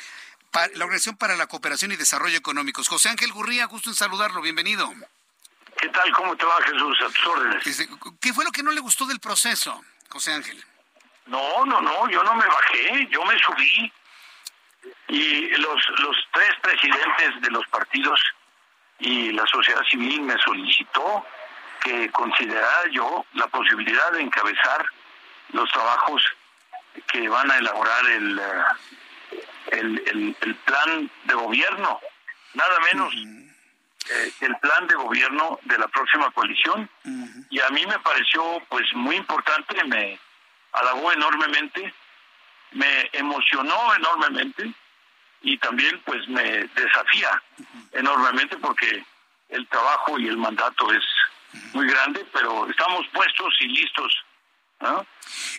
la 0.73 0.85
Organización 0.85 1.17
para 1.17 1.37
la 1.37 1.45
Cooperación 1.45 1.91
y 1.91 1.97
Desarrollo 1.97 2.37
Económicos. 2.37 2.87
José 2.87 3.09
Ángel 3.09 3.31
Gurría, 3.31 3.65
gusto 3.65 3.91
en 3.91 3.95
saludarlo, 3.95 4.41
bienvenido. 4.41 4.91
¿Qué 5.79 5.89
tal? 5.89 6.11
¿Cómo 6.13 6.35
te 6.35 6.45
va, 6.45 6.55
Jesús? 6.63 6.97
A 7.05 7.09
tus 7.09 7.27
órdenes. 7.27 7.63
¿Qué 8.19 8.33
fue 8.33 8.43
lo 8.43 8.51
que 8.51 8.63
no 8.63 8.71
le 8.71 8.81
gustó 8.81 9.05
del 9.05 9.19
proceso, 9.19 9.79
José 10.09 10.33
Ángel? 10.33 10.65
No, 11.29 11.63
no, 11.65 11.79
no, 11.79 12.09
yo 12.09 12.23
no 12.23 12.33
me 12.35 12.45
bajé, 12.45 13.07
yo 13.11 13.23
me 13.23 13.37
subí. 13.37 13.93
Y 15.09 15.47
los, 15.57 15.89
los 15.99 16.17
tres 16.33 16.51
presidentes 16.61 17.41
de 17.41 17.51
los 17.51 17.65
partidos 17.67 18.19
y 18.99 19.31
la 19.31 19.45
sociedad 19.45 19.81
civil 19.89 20.21
me 20.21 20.37
solicitó 20.39 21.25
que 21.81 22.09
considerara 22.11 22.89
yo 22.91 23.25
la 23.33 23.47
posibilidad 23.47 24.11
de 24.11 24.21
encabezar 24.21 24.85
los 25.53 25.69
trabajos 25.71 26.23
que 27.07 27.29
van 27.29 27.49
a 27.51 27.57
elaborar 27.57 28.05
el, 28.07 28.39
eh, 28.39 28.63
el, 29.71 30.35
el, 30.41 30.55
plan 30.55 31.09
de 31.25 31.33
gobierno, 31.35 31.99
nada 32.55 32.79
menos 32.91 33.13
eh, 34.09 34.33
el 34.41 34.55
plan 34.57 34.87
de 34.87 34.95
gobierno 34.95 35.59
de 35.63 35.77
la 35.77 35.87
próxima 35.87 36.31
coalición. 36.31 36.89
Y 37.49 37.59
a 37.59 37.69
mí 37.69 37.85
me 37.85 37.99
pareció 37.99 38.61
pues 38.67 38.85
muy 38.95 39.15
importante, 39.15 39.83
me 39.85 40.19
halagó 40.73 41.11
enormemente, 41.11 41.93
me 42.71 43.09
emocionó 43.13 43.95
enormemente 43.95 44.73
y 45.41 45.57
también 45.57 45.99
pues 46.05 46.27
me 46.27 46.43
desafía 46.43 47.41
enormemente 47.93 48.57
porque 48.57 49.05
el 49.49 49.67
trabajo 49.67 50.19
y 50.19 50.27
el 50.27 50.37
mandato 50.37 50.91
es 50.93 51.03
muy 51.73 51.87
grande, 51.87 52.25
pero 52.31 52.69
estamos 52.69 53.07
puestos 53.13 53.53
y 53.61 53.67
listos. 53.67 54.13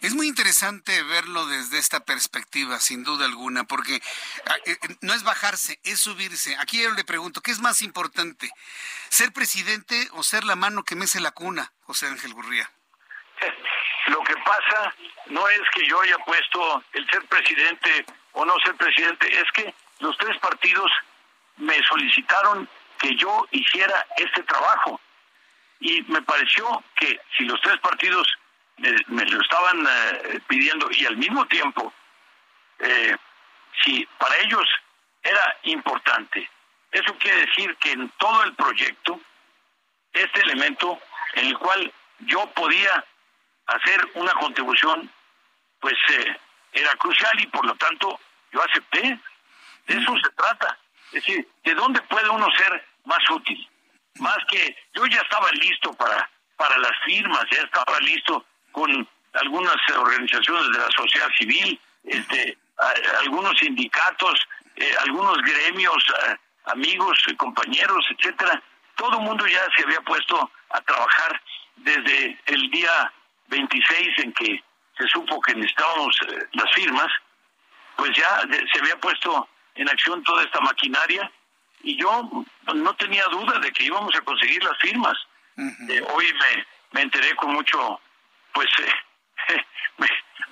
Es 0.01 0.15
muy 0.15 0.29
interesante 0.29 1.03
verlo 1.03 1.47
desde 1.47 1.79
esta 1.79 2.01
perspectiva, 2.01 2.81
sin 2.81 3.05
duda 3.05 3.27
alguna, 3.27 3.65
porque 3.65 4.01
ah, 4.47 4.57
eh, 4.65 4.79
eh, 4.81 4.97
no 5.03 5.13
es 5.13 5.23
bajarse, 5.23 5.79
es 5.85 6.01
subirse. 6.01 6.57
Aquí 6.57 6.83
yo 6.83 6.91
le 6.93 7.05
pregunto, 7.05 7.43
¿qué 7.43 7.51
es 7.51 7.61
más 7.61 7.83
importante? 7.83 8.51
¿Ser 9.11 9.33
presidente 9.33 10.09
o 10.13 10.23
ser 10.23 10.45
la 10.45 10.57
mano 10.57 10.85
que 10.85 10.97
mece 10.97 11.21
la 11.21 11.33
cuna, 11.33 11.73
José 11.83 12.07
Ángel 12.07 12.33
Gurría? 12.33 12.71
Lo 14.07 14.23
que 14.23 14.35
pasa 14.37 14.95
no 15.27 15.47
es 15.49 15.61
que 15.75 15.87
yo 15.87 16.01
haya 16.01 16.19
puesto 16.19 16.83
el 16.93 17.09
ser 17.11 17.25
presidente 17.27 18.07
o 18.33 18.45
no 18.45 18.55
ser 18.65 18.75
presidente, 18.77 19.27
es 19.29 19.51
que 19.53 19.75
los 20.01 20.17
tres 20.19 20.39
partidos 20.39 20.91
me 21.57 21.77
solicitaron 21.85 22.69
que 22.99 23.15
yo 23.17 23.47
hiciera 23.51 24.07
este 24.17 24.43
trabajo. 24.45 25.01
Y 25.81 26.03
me 26.03 26.23
pareció 26.23 26.83
que 26.97 27.21
si 27.37 27.45
los 27.45 27.61
tres 27.61 27.79
partidos 27.81 28.27
me, 28.77 29.25
lo 29.25 29.41
estaban 29.41 29.87
eh, 29.87 30.41
pidiendo 30.47 30.89
y 30.91 31.07
al 31.07 31.17
mismo 31.17 31.47
tiempo, 31.47 31.93
eh, 32.79 33.17
si 33.83 34.07
para 34.19 34.37
ellos 34.39 34.67
era 35.23 35.57
importante, 35.65 36.49
eso 36.93 37.15
quiere 37.19 37.47
decir 37.47 37.77
que 37.77 37.93
en 37.93 38.09
todo 38.19 38.43
el 38.45 38.55
proyecto, 38.55 39.21
este 40.13 40.41
elemento 40.41 40.99
en 41.35 41.47
el 41.49 41.59
cual 41.59 41.93
yo 42.21 42.47
podía 42.51 43.05
hacer 43.71 44.09
una 44.15 44.33
contribución, 44.33 45.11
pues 45.81 45.95
eh, 46.11 46.37
era 46.73 46.95
crucial 46.97 47.39
y 47.41 47.47
por 47.47 47.65
lo 47.65 47.75
tanto 47.77 48.19
yo 48.53 48.63
acepté. 48.63 49.19
De 49.87 49.97
eso 49.97 50.15
se 50.23 50.31
trata. 50.31 50.79
Es 51.07 51.25
decir, 51.25 51.49
¿de 51.65 51.75
dónde 51.75 52.01
puede 52.03 52.29
uno 52.29 52.47
ser 52.57 52.87
más 53.05 53.19
útil? 53.31 53.69
Más 54.19 54.39
que 54.51 54.77
yo 54.95 55.07
ya 55.07 55.21
estaba 55.21 55.51
listo 55.53 55.93
para, 55.95 56.29
para 56.57 56.79
las 56.79 56.93
firmas, 57.05 57.45
ya 57.51 57.63
estaba 57.63 57.99
listo 58.01 58.45
con 58.73 59.09
algunas 59.33 59.77
organizaciones 59.97 60.71
de 60.73 60.79
la 60.79 60.91
sociedad 60.97 61.29
civil, 61.39 61.81
este, 62.05 62.57
algunos 63.21 63.59
sindicatos, 63.59 64.47
eh, 64.77 64.95
algunos 65.01 65.39
gremios, 65.39 66.05
amigos, 66.67 67.19
compañeros, 67.37 68.07
etcétera. 68.11 68.63
Todo 68.97 69.19
el 69.19 69.25
mundo 69.25 69.47
ya 69.47 69.67
se 69.77 69.85
había 69.85 70.01
puesto 70.03 70.51
a 70.71 70.81
trabajar 70.83 71.41
desde 71.77 72.39
el 72.47 72.71
día 72.71 73.13
26 73.51 74.19
en 74.19 74.33
que 74.33 74.63
se 74.97 75.07
supo 75.09 75.41
que 75.41 75.55
necesitábamos 75.55 76.17
eh, 76.29 76.47
las 76.53 76.73
firmas, 76.73 77.09
pues 77.97 78.11
ya 78.17 78.43
se 78.73 78.81
había 78.81 78.99
puesto 78.99 79.49
en 79.75 79.89
acción 79.89 80.23
toda 80.23 80.43
esta 80.45 80.61
maquinaria 80.61 81.31
y 81.83 82.01
yo 82.01 82.45
no 82.75 82.95
tenía 82.97 83.25
duda 83.27 83.59
de 83.59 83.71
que 83.73 83.85
íbamos 83.85 84.15
a 84.15 84.21
conseguir 84.23 84.63
las 84.63 84.79
firmas. 84.79 85.17
Eh, 85.57 86.03
hoy 86.15 86.33
me, 86.33 86.67
me 86.93 87.03
enteré 87.03 87.35
con 87.37 87.53
mucho, 87.53 88.01
pues, 88.53 88.69
eh, 88.79 89.63
me, 89.99 90.07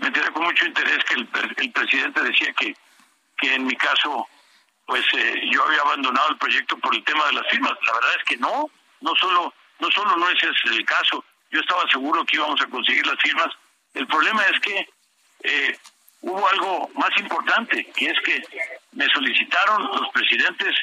enteré 0.06 0.30
con 0.32 0.44
mucho 0.44 0.66
interés 0.66 0.98
que 1.04 1.14
el, 1.14 1.28
el, 1.56 1.72
presidente 1.72 2.22
decía 2.22 2.52
que, 2.54 2.74
que 3.38 3.54
en 3.54 3.66
mi 3.66 3.76
caso, 3.76 4.28
pues, 4.86 5.04
yo 5.50 5.64
había 5.64 5.80
abandonado 5.80 6.30
el 6.30 6.38
proyecto 6.38 6.76
por 6.78 6.94
el 6.94 7.04
tema 7.04 7.26
de 7.26 7.32
las 7.34 7.46
firmas. 7.48 7.72
La 7.86 7.92
verdad 7.94 8.10
es 8.18 8.24
que 8.24 8.36
no, 8.36 8.70
no 9.00 9.14
solo, 9.16 9.54
no 9.78 9.90
solo 9.90 10.16
no 10.16 10.28
ese 10.30 10.48
es 10.48 10.72
el 10.72 10.84
caso. 10.84 11.24
Yo 11.50 11.60
estaba 11.60 11.88
seguro 11.90 12.24
que 12.24 12.36
íbamos 12.36 12.60
a 12.60 12.66
conseguir 12.66 13.06
las 13.06 13.18
firmas. 13.20 13.48
El 13.94 14.06
problema 14.06 14.42
es 14.44 14.60
que 14.60 14.88
eh, 15.44 15.78
hubo 16.22 16.48
algo 16.48 16.90
más 16.94 17.10
importante, 17.18 17.84
que 17.96 18.06
es 18.06 18.20
que 18.24 18.42
me 18.92 19.06
solicitaron 19.06 19.84
los 19.86 20.08
presidentes 20.12 20.74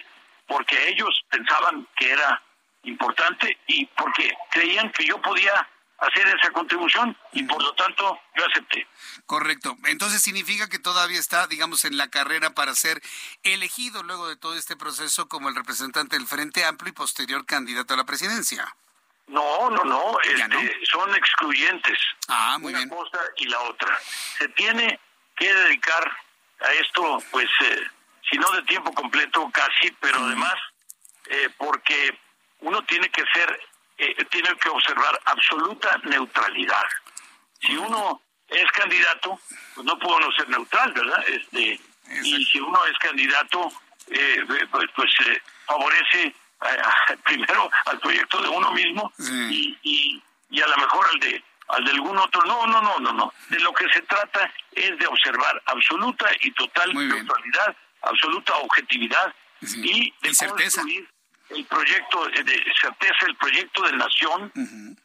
porque 0.47 0.89
ellos 0.89 1.21
pensaban 1.29 1.87
que 1.97 2.11
era 2.11 2.41
importante 2.83 3.57
y 3.67 3.85
porque 3.85 4.31
creían 4.51 4.91
que 4.91 5.05
yo 5.05 5.21
podía 5.21 5.67
hacer 5.97 6.27
esa 6.27 6.51
contribución 6.51 7.15
y 7.31 7.43
por 7.43 7.61
lo 7.61 7.73
tanto 7.73 8.19
yo 8.37 8.45
acepté. 8.45 8.87
Correcto. 9.25 9.77
Entonces 9.85 10.21
significa 10.21 10.69
que 10.69 10.79
todavía 10.79 11.19
está, 11.19 11.47
digamos, 11.47 11.85
en 11.85 11.97
la 11.97 12.09
carrera 12.09 12.53
para 12.53 12.75
ser 12.75 13.01
elegido 13.43 14.03
luego 14.03 14.27
de 14.27 14.35
todo 14.35 14.55
este 14.55 14.75
proceso 14.75 15.27
como 15.27 15.49
el 15.49 15.55
representante 15.55 16.17
del 16.17 16.27
Frente 16.27 16.65
Amplio 16.65 16.89
y 16.89 16.93
posterior 16.93 17.45
candidato 17.45 17.93
a 17.93 17.97
la 17.97 18.05
presidencia. 18.05 18.75
No, 19.27 19.69
no, 19.71 19.83
no, 19.83 20.19
este, 20.21 20.85
son 20.85 21.13
excluyentes. 21.15 21.97
Ah, 22.27 22.57
muy 22.59 22.73
una 22.73 22.87
cosa 22.87 23.19
y 23.37 23.45
la 23.47 23.59
otra. 23.61 23.97
Se 24.37 24.47
tiene 24.49 24.99
que 25.35 25.51
dedicar 25.51 26.11
a 26.59 26.71
esto, 26.73 27.23
pues, 27.31 27.47
eh, 27.61 27.87
si 28.29 28.37
no 28.37 28.49
de 28.51 28.61
tiempo 28.63 28.93
completo, 28.93 29.49
casi, 29.51 29.91
pero 29.99 30.19
además, 30.19 30.53
eh, 31.27 31.49
porque 31.57 32.17
uno 32.61 32.83
tiene 32.83 33.09
que 33.09 33.23
ser, 33.33 33.59
eh, 33.97 34.25
tiene 34.25 34.55
que 34.57 34.69
observar 34.69 35.19
absoluta 35.25 35.99
neutralidad. 36.03 36.85
Si 37.61 37.75
uno 37.75 38.21
es 38.47 38.71
candidato, 38.73 39.39
pues 39.73 39.85
no 39.85 39.97
puede 39.97 40.17
uno 40.17 40.31
ser 40.33 40.49
neutral, 40.49 40.93
¿verdad? 40.93 41.25
Este, 41.27 41.79
y 42.23 42.45
si 42.45 42.59
uno 42.59 42.85
es 42.85 42.97
candidato, 42.99 43.71
pues, 44.69 44.89
pues 44.95 45.11
favorece 45.65 46.35
primero 47.25 47.69
al 47.85 47.99
proyecto 47.99 48.41
de 48.41 48.49
uno 48.49 48.71
mismo 48.71 49.11
y, 49.19 49.77
y, 49.83 50.23
y, 50.49 50.61
a 50.61 50.67
lo 50.67 50.77
mejor 50.77 51.05
al 51.13 51.19
de 51.19 51.43
al 51.67 51.83
de 51.83 51.91
algún 51.91 52.17
otro. 52.17 52.41
No, 52.45 52.65
no, 52.67 52.81
no, 52.81 52.99
no, 52.99 53.13
no. 53.13 53.33
De 53.49 53.59
lo 53.59 53.73
que 53.73 53.87
se 53.89 54.01
trata 54.01 54.51
es 54.71 54.97
de 54.97 55.07
observar 55.07 55.61
absoluta 55.65 56.29
y 56.41 56.51
total 56.51 56.93
neutralidad, 56.93 57.75
absoluta 58.01 58.55
objetividad 58.57 59.33
y 59.61 60.13
de 60.21 60.33
certeza. 60.33 60.83
el 61.49 61.65
proyecto 61.65 62.27
de 62.27 62.73
certeza, 62.79 63.25
el 63.27 63.35
proyecto 63.37 63.81
de 63.83 63.93
nación 63.93 64.51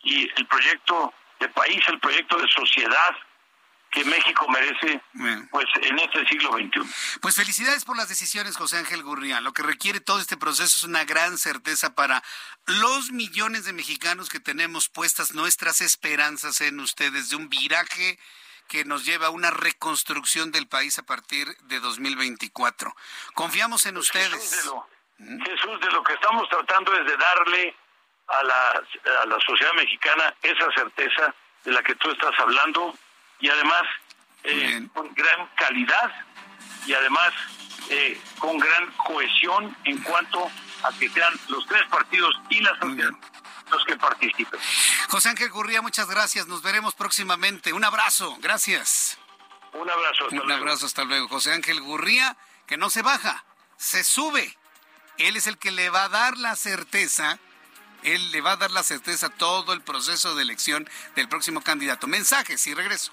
y 0.03 0.31
el 0.37 0.47
proyecto 0.47 1.15
de 1.39 1.49
país, 1.49 1.81
el 1.89 1.99
proyecto 1.99 2.37
de 2.39 2.49
sociedad 2.49 3.17
que 3.91 4.05
México 4.05 4.47
merece 4.49 5.03
pues 5.51 5.67
en 5.83 5.99
este 5.99 6.27
siglo 6.27 6.53
XXI. 6.53 7.19
Pues 7.21 7.35
felicidades 7.35 7.85
por 7.85 7.97
las 7.97 8.09
decisiones, 8.09 8.57
José 8.57 8.79
Ángel 8.79 9.03
Gurría. 9.03 9.41
Lo 9.41 9.53
que 9.53 9.63
requiere 9.63 10.01
todo 10.01 10.21
este 10.21 10.37
proceso 10.37 10.65
es 10.65 10.85
una 10.85 11.05
gran 11.05 11.39
certeza 11.39 11.95
para 11.95 12.23
los 12.67 13.11
millones 13.11 13.65
de 13.65 13.73
mexicanos 13.73 14.29
que 14.29 14.39
tenemos 14.39 14.89
puestas 14.89 15.35
nuestras 15.35 15.81
esperanzas 15.81 16.61
en 16.61 16.79
ustedes 16.79 17.31
de 17.31 17.37
un 17.37 17.49
viraje 17.49 18.19
que 18.69 18.85
nos 18.85 19.05
lleva 19.05 19.27
a 19.27 19.31
una 19.31 19.51
reconstrucción 19.51 20.53
del 20.53 20.69
país 20.69 20.97
a 21.01 21.03
partir 21.03 21.49
de 21.63 21.81
2024. 21.81 22.95
Confiamos 23.35 23.85
en 23.87 23.97
ustedes. 23.97 24.31
Jesús 24.31 24.63
de, 24.63 24.65
lo, 24.67 25.45
Jesús, 25.45 25.81
de 25.81 25.91
lo 25.91 26.05
que 26.05 26.13
estamos 26.13 26.49
tratando 26.49 26.95
es 26.95 27.05
de 27.07 27.17
darle 27.17 27.75
a 28.29 28.43
la, 28.45 28.83
a 29.23 29.27
la 29.27 29.41
sociedad 29.41 29.73
mexicana 29.75 30.33
esa 30.43 30.71
certeza 30.73 31.35
de 31.65 31.73
la 31.73 31.83
que 31.83 31.97
tú 31.97 32.13
estás 32.13 32.39
hablando, 32.39 32.95
y 33.41 33.49
además 33.49 33.83
eh, 34.45 34.89
con 34.93 35.13
gran 35.15 35.49
calidad 35.57 36.13
y 36.87 36.95
además 36.95 37.33
eh, 37.89 38.21
con 38.39 38.59
gran 38.59 38.91
cohesión 38.93 39.77
en 39.85 39.99
cuanto 39.99 40.51
a 40.83 40.93
que 40.99 41.09
sean 41.11 41.33
los 41.49 41.67
tres 41.67 41.87
partidos 41.89 42.35
y 42.49 42.61
la 42.61 42.79
sociedad 42.79 43.11
los 43.71 43.85
que 43.85 43.97
participen. 43.97 44.59
José 45.09 45.29
Ángel 45.29 45.51
Gurría, 45.51 45.81
muchas 45.81 46.09
gracias. 46.11 46.49
Nos 46.49 46.61
veremos 46.61 46.95
próximamente. 46.95 47.73
Un 47.73 47.85
abrazo. 47.85 48.37
Gracias. 48.41 49.17
Un 49.73 49.89
abrazo. 49.89 50.25
Hasta 50.25 50.43
Un 50.43 50.51
abrazo. 50.51 50.87
Hasta 50.87 51.05
luego. 51.05 51.29
José 51.29 51.53
Ángel 51.53 51.81
Gurría, 51.81 52.37
que 52.67 52.77
no 52.77 52.91
se 52.91 53.03
baja, 53.03 53.45
se 53.77 54.03
sube. 54.03 54.59
Él 55.19 55.37
es 55.37 55.47
el 55.47 55.57
que 55.57 55.71
le 55.71 55.89
va 55.89 56.05
a 56.05 56.09
dar 56.09 56.37
la 56.37 56.57
certeza 56.57 57.39
él 58.03 58.33
le 58.33 58.41
va 58.41 58.53
a 58.53 58.57
dar 58.57 58.71
la 58.71 58.83
certeza 58.83 59.27
a 59.27 59.31
todo 59.31 59.73
el 59.73 59.83
proceso 59.83 60.35
de 60.35 60.43
elección 60.43 60.89
del 61.17 61.29
próximo 61.29 61.61
candidato. 61.61 62.07
Mensajes 62.07 62.67
y 62.67 62.75
regreso. 62.75 63.13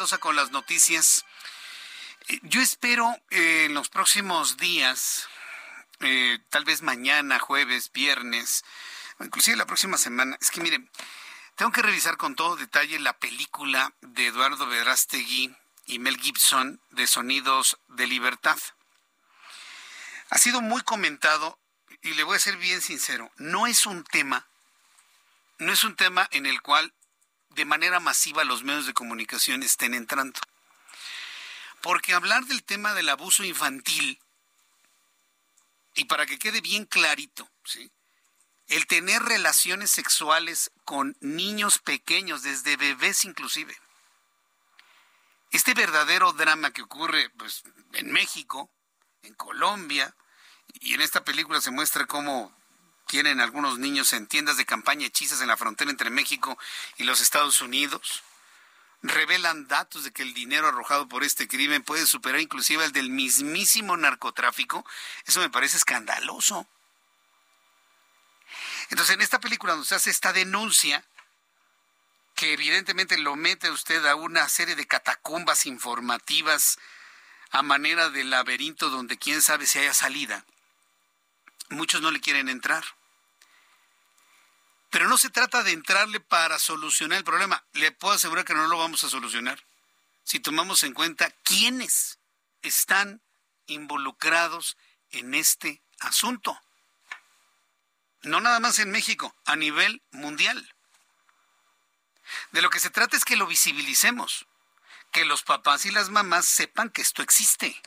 Con 0.00 0.34
las 0.34 0.50
noticias. 0.50 1.26
Eh, 2.28 2.40
yo 2.44 2.62
espero 2.62 3.14
eh, 3.28 3.66
en 3.66 3.74
los 3.74 3.90
próximos 3.90 4.56
días, 4.56 5.28
eh, 6.00 6.38
tal 6.48 6.64
vez 6.64 6.80
mañana, 6.80 7.38
jueves, 7.38 7.92
viernes, 7.92 8.64
inclusive 9.20 9.58
la 9.58 9.66
próxima 9.66 9.98
semana, 9.98 10.38
es 10.40 10.50
que 10.50 10.62
miren, 10.62 10.90
tengo 11.54 11.70
que 11.70 11.82
revisar 11.82 12.16
con 12.16 12.34
todo 12.34 12.56
detalle 12.56 12.98
la 12.98 13.12
película 13.18 13.92
de 14.00 14.28
Eduardo 14.28 14.66
Vedrastegui 14.66 15.54
y 15.84 15.98
Mel 15.98 16.16
Gibson 16.16 16.80
de 16.92 17.06
Sonidos 17.06 17.78
de 17.88 18.06
Libertad. 18.06 18.58
Ha 20.30 20.38
sido 20.38 20.62
muy 20.62 20.80
comentado 20.80 21.58
y 22.00 22.14
le 22.14 22.24
voy 22.24 22.36
a 22.36 22.40
ser 22.40 22.56
bien 22.56 22.80
sincero, 22.80 23.30
no 23.36 23.66
es 23.66 23.84
un 23.84 24.02
tema, 24.04 24.48
no 25.58 25.70
es 25.74 25.84
un 25.84 25.94
tema 25.94 26.26
en 26.32 26.46
el 26.46 26.62
cual 26.62 26.94
de 27.50 27.64
manera 27.64 28.00
masiva 28.00 28.44
los 28.44 28.62
medios 28.62 28.86
de 28.86 28.94
comunicación 28.94 29.62
estén 29.62 29.94
entrando. 29.94 30.40
Porque 31.82 32.14
hablar 32.14 32.44
del 32.44 32.62
tema 32.62 32.94
del 32.94 33.08
abuso 33.08 33.44
infantil, 33.44 34.20
y 35.94 36.04
para 36.04 36.26
que 36.26 36.38
quede 36.38 36.60
bien 36.60 36.84
clarito, 36.84 37.50
¿sí? 37.64 37.90
el 38.68 38.86
tener 38.86 39.22
relaciones 39.22 39.90
sexuales 39.90 40.70
con 40.84 41.16
niños 41.20 41.78
pequeños, 41.78 42.42
desde 42.42 42.76
bebés 42.76 43.24
inclusive. 43.24 43.76
Este 45.50 45.74
verdadero 45.74 46.32
drama 46.32 46.72
que 46.72 46.82
ocurre 46.82 47.30
pues, 47.30 47.64
en 47.94 48.12
México, 48.12 48.70
en 49.22 49.34
Colombia, 49.34 50.14
y 50.74 50.94
en 50.94 51.00
esta 51.00 51.24
película 51.24 51.60
se 51.60 51.72
muestra 51.72 52.06
cómo 52.06 52.56
tienen 53.10 53.40
algunos 53.40 53.80
niños 53.80 54.12
en 54.12 54.28
tiendas 54.28 54.56
de 54.56 54.64
campaña 54.64 55.04
hechizas 55.04 55.40
en 55.40 55.48
la 55.48 55.56
frontera 55.56 55.90
entre 55.90 56.10
México 56.10 56.56
y 56.96 57.02
los 57.02 57.20
Estados 57.20 57.60
Unidos. 57.60 58.22
Revelan 59.02 59.66
datos 59.66 60.04
de 60.04 60.12
que 60.12 60.22
el 60.22 60.32
dinero 60.32 60.68
arrojado 60.68 61.08
por 61.08 61.24
este 61.24 61.48
crimen 61.48 61.82
puede 61.82 62.06
superar 62.06 62.40
inclusive 62.40 62.84
el 62.84 62.92
del 62.92 63.10
mismísimo 63.10 63.96
narcotráfico. 63.96 64.86
Eso 65.26 65.40
me 65.40 65.50
parece 65.50 65.76
escandaloso. 65.76 66.68
Entonces, 68.90 69.16
en 69.16 69.22
esta 69.22 69.40
película 69.40 69.72
donde 69.72 69.88
se 69.88 69.96
hace 69.96 70.10
esta 70.10 70.32
denuncia, 70.32 71.04
que 72.36 72.52
evidentemente 72.52 73.18
lo 73.18 73.34
mete 73.34 73.72
usted 73.72 74.06
a 74.06 74.14
una 74.14 74.48
serie 74.48 74.76
de 74.76 74.86
catacumbas 74.86 75.66
informativas 75.66 76.78
a 77.50 77.62
manera 77.62 78.08
de 78.08 78.22
laberinto 78.22 78.88
donde 78.88 79.18
quién 79.18 79.42
sabe 79.42 79.66
si 79.66 79.80
haya 79.80 79.94
salida, 79.94 80.44
muchos 81.70 82.00
no 82.02 82.12
le 82.12 82.20
quieren 82.20 82.48
entrar. 82.48 82.84
Pero 84.90 85.08
no 85.08 85.16
se 85.16 85.30
trata 85.30 85.62
de 85.62 85.72
entrarle 85.72 86.20
para 86.20 86.58
solucionar 86.58 87.18
el 87.18 87.24
problema. 87.24 87.64
Le 87.72 87.92
puedo 87.92 88.14
asegurar 88.14 88.44
que 88.44 88.54
no 88.54 88.66
lo 88.66 88.78
vamos 88.78 89.04
a 89.04 89.08
solucionar 89.08 89.62
si 90.24 90.40
tomamos 90.40 90.82
en 90.82 90.94
cuenta 90.94 91.30
quiénes 91.42 92.18
están 92.62 93.20
involucrados 93.66 94.76
en 95.10 95.34
este 95.34 95.82
asunto 96.00 96.60
no 98.22 98.40
nada 98.40 98.60
más 98.60 98.78
en 98.78 98.90
México, 98.90 99.34
a 99.46 99.56
nivel 99.56 100.02
mundial. 100.10 100.74
De 102.52 102.62
lo 102.62 102.70
que 102.70 102.80
se 102.80 102.90
trata 102.90 103.16
es 103.16 103.24
que 103.24 103.36
lo 103.36 103.46
visibilicemos, 103.46 104.46
que 105.10 105.24
los 105.24 105.42
papás 105.42 105.86
y 105.86 105.90
las 105.90 106.10
mamás 106.10 106.46
sepan 106.46 106.90
que 106.90 107.02
esto 107.02 107.22
existe, 107.22 107.80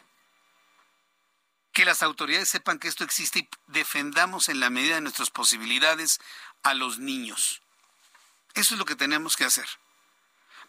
que 1.72 1.86
las 1.86 2.04
autoridades 2.04 2.50
sepan 2.50 2.80
que 2.80 2.88
esto 2.88 3.04
existe 3.04 3.40
y 3.40 3.50
defendamos 3.68 4.50
en 4.50 4.60
la 4.60 4.70
medida 4.70 4.96
de 4.96 5.02
nuestras 5.02 5.30
posibilidades 5.30 6.20
a 6.64 6.74
los 6.74 7.00
niños. 7.00 7.62
Eso 8.54 8.74
es 8.76 8.80
lo 8.80 8.86
que 8.86 8.96
tenemos 8.96 9.36
que 9.36 9.46
hacer. 9.46 9.68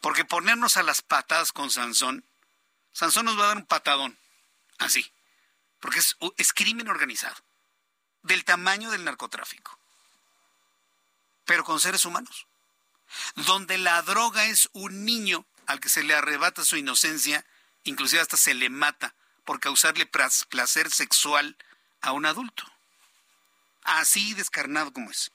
Porque 0.00 0.24
ponernos 0.24 0.76
a 0.76 0.82
las 0.82 1.02
patadas 1.02 1.52
con 1.52 1.70
Sansón, 1.70 2.24
Sansón 2.92 3.24
nos 3.24 3.38
va 3.38 3.44
a 3.44 3.48
dar 3.48 3.56
un 3.56 3.66
patadón, 3.66 4.18
así, 4.78 5.12
porque 5.80 5.98
es, 5.98 6.52
crimen 6.52 6.88
organizado 6.88 7.36
del 8.22 8.44
tamaño 8.44 8.90
del 8.90 9.04
narcotráfico, 9.04 9.78
pero 11.44 11.64
con 11.64 11.80
seres 11.80 12.04
humanos, 12.04 12.46
donde 13.34 13.78
la 13.78 14.00
droga 14.02 14.44
es 14.44 14.68
un 14.72 15.04
niño 15.04 15.44
al 15.66 15.80
que 15.80 15.88
se 15.88 16.04
le 16.04 16.14
arrebata 16.14 16.64
su 16.64 16.76
inocencia, 16.76 17.44
inclusive 17.82 18.22
hasta 18.22 18.36
se 18.36 18.54
le 18.54 18.70
mata 18.70 19.14
por 19.44 19.60
causarle 19.60 20.06
placer 20.06 20.90
sexual 20.90 21.56
a 22.00 22.12
un 22.12 22.26
adulto. 22.26 22.64
Así 23.82 24.32
descarnado 24.34 24.92
como 24.92 25.10
es. 25.10 25.32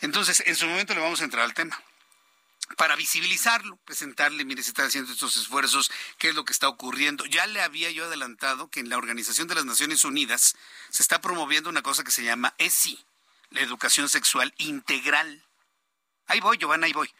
Entonces, 0.00 0.42
en 0.46 0.56
su 0.56 0.66
momento 0.66 0.94
le 0.94 1.00
vamos 1.00 1.20
a 1.20 1.24
entrar 1.24 1.44
al 1.44 1.54
tema 1.54 1.80
para 2.76 2.96
visibilizarlo, 2.96 3.76
presentarle, 3.84 4.44
mire, 4.44 4.62
se 4.62 4.70
están 4.70 4.86
haciendo 4.86 5.12
estos 5.12 5.36
esfuerzos, 5.36 5.90
qué 6.18 6.30
es 6.30 6.34
lo 6.34 6.44
que 6.44 6.52
está 6.52 6.68
ocurriendo. 6.68 7.24
Ya 7.26 7.46
le 7.46 7.62
había 7.62 7.90
yo 7.90 8.04
adelantado 8.04 8.68
que 8.68 8.80
en 8.80 8.88
la 8.88 8.98
Organización 8.98 9.46
de 9.46 9.54
las 9.54 9.64
Naciones 9.64 10.04
Unidas 10.04 10.56
se 10.90 11.02
está 11.02 11.20
promoviendo 11.20 11.70
una 11.70 11.82
cosa 11.82 12.02
que 12.02 12.10
se 12.10 12.24
llama 12.24 12.54
ESI, 12.58 13.04
la 13.50 13.60
educación 13.60 14.08
sexual 14.08 14.52
integral. 14.58 15.44
Ahí 16.26 16.40
voy, 16.40 16.58
Giovanna, 16.58 16.86
ahí 16.86 16.92
voy. 16.92 17.10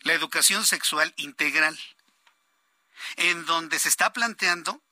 La 0.00 0.12
educación 0.12 0.66
sexual 0.66 1.14
integral, 1.16 1.78
en 3.16 3.46
donde 3.46 3.78
se 3.78 3.88
está 3.88 4.12
planteando 4.12 4.82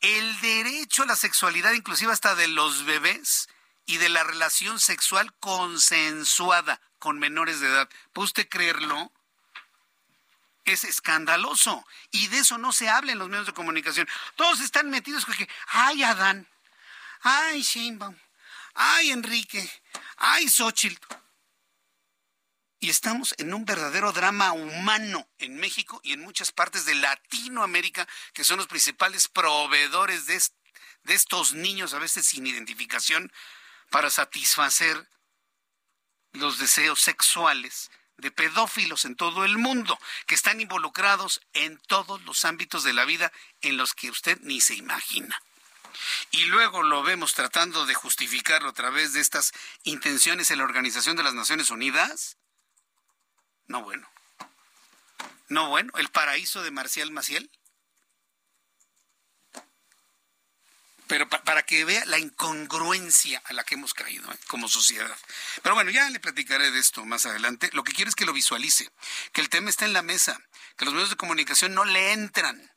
el 0.00 0.40
derecho 0.40 1.02
a 1.02 1.06
la 1.06 1.16
sexualidad, 1.16 1.72
inclusive 1.72 2.12
hasta 2.12 2.34
de 2.34 2.48
los 2.48 2.84
bebés, 2.84 3.48
y 3.90 3.96
de 3.96 4.08
la 4.08 4.22
relación 4.22 4.78
sexual 4.78 5.34
consensuada 5.40 6.80
con 7.00 7.18
menores 7.18 7.58
de 7.58 7.66
edad. 7.66 7.88
¿Puede 8.12 8.26
usted 8.26 8.48
creerlo? 8.48 9.10
Es 10.64 10.84
escandaloso. 10.84 11.84
Y 12.12 12.28
de 12.28 12.38
eso 12.38 12.56
no 12.56 12.70
se 12.70 12.88
habla 12.88 13.10
en 13.10 13.18
los 13.18 13.28
medios 13.28 13.46
de 13.46 13.52
comunicación. 13.52 14.08
Todos 14.36 14.60
están 14.60 14.90
metidos 14.90 15.26
con 15.26 15.34
que, 15.34 15.48
ay, 15.66 16.04
Adán, 16.04 16.46
ay, 17.22 17.62
Sheinbaum, 17.62 18.16
ay, 18.74 19.10
Enrique, 19.10 19.68
ay, 20.18 20.48
Xochitl. 20.48 21.04
Y 22.78 22.90
estamos 22.90 23.34
en 23.38 23.52
un 23.52 23.64
verdadero 23.64 24.12
drama 24.12 24.52
humano 24.52 25.28
en 25.38 25.56
México 25.56 26.00
y 26.04 26.12
en 26.12 26.20
muchas 26.20 26.52
partes 26.52 26.84
de 26.84 26.94
Latinoamérica, 26.94 28.06
que 28.34 28.44
son 28.44 28.58
los 28.58 28.68
principales 28.68 29.26
proveedores 29.26 30.26
de, 30.26 30.40
de 31.02 31.14
estos 31.14 31.54
niños, 31.54 31.92
a 31.92 31.98
veces 31.98 32.24
sin 32.24 32.46
identificación, 32.46 33.32
para 33.90 34.10
satisfacer 34.10 35.08
los 36.32 36.58
deseos 36.58 37.00
sexuales 37.00 37.90
de 38.16 38.30
pedófilos 38.30 39.04
en 39.04 39.16
todo 39.16 39.44
el 39.44 39.58
mundo, 39.58 39.98
que 40.26 40.34
están 40.34 40.60
involucrados 40.60 41.40
en 41.54 41.78
todos 41.86 42.22
los 42.22 42.44
ámbitos 42.44 42.84
de 42.84 42.92
la 42.92 43.04
vida 43.04 43.32
en 43.62 43.76
los 43.76 43.94
que 43.94 44.10
usted 44.10 44.38
ni 44.42 44.60
se 44.60 44.74
imagina. 44.74 45.42
Y 46.30 46.44
luego 46.44 46.82
lo 46.82 47.02
vemos 47.02 47.34
tratando 47.34 47.86
de 47.86 47.94
justificarlo 47.94 48.68
a 48.68 48.74
través 48.74 49.12
de 49.12 49.20
estas 49.20 49.52
intenciones 49.84 50.50
en 50.50 50.58
la 50.58 50.64
Organización 50.64 51.16
de 51.16 51.22
las 51.22 51.34
Naciones 51.34 51.70
Unidas. 51.70 52.36
No 53.66 53.82
bueno. 53.82 54.08
No 55.48 55.68
bueno, 55.68 55.92
el 55.96 56.08
paraíso 56.08 56.62
de 56.62 56.70
Marcial 56.70 57.10
Maciel. 57.10 57.50
Pero 61.10 61.28
para 61.28 61.64
que 61.64 61.84
vea 61.84 62.04
la 62.06 62.20
incongruencia 62.20 63.42
a 63.46 63.52
la 63.52 63.64
que 63.64 63.74
hemos 63.74 63.94
caído 63.94 64.30
¿eh? 64.30 64.38
como 64.46 64.68
sociedad. 64.68 65.18
Pero 65.60 65.74
bueno, 65.74 65.90
ya 65.90 66.08
le 66.08 66.20
platicaré 66.20 66.70
de 66.70 66.78
esto 66.78 67.04
más 67.04 67.26
adelante. 67.26 67.68
Lo 67.72 67.82
que 67.82 67.92
quiero 67.92 68.08
es 68.08 68.14
que 68.14 68.24
lo 68.24 68.32
visualice, 68.32 68.88
que 69.32 69.40
el 69.40 69.48
tema 69.48 69.70
está 69.70 69.86
en 69.86 69.92
la 69.92 70.02
mesa, 70.02 70.40
que 70.76 70.84
los 70.84 70.94
medios 70.94 71.10
de 71.10 71.16
comunicación 71.16 71.74
no 71.74 71.84
le 71.84 72.12
entran. 72.12 72.72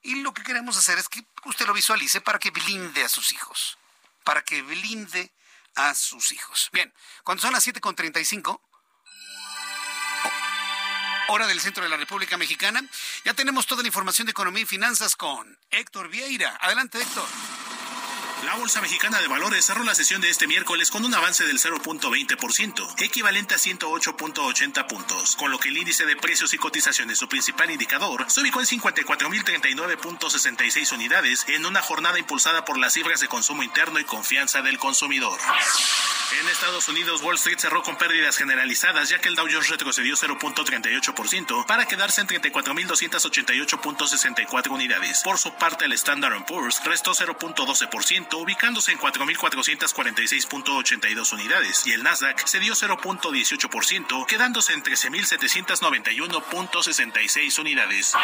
Y 0.00 0.22
lo 0.22 0.32
que 0.32 0.42
queremos 0.42 0.78
hacer 0.78 0.96
es 0.98 1.10
que 1.10 1.26
usted 1.44 1.66
lo 1.66 1.74
visualice 1.74 2.22
para 2.22 2.38
que 2.38 2.50
blinde 2.50 3.04
a 3.04 3.08
sus 3.10 3.32
hijos, 3.32 3.76
para 4.24 4.40
que 4.40 4.62
blinde 4.62 5.30
a 5.74 5.94
sus 5.94 6.32
hijos. 6.32 6.70
Bien, 6.72 6.90
cuando 7.22 7.42
son 7.42 7.52
las 7.52 7.66
7.35, 7.66 8.62
hora 11.28 11.46
del 11.46 11.60
centro 11.60 11.84
de 11.84 11.90
la 11.90 11.98
República 11.98 12.38
Mexicana, 12.38 12.82
ya 13.26 13.34
tenemos 13.34 13.66
toda 13.66 13.82
la 13.82 13.88
información 13.88 14.24
de 14.24 14.30
economía 14.30 14.62
y 14.62 14.66
finanzas 14.66 15.16
con 15.16 15.58
Héctor 15.70 16.08
Vieira. 16.08 16.56
Adelante, 16.62 16.98
Héctor. 17.02 17.28
La 18.42 18.56
Bolsa 18.56 18.80
Mexicana 18.80 19.20
de 19.20 19.28
Valores 19.28 19.64
cerró 19.64 19.84
la 19.84 19.94
sesión 19.94 20.20
de 20.20 20.28
este 20.28 20.46
miércoles 20.46 20.90
con 20.90 21.02
un 21.04 21.14
avance 21.14 21.44
del 21.44 21.58
0.20%, 21.58 23.02
equivalente 23.02 23.54
a 23.54 23.58
108.80 23.58 24.86
puntos, 24.86 25.36
con 25.36 25.50
lo 25.50 25.58
que 25.58 25.70
el 25.70 25.78
índice 25.78 26.04
de 26.04 26.16
precios 26.16 26.52
y 26.52 26.58
cotizaciones, 26.58 27.18
su 27.18 27.26
principal 27.28 27.70
indicador, 27.70 28.26
se 28.28 28.42
ubicó 28.42 28.60
en 28.60 28.66
54.039.66 28.66 30.92
unidades 30.92 31.46
en 31.48 31.64
una 31.64 31.80
jornada 31.80 32.18
impulsada 32.18 32.64
por 32.64 32.76
las 32.78 32.92
cifras 32.92 33.20
de 33.20 33.28
consumo 33.28 33.62
interno 33.62 33.98
y 33.98 34.04
confianza 34.04 34.60
del 34.62 34.78
consumidor. 34.78 35.38
En 36.40 36.48
Estados 36.48 36.88
Unidos, 36.88 37.20
Wall 37.22 37.36
Street 37.36 37.58
cerró 37.58 37.82
con 37.82 37.96
pérdidas 37.96 38.36
generalizadas, 38.36 39.08
ya 39.08 39.20
que 39.20 39.28
el 39.28 39.36
Dow 39.36 39.46
Jones 39.50 39.68
retrocedió 39.68 40.16
0.38% 40.16 41.66
para 41.66 41.86
quedarse 41.86 42.22
en 42.22 42.26
34.288.64 42.26 44.70
unidades. 44.70 45.20
Por 45.22 45.38
su 45.38 45.54
parte, 45.54 45.84
el 45.84 45.92
Standard 45.92 46.44
Poor's 46.46 46.82
restó 46.84 47.12
0.12% 47.12 48.23
0.10%, 48.24 48.42
ubicándose 48.42 48.92
en 48.92 48.98
4.446.82 48.98 51.32
unidades, 51.32 51.86
y 51.86 51.92
el 51.92 52.02
Nasdaq 52.02 52.46
cedió 52.46 52.74
0.18%, 52.74 54.26
quedándose 54.26 54.72
en 54.72 54.82
13.791.66 54.82 57.58
unidades. 57.58 58.14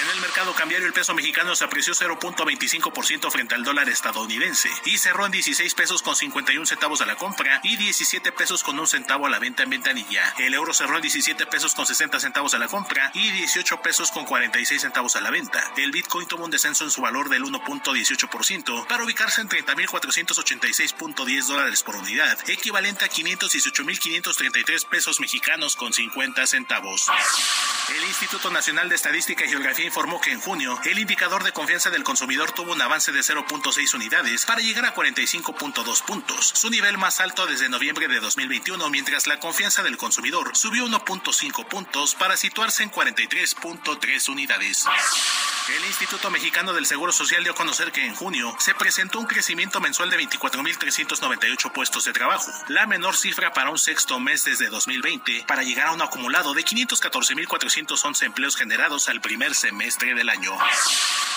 En 0.00 0.08
el 0.08 0.20
mercado 0.20 0.54
cambiario 0.54 0.86
el 0.86 0.94
peso 0.94 1.14
mexicano 1.14 1.54
se 1.54 1.64
apreció 1.64 1.94
0.25% 1.94 3.30
frente 3.30 3.54
al 3.54 3.62
dólar 3.62 3.90
estadounidense 3.90 4.70
y 4.86 4.96
cerró 4.96 5.26
en 5.26 5.32
16 5.32 5.74
pesos 5.74 6.00
con 6.02 6.16
51 6.16 6.64
centavos 6.64 7.02
a 7.02 7.06
la 7.06 7.16
compra 7.16 7.60
y 7.62 7.76
17 7.76 8.32
pesos 8.32 8.62
con 8.62 8.78
un 8.78 8.86
centavo 8.86 9.26
a 9.26 9.30
la 9.30 9.38
venta 9.38 9.64
en 9.64 9.70
ventanilla. 9.70 10.34
El 10.38 10.54
euro 10.54 10.72
cerró 10.72 10.96
en 10.96 11.02
17 11.02 11.44
pesos 11.46 11.74
con 11.74 11.84
60 11.84 12.20
centavos 12.20 12.54
a 12.54 12.58
la 12.58 12.68
compra 12.68 13.10
y 13.14 13.32
18 13.32 13.82
pesos 13.82 14.10
con 14.10 14.24
46 14.24 14.80
centavos 14.80 15.14
a 15.16 15.20
la 15.20 15.30
venta. 15.30 15.62
El 15.76 15.90
Bitcoin 15.90 16.26
tomó 16.26 16.46
un 16.46 16.50
descenso 16.50 16.84
en 16.84 16.90
su 16.90 17.02
valor 17.02 17.28
del 17.28 17.44
1.18% 17.44 18.86
para 18.86 19.02
ubicarse 19.12 19.42
en 19.42 19.48
30.486.10 19.50 21.46
dólares 21.46 21.82
por 21.82 21.96
unidad, 21.96 22.38
equivalente 22.48 23.04
a 23.04 23.10
518.533 23.10 24.86
pesos 24.86 25.20
mexicanos 25.20 25.76
con 25.76 25.92
50 25.92 26.46
centavos. 26.46 27.10
El 27.90 28.02
Instituto 28.04 28.50
Nacional 28.50 28.88
de 28.88 28.94
Estadística 28.94 29.44
y 29.44 29.50
Geografía 29.50 29.84
informó 29.84 30.18
que 30.18 30.32
en 30.32 30.40
junio 30.40 30.80
el 30.86 30.98
indicador 30.98 31.44
de 31.44 31.52
confianza 31.52 31.90
del 31.90 32.04
consumidor 32.04 32.52
tuvo 32.52 32.72
un 32.72 32.80
avance 32.80 33.12
de 33.12 33.20
0.6 33.20 33.94
unidades 33.94 34.46
para 34.46 34.62
llegar 34.62 34.86
a 34.86 34.94
45.2 34.94 36.04
puntos, 36.04 36.48
su 36.54 36.70
nivel 36.70 36.96
más 36.96 37.20
alto 37.20 37.46
desde 37.46 37.68
noviembre 37.68 38.08
de 38.08 38.18
2021, 38.18 38.88
mientras 38.88 39.26
la 39.26 39.38
confianza 39.40 39.82
del 39.82 39.98
consumidor 39.98 40.56
subió 40.56 40.86
1.5 40.86 41.66
puntos 41.68 42.14
para 42.14 42.38
situarse 42.38 42.82
en 42.82 42.90
43.3 42.90 44.28
unidades. 44.30 44.86
El 45.68 45.84
Instituto 45.84 46.30
Mexicano 46.30 46.72
del 46.72 46.86
Seguro 46.86 47.12
Social 47.12 47.44
dio 47.44 47.52
a 47.52 47.56
conocer 47.56 47.92
que 47.92 48.04
en 48.04 48.14
junio 48.14 48.56
se 48.58 48.74
presentó 48.74 49.01
un 49.02 49.26
crecimiento 49.26 49.80
mensual 49.80 50.10
de 50.10 50.18
24.398 50.18 51.72
puestos 51.72 52.04
de 52.04 52.12
trabajo, 52.12 52.52
la 52.68 52.86
menor 52.86 53.16
cifra 53.16 53.52
para 53.52 53.70
un 53.70 53.78
sexto 53.78 54.20
mes 54.20 54.44
desde 54.44 54.68
2020, 54.68 55.44
para 55.46 55.62
llegar 55.62 55.88
a 55.88 55.92
un 55.92 56.02
acumulado 56.02 56.54
de 56.54 56.64
514.411 56.64 58.22
empleos 58.24 58.56
generados 58.56 59.08
al 59.08 59.20
primer 59.20 59.54
semestre 59.54 60.14
del 60.14 60.28
año. 60.28 60.52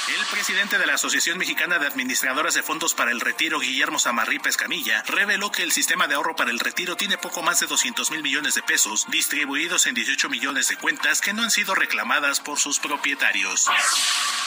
El 0.07 0.25
presidente 0.27 0.77
de 0.77 0.85
la 0.85 0.93
Asociación 0.93 1.39
Mexicana 1.39 1.79
de 1.79 1.87
Administradoras 1.87 2.53
de 2.53 2.61
Fondos 2.61 2.93
para 2.93 3.09
el 3.09 3.19
Retiro, 3.19 3.59
Guillermo 3.59 3.97
Samarripa 3.97 4.49
Escamilla, 4.49 5.01
reveló 5.07 5.51
que 5.51 5.63
el 5.63 5.71
sistema 5.71 6.07
de 6.07 6.13
ahorro 6.13 6.35
para 6.35 6.51
el 6.51 6.59
retiro 6.59 6.95
tiene 6.95 7.17
poco 7.17 7.41
más 7.41 7.59
de 7.59 7.65
200 7.65 8.11
mil 8.11 8.21
millones 8.21 8.53
de 8.53 8.61
pesos 8.61 9.07
distribuidos 9.09 9.87
en 9.87 9.95
18 9.95 10.29
millones 10.29 10.67
de 10.67 10.77
cuentas 10.77 11.21
que 11.21 11.33
no 11.33 11.41
han 11.41 11.49
sido 11.49 11.73
reclamadas 11.73 12.39
por 12.39 12.59
sus 12.59 12.77
propietarios. 12.77 13.67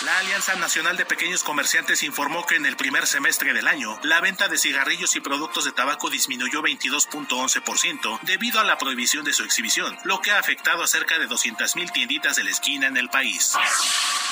La 0.05 0.17
Alianza 0.19 0.55
Nacional 0.55 0.97
de 0.97 1.05
Pequeños 1.05 1.43
Comerciantes 1.43 2.05
informó 2.05 2.47
que 2.47 2.55
en 2.55 2.65
el 2.65 2.77
primer 2.77 3.08
semestre 3.09 3.55
del 3.55 3.67
año, 3.67 3.99
la 4.03 4.21
venta 4.21 4.49
de 4.49 4.59
cigarrillos 4.59 5.17
y 5.17 5.21
productos 5.21 5.65
de 5.65 5.73
tabaco 5.73 6.11
disminuyó 6.11 6.63
22.11% 6.63 8.21
debido 8.23 8.61
a 8.61 8.65
la 8.65 8.79
prohibición 8.79 9.25
de 9.25 9.33
su 9.33 9.43
exhibición, 9.43 9.99
lo 10.05 10.21
que 10.21 10.31
ha 10.31 10.39
afectado 10.39 10.83
a 10.83 10.87
cerca 10.87 11.19
de 11.19 11.27
200 11.27 11.75
mil 11.77 11.91
tienditas 11.91 12.37
de 12.37 12.45
la 12.45 12.51
esquina 12.51 12.87
en 12.87 12.97
el 12.97 13.09
país. 13.09 13.55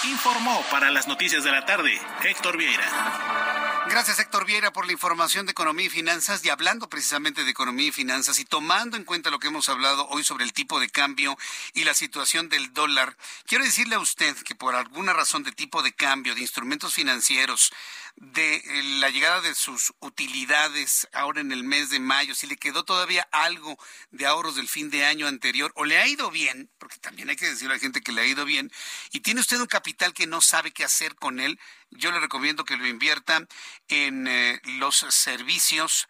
Informó 0.04 0.64
para 0.70 0.90
las 0.90 1.08
noticias 1.08 1.42
de 1.42 1.50
la 1.50 1.64
tarde 1.64 1.98
Héctor 2.22 2.58
Vieira. 2.58 3.86
Gracias 3.88 4.18
Héctor 4.18 4.44
Vieira 4.44 4.72
por 4.72 4.84
la 4.84 4.92
información 4.92 5.46
de 5.46 5.52
economía 5.52 5.86
y 5.86 5.90
finanzas 5.90 6.44
y 6.44 6.50
hablando 6.50 6.88
precisamente 6.88 7.44
de 7.44 7.50
economía 7.50 7.86
y 7.86 7.92
finanzas 7.92 8.38
y 8.40 8.44
tomando 8.44 8.96
en 8.96 9.04
cuenta 9.04 9.30
lo 9.30 9.38
que 9.38 9.46
hemos 9.46 9.68
hablado 9.68 10.08
hoy 10.08 10.24
sobre 10.24 10.44
el 10.44 10.52
tipo 10.52 10.80
de 10.80 10.90
cambio 10.90 11.38
y 11.72 11.84
la 11.84 11.94
situación 11.94 12.48
del 12.48 12.74
dólar, 12.74 13.16
quiero 13.46 13.64
decirle 13.64 13.94
a 13.94 14.00
usted 14.00 14.36
que 14.38 14.54
por 14.54 14.74
alguna 14.74 15.12
razón 15.12 15.44
de 15.44 15.52
tipo 15.52 15.82
de 15.82 15.92
cambio, 15.92 16.34
de 16.34 16.40
instrumentos 16.40 16.94
financieros, 16.94 17.72
de 18.16 18.56
eh, 18.56 18.82
la 18.98 19.10
llegada 19.10 19.42
de 19.42 19.54
sus 19.54 19.92
utilidades 20.00 21.06
ahora 21.12 21.40
en 21.40 21.52
el 21.52 21.64
mes 21.64 21.90
de 21.90 22.00
mayo, 22.00 22.34
si 22.34 22.46
le 22.46 22.56
quedó 22.56 22.84
todavía 22.84 23.28
algo 23.30 23.78
de 24.10 24.26
ahorros 24.26 24.56
del 24.56 24.68
fin 24.68 24.90
de 24.90 25.04
año 25.04 25.26
anterior 25.26 25.70
o 25.76 25.84
le 25.84 25.98
ha 25.98 26.06
ido 26.06 26.30
bien, 26.30 26.70
porque 26.78 26.98
también 26.98 27.28
hay 27.28 27.36
que 27.36 27.48
decirle 27.48 27.74
a 27.74 27.76
la 27.76 27.80
gente 27.80 28.00
que 28.00 28.12
le 28.12 28.22
ha 28.22 28.26
ido 28.26 28.44
bien, 28.46 28.72
y 29.10 29.20
tiene 29.20 29.40
usted 29.40 29.60
un 29.60 29.66
capital 29.66 30.14
que 30.14 30.26
no 30.26 30.40
sabe 30.40 30.72
qué 30.72 30.84
hacer 30.84 31.14
con 31.14 31.40
él, 31.40 31.60
yo 31.90 32.10
le 32.10 32.20
recomiendo 32.20 32.64
que 32.64 32.76
lo 32.76 32.86
invierta 32.86 33.46
en 33.88 34.26
eh, 34.26 34.60
los 34.64 34.96
servicios 35.10 36.08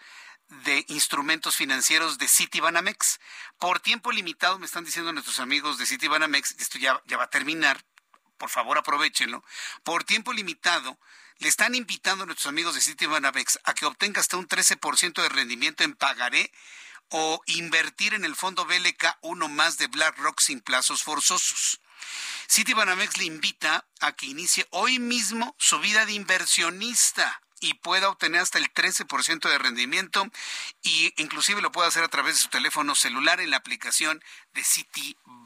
de 0.64 0.84
instrumentos 0.88 1.56
financieros 1.56 2.18
de 2.18 2.28
Citibanamex. 2.28 3.18
Por 3.58 3.80
tiempo 3.80 4.12
limitado, 4.12 4.60
me 4.60 4.66
están 4.66 4.84
diciendo 4.84 5.12
nuestros 5.12 5.40
amigos 5.40 5.76
de 5.76 5.86
Citibanamex, 5.86 6.54
esto 6.60 6.78
ya, 6.78 7.02
ya 7.06 7.16
va 7.16 7.24
a 7.24 7.30
terminar, 7.30 7.84
por 8.38 8.48
favor 8.48 8.78
aprovechenlo, 8.78 9.42
por 9.82 10.04
tiempo 10.04 10.32
limitado 10.32 10.96
le 11.38 11.48
están 11.48 11.74
invitando 11.74 12.24
a 12.24 12.26
nuestros 12.26 12.46
amigos 12.46 12.74
de 12.74 12.80
Citibanamex 12.80 13.58
a 13.64 13.74
que 13.74 13.86
obtenga 13.86 14.20
hasta 14.20 14.36
un 14.36 14.48
13% 14.48 15.22
de 15.22 15.28
rendimiento 15.28 15.84
en 15.84 15.94
pagaré 15.94 16.50
o 17.10 17.40
invertir 17.46 18.14
en 18.14 18.24
el 18.24 18.34
fondo 18.34 18.64
BLK 18.64 19.18
1 19.20 19.48
más 19.48 19.78
de 19.78 19.86
BlackRock 19.86 20.40
sin 20.40 20.60
plazos 20.60 21.02
forzosos. 21.02 21.80
Citibanamex 22.48 23.16
le 23.18 23.24
invita 23.24 23.86
a 24.00 24.12
que 24.12 24.26
inicie 24.26 24.66
hoy 24.70 24.98
mismo 24.98 25.54
su 25.58 25.78
vida 25.80 26.06
de 26.06 26.12
inversionista 26.12 27.42
y 27.60 27.74
pueda 27.74 28.08
obtener 28.08 28.40
hasta 28.40 28.58
el 28.58 28.72
13% 28.72 29.48
de 29.48 29.58
rendimiento 29.58 30.26
y 30.82 31.12
inclusive 31.16 31.62
lo 31.62 31.72
puede 31.72 31.88
hacer 31.88 32.04
a 32.04 32.08
través 32.08 32.36
de 32.36 32.42
su 32.42 32.48
teléfono 32.48 32.94
celular 32.94 33.40
en 33.40 33.50
la 33.50 33.56
aplicación 33.56 34.22
de 34.52 34.64
Citibanamex. 34.64 35.45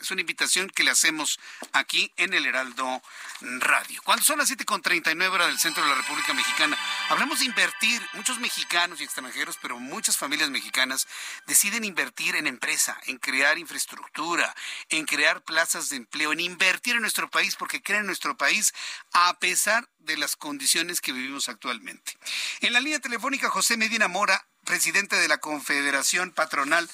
Es 0.00 0.10
una 0.10 0.22
invitación 0.22 0.70
que 0.70 0.82
le 0.82 0.90
hacemos 0.90 1.38
aquí 1.72 2.10
en 2.16 2.32
el 2.32 2.46
Heraldo 2.46 3.02
Radio. 3.42 4.00
Cuando 4.02 4.24
son 4.24 4.38
las 4.38 4.50
7.39 4.50 5.28
horas 5.28 5.48
del 5.48 5.58
centro 5.58 5.82
de 5.82 5.90
la 5.90 5.94
República 5.94 6.32
Mexicana, 6.32 6.78
hablamos 7.10 7.40
de 7.40 7.44
invertir. 7.44 8.00
Muchos 8.14 8.38
mexicanos 8.38 8.98
y 8.98 9.04
extranjeros, 9.04 9.58
pero 9.60 9.78
muchas 9.78 10.16
familias 10.16 10.48
mexicanas 10.48 11.06
deciden 11.46 11.84
invertir 11.84 12.34
en 12.34 12.46
empresa, 12.46 12.98
en 13.08 13.18
crear 13.18 13.58
infraestructura, 13.58 14.54
en 14.88 15.04
crear 15.04 15.42
plazas 15.42 15.90
de 15.90 15.96
empleo, 15.96 16.32
en 16.32 16.40
invertir 16.40 16.94
en 16.94 17.02
nuestro 17.02 17.28
país 17.28 17.56
porque 17.56 17.82
creen 17.82 18.00
en 18.00 18.06
nuestro 18.06 18.38
país 18.38 18.72
a 19.12 19.38
pesar 19.38 19.86
de 19.98 20.16
las 20.16 20.34
condiciones 20.34 21.02
que 21.02 21.12
vivimos 21.12 21.50
actualmente. 21.50 22.16
En 22.62 22.72
la 22.72 22.80
línea 22.80 23.00
telefónica, 23.00 23.50
José 23.50 23.76
Medina 23.76 24.08
Mora, 24.08 24.46
presidente 24.64 25.16
de 25.16 25.28
la 25.28 25.38
Confederación 25.38 26.30
Patronal 26.30 26.88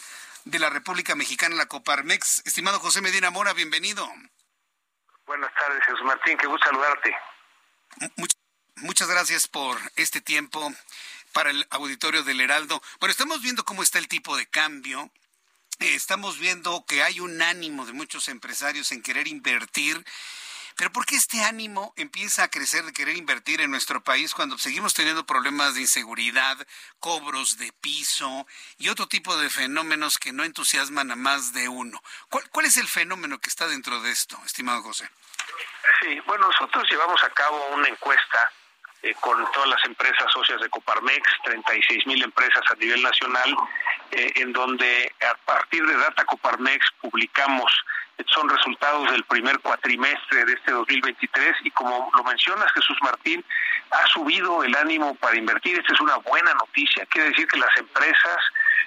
de 0.47 0.59
la 0.61 0.71
República 0.71 1.15
Mexicana, 1.15 1.57
la 1.57 1.67
Coparmex. 1.67 2.43
Estimado 2.47 2.79
José 2.79 3.03
Medina 3.03 3.31
Mora, 3.31 3.53
bienvenido. 3.53 4.09
Buenas 5.27 5.53
tardes, 5.55 5.85
Jesús 5.85 6.03
Martín, 6.05 6.39
qué 6.39 6.47
gusto 6.47 6.67
saludarte. 6.69 7.17
muchas 8.77 9.09
gracias 9.09 9.49
por 9.49 9.77
este 9.97 10.21
tiempo 10.21 10.73
para 11.33 11.51
el 11.51 11.67
auditorio 11.71 12.23
del 12.23 12.41
Heraldo. 12.41 12.81
Bueno, 13.01 13.11
estamos 13.11 13.43
viendo 13.43 13.65
cómo 13.65 13.83
está 13.83 13.99
el 13.99 14.07
tipo 14.07 14.37
de 14.37 14.47
cambio. 14.47 15.11
Eh, 15.81 15.95
estamos 15.95 16.39
viendo 16.39 16.87
que 16.87 17.03
hay 17.03 17.19
un 17.19 17.43
ánimo 17.43 17.85
de 17.85 17.93
muchos 17.93 18.29
empresarios 18.29 18.93
en 18.93 19.03
querer 19.03 19.27
invertir 19.27 20.05
pero 20.77 20.93
¿por 20.93 21.07
qué 21.07 21.17
este 21.17 21.43
ánimo 21.43 21.95
empieza 21.97 22.45
a 22.45 22.49
crecer 22.49 22.85
de 22.85 22.93
querer 22.93 23.17
invertir 23.17 23.63
en 23.63 23.71
nuestro 23.71 24.03
país 24.03 24.35
cuando 24.35 24.59
seguimos 24.59 24.93
teniendo 24.93 25.25
problemas 25.25 25.75
de 25.75 25.81
inseguridad, 25.81 26.57
cobros 27.01 27.57
de 27.57 27.73
piso 27.81 28.47
y 28.79 28.91
otro 28.91 29.07
tipo 29.07 29.37
de 29.39 29.49
fenómenos 29.49 30.19
que 30.19 30.33
no 30.33 30.45
entusiasman 30.45 31.11
a 31.11 31.17
más 31.17 31.55
de 31.55 31.69
uno? 31.69 32.03
¿Cuál, 32.29 32.67
es 32.67 32.77
el 32.77 32.89
fenómeno 32.89 33.39
que 33.39 33.49
está 33.49 33.67
dentro 33.67 34.03
de 34.03 34.11
esto, 34.11 34.37
estimado 34.45 34.83
José? 34.83 35.09
Sí, 36.01 36.21
bueno, 36.27 36.47
nosotros 36.49 36.85
llevamos 36.91 37.23
a 37.25 37.31
cabo 37.31 37.69
una 37.69 37.89
encuesta 37.89 38.51
eh, 39.03 39.15
con 39.21 39.51
todas 39.53 39.69
las 39.71 39.85
empresas 39.87 40.31
socias 40.31 40.61
de 40.61 40.69
Coparmex, 40.69 41.23
36 41.45 42.07
mil 42.07 42.23
empresas 42.23 42.63
a 42.71 42.75
nivel 42.75 43.03
nacional, 43.03 43.57
eh, 44.11 44.33
en 44.37 44.53
donde 44.53 45.11
a 45.27 45.35
partir 45.47 45.87
de 45.87 45.97
Data 45.97 46.25
Coparmex 46.25 46.85
publicamos 47.01 47.73
son 48.27 48.49
resultados 48.49 49.11
del 49.11 49.25
primer 49.25 49.59
cuatrimestre 49.61 50.45
de 50.45 50.53
este 50.55 50.73
2023 50.73 51.57
y 51.65 51.71
como 51.71 52.11
lo 52.15 52.25
mencionas 52.25 52.73
Jesús 52.73 52.97
Martín, 53.03 53.45
ha 53.91 54.07
subido 54.09 54.65
el 54.65 54.75
ánimo 54.75 55.15
para 55.17 55.37
invertir. 55.37 55.79
Esta 55.79 55.93
es 55.93 56.01
una 56.01 56.17
buena 56.17 56.53
noticia. 56.55 57.07
Quiere 57.07 57.29
decir 57.29 57.47
que 57.47 57.59
las 57.59 57.77
empresas 57.77 58.39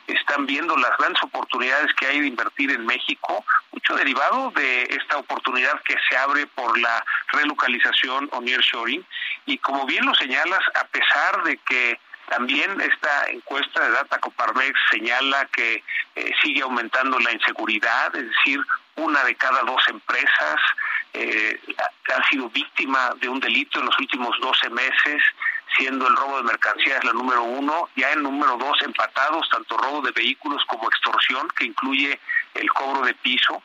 están 0.07 0.45
viendo 0.45 0.75
las 0.77 0.97
grandes 0.97 1.21
oportunidades 1.23 1.93
que 1.93 2.07
hay 2.07 2.21
de 2.21 2.27
invertir 2.27 2.71
en 2.71 2.85
México, 2.85 3.45
mucho 3.71 3.95
derivado 3.95 4.51
de 4.51 4.83
esta 4.83 5.17
oportunidad 5.17 5.81
que 5.83 5.95
se 6.09 6.17
abre 6.17 6.47
por 6.47 6.77
la 6.79 7.05
relocalización 7.31 8.29
o 8.31 8.41
nearshoring. 8.41 9.05
Y 9.45 9.57
como 9.59 9.85
bien 9.85 10.05
lo 10.05 10.15
señalas, 10.15 10.61
a 10.75 10.85
pesar 10.85 11.43
de 11.43 11.57
que 11.57 11.99
también 12.29 12.79
esta 12.79 13.27
encuesta 13.29 13.83
de 13.83 13.91
Data 13.91 14.19
Coparmex 14.19 14.79
señala 14.91 15.45
que 15.47 15.83
eh, 16.15 16.31
sigue 16.41 16.61
aumentando 16.61 17.19
la 17.19 17.31
inseguridad, 17.31 18.15
es 18.15 18.29
decir, 18.29 18.59
una 18.95 19.23
de 19.23 19.35
cada 19.35 19.63
dos 19.63 19.81
empresas 19.87 20.55
eh, 21.13 21.59
ha 22.13 22.29
sido 22.29 22.49
víctima 22.49 23.11
de 23.19 23.29
un 23.29 23.39
delito 23.39 23.79
en 23.79 23.87
los 23.87 23.99
últimos 23.99 24.35
12 24.41 24.69
meses, 24.69 25.23
siendo 25.77 26.07
el 26.07 26.15
robo 26.15 26.37
de 26.37 26.43
mercancías 26.43 27.03
la 27.03 27.13
número 27.13 27.43
uno, 27.43 27.89
ya 27.95 28.11
en 28.11 28.23
número 28.23 28.57
dos 28.57 28.79
empatados, 28.83 29.49
tanto 29.49 29.77
robo 29.77 30.01
de 30.01 30.11
vehículos 30.11 30.63
como 30.65 30.87
extorsión, 30.87 31.47
que 31.57 31.65
incluye 31.65 32.19
el 32.53 32.69
cobro 32.71 33.05
de 33.05 33.13
piso. 33.15 33.63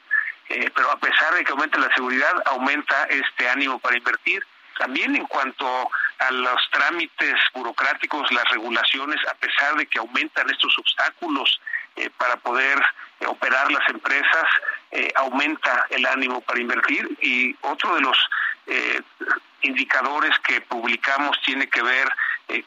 Eh, 0.48 0.70
pero 0.74 0.90
a 0.90 0.98
pesar 0.98 1.34
de 1.34 1.44
que 1.44 1.52
aumenta 1.52 1.78
la 1.78 1.94
seguridad, 1.94 2.42
aumenta 2.46 3.04
este 3.04 3.48
ánimo 3.48 3.78
para 3.78 3.96
invertir. 3.96 4.44
También 4.78 5.16
en 5.16 5.24
cuanto 5.26 5.90
a 6.18 6.30
los 6.30 6.60
trámites 6.70 7.34
burocráticos, 7.52 8.30
las 8.32 8.48
regulaciones, 8.50 9.20
a 9.28 9.34
pesar 9.34 9.76
de 9.76 9.86
que 9.86 9.98
aumentan 9.98 10.48
estos 10.50 10.78
obstáculos 10.78 11.60
eh, 11.96 12.10
para 12.16 12.36
poder 12.36 12.78
eh, 13.20 13.26
operar 13.26 13.70
las 13.70 13.88
empresas, 13.88 14.44
eh, 14.90 15.12
aumenta 15.16 15.86
el 15.90 16.06
ánimo 16.06 16.40
para 16.40 16.60
invertir. 16.60 17.08
Y 17.20 17.54
otro 17.62 17.94
de 17.94 18.00
los 18.00 18.16
indicadores 19.60 20.30
que 20.38 20.62
publicamos 20.62 21.38
tiene 21.44 21.68
que 21.68 21.82
ver 21.82 22.08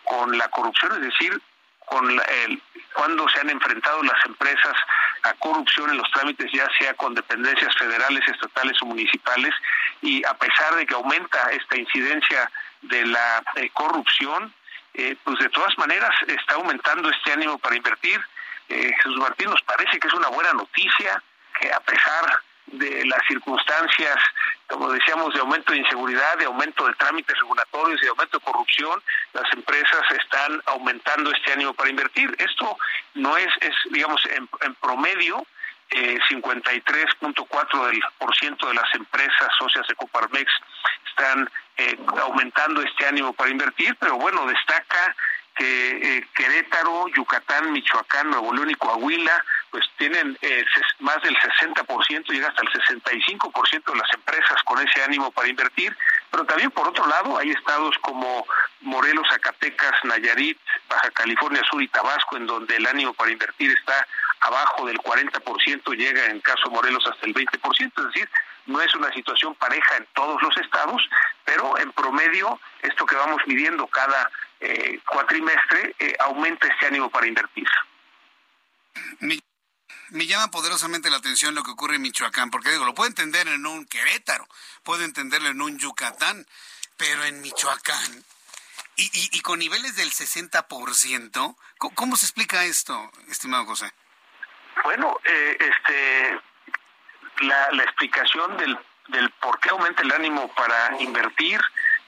con 0.03 0.37
la 0.37 0.47
corrupción, 0.49 0.91
es 0.93 1.11
decir, 1.11 1.41
con 1.87 2.07
el, 2.11 2.61
cuando 2.93 3.27
se 3.29 3.39
han 3.39 3.49
enfrentado 3.49 4.03
las 4.03 4.23
empresas 4.25 4.75
a 5.23 5.33
corrupción 5.35 5.89
en 5.89 5.97
los 5.97 6.11
trámites, 6.11 6.51
ya 6.51 6.67
sea 6.77 6.93
con 6.95 7.15
dependencias 7.15 7.73
federales, 7.77 8.27
estatales 8.27 8.77
o 8.81 8.85
municipales, 8.85 9.53
y 10.01 10.23
a 10.25 10.33
pesar 10.35 10.75
de 10.75 10.85
que 10.85 10.93
aumenta 10.93 11.49
esta 11.51 11.77
incidencia 11.77 12.51
de 12.89 13.05
la 13.05 13.43
corrupción, 13.73 14.53
pues 15.23 15.39
de 15.39 15.49
todas 15.49 15.77
maneras 15.77 16.09
está 16.27 16.55
aumentando 16.55 17.09
este 17.09 17.31
ánimo 17.31 17.57
para 17.59 17.75
invertir 17.75 18.19
eh, 18.69 18.93
Jesús 18.97 19.17
Martín, 19.17 19.49
nos 19.49 19.61
parece 19.61 19.97
que 19.99 20.07
es 20.07 20.13
una 20.13 20.27
buena 20.27 20.51
noticia 20.53 21.23
que 21.59 21.71
a 21.71 21.79
pesar 21.79 22.43
de 22.65 23.05
las 23.05 23.21
circunstancias, 23.27 24.17
como 24.67 24.91
decíamos, 24.91 25.33
de 25.33 25.39
aumento 25.39 25.71
de 25.71 25.79
inseguridad, 25.79 26.37
de 26.37 26.45
aumento 26.45 26.85
de 26.85 26.93
trámites 26.95 27.39
regulatorios, 27.39 28.01
de 28.01 28.09
aumento 28.09 28.39
de 28.39 28.43
corrupción, 28.43 29.01
las 29.31 29.49
empresas 29.53 30.01
están 30.21 30.61
aumentando 30.65 31.31
este 31.31 31.53
ánimo 31.53 31.73
para 31.73 31.89
invertir. 31.89 32.35
Esto 32.37 32.77
no 33.13 33.37
es, 33.37 33.47
es 33.61 33.73
digamos, 33.89 34.21
en, 34.25 34.49
promedio, 34.81 35.47
eh, 35.91 36.19
53.4% 36.29 38.67
de 38.67 38.73
las 38.73 38.93
empresas 38.95 39.47
socias 39.57 39.87
de 39.87 39.95
Coparmex 39.95 40.51
están 41.07 41.49
eh, 41.77 41.97
aumentando 42.21 42.81
este 42.81 43.05
ánimo 43.05 43.33
para 43.33 43.51
invertir, 43.51 43.95
pero 43.99 44.17
bueno, 44.17 44.45
destaca 44.45 45.15
que 45.57 46.17
eh, 46.17 46.27
Querétaro, 46.35 47.07
Yucatán, 47.15 47.71
Michoacán, 47.71 48.29
Nuevo 48.29 48.53
León 48.53 48.69
y 48.69 48.75
Coahuila, 48.75 49.43
pues 49.71 49.83
tienen 49.97 50.37
eh, 50.41 50.63
más 50.99 51.21
del 51.23 51.35
60%, 51.35 52.27
llega 52.27 52.47
hasta 52.47 52.61
el 52.61 52.69
65% 52.69 53.91
de 53.91 53.97
las 53.97 54.13
empresas 54.13 54.61
con 54.63 54.79
ese 54.79 55.03
ánimo 55.03 55.31
para 55.31 55.47
invertir, 55.47 55.97
pero 56.29 56.45
también 56.45 56.69
por 56.71 56.87
otro 56.87 57.07
lado 57.07 57.37
hay 57.37 57.49
estados 57.49 57.97
como 58.01 58.45
Morelos, 58.81 59.27
Zacatecas, 59.29 60.03
Nayarit, 60.03 60.59
Baja 60.87 61.09
California 61.11 61.63
Sur 61.69 61.81
y 61.81 61.87
Tabasco, 61.87 62.37
en 62.37 62.45
donde 62.45 62.75
el 62.75 62.85
ánimo 62.85 63.13
para 63.13 63.31
invertir 63.31 63.71
está 63.71 64.07
abajo 64.41 64.85
del 64.85 64.99
40%, 64.99 65.95
llega 65.95 66.25
en 66.27 66.39
caso 66.41 66.69
Morelos 66.69 67.05
hasta 67.07 67.25
el 67.25 67.33
20%, 67.33 67.91
es 67.97 68.05
decir, 68.13 68.29
no 68.67 68.81
es 68.81 68.93
una 68.95 69.11
situación 69.13 69.55
pareja 69.55 69.97
en 69.97 70.07
todos 70.13 70.41
los 70.41 70.55
estados, 70.57 71.01
pero 71.45 71.77
en 71.77 71.91
promedio, 71.93 72.59
esto 72.81 73.05
que 73.05 73.15
vamos 73.15 73.41
midiendo 73.47 73.87
cada 73.87 74.29
eh, 74.59 74.99
cuatrimestre, 75.07 75.95
eh, 75.99 76.15
aumenta 76.19 76.67
este 76.67 76.87
ánimo 76.87 77.09
para 77.09 77.27
invertir. 77.27 77.67
Me, 79.19 80.25
llama 80.25 80.51
poderosamente 80.51 81.09
la 81.09 81.17
atención 81.17 81.55
lo 81.55 81.63
que 81.63 81.71
ocurre 81.71 81.95
en 81.95 82.01
Michoacán, 82.01 82.49
porque 82.49 82.71
digo, 82.71 82.85
lo 82.85 82.93
puedo 82.93 83.09
entender 83.09 83.47
en 83.47 83.65
un 83.65 83.85
Querétaro, 83.85 84.47
puedo 84.83 85.03
entenderlo 85.03 85.49
en 85.49 85.61
un 85.61 85.77
Yucatán, 85.77 86.45
pero 86.97 87.23
en 87.25 87.41
Michoacán, 87.41 88.23
y, 88.99 89.41
con 89.41 89.59
niveles 89.59 89.95
del 89.95 90.09
60%, 90.09 91.55
¿cómo, 91.77 91.95
¿cómo 91.95 92.15
se 92.15 92.25
explica 92.25 92.65
esto, 92.65 93.11
estimado 93.29 93.65
José? 93.65 93.91
Bueno, 94.83 95.19
eh, 95.23 95.57
este, 95.59 96.39
la, 97.41 97.71
la 97.71 97.83
explicación 97.83 98.57
del, 98.57 98.77
del 99.09 99.29
por 99.31 99.59
qué 99.59 99.69
aumenta 99.69 100.03
el 100.03 100.11
ánimo 100.11 100.47
para 100.49 101.01
invertir, 101.01 101.59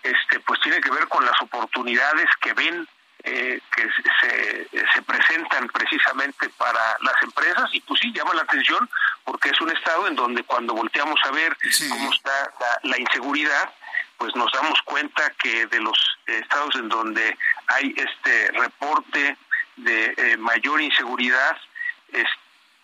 este, 0.03 0.39
pues 0.41 0.59
tiene 0.61 0.79
que 0.81 0.91
ver 0.91 1.07
con 1.07 1.25
las 1.25 1.39
oportunidades 1.41 2.27
que 2.41 2.53
ven 2.53 2.87
eh, 3.21 3.59
que 3.75 3.83
se, 4.21 4.69
se, 4.93 5.01
presentan 5.01 5.67
precisamente 5.67 6.47
para 6.57 6.79
las 7.01 7.21
empresas 7.21 7.69
y 7.73 7.81
pues 7.81 7.99
sí 7.99 8.13
llama 8.13 8.33
la 8.33 8.43
atención 8.43 8.89
porque 9.25 9.49
es 9.49 9.59
un 9.59 9.69
estado 9.71 10.07
en 10.07 10.15
donde 10.15 10.41
cuando 10.43 10.73
volteamos 10.73 11.19
a 11.25 11.31
ver 11.31 11.53
cómo 11.89 12.13
está 12.13 12.53
la, 12.83 12.97
inseguridad 12.97 13.73
pues 14.17 14.33
nos 14.37 14.49
damos 14.53 14.81
cuenta 14.83 15.31
que 15.31 15.65
de 15.65 15.81
los 15.81 15.97
estados 16.27 16.73
en 16.75 16.87
donde 16.87 17.37
hay 17.67 17.93
este 17.97 18.51
reporte 18.51 19.35
de 19.75 20.13
eh, 20.15 20.37
mayor 20.37 20.79
inseguridad 20.79 21.57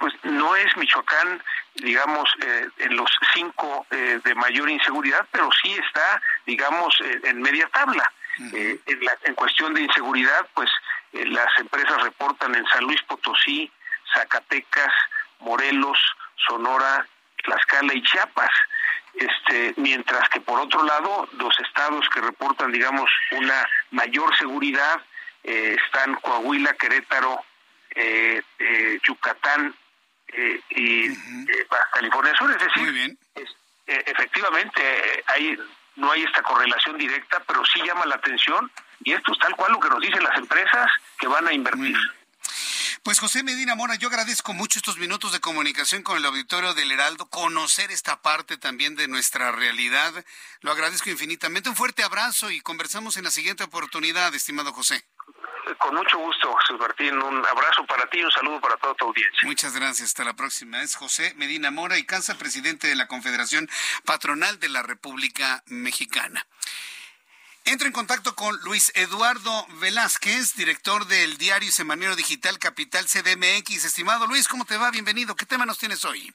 pues 0.05 0.13
no 0.23 0.55
es 0.55 0.77
Michoacán 0.77 1.41
digamos, 1.75 2.29
eh, 2.41 2.67
en 2.79 2.95
los 2.95 3.09
cinco 3.33 3.85
eh, 3.91 4.19
de 4.23 4.35
mayor 4.35 4.69
inseguridad, 4.69 5.25
pero 5.31 5.49
sí 5.61 5.73
está, 5.73 6.21
digamos, 6.45 6.95
eh, 7.01 7.19
en 7.23 7.41
media 7.41 7.67
tabla. 7.73 8.11
en, 8.37 8.81
en, 8.85 9.35
cuestión 9.35 9.73
de 9.73 9.81
inseguridad, 9.81 10.45
pues 10.53 10.69
las 11.13 11.47
empresas 11.57 12.03
reportan 12.03 12.53
en 12.53 12.65
San 12.65 12.83
Luis 12.83 13.01
Potosí, 13.03 13.71
Zacatecas, 14.13 14.93
Morelos, 15.39 15.97
Sonora, 16.45 17.07
Tlaxcala 17.43 17.93
y 17.93 18.03
Chiapas. 18.03 18.51
Este, 19.13 19.73
mientras 19.77 20.27
que 20.27 20.41
por 20.41 20.59
otro 20.59 20.83
lado, 20.83 21.29
los 21.37 21.57
estados 21.61 22.09
que 22.09 22.19
reportan, 22.19 22.73
digamos, 22.73 23.09
una 23.31 23.65
mayor 23.91 24.35
seguridad 24.35 25.01
están 25.43 26.15
Coahuila, 26.15 26.73
Querétaro, 26.73 27.41
Yucatán, 29.07 29.73
eh, 30.37 30.61
y 30.69 31.05
eh, 31.07 31.67
California 31.93 32.33
Sur. 32.37 32.51
Es 32.51 32.59
decir, 32.59 33.17
eh, 33.87 34.03
efectivamente 34.05 35.23
hay 35.27 35.57
no 35.95 36.11
hay 36.11 36.23
esta 36.23 36.41
correlación 36.43 36.97
directa, 36.97 37.41
pero 37.47 37.63
sí 37.65 37.81
llama 37.85 38.05
la 38.05 38.15
atención 38.15 38.69
y 39.03 39.13
esto 39.13 39.31
es 39.31 39.39
tal 39.39 39.55
cual 39.55 39.71
lo 39.71 39.79
que 39.79 39.89
nos 39.89 40.01
dicen 40.01 40.23
las 40.23 40.37
empresas 40.37 40.91
que 41.17 41.27
van 41.27 41.47
a 41.47 41.53
invertir. 41.53 41.95
Pues 43.03 43.19
José 43.19 43.43
Medina 43.43 43.75
Mora, 43.75 43.95
yo 43.95 44.07
agradezco 44.07 44.53
mucho 44.53 44.79
estos 44.79 44.97
minutos 44.97 45.31
de 45.31 45.39
comunicación 45.39 46.01
con 46.01 46.17
el 46.17 46.25
auditorio 46.25 46.73
del 46.73 46.91
Heraldo, 46.91 47.29
conocer 47.29 47.91
esta 47.91 48.21
parte 48.21 48.57
también 48.57 48.95
de 48.95 49.07
nuestra 49.07 49.51
realidad. 49.51 50.11
Lo 50.61 50.71
agradezco 50.71 51.11
infinitamente. 51.11 51.69
Un 51.69 51.75
fuerte 51.75 52.03
abrazo 52.03 52.49
y 52.49 52.61
conversamos 52.61 53.15
en 53.17 53.25
la 53.25 53.31
siguiente 53.31 53.63
oportunidad, 53.63 54.33
estimado 54.33 54.73
José. 54.73 55.05
Con 55.79 55.95
mucho 55.95 56.17
gusto, 56.19 56.55
Jesús 56.57 56.79
Martín. 56.79 57.17
Un 57.17 57.45
abrazo 57.45 57.85
para 57.87 58.07
ti 58.09 58.19
y 58.19 58.23
un 58.23 58.31
saludo 58.31 58.61
para 58.61 58.77
toda 58.77 58.93
tu 58.93 59.05
audiencia. 59.05 59.47
Muchas 59.47 59.75
gracias. 59.75 60.09
Hasta 60.09 60.23
la 60.23 60.35
próxima. 60.35 60.81
Es 60.81 60.95
José 60.95 61.33
Medina 61.35 61.71
Mora 61.71 61.97
y 61.97 62.05
Cansa, 62.05 62.37
presidente 62.37 62.87
de 62.87 62.95
la 62.95 63.07
Confederación 63.07 63.69
Patronal 64.05 64.59
de 64.59 64.69
la 64.69 64.83
República 64.83 65.63
Mexicana. 65.67 66.45
Entro 67.63 67.87
en 67.87 67.93
contacto 67.93 68.35
con 68.35 68.55
Luis 68.61 68.91
Eduardo 68.93 69.65
Velázquez, 69.79 70.55
director 70.55 71.07
del 71.07 71.37
diario 71.37 71.71
Semanero 71.71 72.15
Digital 72.15 72.59
Capital 72.59 73.05
CDMX. 73.05 73.85
Estimado 73.85 74.27
Luis, 74.27 74.47
¿cómo 74.47 74.65
te 74.65 74.77
va? 74.77 74.91
Bienvenido. 74.91 75.35
¿Qué 75.35 75.47
tema 75.47 75.65
nos 75.65 75.79
tienes 75.79 76.05
hoy? 76.05 76.31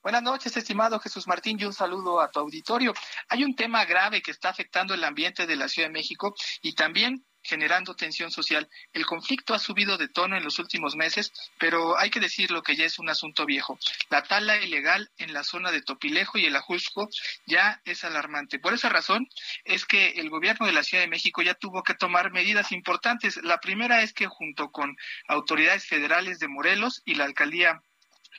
Buenas 0.00 0.22
noches, 0.22 0.56
estimado 0.56 1.00
Jesús 1.00 1.26
Martín, 1.26 1.58
y 1.60 1.64
un 1.64 1.72
saludo 1.72 2.20
a 2.20 2.30
tu 2.30 2.38
auditorio. 2.38 2.94
Hay 3.28 3.42
un 3.42 3.56
tema 3.56 3.84
grave 3.84 4.22
que 4.22 4.30
está 4.30 4.48
afectando 4.48 4.94
el 4.94 5.02
ambiente 5.02 5.44
de 5.44 5.56
la 5.56 5.68
Ciudad 5.68 5.88
de 5.88 5.92
México 5.92 6.34
y 6.62 6.76
también 6.76 7.26
generando 7.48 7.94
tensión 7.94 8.30
social. 8.30 8.68
El 8.92 9.06
conflicto 9.06 9.54
ha 9.54 9.58
subido 9.58 9.96
de 9.96 10.08
tono 10.08 10.36
en 10.36 10.44
los 10.44 10.58
últimos 10.58 10.94
meses, 10.96 11.32
pero 11.58 11.98
hay 11.98 12.10
que 12.10 12.20
decirlo 12.20 12.62
que 12.62 12.76
ya 12.76 12.84
es 12.84 12.98
un 12.98 13.08
asunto 13.08 13.46
viejo. 13.46 13.78
La 14.10 14.22
tala 14.22 14.62
ilegal 14.62 15.10
en 15.18 15.32
la 15.32 15.44
zona 15.44 15.70
de 15.70 15.82
Topilejo 15.82 16.38
y 16.38 16.46
el 16.46 16.56
Ajusco 16.56 17.08
ya 17.46 17.80
es 17.84 18.04
alarmante. 18.04 18.58
Por 18.58 18.74
esa 18.74 18.88
razón 18.88 19.28
es 19.64 19.86
que 19.86 20.10
el 20.20 20.30
gobierno 20.30 20.66
de 20.66 20.72
la 20.72 20.82
Ciudad 20.82 21.02
de 21.02 21.08
México 21.08 21.42
ya 21.42 21.54
tuvo 21.54 21.82
que 21.82 21.94
tomar 21.94 22.30
medidas 22.30 22.72
importantes. 22.72 23.38
La 23.42 23.58
primera 23.58 24.02
es 24.02 24.12
que 24.12 24.26
junto 24.26 24.70
con 24.70 24.96
autoridades 25.26 25.86
federales 25.86 26.38
de 26.38 26.48
Morelos 26.48 27.02
y 27.04 27.14
la 27.14 27.24
alcaldía 27.24 27.82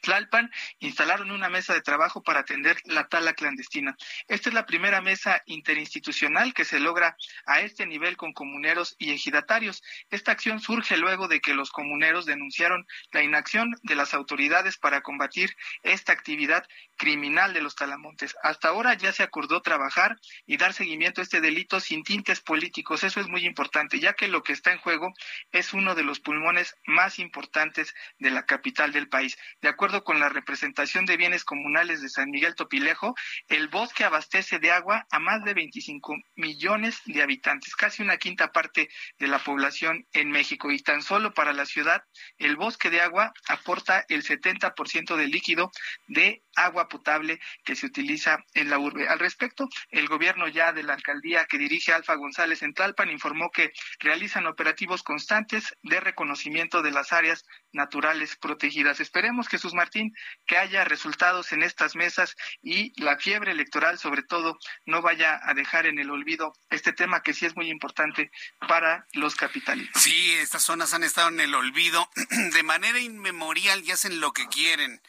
Tlalpan 0.01 0.51
instalaron 0.79 1.31
una 1.31 1.49
mesa 1.49 1.73
de 1.73 1.81
trabajo 1.81 2.23
para 2.23 2.41
atender 2.41 2.77
la 2.85 3.07
tala 3.07 3.33
clandestina. 3.33 3.95
Esta 4.27 4.49
es 4.49 4.55
la 4.55 4.65
primera 4.65 5.01
mesa 5.01 5.41
interinstitucional 5.45 6.53
que 6.53 6.65
se 6.65 6.79
logra 6.79 7.15
a 7.45 7.61
este 7.61 7.85
nivel 7.85 8.17
con 8.17 8.33
comuneros 8.33 8.95
y 8.97 9.11
ejidatarios. 9.11 9.81
Esta 10.09 10.31
acción 10.31 10.59
surge 10.59 10.97
luego 10.97 11.27
de 11.27 11.39
que 11.39 11.53
los 11.53 11.71
comuneros 11.71 12.25
denunciaron 12.25 12.87
la 13.11 13.23
inacción 13.23 13.75
de 13.83 13.95
las 13.95 14.13
autoridades 14.13 14.77
para 14.77 15.01
combatir 15.01 15.55
esta 15.83 16.13
actividad 16.13 16.65
criminal 16.97 17.53
de 17.53 17.61
los 17.61 17.75
talamontes. 17.75 18.35
Hasta 18.43 18.69
ahora 18.69 18.93
ya 18.93 19.11
se 19.11 19.23
acordó 19.23 19.61
trabajar 19.61 20.17
y 20.45 20.57
dar 20.57 20.73
seguimiento 20.73 21.21
a 21.21 21.23
este 21.23 21.41
delito 21.41 21.79
sin 21.79 22.03
tintes 22.03 22.41
políticos. 22.41 23.03
Eso 23.03 23.19
es 23.19 23.27
muy 23.27 23.45
importante, 23.45 23.99
ya 23.99 24.13
que 24.13 24.27
lo 24.27 24.43
que 24.43 24.53
está 24.53 24.71
en 24.71 24.79
juego 24.79 25.13
es 25.51 25.73
uno 25.73 25.95
de 25.95 26.03
los 26.03 26.19
pulmones 26.19 26.75
más 26.85 27.19
importantes 27.19 27.95
de 28.19 28.31
la 28.31 28.45
capital 28.45 28.91
del 28.91 29.09
país. 29.09 29.37
De 29.61 29.69
acuerdo 29.69 29.88
con 29.89 30.19
la 30.19 30.29
representación 30.29 31.05
de 31.05 31.17
bienes 31.17 31.43
comunales 31.43 32.01
de 32.01 32.09
San 32.09 32.29
Miguel 32.29 32.53
Topilejo, 32.53 33.15
el 33.47 33.69
bosque 33.69 34.03
abastece 34.03 34.59
de 34.59 34.71
agua 34.71 35.07
a 35.09 35.19
más 35.19 35.43
de 35.43 35.55
25 35.55 36.15
millones 36.35 37.01
de 37.05 37.23
habitantes, 37.23 37.75
casi 37.75 38.03
una 38.03 38.17
quinta 38.17 38.51
parte 38.51 38.89
de 39.17 39.27
la 39.27 39.39
población 39.39 40.05
en 40.13 40.29
México. 40.29 40.71
Y 40.71 40.79
tan 40.79 41.01
solo 41.01 41.33
para 41.33 41.53
la 41.53 41.65
ciudad, 41.65 42.03
el 42.37 42.55
bosque 42.55 42.91
de 42.91 43.01
agua 43.01 43.33
aporta 43.47 44.05
el 44.09 44.23
70% 44.23 45.15
del 45.15 45.31
líquido 45.31 45.71
de 46.07 46.43
agua 46.55 46.87
potable 46.87 47.39
que 47.63 47.75
se 47.75 47.87
utiliza 47.87 48.43
en 48.53 48.69
la 48.69 48.77
urbe. 48.77 49.07
Al 49.07 49.19
respecto, 49.19 49.67
el 49.89 50.07
gobierno 50.07 50.47
ya 50.47 50.71
de 50.71 50.83
la 50.83 50.93
alcaldía 50.93 51.45
que 51.45 51.57
dirige 51.57 51.93
Alfa 51.93 52.15
González 52.15 52.61
en 52.61 52.73
Tlalpan 52.73 53.09
informó 53.09 53.49
que 53.49 53.71
realizan 53.99 54.45
operativos 54.45 55.01
constantes 55.01 55.75
de 55.81 55.99
reconocimiento 55.99 56.81
de 56.81 56.91
las 56.91 57.11
áreas 57.11 57.45
naturales 57.71 58.35
protegidas. 58.35 58.99
Esperemos, 58.99 59.47
Jesús 59.47 59.73
Martín, 59.79 60.13
que 60.45 60.57
haya 60.57 60.83
resultados 60.83 61.53
en 61.53 61.63
estas 61.63 61.95
mesas 61.95 62.35
y 62.61 62.91
la 63.01 63.17
fiebre 63.17 63.51
electoral, 63.51 63.97
sobre 63.97 64.23
todo, 64.23 64.59
no 64.85 65.01
vaya 65.01 65.39
a 65.41 65.53
dejar 65.53 65.85
en 65.85 65.99
el 65.99 66.09
olvido 66.09 66.53
este 66.69 66.91
tema 66.91 67.23
que 67.23 67.33
sí 67.33 67.45
es 67.45 67.55
muy 67.55 67.69
importante 67.69 68.29
para 68.67 69.07
los 69.13 69.35
capitalinos. 69.35 69.91
Sí, 69.95 70.33
estas 70.33 70.63
zonas 70.63 70.93
han 70.93 71.03
estado 71.03 71.29
en 71.29 71.39
el 71.39 71.55
olvido 71.55 72.09
de 72.53 72.63
manera 72.63 72.99
inmemorial 72.99 73.81
y 73.85 73.91
hacen 73.91 74.19
lo 74.19 74.33
que 74.33 74.47
quieren. 74.49 75.01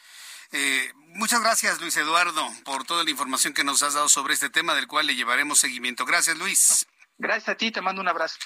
Eh, 0.53 0.93
muchas 0.95 1.41
gracias, 1.41 1.81
Luis 1.81 1.97
Eduardo, 1.97 2.49
por 2.65 2.85
toda 2.85 3.03
la 3.03 3.11
información 3.11 3.55
que 3.55 3.65
nos 3.65 3.83
has 3.83 3.95
dado 3.95 4.09
sobre 4.09 4.35
este 4.35 4.51
tema 4.51 4.77
del 4.77 4.87
cual 4.87 5.09
le 5.09 5.17
llevaremos 5.17 5.59
seguimiento. 5.59 6.05
Gracias, 6.05 6.39
Luis. 6.39 6.87
Gracias 7.19 7.49
a 7.49 7.57
ti, 7.57 7.73
te 7.73 7.81
mando 7.81 8.01
un 8.01 8.09
abrazo. 8.09 8.39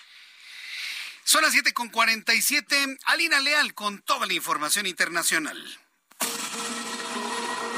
Son 1.24 1.42
las 1.42 1.52
7 1.52 1.72
con 1.72 1.88
47. 1.88 2.98
Alina 3.06 3.40
Leal 3.40 3.74
con 3.74 4.02
toda 4.02 4.26
la 4.26 4.34
información 4.34 4.86
internacional. 4.86 5.59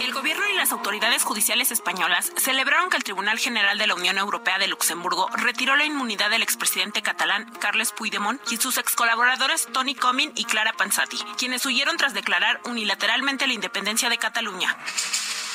El 0.00 0.12
gobierno 0.12 0.44
y 0.48 0.54
las 0.54 0.72
autoridades 0.72 1.24
judiciales 1.24 1.70
españolas 1.72 2.30
celebraron 2.36 2.90
que 2.90 2.96
el 2.96 3.04
Tribunal 3.04 3.38
General 3.38 3.78
de 3.78 3.86
la 3.86 3.94
Unión 3.94 4.18
Europea 4.18 4.58
de 4.58 4.68
Luxemburgo 4.68 5.28
retiró 5.34 5.74
la 5.74 5.84
inmunidad 5.84 6.30
del 6.30 6.42
expresidente 6.42 7.02
catalán 7.02 7.50
Carles 7.60 7.92
Puigdemont 7.92 8.40
y 8.52 8.58
sus 8.58 8.76
ex 8.78 8.94
colaboradores 8.94 9.66
Tony 9.72 9.94
Comín 9.94 10.32
y 10.36 10.44
Clara 10.44 10.74
Pansati, 10.74 11.18
quienes 11.38 11.64
huyeron 11.64 11.96
tras 11.96 12.14
declarar 12.14 12.60
unilateralmente 12.64 13.46
la 13.46 13.54
independencia 13.54 14.10
de 14.10 14.18
Cataluña. 14.18 14.76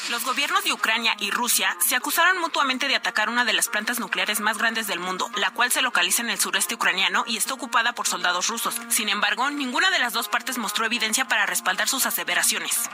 Los 0.09 0.25
gobiernos 0.25 0.63
de 0.63 0.73
Ucrania 0.73 1.15
y 1.19 1.29
Rusia 1.29 1.77
se 1.87 1.95
acusaron 1.95 2.41
mutuamente 2.41 2.87
de 2.87 2.95
atacar 2.95 3.29
una 3.29 3.45
de 3.45 3.53
las 3.53 3.69
plantas 3.69 3.99
nucleares 3.99 4.39
más 4.39 4.57
grandes 4.57 4.87
del 4.87 4.99
mundo, 4.99 5.29
la 5.35 5.51
cual 5.51 5.71
se 5.71 5.83
localiza 5.83 6.23
en 6.23 6.31
el 6.31 6.39
sureste 6.39 6.75
ucraniano 6.75 7.23
y 7.27 7.37
está 7.37 7.53
ocupada 7.53 7.93
por 7.93 8.07
soldados 8.07 8.47
rusos. 8.47 8.75
Sin 8.89 9.07
embargo, 9.07 9.49
ninguna 9.51 9.91
de 9.91 9.99
las 9.99 10.13
dos 10.13 10.27
partes 10.27 10.57
mostró 10.57 10.85
evidencia 10.85 11.25
para 11.25 11.45
respaldar 11.45 11.87
sus 11.87 12.05
aseveraciones. 12.07 12.89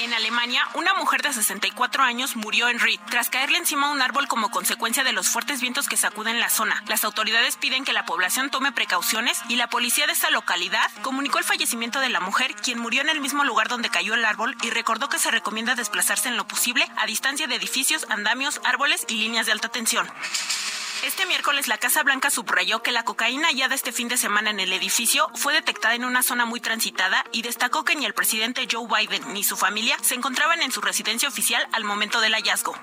En 0.00 0.12
Alemania, 0.12 0.66
una 0.74 0.92
mujer 0.94 1.22
de 1.22 1.32
64 1.32 2.02
años 2.02 2.34
murió 2.34 2.68
en 2.68 2.80
Ried 2.80 2.98
tras 3.10 3.30
caerle 3.30 3.58
encima 3.58 3.86
a 3.86 3.90
un 3.90 4.02
árbol 4.02 4.26
como 4.26 4.50
consecuencia 4.50 5.04
de 5.04 5.12
los 5.12 5.28
fuertes 5.28 5.60
vientos 5.60 5.88
que 5.88 5.96
sacuden 5.96 6.40
la 6.40 6.50
zona. 6.50 6.82
Las 6.88 7.04
autoridades 7.04 7.56
piden 7.56 7.84
que 7.84 7.92
la 7.92 8.04
población 8.04 8.50
tome 8.50 8.72
precauciones 8.72 9.40
y 9.48 9.54
la 9.54 9.68
policía 9.68 10.06
de 10.06 10.12
esta 10.12 10.30
localidad 10.30 10.90
comunicó 11.02 11.38
el 11.38 11.44
fallecimiento 11.44 12.00
de 12.00 12.08
la 12.08 12.18
mujer, 12.18 12.56
quien 12.56 12.80
murió 12.80 13.02
en 13.02 13.08
el 13.08 13.20
mismo 13.20 13.44
lugar 13.44 13.68
donde 13.68 13.88
cayó 13.88 14.14
el 14.14 14.24
árbol 14.24 14.56
y 14.62 14.70
recordó 14.70 15.08
que 15.08 15.20
se 15.20 15.30
recomienda 15.30 15.76
desplazarse 15.76 16.28
en 16.28 16.36
lo 16.36 16.48
posible 16.48 16.84
a 16.96 17.06
distancia 17.06 17.46
de 17.46 17.54
edificios, 17.54 18.06
andamios, 18.10 18.60
árboles 18.64 19.06
y 19.08 19.14
líneas 19.14 19.46
de 19.46 19.52
alta 19.52 19.68
tensión. 19.68 20.10
Este 21.02 21.26
miércoles 21.26 21.68
la 21.68 21.78
Casa 21.78 22.02
Blanca 22.02 22.30
subrayó 22.30 22.82
que 22.82 22.92
la 22.92 23.04
cocaína 23.04 23.48
hallada 23.48 23.74
este 23.74 23.92
fin 23.92 24.08
de 24.08 24.16
semana 24.16 24.50
en 24.50 24.60
el 24.60 24.72
edificio 24.72 25.28
fue 25.34 25.52
detectada 25.52 25.94
en 25.94 26.04
una 26.04 26.22
zona 26.22 26.46
muy 26.46 26.60
transitada 26.60 27.24
y 27.32 27.42
destacó 27.42 27.84
que 27.84 27.96
ni 27.96 28.06
el 28.06 28.14
presidente 28.14 28.66
Joe 28.70 28.86
Biden 28.86 29.34
ni 29.34 29.44
su 29.44 29.56
familia 29.56 29.96
se 30.02 30.14
encontraban 30.14 30.62
en 30.62 30.72
su 30.72 30.80
residencia 30.80 31.28
oficial 31.28 31.66
al 31.72 31.84
momento 31.84 32.20
del 32.20 32.34
hallazgo. 32.34 32.74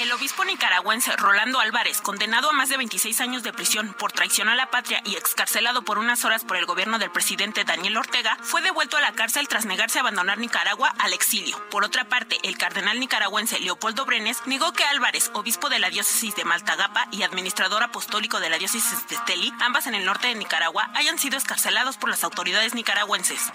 El 0.00 0.10
obispo 0.10 0.42
nicaragüense 0.44 1.14
Rolando 1.16 1.60
Álvarez, 1.60 2.00
condenado 2.00 2.48
a 2.48 2.52
más 2.52 2.70
de 2.70 2.78
26 2.78 3.20
años 3.20 3.42
de 3.42 3.52
prisión 3.52 3.94
por 3.98 4.10
traición 4.10 4.48
a 4.48 4.54
la 4.54 4.70
patria 4.70 5.02
y 5.04 5.16
excarcelado 5.16 5.82
por 5.82 5.98
unas 5.98 6.24
horas 6.24 6.44
por 6.44 6.56
el 6.56 6.64
gobierno 6.64 6.98
del 6.98 7.10
presidente 7.10 7.64
Daniel 7.64 7.98
Ortega, 7.98 8.38
fue 8.40 8.62
devuelto 8.62 8.96
a 8.96 9.02
la 9.02 9.12
cárcel 9.12 9.48
tras 9.48 9.66
negarse 9.66 9.98
a 9.98 10.00
abandonar 10.00 10.38
Nicaragua 10.38 10.94
al 10.98 11.12
exilio. 11.12 11.62
Por 11.68 11.84
otra 11.84 12.04
parte, 12.04 12.38
el 12.42 12.56
cardenal 12.56 13.00
nicaragüense 13.00 13.60
Leopoldo 13.60 14.06
Brenes 14.06 14.38
negó 14.46 14.72
que 14.72 14.84
Álvarez, 14.84 15.30
obispo 15.34 15.68
de 15.68 15.78
la 15.78 15.90
diócesis 15.90 16.34
de 16.36 16.46
Maltagapa 16.46 17.08
y 17.10 17.22
administrador 17.22 17.82
apostólico 17.82 18.40
de 18.40 18.48
la 18.48 18.58
diócesis 18.58 19.06
de 19.08 19.16
Esteli, 19.16 19.52
ambas 19.60 19.86
en 19.86 19.94
el 19.94 20.06
norte 20.06 20.28
de 20.28 20.34
Nicaragua, 20.36 20.90
hayan 20.94 21.18
sido 21.18 21.36
escarcelados 21.36 21.98
por 21.98 22.08
las 22.08 22.24
autoridades 22.24 22.74
nicaragüenses. 22.74 23.52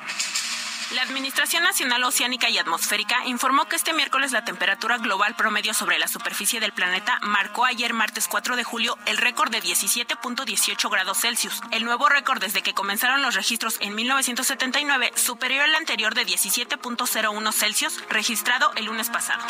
La 0.91 1.01
Administración 1.01 1.63
Nacional 1.63 2.01
Oceánica 2.05 2.49
y 2.49 2.57
Atmosférica 2.57 3.25
informó 3.25 3.67
que 3.67 3.75
este 3.75 3.91
miércoles 3.91 4.31
la 4.31 4.45
temperatura 4.45 4.97
global 4.97 5.35
promedio 5.35 5.73
sobre 5.73 5.99
la 5.99 6.07
superficie 6.07 6.61
del 6.61 6.71
planeta 6.71 7.19
marcó 7.21 7.65
ayer 7.65 7.93
martes 7.93 8.29
4 8.29 8.55
de 8.55 8.63
julio 8.63 8.97
el 9.05 9.17
récord 9.17 9.51
de 9.51 9.61
17.18 9.61 10.89
grados 10.89 11.19
Celsius. 11.19 11.61
El 11.71 11.83
nuevo 11.83 12.07
récord 12.07 12.39
desde 12.39 12.61
que 12.61 12.73
comenzaron 12.73 13.21
los 13.21 13.35
registros 13.35 13.75
en 13.81 13.95
1979 13.95 15.11
superó 15.15 15.61
el 15.61 15.75
anterior 15.75 16.15
de 16.15 16.25
17.01 16.25 17.51
Celsius 17.51 18.01
registrado 18.09 18.71
el 18.75 18.85
lunes 18.85 19.09
pasado. 19.09 19.45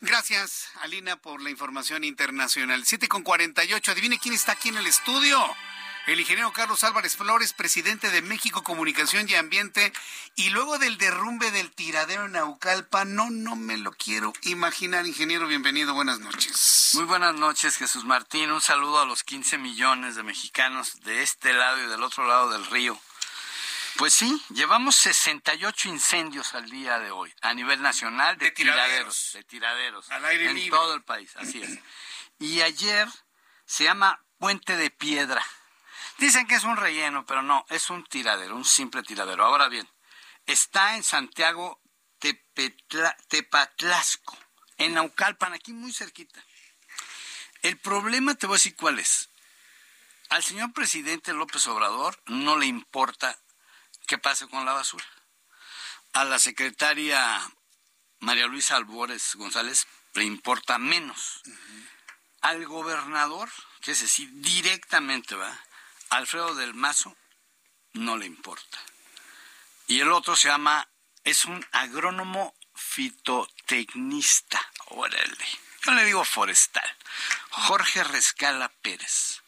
Gracias, 0.00 0.70
Alina, 0.80 1.16
por 1.16 1.40
la 1.40 1.50
información 1.50 2.02
internacional. 2.02 2.84
7 2.84 3.06
con 3.06 3.22
48. 3.22 3.92
Adivine 3.92 4.18
quién 4.18 4.34
está 4.34 4.52
aquí 4.52 4.70
en 4.70 4.78
el 4.78 4.88
estudio 4.88 5.38
el 6.06 6.18
ingeniero 6.18 6.52
Carlos 6.52 6.82
Álvarez 6.82 7.16
Flores, 7.16 7.52
presidente 7.52 8.10
de 8.10 8.22
México 8.22 8.64
Comunicación 8.64 9.28
y 9.28 9.34
Ambiente, 9.36 9.92
y 10.34 10.50
luego 10.50 10.78
del 10.78 10.98
derrumbe 10.98 11.50
del 11.52 11.70
tiradero 11.70 12.26
en 12.26 12.32
Naucalpa, 12.32 13.04
no, 13.04 13.30
no 13.30 13.54
me 13.54 13.76
lo 13.76 13.92
quiero 13.92 14.32
imaginar, 14.42 15.06
ingeniero, 15.06 15.46
bienvenido, 15.46 15.94
buenas 15.94 16.18
noches. 16.18 16.90
Muy 16.94 17.04
buenas 17.04 17.34
noches, 17.34 17.76
Jesús 17.76 18.04
Martín, 18.04 18.50
un 18.50 18.60
saludo 18.60 19.00
a 19.00 19.06
los 19.06 19.22
15 19.22 19.58
millones 19.58 20.16
de 20.16 20.24
mexicanos 20.24 21.00
de 21.02 21.22
este 21.22 21.52
lado 21.52 21.82
y 21.82 21.86
del 21.86 22.02
otro 22.02 22.26
lado 22.26 22.50
del 22.50 22.66
río. 22.66 22.98
Pues 23.96 24.12
sí, 24.12 24.42
llevamos 24.50 24.96
68 24.96 25.88
incendios 25.88 26.54
al 26.54 26.68
día 26.68 26.98
de 26.98 27.12
hoy, 27.12 27.32
a 27.42 27.54
nivel 27.54 27.80
nacional 27.80 28.38
de, 28.38 28.50
tiraderos, 28.50 29.30
de 29.34 29.44
tiraderos, 29.44 30.10
al 30.10 30.24
aire 30.24 30.50
en 30.50 30.70
todo 30.70 30.94
el 30.94 31.02
país, 31.02 31.30
así 31.36 31.62
es. 31.62 31.78
Y 32.40 32.62
ayer 32.62 33.06
se 33.66 33.84
llama 33.84 34.24
Puente 34.38 34.76
de 34.76 34.90
Piedra 34.90 35.44
Dicen 36.18 36.46
que 36.46 36.54
es 36.54 36.64
un 36.64 36.76
relleno, 36.76 37.26
pero 37.26 37.42
no, 37.42 37.64
es 37.68 37.90
un 37.90 38.04
tiradero, 38.04 38.54
un 38.54 38.64
simple 38.64 39.02
tiradero. 39.02 39.44
Ahora 39.44 39.68
bien, 39.68 39.88
está 40.46 40.96
en 40.96 41.02
Santiago 41.02 41.80
Tepatlasco, 43.28 44.38
en 44.78 44.94
Naucalpan, 44.94 45.54
aquí 45.54 45.72
muy 45.72 45.92
cerquita. 45.92 46.44
El 47.62 47.78
problema 47.78 48.34
te 48.34 48.46
voy 48.46 48.54
a 48.54 48.58
decir 48.58 48.76
cuál 48.76 48.98
es. 48.98 49.28
Al 50.28 50.42
señor 50.42 50.72
presidente 50.72 51.32
López 51.32 51.66
Obrador 51.66 52.20
no 52.26 52.56
le 52.56 52.66
importa 52.66 53.38
qué 54.06 54.18
pase 54.18 54.48
con 54.48 54.64
la 54.64 54.72
basura. 54.72 55.04
A 56.12 56.24
la 56.24 56.38
secretaria 56.38 57.40
María 58.20 58.46
Luisa 58.46 58.76
Albores 58.76 59.34
González 59.34 59.86
le 60.14 60.24
importa 60.24 60.78
menos. 60.78 61.42
Al 62.40 62.64
gobernador, 62.66 63.50
que 63.80 63.92
es 63.92 64.00
decir, 64.00 64.28
directamente 64.32 65.34
va, 65.34 65.58
Alfredo 66.12 66.54
del 66.54 66.74
Mazo 66.74 67.16
no 67.94 68.18
le 68.18 68.26
importa. 68.26 68.78
Y 69.86 70.00
el 70.00 70.12
otro 70.12 70.36
se 70.36 70.48
llama, 70.48 70.86
es 71.24 71.46
un 71.46 71.66
agrónomo 71.72 72.54
fitotecnista. 72.74 74.60
Órale. 74.88 75.48
Yo 75.82 75.92
le 75.92 76.04
digo 76.04 76.22
forestal. 76.24 76.88
Jorge 77.50 78.04
Rescala 78.04 78.68
Pérez. 78.82 79.40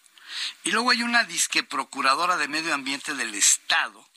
Y 0.62 0.70
luego 0.70 0.91
hay 0.91 1.03
una 1.03 1.24
disque 1.24 1.62
procuradora 1.62 2.39
de 2.39 2.49
medio 2.49 2.73
ambiente 2.73 3.15
del 3.15 3.35
Estado 3.35 4.09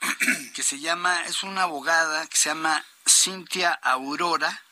que 0.54 0.64
se 0.64 0.80
llama, 0.80 1.24
es 1.26 1.44
una 1.44 1.62
abogada 1.62 2.26
que 2.26 2.36
se 2.36 2.48
llama 2.48 2.84
Cintia 3.08 3.72
Aurora 3.74 4.62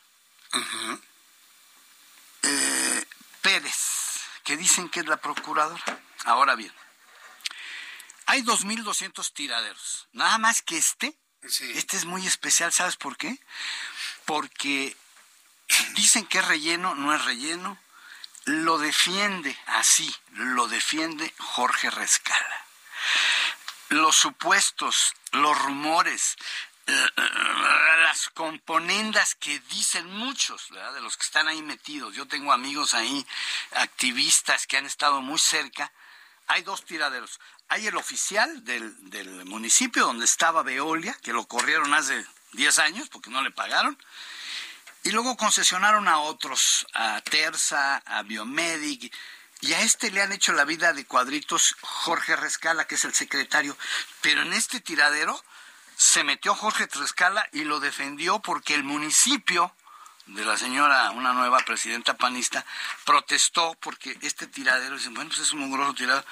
eh, 2.42 3.06
Pérez, 3.40 4.20
que 4.42 4.56
dicen 4.56 4.88
que 4.88 5.00
es 5.00 5.06
la 5.06 5.18
procuradora. 5.18 6.00
Ahora 6.24 6.56
bien, 6.56 6.72
hay 8.30 8.42
2.200 8.42 9.32
tiraderos. 9.32 10.06
Nada 10.12 10.38
más 10.38 10.62
que 10.62 10.78
este, 10.78 11.18
este 11.42 11.96
es 11.96 12.04
muy 12.04 12.24
especial, 12.28 12.72
¿sabes 12.72 12.96
por 12.96 13.16
qué? 13.16 13.36
Porque 14.24 14.96
dicen 15.94 16.24
que 16.26 16.38
es 16.38 16.46
relleno, 16.46 16.94
no 16.94 17.12
es 17.12 17.24
relleno. 17.24 17.76
Lo 18.44 18.78
defiende 18.78 19.58
así, 19.66 20.14
lo 20.30 20.68
defiende 20.68 21.34
Jorge 21.38 21.90
Rescala. 21.90 22.66
Los 23.88 24.14
supuestos, 24.14 25.12
los 25.32 25.58
rumores, 25.58 26.36
eh, 26.86 27.08
las 28.04 28.28
componendas 28.28 29.34
que 29.34 29.58
dicen 29.58 30.06
muchos 30.06 30.68
de 30.70 31.00
los 31.00 31.16
que 31.16 31.24
están 31.24 31.48
ahí 31.48 31.62
metidos. 31.62 32.14
Yo 32.14 32.28
tengo 32.28 32.52
amigos 32.52 32.94
ahí, 32.94 33.26
activistas 33.72 34.68
que 34.68 34.76
han 34.76 34.86
estado 34.86 35.20
muy 35.20 35.40
cerca, 35.40 35.92
hay 36.46 36.62
dos 36.62 36.84
tiraderos. 36.84 37.40
Hay 37.70 37.86
el 37.86 37.96
oficial 37.96 38.64
del, 38.64 39.10
del 39.10 39.44
municipio 39.46 40.04
donde 40.04 40.24
estaba 40.24 40.64
Veolia, 40.64 41.16
que 41.22 41.32
lo 41.32 41.46
corrieron 41.46 41.94
hace 41.94 42.26
10 42.52 42.78
años 42.80 43.08
porque 43.08 43.30
no 43.30 43.42
le 43.42 43.52
pagaron. 43.52 43.96
Y 45.04 45.12
luego 45.12 45.36
concesionaron 45.36 46.08
a 46.08 46.18
otros, 46.18 46.86
a 46.94 47.20
Terza, 47.22 47.96
a 47.98 48.22
Biomedic, 48.22 49.14
y 49.60 49.72
a 49.74 49.80
este 49.82 50.10
le 50.10 50.20
han 50.20 50.32
hecho 50.32 50.52
la 50.52 50.64
vida 50.64 50.92
de 50.92 51.04
cuadritos 51.04 51.76
Jorge 51.80 52.34
Rescala, 52.34 52.86
que 52.86 52.96
es 52.96 53.04
el 53.04 53.14
secretario. 53.14 53.76
Pero 54.20 54.42
en 54.42 54.52
este 54.52 54.80
tiradero 54.80 55.40
se 55.96 56.24
metió 56.24 56.56
Jorge 56.56 56.88
Rescala 56.92 57.48
y 57.52 57.64
lo 57.64 57.78
defendió 57.78 58.40
porque 58.40 58.74
el 58.74 58.82
municipio 58.82 59.72
de 60.26 60.44
la 60.44 60.56
señora, 60.56 61.10
una 61.10 61.34
nueva 61.34 61.58
presidenta 61.60 62.16
panista, 62.16 62.64
protestó 63.04 63.76
porque 63.80 64.18
este 64.22 64.48
tiradero, 64.48 64.96
dicen, 64.96 65.14
bueno, 65.14 65.28
pues 65.28 65.40
es 65.42 65.52
un 65.52 65.70
grosso 65.70 65.94
tiradero. 65.94 66.26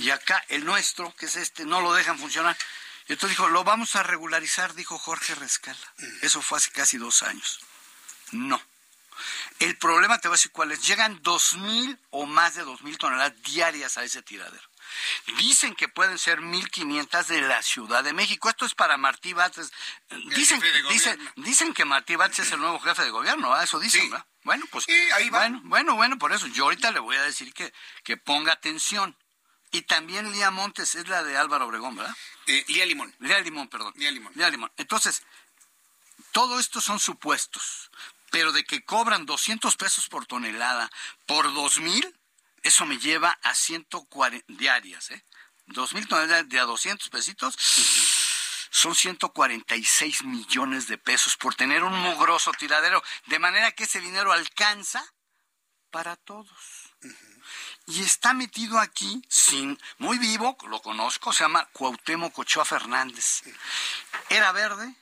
Y 0.00 0.10
acá 0.10 0.42
el 0.48 0.64
nuestro, 0.64 1.14
que 1.16 1.26
es 1.26 1.36
este, 1.36 1.66
no 1.66 1.80
lo 1.80 1.92
dejan 1.92 2.18
funcionar. 2.18 2.56
Y 3.06 3.12
entonces 3.12 3.36
dijo, 3.36 3.48
lo 3.48 3.64
vamos 3.64 3.96
a 3.96 4.02
regularizar, 4.02 4.74
dijo 4.74 4.98
Jorge 4.98 5.34
Rescala. 5.34 5.94
Eso 6.22 6.40
fue 6.40 6.58
hace 6.58 6.70
casi 6.70 6.96
dos 6.96 7.22
años. 7.22 7.60
No. 8.32 8.60
El 9.58 9.76
problema, 9.76 10.18
te 10.18 10.28
voy 10.28 10.36
a 10.36 10.38
decir 10.38 10.52
cuál 10.52 10.72
es, 10.72 10.86
llegan 10.86 11.20
dos 11.22 11.54
mil 11.54 11.98
o 12.10 12.24
más 12.24 12.54
de 12.54 12.62
dos 12.62 12.80
mil 12.82 12.96
toneladas 12.96 13.34
diarias 13.42 13.98
a 13.98 14.04
ese 14.04 14.22
tiradero. 14.22 14.70
Dicen 15.36 15.74
que 15.74 15.88
pueden 15.88 16.18
ser 16.18 16.40
1.500 16.40 17.26
de 17.26 17.42
la 17.42 17.62
Ciudad 17.62 18.02
de 18.02 18.12
México. 18.12 18.48
Esto 18.48 18.64
es 18.64 18.74
para 18.74 18.96
Martí 18.96 19.34
Bates. 19.34 19.70
Dicen, 20.34 20.60
dicen, 20.88 21.32
dicen 21.36 21.74
que 21.74 21.84
Martí 21.84 22.16
Bates 22.16 22.40
es 22.40 22.52
el 22.52 22.60
nuevo 22.60 22.80
jefe 22.80 23.02
de 23.04 23.10
gobierno, 23.10 23.60
eso 23.60 23.78
dicen, 23.78 24.10
Bueno, 24.42 24.64
pues 24.70 24.86
ahí 25.14 25.30
Bueno, 25.30 25.60
bueno, 25.64 25.94
bueno, 25.94 26.18
por 26.18 26.32
eso 26.32 26.46
yo 26.48 26.64
ahorita 26.64 26.90
le 26.90 27.00
voy 27.00 27.16
a 27.16 27.22
decir 27.22 27.52
que, 27.52 27.72
que 28.02 28.16
ponga 28.16 28.52
atención. 28.52 29.16
Y 29.70 29.82
también 29.82 30.32
Lía 30.32 30.50
Montes 30.50 30.94
es 30.94 31.08
la 31.08 31.22
de 31.22 31.36
Álvaro 31.36 31.66
Obregón, 31.66 31.96
¿verdad? 31.96 32.16
Eh, 32.46 32.64
Lía 32.68 32.86
Limón. 32.86 33.14
Lía 33.20 33.40
Limón, 33.40 33.68
perdón. 33.68 33.92
Lía 33.96 34.10
Limón. 34.10 34.32
Lía 34.34 34.50
Limón. 34.50 34.72
Entonces, 34.76 35.22
todo 36.32 36.58
esto 36.58 36.80
son 36.80 36.98
supuestos, 36.98 37.90
pero 38.30 38.52
de 38.52 38.64
que 38.64 38.84
cobran 38.84 39.26
200 39.26 39.76
pesos 39.76 40.08
por 40.08 40.26
tonelada 40.26 40.90
por 41.26 41.46
2.000, 41.46 42.14
eso 42.62 42.86
me 42.86 42.98
lleva 42.98 43.38
a 43.42 43.54
140 43.54 44.44
diarias, 44.48 45.10
¿eh? 45.10 45.24
2.000 45.68 46.08
toneladas 46.08 46.48
de 46.48 46.58
a 46.58 46.64
200 46.64 47.08
pesitos. 47.08 47.54
Son 48.72 48.94
146 48.94 50.24
millones 50.24 50.86
de 50.86 50.98
pesos 50.98 51.36
por 51.36 51.54
tener 51.54 51.82
un 51.82 51.96
mugroso 51.98 52.52
tiradero, 52.52 53.02
de 53.26 53.38
manera 53.38 53.72
que 53.72 53.84
ese 53.84 54.00
dinero 54.00 54.32
alcanza 54.32 55.04
para 55.90 56.16
todos. 56.16 56.79
Y 57.90 58.02
está 58.02 58.34
metido 58.34 58.78
aquí, 58.78 59.20
sin, 59.28 59.76
muy 59.98 60.16
vivo, 60.18 60.56
lo 60.68 60.80
conozco, 60.80 61.32
se 61.32 61.42
llama 61.42 61.68
Cuauhtémoc 61.72 62.38
Ochoa 62.38 62.64
Fernández. 62.64 63.42
Era 64.28 64.52
verde, 64.52 64.94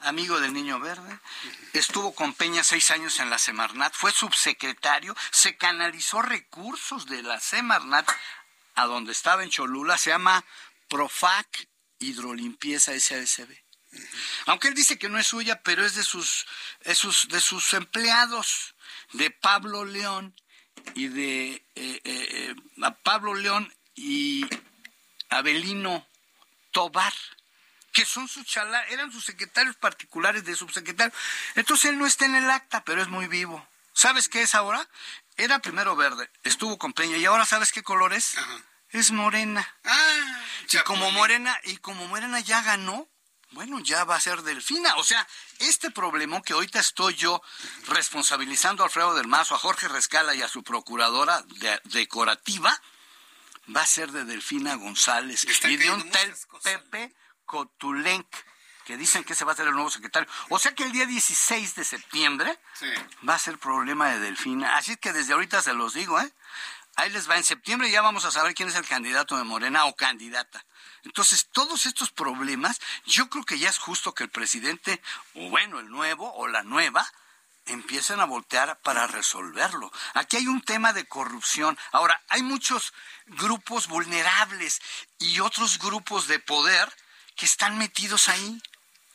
amigo 0.00 0.40
del 0.40 0.52
Niño 0.52 0.80
Verde, 0.80 1.16
estuvo 1.74 2.12
con 2.16 2.34
Peña 2.34 2.64
seis 2.64 2.90
años 2.90 3.20
en 3.20 3.30
la 3.30 3.38
Semarnat, 3.38 3.94
fue 3.94 4.10
subsecretario, 4.10 5.14
se 5.30 5.56
canalizó 5.56 6.20
recursos 6.20 7.06
de 7.06 7.22
la 7.22 7.38
Semarnat 7.38 8.10
a 8.74 8.86
donde 8.86 9.12
estaba 9.12 9.44
en 9.44 9.50
Cholula, 9.50 9.96
se 9.96 10.10
llama 10.10 10.44
Profac 10.88 11.68
Hidrolimpieza 12.00 12.98
SASB. 12.98 13.56
Aunque 14.46 14.66
él 14.66 14.74
dice 14.74 14.98
que 14.98 15.08
no 15.08 15.20
es 15.20 15.28
suya, 15.28 15.62
pero 15.62 15.86
es 15.86 15.94
de 15.94 16.02
sus, 16.02 16.46
es 16.80 16.98
sus, 16.98 17.28
de 17.28 17.40
sus 17.40 17.74
empleados, 17.74 18.74
de 19.12 19.30
Pablo 19.30 19.84
León 19.84 20.34
y 20.94 21.08
de 21.08 21.50
eh, 21.52 21.62
eh, 21.74 22.00
eh 22.04 22.54
Pablo 23.02 23.34
León 23.34 23.72
y 23.94 24.46
Abelino 25.30 26.06
Tobar 26.72 27.12
que 27.92 28.04
son 28.04 28.28
sus 28.28 28.46
chala, 28.46 28.80
eran 28.90 29.10
sus 29.10 29.24
secretarios 29.24 29.74
particulares 29.74 30.44
de 30.44 30.54
subsecretario. 30.54 31.12
Entonces 31.56 31.90
él 31.90 31.98
no 31.98 32.06
está 32.06 32.26
en 32.26 32.36
el 32.36 32.48
acta, 32.48 32.84
pero 32.84 33.02
es 33.02 33.08
muy 33.08 33.26
vivo. 33.26 33.66
¿Sabes 33.92 34.28
qué 34.28 34.42
es 34.42 34.54
ahora? 34.54 34.88
Era 35.36 35.58
primero 35.58 35.96
verde, 35.96 36.30
estuvo 36.44 36.78
con 36.78 36.92
Peña 36.92 37.16
y 37.16 37.24
ahora 37.24 37.44
¿sabes 37.44 37.72
qué 37.72 37.82
color 37.82 38.12
es? 38.12 38.36
Es 38.90 39.10
morena. 39.10 39.66
Ah, 39.84 40.42
y 40.70 40.76
como 40.78 41.10
morena 41.10 41.58
y 41.64 41.78
como 41.78 42.06
morena 42.06 42.38
ya 42.38 42.62
ganó, 42.62 43.08
bueno, 43.52 43.78
ya 43.80 44.04
va 44.04 44.16
a 44.16 44.20
ser 44.20 44.42
Delfina. 44.42 44.96
O 44.96 45.04
sea, 45.04 45.26
este 45.58 45.90
problema 45.90 46.40
que 46.42 46.52
ahorita 46.52 46.80
estoy 46.80 47.14
yo 47.14 47.42
responsabilizando 47.86 48.82
a 48.82 48.86
Alfredo 48.86 49.14
del 49.14 49.26
Mazo, 49.26 49.54
a 49.54 49.58
Jorge 49.58 49.88
Rescala 49.88 50.34
y 50.34 50.42
a 50.42 50.48
su 50.48 50.62
procuradora 50.62 51.44
decorativa, 51.84 52.78
va 53.74 53.82
a 53.82 53.86
ser 53.86 54.12
de 54.12 54.24
Delfina 54.24 54.74
González 54.74 55.46
y 55.64 55.76
de 55.76 55.90
un 55.90 56.10
tal 56.10 56.36
Pepe 56.62 57.14
Cotulenc, 57.44 58.26
que 58.84 58.96
dicen 58.96 59.24
que 59.24 59.32
ese 59.32 59.44
va 59.44 59.52
a 59.52 59.56
ser 59.56 59.66
el 59.66 59.74
nuevo 59.74 59.90
secretario. 59.90 60.28
O 60.50 60.58
sea 60.58 60.74
que 60.74 60.84
el 60.84 60.92
día 60.92 61.06
16 61.06 61.74
de 61.74 61.84
septiembre 61.84 62.58
va 63.26 63.34
a 63.34 63.38
ser 63.38 63.58
problema 63.58 64.10
de 64.10 64.20
Delfina. 64.20 64.76
Así 64.76 64.96
que 64.96 65.12
desde 65.12 65.32
ahorita 65.32 65.62
se 65.62 65.74
los 65.74 65.94
digo, 65.94 66.20
¿eh? 66.20 66.32
Ahí 66.96 67.10
les 67.10 67.30
va. 67.30 67.36
En 67.36 67.44
septiembre 67.44 67.90
ya 67.90 68.02
vamos 68.02 68.24
a 68.24 68.30
saber 68.30 68.54
quién 68.54 68.68
es 68.68 68.74
el 68.74 68.86
candidato 68.86 69.36
de 69.36 69.44
Morena 69.44 69.84
o 69.84 69.94
candidata. 69.94 70.64
Entonces, 71.08 71.48
todos 71.52 71.86
estos 71.86 72.10
problemas, 72.10 72.80
yo 73.06 73.30
creo 73.30 73.42
que 73.42 73.58
ya 73.58 73.70
es 73.70 73.78
justo 73.78 74.12
que 74.12 74.24
el 74.24 74.30
presidente, 74.30 75.00
o 75.34 75.48
bueno, 75.48 75.80
el 75.80 75.88
nuevo 75.88 76.30
o 76.34 76.48
la 76.48 76.62
nueva, 76.62 77.10
empiecen 77.64 78.20
a 78.20 78.26
voltear 78.26 78.78
para 78.80 79.06
resolverlo. 79.06 79.90
Aquí 80.12 80.36
hay 80.36 80.46
un 80.46 80.60
tema 80.60 80.92
de 80.92 81.06
corrupción. 81.06 81.78
Ahora, 81.92 82.22
hay 82.28 82.42
muchos 82.42 82.92
grupos 83.24 83.88
vulnerables 83.88 84.82
y 85.18 85.40
otros 85.40 85.78
grupos 85.78 86.28
de 86.28 86.40
poder 86.40 86.94
que 87.36 87.46
están 87.46 87.78
metidos 87.78 88.28
ahí 88.28 88.62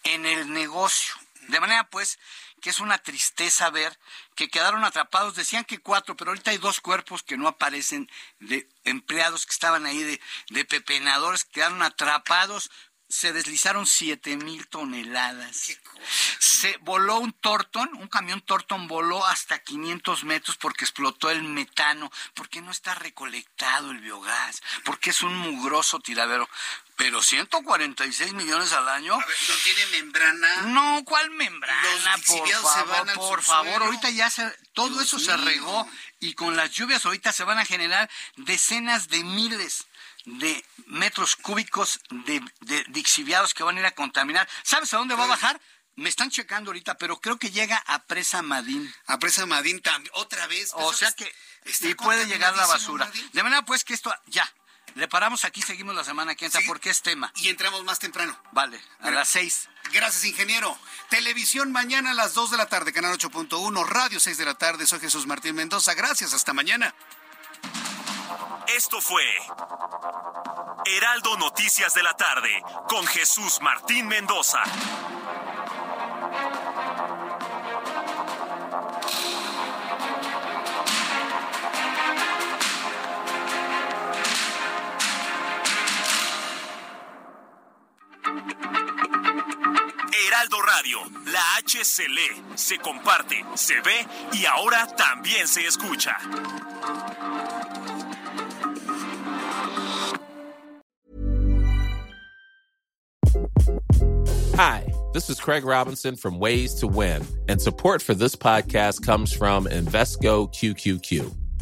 en 0.03 0.25
el 0.25 0.51
negocio. 0.51 1.13
De 1.47 1.59
manera 1.59 1.83
pues 1.91 2.17
que 2.63 2.69
es 2.69 2.79
una 2.79 2.97
tristeza 2.97 3.69
ver 3.69 3.99
que 4.35 4.47
quedaron 4.47 4.85
atrapados, 4.85 5.35
decían 5.35 5.65
que 5.65 5.79
cuatro, 5.79 6.15
pero 6.15 6.31
ahorita 6.31 6.51
hay 6.51 6.57
dos 6.59 6.79
cuerpos 6.79 7.21
que 7.21 7.35
no 7.35 7.49
aparecen 7.49 8.09
de 8.39 8.69
empleados 8.85 9.45
que 9.45 9.51
estaban 9.51 9.85
ahí, 9.85 10.01
de, 10.01 10.21
de 10.49 10.63
pepenadores, 10.63 11.43
quedaron 11.43 11.81
atrapados 11.81 12.71
se 13.13 13.31
deslizaron 13.31 13.85
siete 13.85 14.37
mil 14.37 14.67
toneladas. 14.67 15.77
Se 16.39 16.77
voló 16.77 17.19
un 17.19 17.31
Torton, 17.31 17.87
un 17.97 18.07
camión 18.07 18.41
Torton 18.41 18.87
voló 18.87 19.23
hasta 19.27 19.59
500 19.59 20.23
metros 20.23 20.57
porque 20.57 20.83
explotó 20.83 21.29
el 21.29 21.43
metano, 21.43 22.11
porque 22.33 22.61
no 22.61 22.71
está 22.71 22.95
recolectado 22.95 23.91
el 23.91 23.99
biogás, 23.99 24.63
porque 24.83 25.11
es 25.11 25.21
un 25.21 25.35
mugroso 25.37 25.99
tiradero. 25.99 26.49
Pero 26.95 27.21
146 27.21 28.33
millones 28.33 28.71
al 28.73 28.87
año. 28.87 29.13
A 29.13 29.25
ver, 29.25 29.37
¿no 29.49 29.55
tiene 29.63 29.85
membrana? 29.87 30.61
No, 30.63 31.03
¿cuál 31.05 31.31
membrana? 31.31 32.15
por 32.27 32.49
favor, 32.49 33.13
por 33.13 33.43
favor, 33.43 33.83
ahorita 33.83 34.09
ya 34.11 34.29
se, 34.29 34.47
todo 34.73 35.01
eso 35.01 35.17
se 35.17 35.35
regó 35.35 35.89
y 36.19 36.33
con 36.33 36.55
las 36.55 36.71
lluvias 36.71 37.05
ahorita 37.05 37.31
se 37.31 37.43
van 37.43 37.57
a 37.57 37.65
generar 37.65 38.09
decenas 38.35 39.07
de 39.07 39.23
miles 39.23 39.85
de 40.25 40.63
metros 40.85 41.35
cúbicos 41.35 41.99
de, 42.09 42.41
de 42.61 42.85
dixiviados 42.89 43.53
que 43.53 43.63
van 43.63 43.77
a 43.77 43.79
ir 43.81 43.85
a 43.85 43.91
contaminar. 43.91 44.47
¿Sabes 44.63 44.93
a 44.93 44.97
dónde 44.97 45.15
va 45.15 45.25
a 45.25 45.27
bajar? 45.27 45.59
Me 45.95 46.09
están 46.09 46.31
checando 46.31 46.69
ahorita, 46.69 46.97
pero 46.97 47.19
creo 47.19 47.37
que 47.37 47.51
llega 47.51 47.77
a 47.87 48.03
Presa 48.03 48.41
Madín. 48.41 48.93
A 49.05 49.19
Presa 49.19 49.45
Madín 49.45 49.81
también, 49.81 50.11
otra 50.15 50.47
vez. 50.47 50.71
O 50.73 50.93
sea 50.93 51.11
que 51.11 51.31
y 51.81 51.95
puede 51.95 52.25
llegar 52.25 52.55
la 52.55 52.65
basura. 52.65 53.09
De 53.31 53.43
manera 53.43 53.63
pues 53.63 53.83
que 53.83 53.93
esto 53.93 54.13
ya. 54.27 54.51
Le 54.95 55.07
paramos 55.07 55.43
aquí, 55.45 55.61
seguimos 55.61 55.95
la 55.95 56.03
semana 56.03 56.35
que 56.35 56.45
entra 56.45 56.61
porque 56.67 56.89
es 56.89 57.01
tema. 57.01 57.31
Y 57.37 57.49
entramos 57.49 57.83
más 57.83 57.99
temprano. 57.99 58.37
Vale, 58.51 58.79
a 58.99 59.11
las 59.11 59.29
seis. 59.29 59.69
Gracias, 59.91 60.23
ingeniero. 60.25 60.77
Televisión 61.09 61.71
mañana 61.71 62.11
a 62.11 62.13
las 62.13 62.33
dos 62.33 62.51
de 62.51 62.57
la 62.57 62.67
tarde, 62.67 62.93
canal 62.93 63.17
8.1, 63.17 63.85
radio 63.85 64.19
6 64.19 64.37
de 64.37 64.45
la 64.45 64.53
tarde. 64.53 64.85
Soy 64.85 64.99
Jesús 64.99 65.25
Martín 65.25 65.55
Mendoza. 65.55 65.93
Gracias, 65.93 66.33
hasta 66.33 66.53
mañana. 66.53 66.93
Esto 68.67 69.01
fue 69.01 69.23
Heraldo 70.85 71.37
Noticias 71.37 71.93
de 71.93 72.03
la 72.03 72.13
tarde 72.13 72.63
con 72.87 73.05
Jesús 73.07 73.59
Martín 73.61 74.07
Mendoza. 74.07 74.63
Heraldo 90.43 90.61
Radio, 90.65 90.97
la 91.31 91.39
H 91.57 91.83
se 91.85 92.03
lee, 92.03 92.43
se 92.55 92.77
comparte, 92.77 93.45
se 93.55 93.75
ve 93.75 94.05
y 94.33 94.45
ahora 94.45 94.87
también 94.87 95.47
se 95.47 95.61
escucha. 95.65 96.17
Hi, 104.55 104.91
this 105.13 105.29
is 105.29 105.39
Craig 105.39 105.63
Robinson 105.63 106.17
from 106.17 106.39
Ways 106.39 106.75
to 106.75 106.87
Win, 106.87 107.25
and 107.47 107.61
support 107.61 108.01
for 108.01 108.13
this 108.13 108.35
podcast 108.35 109.01
comes 109.05 109.31
from 109.31 109.65
Invesco 109.65 110.53
QQQ 110.53 111.42